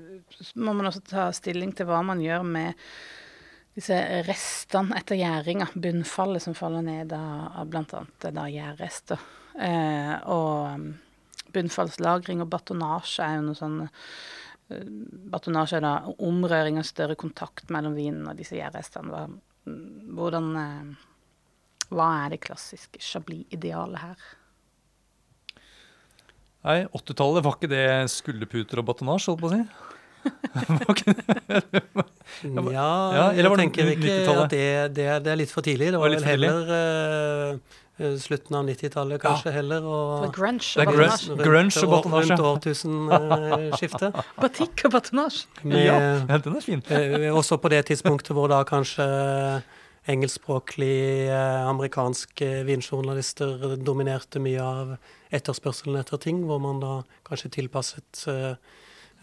Må 0.59 0.73
man 0.75 0.89
også 0.89 1.01
ta 1.07 1.29
stilling 1.35 1.71
til 1.75 1.87
hva 1.87 2.01
man 2.03 2.19
gjør 2.23 2.43
med 2.47 2.79
disse 3.75 3.97
restene 4.27 4.97
etter 4.99 5.19
gjæringa. 5.19 5.69
Bunnfallet 5.79 6.43
som 6.43 6.55
faller 6.55 6.83
ned 6.83 7.13
av, 7.15 7.63
bl.a. 7.71 8.03
da 8.27 8.47
gjærrester. 8.51 9.23
Eh, 9.59 10.15
og 10.31 10.91
bunnfallslagring 11.55 12.41
og 12.43 12.49
batonasje 12.53 13.23
er 13.27 13.35
jo 13.39 13.45
noe 13.49 13.59
sånn 13.59 13.77
eh, 13.85 14.83
Batonasje 15.33 15.77
er 15.81 15.83
da 15.83 15.93
omrøring 16.23 16.77
av 16.79 16.85
større 16.87 17.17
kontakt 17.19 17.69
mellom 17.73 17.93
vinen 17.97 18.27
og 18.31 18.37
disse 18.39 18.55
gjærrestene. 18.55 19.25
Hvordan 20.15 20.51
eh, 20.61 20.91
Hva 21.91 22.07
er 22.25 22.29
det 22.35 22.41
klassiske 22.47 23.01
chablis-idealet 23.03 23.99
her? 24.05 24.17
Nei, 26.61 26.77
80-tallet 26.93 27.43
var 27.43 27.55
ikke 27.57 27.71
det 27.71 27.85
skulderputer 28.13 28.79
og 28.79 28.85
batonasje, 28.91 29.33
holdt 29.33 29.41
på 29.41 29.49
å 29.49 29.55
si? 29.55 29.63
Ja, 32.41 32.61
Ja, 32.71 33.23
eller 33.33 33.49
var 33.49 33.57
jeg 33.59 33.71
det 33.71 33.75
tenker 33.75 33.89
ikke 33.91 34.07
90-tallet? 34.07 34.43
at 34.43 34.51
det, 34.53 34.65
det, 34.95 35.05
er- 35.09 35.21
det 35.25 35.31
er 35.33 35.39
litt 35.41 35.51
for 35.53 35.65
tidlig. 35.65 35.87
Det 35.93 35.99
var 36.01 36.13
var 36.15 36.27
heller... 36.31 36.59
tidlig. 36.61 37.79
Heller 38.01 38.13
eh, 38.15 38.19
slutten 38.19 38.55
av 38.57 38.65
90-tallet, 38.67 39.21
kanskje 39.21 39.51
heller. 39.55 39.81
For 39.81 40.25
Og 40.27 40.33
grunge 40.35 40.59
Det 40.75 40.87
og 40.87 40.93
grunge. 40.93 41.09
batonasje. 41.09 41.29
rundt, 41.29 41.45
grunge 41.45 41.83
og 41.83 41.93
batonasje. 41.95 42.37
rundt 42.37 42.47
årtusenskiftet. 42.51 44.19
Batikk 44.41 44.85
og 44.85 44.91
batonasje. 44.91 45.47
Ja, 45.65 45.99
ja, 46.27 46.37
den 46.37 46.55
er 46.55 46.61
fin. 46.65 46.83
eh, 46.89 47.29
også 47.35 47.57
på 47.61 47.69
det 47.69 47.85
tidspunktet 47.91 48.33
hvor 48.35 48.47
da 48.51 48.63
kanskje 48.63 49.07
engelskspråklig 50.09 51.27
eh, 51.29 51.67
amerikanske 51.69 52.63
vinjournalister 52.65 53.75
dominerte 53.85 54.39
mye 54.41 54.61
av 54.61 54.95
etterspørselen 55.31 55.99
etter 56.01 56.17
ting, 56.17 56.43
hvor 56.49 56.59
man 56.59 56.79
da 56.81 56.93
kanskje 57.27 57.51
tilpasset 57.59 58.23
eh, 58.27 58.55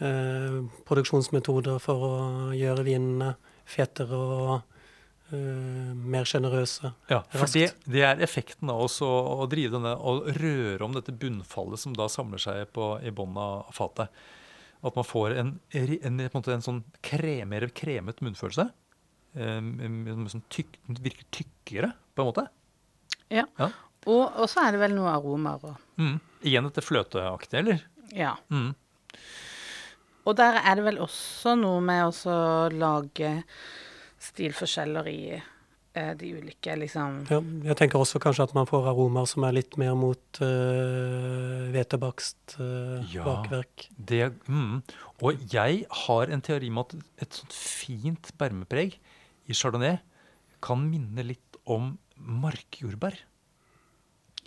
eh, 0.06 0.58
produksjonsmetoder 0.86 1.80
for 1.82 2.06
å 2.06 2.14
gjøre 2.54 2.84
vinene 2.86 3.32
fetere 3.68 4.16
og 4.16 4.60
eh, 5.34 5.92
mer 6.14 6.28
sjenerøse. 6.28 6.92
Ja, 7.10 7.22
for 7.34 7.50
det, 7.54 7.70
det 7.88 8.02
er 8.06 8.22
effekten 8.24 8.70
av 8.72 8.84
oss 8.86 8.98
å, 9.04 9.08
å 9.08 9.46
drive 9.50 9.76
denne, 9.76 9.94
å 9.96 10.18
røre 10.38 10.84
om 10.84 10.96
dette 10.96 11.14
bunnfallet 11.14 11.82
som 11.82 11.96
da 11.96 12.08
samler 12.12 12.42
seg 12.42 12.68
på, 12.74 12.90
i 13.02 13.12
bunnen 13.14 13.40
av 13.42 13.72
fatet. 13.76 14.12
At 14.78 14.94
man 14.94 15.06
får 15.06 15.34
en, 15.40 15.56
en, 15.74 15.96
en, 16.06 16.20
en 16.38 16.64
sånn 16.64 16.84
kre, 17.02 17.40
mer 17.50 17.66
kremet 17.74 18.22
munnfølelse. 18.22 18.68
Um, 19.38 20.26
som 20.30 20.40
tyk, 20.50 20.78
den 20.86 20.98
virker 21.04 21.26
tykkere, 21.34 21.92
på 22.16 22.24
en 22.24 22.30
måte. 22.30 22.46
Ja. 23.28 23.44
Ja. 23.58 23.68
Og, 24.08 24.24
og 24.38 24.46
så 24.50 24.64
er 24.64 24.74
det 24.74 24.80
vel 24.82 24.96
noe 24.96 25.12
aromaer 25.12 25.72
og 25.72 25.84
Mm. 25.98 26.20
Igjen 26.46 26.62
dette 26.68 26.82
fløteaktige, 26.86 27.58
eller? 27.58 27.80
Ja. 28.14 28.36
Mm. 28.54 28.70
Og 30.28 30.36
der 30.38 30.60
er 30.60 30.76
det 30.78 30.84
vel 30.86 31.00
også 31.02 31.56
noe 31.58 31.80
med 31.82 32.04
å 32.06 32.36
lage 32.70 33.32
stilforskjeller 34.22 35.08
i 35.10 35.20
eh, 35.36 36.10
de 36.18 36.32
ulike, 36.38 36.74
liksom 36.82 37.20
Ja, 37.30 37.38
jeg 37.70 37.78
tenker 37.80 38.02
også 38.02 38.20
kanskje 38.22 38.48
at 38.48 38.54
man 38.56 38.68
får 38.68 38.90
aromaer 38.92 39.28
som 39.30 39.46
er 39.46 39.56
litt 39.58 39.78
mer 39.80 39.94
mot 39.98 40.40
uh, 40.42 41.68
hvetebakst 41.74 42.58
eh, 42.58 43.14
Ja. 43.14 43.24
bakverk. 43.26 43.88
Det, 43.96 44.32
mm. 44.48 44.82
Og 45.22 45.46
jeg 45.52 45.84
har 46.04 46.34
en 46.34 46.44
teori 46.44 46.70
om 46.72 46.82
at 46.84 46.94
et 47.22 47.40
sånt 47.40 47.54
fint 47.54 48.32
bermepreg 48.40 48.98
i 49.48 49.56
chardonnay 49.56 49.98
kan 50.64 50.82
minne 50.90 51.24
litt 51.24 51.58
om 51.68 51.96
markjordbær. 52.18 53.14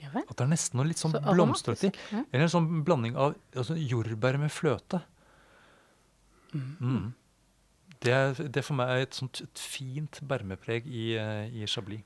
Ja 0.02 0.10
vel. 0.14 0.26
At 0.26 0.36
det 0.40 0.46
er 0.46 0.52
nesten 0.52 0.80
noe 0.80 0.90
litt 0.90 1.00
sånn 1.00 1.14
Så 1.14 1.22
blomstrete. 1.24 1.92
Eller 2.12 2.48
en 2.48 2.52
sånn 2.52 2.70
blanding 2.86 3.16
av 3.16 3.36
altså, 3.54 3.78
jordbær 3.78 4.40
med 4.42 4.52
fløte. 4.54 5.04
Mm. 6.52 6.72
Mm. 6.82 7.04
Det, 8.02 8.12
er, 8.14 8.34
det 8.50 8.64
for 8.66 8.78
meg 8.80 8.90
er 8.90 9.04
et 9.06 9.18
sånt 9.18 9.44
et 9.44 9.62
fint 9.62 10.20
bermepreg 10.26 10.88
i, 10.90 11.12
eh, 11.22 11.52
i 11.62 11.68
chablis. 11.70 12.02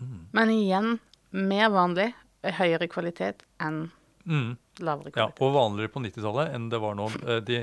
Mm. 0.00 0.20
Men 0.34 0.52
igjen 0.54 0.92
mer 1.34 1.72
vanlig, 1.74 2.12
høyere 2.60 2.88
kvalitet 2.92 3.44
enn 3.62 3.86
Mm. 4.24 4.54
lavere 4.80 5.10
Ja, 5.18 5.26
og 5.28 5.50
vanligere 5.52 5.90
på 5.92 6.00
90-tallet 6.00 6.54
enn 6.56 6.70
det 6.72 6.78
var 6.80 6.94
nå. 6.96 7.10
Eh, 7.28 7.40
De, 7.44 7.58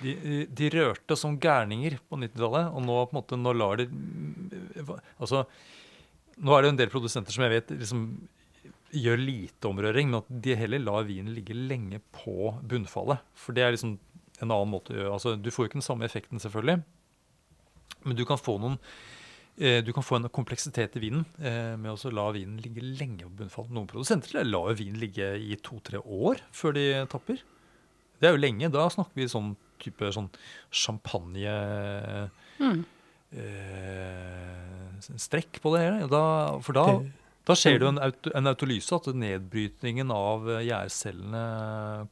de, 0.00 0.46
de 0.46 0.68
rørte 0.72 1.16
som 1.18 1.34
gærninger 1.36 1.98
på 2.08 2.16
90-tallet, 2.16 2.70
og 2.72 2.84
nå 2.86 2.94
på 3.04 3.12
en 3.12 3.18
måte, 3.18 3.36
nå 3.36 3.52
lar 3.52 3.76
de 3.82 3.88
Altså, 5.20 5.42
nå 6.40 6.54
er 6.54 6.62
det 6.62 6.70
jo 6.70 6.72
en 6.72 6.78
del 6.80 6.92
produsenter 6.92 7.34
som 7.34 7.44
jeg 7.44 7.52
vet 7.52 7.72
liksom 7.82 8.04
gjør 8.96 9.20
lite 9.20 9.68
omrøring, 9.68 10.08
men 10.10 10.22
at 10.22 10.30
de 10.46 10.56
heller 10.58 10.80
lar 10.82 11.04
vinen 11.06 11.34
ligge 11.36 11.54
lenge 11.54 12.00
på 12.16 12.54
bunnfallet. 12.66 13.20
For 13.38 13.52
det 13.52 13.66
er 13.66 13.74
liksom 13.76 13.98
en 14.40 14.48
annen 14.48 14.72
måte 14.72 14.94
å 14.94 14.96
gjøre 14.96 15.12
Altså, 15.18 15.34
du 15.36 15.50
får 15.52 15.66
jo 15.66 15.68
ikke 15.68 15.80
den 15.82 15.86
samme 15.90 16.08
effekten, 16.08 16.40
selvfølgelig, 16.42 16.80
men 18.04 18.16
du 18.16 18.24
kan 18.28 18.38
få 18.40 18.58
noen 18.60 18.78
eh, 19.60 19.80
du 19.84 19.92
kan 19.92 20.02
få 20.06 20.16
en 20.20 20.28
kompleksitet 20.32 20.96
i 20.96 21.02
vinen 21.04 21.24
eh, 21.42 21.76
med 21.76 21.92
å 21.92 22.12
la 22.14 22.30
vinen 22.32 22.60
ligge 22.64 22.80
lenge 22.82 23.26
på 23.26 23.34
bunnfall. 23.42 23.68
Noen 23.70 23.86
produsenter 23.90 24.44
lar 24.44 24.70
jo 24.72 24.78
vinen 24.80 25.00
ligge 25.02 25.34
i 25.36 25.56
to-tre 25.60 25.98
år 26.00 26.40
før 26.52 26.72
de 26.78 26.86
tapper. 27.12 27.42
Det 28.20 28.28
er 28.28 28.36
jo 28.36 28.40
lenge. 28.42 28.70
Da 28.72 28.86
snakker 28.92 29.16
vi 29.16 29.28
sånn 29.32 29.54
type 29.80 30.10
sånn 30.12 30.30
champagne 30.70 31.54
Mm. 32.60 32.84
eh, 33.80 35.00
strekk 35.16 35.60
på 35.62 35.72
det 35.74 35.80
hele. 35.86 36.08
Da, 36.10 36.58
for 36.60 36.72
da, 36.76 36.84
Det- 36.98 37.12
da 37.48 37.54
skjer 37.56 37.78
det 37.80 37.86
jo 37.86 37.90
en, 37.94 37.98
auto, 38.04 38.30
en 38.36 38.46
autolyse, 38.50 38.92
at 38.94 39.06
nedbrytningen 39.16 40.10
av 40.12 40.44
eh, 40.52 40.60
gjærcellene 40.68 41.40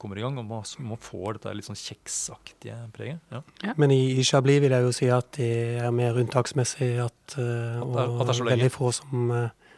kommer 0.01 0.19
i 0.19 0.25
gang. 0.25 0.39
Og 0.41 0.47
man, 0.49 0.65
man 0.89 1.01
får 1.05 1.37
dette 1.37 1.53
litt 1.59 1.69
sånn 1.69 1.79
kjeksaktige 1.79 2.79
preget. 2.97 3.21
Ja. 3.31 3.75
Men 3.79 3.93
i, 3.95 4.01
i 4.19 4.25
Chablis 4.27 4.63
vil 4.65 4.75
jeg 4.75 4.87
jo 4.87 4.95
si 4.97 5.11
at 5.13 5.29
det 5.37 5.51
er 5.85 5.93
mer 5.95 6.17
unntaksmessig 6.23 6.91
at, 7.05 7.37
uh, 7.37 7.85
At 7.85 7.93
det 7.93 8.03
er- 8.03 8.17
at 8.17 8.25
det 8.25 8.33
er 8.35 8.41
så 8.41 8.49
lenge. 8.49 8.57
veldig 8.57 8.73
få 8.75 8.91
som 8.97 9.31
uh, 9.31 9.77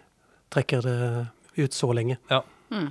trekker 0.54 0.86
det 0.86 0.96
ut 1.58 1.76
så 1.76 1.90
lenge. 1.98 2.16
Mm. 2.70 2.88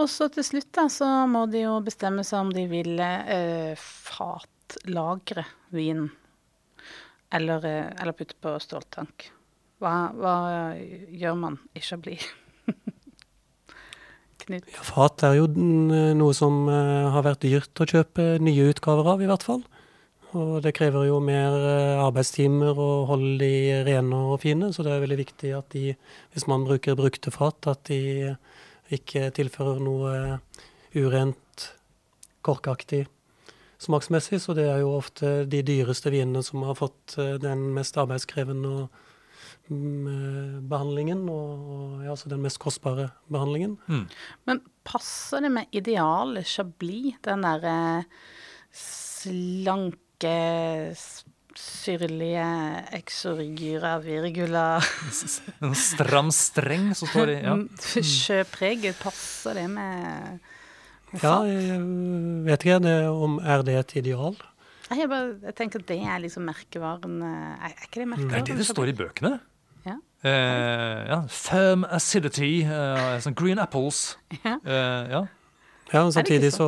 Og 0.00 0.08
så 0.10 0.26
til 0.32 0.42
slutt 0.48 0.72
da, 0.74 0.88
så 0.90 1.06
må 1.30 1.44
de 1.52 1.66
jo 1.68 1.76
bestemme 1.84 2.24
seg 2.26 2.40
om 2.40 2.50
de 2.50 2.64
vil 2.66 2.96
eh, 2.98 3.76
fatlagre 3.78 5.44
vinen. 5.76 6.08
Eller, 7.34 7.62
eller 8.00 8.16
putte 8.16 8.34
på 8.42 8.56
ståltank. 8.62 9.28
Hva, 9.84 9.94
hva 10.16 10.36
gjør 11.12 11.36
man 11.36 11.60
ikke 11.74 11.88
Chablis? 11.90 12.24
Knut? 14.44 14.66
Ja, 14.72 14.84
fat 14.86 15.24
er 15.28 15.36
jo 15.36 15.48
noe 15.52 16.32
som 16.36 16.64
eh, 16.72 17.08
har 17.12 17.26
vært 17.26 17.44
dyrt 17.44 17.84
å 17.84 17.88
kjøpe 17.88 18.34
nye 18.40 18.70
utgaver 18.72 19.12
av, 19.12 19.20
i 19.20 19.28
hvert 19.28 19.44
fall. 19.44 19.62
Og 20.34 20.56
det 20.64 20.72
krever 20.74 21.06
jo 21.10 21.20
mer 21.22 21.54
eh, 21.68 22.00
arbeidstimer 22.02 22.80
å 22.80 22.90
holde 23.10 23.44
de 23.44 23.82
rene 23.86 24.24
og 24.32 24.40
fine, 24.42 24.72
så 24.72 24.86
det 24.86 24.94
er 24.94 25.04
veldig 25.04 25.20
viktig 25.20 25.52
at 25.58 25.68
de, 25.76 25.92
hvis 26.32 26.48
man 26.50 26.64
bruker 26.66 26.96
brukte 26.98 27.32
fat, 27.34 27.68
at 27.70 27.84
de 27.92 28.32
ikke 28.92 29.28
tilfører 29.36 29.84
noe 29.84 30.38
urent, 30.96 31.68
korkaktig 32.44 33.04
smaksmessig. 33.84 34.40
Så 34.42 34.56
det 34.56 34.66
er 34.70 34.82
jo 34.82 34.94
ofte 34.98 35.42
de 35.50 35.62
dyreste 35.66 36.12
vinene 36.12 36.42
som 36.46 36.64
har 36.66 36.78
fått 36.78 37.16
eh, 37.18 37.36
den 37.42 37.70
mest 37.76 37.98
arbeidskrevende 38.00 38.72
og, 38.74 38.84
eh, 38.88 39.10
behandlingen, 39.68 41.24
og, 41.32 41.68
og 41.74 42.04
ja, 42.04 42.12
altså 42.12 42.28
den 42.28 42.42
mest 42.44 42.60
kostbare 42.62 43.08
behandlingen. 43.32 43.78
Mm. 43.88 44.06
Men 44.48 44.60
passer 44.84 45.44
det 45.44 45.52
med 45.54 45.76
idealet 45.76 46.48
Chablis, 46.48 47.16
den 47.24 47.46
derre 47.46 47.76
slanke, 48.74 50.36
syrlige 51.54 52.44
exorgyra 52.98 53.92
virgula 54.02 54.80
En 55.62 55.74
stram 55.78 56.32
streng 56.34 56.88
som 56.98 57.06
står 57.06 57.30
i 57.30 57.36
ja. 57.44 57.54
Sjøpreget, 58.02 58.98
passer 58.98 59.60
det 59.60 59.68
med, 59.70 60.40
Ja, 61.22 61.36
jeg 61.46 61.78
vet 62.48 62.66
ikke 62.66 62.80
det, 62.82 62.96
om 63.06 63.38
er 63.38 63.62
det 63.62 63.78
et 63.78 63.96
ideal. 64.02 64.34
Jeg, 64.90 65.08
bare, 65.08 65.36
jeg 65.46 65.54
tenker 65.56 65.80
at 65.80 65.88
det 65.88 65.96
er 66.02 66.20
liksom 66.20 66.44
merkevaren 66.44 67.22
eh, 67.24 67.52
Er, 67.54 67.72
er 67.72 67.86
ikke 67.86 68.02
det 68.02 68.08
merkevaren? 68.10 68.32
Det 68.34 68.40
er 68.42 68.48
det 68.50 68.60
det 68.60 68.66
står 68.68 68.90
i 68.90 68.96
bøkene. 68.98 69.32
Ja. 70.24 70.30
Eh, 70.30 71.00
ja. 71.10 71.18
Firm 71.28 71.84
acidity, 71.92 72.62
eh, 72.64 73.18
sånn 73.20 73.36
green 73.36 73.60
apples. 73.60 74.16
Ja. 74.42 74.56
Eh, 74.64 75.10
ja. 75.12 75.22
Ja, 75.92 76.00
og 76.06 76.14
Samtidig 76.16 76.48
så, 76.56 76.66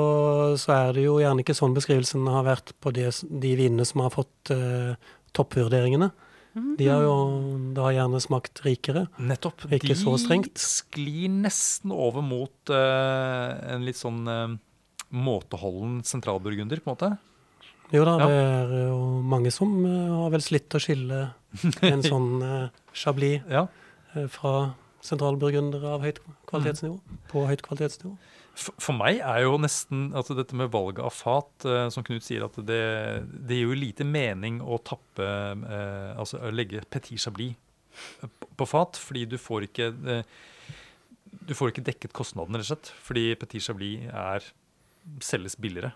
så 0.61 0.75
er 0.77 0.93
det 0.95 1.07
jo 1.07 1.17
gjerne 1.19 1.41
ikke 1.43 1.55
sånn 1.57 1.73
beskrivelsen 1.75 2.27
har 2.31 2.45
vært 2.47 2.75
på 2.85 2.93
de, 2.95 3.09
de 3.43 3.55
vinene 3.59 3.87
som 3.89 4.05
har 4.05 4.13
fått 4.15 4.53
eh, 4.55 4.93
toppvurderingene. 5.35 6.11
De 6.79 6.87
har 6.89 7.03
jo 7.05 7.17
da 7.77 7.91
gjerne 7.93 8.21
smakt 8.23 8.63
rikere. 8.65 9.07
Nettopp. 9.21 9.67
Ikke 9.73 9.91
de 9.91 9.97
så 9.99 10.15
strengt. 10.21 10.57
sklir 10.57 11.29
nesten 11.33 11.93
over 11.93 12.23
mot 12.25 12.71
eh, 12.73 13.51
en 13.75 13.85
litt 13.85 13.99
sånn 14.01 14.23
eh, 14.31 14.55
måteholden 15.17 15.99
sentralburgunder, 16.07 16.81
på 16.85 16.91
en 16.93 16.97
måte. 16.97 17.11
Jo 17.93 18.05
da, 18.09 18.15
Ja. 18.21 18.27
det 18.29 18.39
er 18.79 18.89
jo 18.89 19.01
mange 19.23 19.53
som 19.55 19.75
eh, 19.85 20.15
har 20.17 20.33
vel 20.33 20.43
slitt 20.45 20.75
å 20.77 20.81
skille 20.83 21.21
en 21.87 22.03
sånn 22.13 22.31
eh, 22.43 22.69
chablis 22.97 23.43
Ja. 23.51 23.67
eh, 24.15 24.27
fra 24.33 24.75
sentralburgundere 25.07 25.93
av 25.97 26.03
høyt 26.03 26.19
kvalitetsnivå. 26.49 26.97
Mm. 26.99 27.21
På 27.31 27.45
høyt 27.47 27.63
kvalitetsnivå. 27.67 28.17
For, 28.57 28.73
for 28.81 28.97
meg 28.97 29.19
er 29.21 29.43
jo 29.45 29.59
nesten 29.61 30.09
altså 30.17 30.33
dette 30.39 30.57
med 30.57 30.71
valget 30.73 31.05
av 31.05 31.13
fat, 31.13 31.67
eh, 31.69 31.89
som 31.93 32.05
Knut 32.07 32.25
sier, 32.25 32.47
at 32.49 32.57
det, 32.67 32.81
det 33.47 33.59
gir 33.59 33.69
jo 33.69 33.77
lite 33.77 34.07
mening 34.09 34.63
å 34.65 34.79
tappe 34.81 35.27
eh, 35.27 36.15
Altså 36.17 36.41
å 36.41 36.53
legge 36.55 36.81
petit 36.89 37.21
chablis 37.21 37.53
på, 38.23 38.49
på 38.57 38.69
fat, 38.69 38.97
fordi 39.01 39.27
du 39.29 39.37
får 39.41 39.69
ikke 39.69 39.91
eh, 40.17 40.39
du 41.47 41.53
får 41.55 41.71
ikke 41.71 41.85
dekket 41.87 42.15
kostnadene, 42.17 42.59
rett 42.59 42.67
og 42.67 42.73
slett. 42.73 42.89
Fordi 43.07 43.23
petit 43.39 43.63
chablis 43.63 44.09
er, 44.11 44.47
selges 45.23 45.55
billigere 45.61 45.93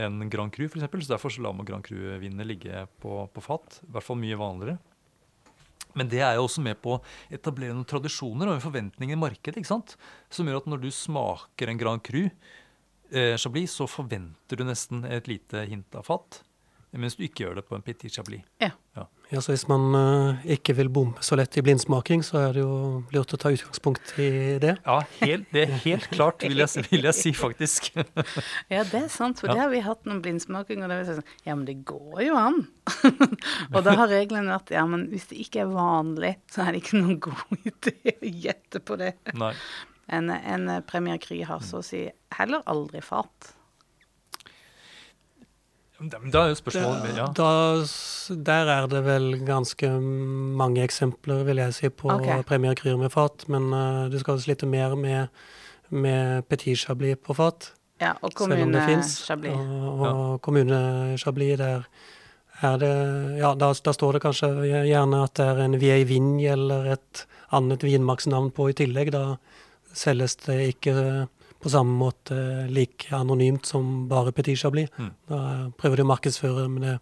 enn 0.00 0.26
Grand 0.32 0.52
Cru, 0.52 0.66
f.eks. 0.66 0.82
Så 1.06 1.12
derfor 1.14 1.32
så 1.32 1.42
lar 1.44 1.54
man 1.56 1.66
Grand 1.68 1.84
Cru-vinene 1.84 2.44
ligge 2.46 2.84
på, 3.02 3.22
på 3.32 3.42
fat. 3.44 3.80
I 3.86 3.94
hvert 3.94 4.06
fall 4.06 4.18
mye 4.20 4.38
vanligere. 4.40 4.76
Men 5.98 6.10
det 6.12 6.22
er 6.24 6.36
jo 6.36 6.46
også 6.46 6.64
med 6.64 6.80
på 6.82 6.96
å 6.96 7.00
etablere 7.32 7.74
noen 7.74 7.88
tradisjoner 7.88 8.48
og 8.48 8.56
en 8.56 8.64
forventning 8.64 9.14
i 9.14 9.18
markedet. 9.18 9.60
ikke 9.60 9.72
sant? 9.72 9.96
Som 10.32 10.50
gjør 10.50 10.62
at 10.62 10.70
når 10.70 10.84
du 10.84 10.90
smaker 10.94 11.70
en 11.70 11.80
Grand 11.80 12.04
Cru 12.04 12.22
eh, 12.26 13.36
Chablis, 13.40 13.74
så 13.76 13.88
forventer 13.90 14.60
du 14.60 14.66
nesten 14.68 15.04
et 15.08 15.30
lite 15.30 15.66
hint 15.70 15.98
av 15.98 16.06
fat. 16.10 16.42
Mens 16.92 17.14
du 17.14 17.22
ikke 17.22 17.44
gjør 17.44 17.60
det 17.60 17.62
på 17.68 17.76
en 17.76 17.82
Petit 17.86 18.10
Chablis. 18.10 18.42
Ja. 18.62 18.72
Ja, 19.30 19.38
så 19.38 19.52
Hvis 19.52 19.68
man 19.70 19.94
uh, 19.94 20.40
ikke 20.50 20.74
vil 20.74 20.88
bomme 20.90 21.22
så 21.22 21.36
lett 21.38 21.54
i 21.56 21.62
blindsmaking, 21.62 22.24
så 22.26 22.40
er 22.48 22.56
det 22.56 22.64
jo 22.64 23.04
lurt 23.14 23.34
å 23.36 23.38
ta 23.38 23.52
utgangspunkt 23.54 24.10
i 24.18 24.26
det. 24.58 24.72
Ja, 24.82 24.96
helt, 25.20 25.46
det 25.54 25.62
er 25.68 25.76
helt 25.84 26.08
klart, 26.10 26.42
vil 26.42 26.58
jeg, 26.58 26.82
vil 26.90 27.06
jeg 27.06 27.14
si, 27.14 27.32
faktisk. 27.38 27.92
Ja, 28.72 28.82
det 28.82 29.04
er 29.04 29.06
sant, 29.12 29.38
for 29.38 29.46
Ja. 29.46 29.54
det 29.54 29.62
har 29.62 29.70
vi 29.70 29.84
hatt 29.86 30.02
noen 30.10 30.18
blindsmakinger. 30.24 30.88
og 30.88 30.90
det 30.90 30.98
vi 30.98 31.06
sånn, 31.12 31.30
Ja, 31.46 31.54
men 31.54 31.64
det 31.68 31.76
går 31.86 32.24
jo 32.26 32.34
an. 32.40 32.58
og 33.74 33.80
da 33.86 33.94
har 34.02 34.10
reglene 34.10 34.50
vært 34.50 34.74
ja, 34.74 34.82
men 34.90 35.06
hvis 35.14 35.30
det 35.30 35.38
ikke 35.46 35.62
er 35.62 35.70
vanlig, 35.78 36.34
så 36.50 36.66
er 36.66 36.74
det 36.74 36.82
ikke 36.82 36.98
noen 36.98 37.20
god 37.22 37.54
idé 37.70 38.16
å 38.18 38.34
gjette 38.48 38.82
på 38.82 38.98
det. 38.98 39.14
Nei. 39.38 39.54
En, 40.10 40.26
en 40.34 40.66
Premier 40.90 41.22
Kry 41.22 41.44
har 41.46 41.62
så 41.62 41.84
å 41.84 41.86
si 41.86 42.02
heller 42.34 42.66
aldri 42.66 42.98
fat. 43.04 43.54
Da 46.00 46.46
er 46.46 46.52
jo 46.54 46.56
spørsmålet 46.56 47.18
ja. 47.18 47.26
Da, 47.36 47.48
der 48.48 48.70
er 48.72 48.86
det 48.88 49.02
vel 49.04 49.34
ganske 49.44 49.90
mange 50.00 50.80
eksempler, 50.84 51.42
vil 51.44 51.60
jeg 51.60 51.76
si, 51.76 51.90
på 51.92 52.08
okay. 52.14 52.40
Premier 52.48 52.74
Kryr 52.78 52.96
med 52.96 53.12
fat. 53.12 53.44
Men 53.52 53.68
uh, 53.74 54.06
du 54.12 54.16
skal 54.22 54.40
slite 54.40 54.68
mer 54.70 54.96
med, 54.96 55.28
med 55.90 56.48
Petit 56.48 56.78
Chablis 56.78 57.20
på 57.20 57.36
fat. 57.36 57.72
Ja, 58.00 58.14
og 58.24 58.32
kommune 58.32 58.80
finnes, 58.86 59.18
kommune-chablis. 59.28 59.58
Og, 59.90 60.06
og 60.08 60.40
kommune-chablis, 60.40 61.58
der 61.60 61.84
er 62.60 62.78
det 62.80 62.94
Ja, 63.40 63.54
da, 63.54 63.72
da 63.72 63.92
står 63.92 64.16
det 64.16 64.22
kanskje 64.24 64.48
gjerne 64.88 65.24
at 65.24 65.34
det 65.36 65.48
er 65.48 65.60
en 65.64 65.76
Viei 65.80 66.04
Vigne 66.08 66.48
eller 66.54 66.94
et 66.96 67.26
annet 67.52 67.84
vinmarksnavn 67.84 68.50
på 68.56 68.70
i 68.70 68.76
tillegg. 68.76 69.12
Da 69.12 69.36
selges 69.92 70.36
det 70.46 70.58
ikke 70.76 70.94
på 71.60 71.68
samme 71.72 71.92
måte 72.00 72.36
like 72.72 73.12
anonymt 73.16 73.66
som 73.68 74.06
bare 74.08 74.32
Petit 74.32 74.62
blir. 74.72 74.88
Mm. 74.98 75.10
Da 75.28 75.38
prøver 75.78 75.96
de 75.96 76.02
å 76.06 76.12
markedsføre 76.14 76.68
med, 76.72 76.82
det, 76.82 76.98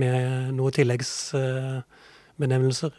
med 0.00 0.16
noen 0.56 0.72
tilleggsbenevnelser. 0.72 2.92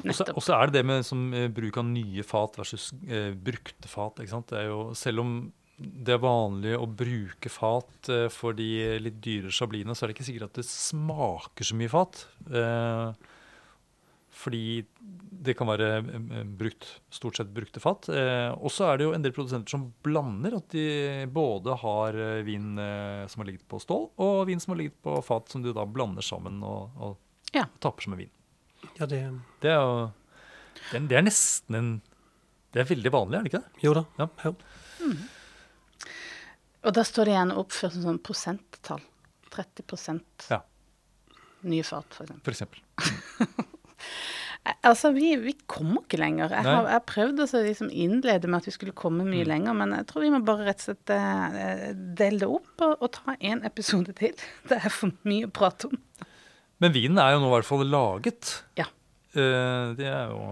Og 0.00 0.14
så- 0.16 0.32
Og 0.34 0.42
så 0.42 0.52
er 0.56 0.66
det 0.66 0.72
det 0.80 0.84
med 0.86 1.04
som, 1.04 1.34
eh, 1.34 1.48
bruk 1.48 1.76
av 1.76 1.84
nye 1.84 2.22
fat 2.24 2.56
versus 2.56 2.92
eh, 3.08 3.32
brukte 3.34 3.86
fat. 3.88 4.14
ikke 4.16 4.28
sant? 4.30 4.46
Det 4.48 4.58
er 4.58 4.66
jo, 4.68 4.94
selv 4.94 5.18
om 5.20 5.52
det 5.78 6.08
er 6.14 6.18
vanlig 6.18 6.76
å 6.78 6.86
bruke 6.86 7.48
fat 7.50 8.08
eh, 8.08 8.28
for 8.28 8.52
de 8.52 8.98
litt 8.98 9.20
dyre 9.20 9.50
chablisene, 9.50 9.94
så 9.94 10.02
er 10.04 10.08
det 10.08 10.16
ikke 10.16 10.24
sikkert 10.32 10.42
at 10.44 10.52
det 10.54 10.64
smaker 10.64 11.64
så 11.64 11.74
mye 11.76 11.88
fat. 11.90 12.26
Eh, 12.50 13.12
fordi 14.40 14.60
det 15.40 15.54
kan 15.56 15.68
være 15.70 15.86
eh, 16.00 16.44
brukt, 16.60 16.86
stort 17.12 17.36
sett 17.40 17.52
brukte 17.56 17.80
fat. 17.80 18.08
Eh, 18.12 18.50
og 18.56 18.72
så 18.72 18.90
er 18.90 18.98
det 19.00 19.06
jo 19.06 19.12
en 19.16 19.22
del 19.24 19.32
produsenter 19.36 19.72
som 19.72 19.86
blander. 20.04 20.56
At 20.58 20.68
de 20.74 20.84
både 21.32 21.76
har 21.82 22.16
eh, 22.20 22.40
vin 22.46 22.74
eh, 22.80 23.24
som 23.30 23.40
har 23.44 23.48
ligget 23.50 23.66
på 23.70 23.80
stål, 23.84 24.06
og 24.20 24.42
vin 24.50 24.60
som 24.60 24.74
har 24.74 24.80
ligget 24.82 24.98
på 25.04 25.16
fat, 25.24 25.48
som 25.52 25.64
du 25.64 25.70
da 25.76 25.84
blander 25.88 26.24
sammen 26.26 26.62
og, 26.66 26.96
og 27.00 27.18
Ja. 27.56 27.64
tapper 27.82 28.04
som 28.08 28.14
en 28.16 28.20
vin. 28.24 28.32
Ja, 28.98 29.06
det 29.06 29.20
Det 29.60 29.70
er 29.74 29.80
jo 29.80 29.94
det 30.90 30.96
er, 30.96 31.06
det 31.10 31.16
er 31.18 31.24
nesten 31.26 31.74
en 31.76 31.88
Det 32.72 32.80
er 32.84 32.86
veldig 32.88 33.10
vanlig, 33.12 33.36
er 33.36 33.42
det 33.44 33.50
ikke 33.50 33.62
det? 33.64 33.82
Jo 33.84 33.92
da. 33.96 34.04
Ja. 34.20 34.28
Ja. 34.44 34.52
Og 36.86 36.94
da 36.96 37.02
står 37.04 37.26
det 37.28 37.32
igjen 37.34 37.50
oppført 37.60 37.92
som 37.96 38.04
sånn 38.06 38.20
prosenttall. 38.24 39.02
30 39.50 40.22
Ja. 40.50 40.60
nye 41.66 41.82
fat, 41.84 42.06
eksempel. 42.22 42.40
For 42.46 42.54
eksempel. 42.54 42.80
Altså, 44.84 45.08
vi, 45.16 45.30
vi 45.40 45.54
kommer 45.70 46.02
ikke 46.02 46.18
lenger. 46.20 46.52
Jeg 46.52 46.66
har, 46.66 46.88
jeg 46.92 47.04
prøvd 47.08 47.38
å 47.40 47.46
liksom 47.64 47.88
innlede 47.96 48.48
med 48.50 48.58
at 48.60 48.66
vi 48.68 48.74
skulle 48.74 48.92
komme 48.96 49.24
mye 49.24 49.46
Mm. 49.46 49.48
lenger, 49.48 49.76
men 49.78 49.94
jeg 49.96 50.06
tror 50.10 50.20
vi 50.26 50.32
må 50.34 50.40
bare 50.44 50.66
rett 50.68 50.82
og 50.82 50.90
slett 50.90 51.12
uh, 51.16 51.86
dele 52.18 52.42
det 52.42 52.48
opp 52.48 52.84
og, 52.84 52.92
og 53.00 53.10
ta 53.16 53.36
en 53.40 53.62
episode 53.64 54.12
til. 54.20 54.34
Det 54.68 54.76
er 54.76 54.92
for 54.92 55.14
mye 55.24 55.48
å 55.48 55.54
prate 55.56 55.88
om. 55.88 55.96
Men 56.80 56.92
vinen 56.92 57.18
er 57.20 57.32
jo 57.34 57.40
nå 57.40 57.48
i 57.48 57.54
hvert 57.56 57.68
fall 57.70 57.86
laget. 57.88 58.52
Ja. 58.76 58.86
Uh, 59.32 59.96
det 59.96 60.06
er 60.10 60.28
jo 60.34 60.44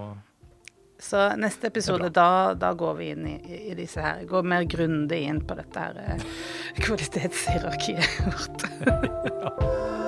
Så 1.04 1.20
neste 1.36 1.68
episode, 1.68 2.08
da, 2.10 2.54
da 2.58 2.72
går 2.74 2.96
vi 2.98 3.10
inn 3.12 3.26
i, 3.28 3.36
i 3.70 3.76
disse 3.78 4.00
her. 4.02 4.24
Går 4.26 4.42
mer 4.42 4.64
grundig 4.64 5.20
inn 5.28 5.44
på 5.46 5.54
dette 5.58 5.84
her 5.84 6.00
eh, 6.02 6.24
kvalitetshierarkiet 6.80 8.20
vårt. 8.24 8.66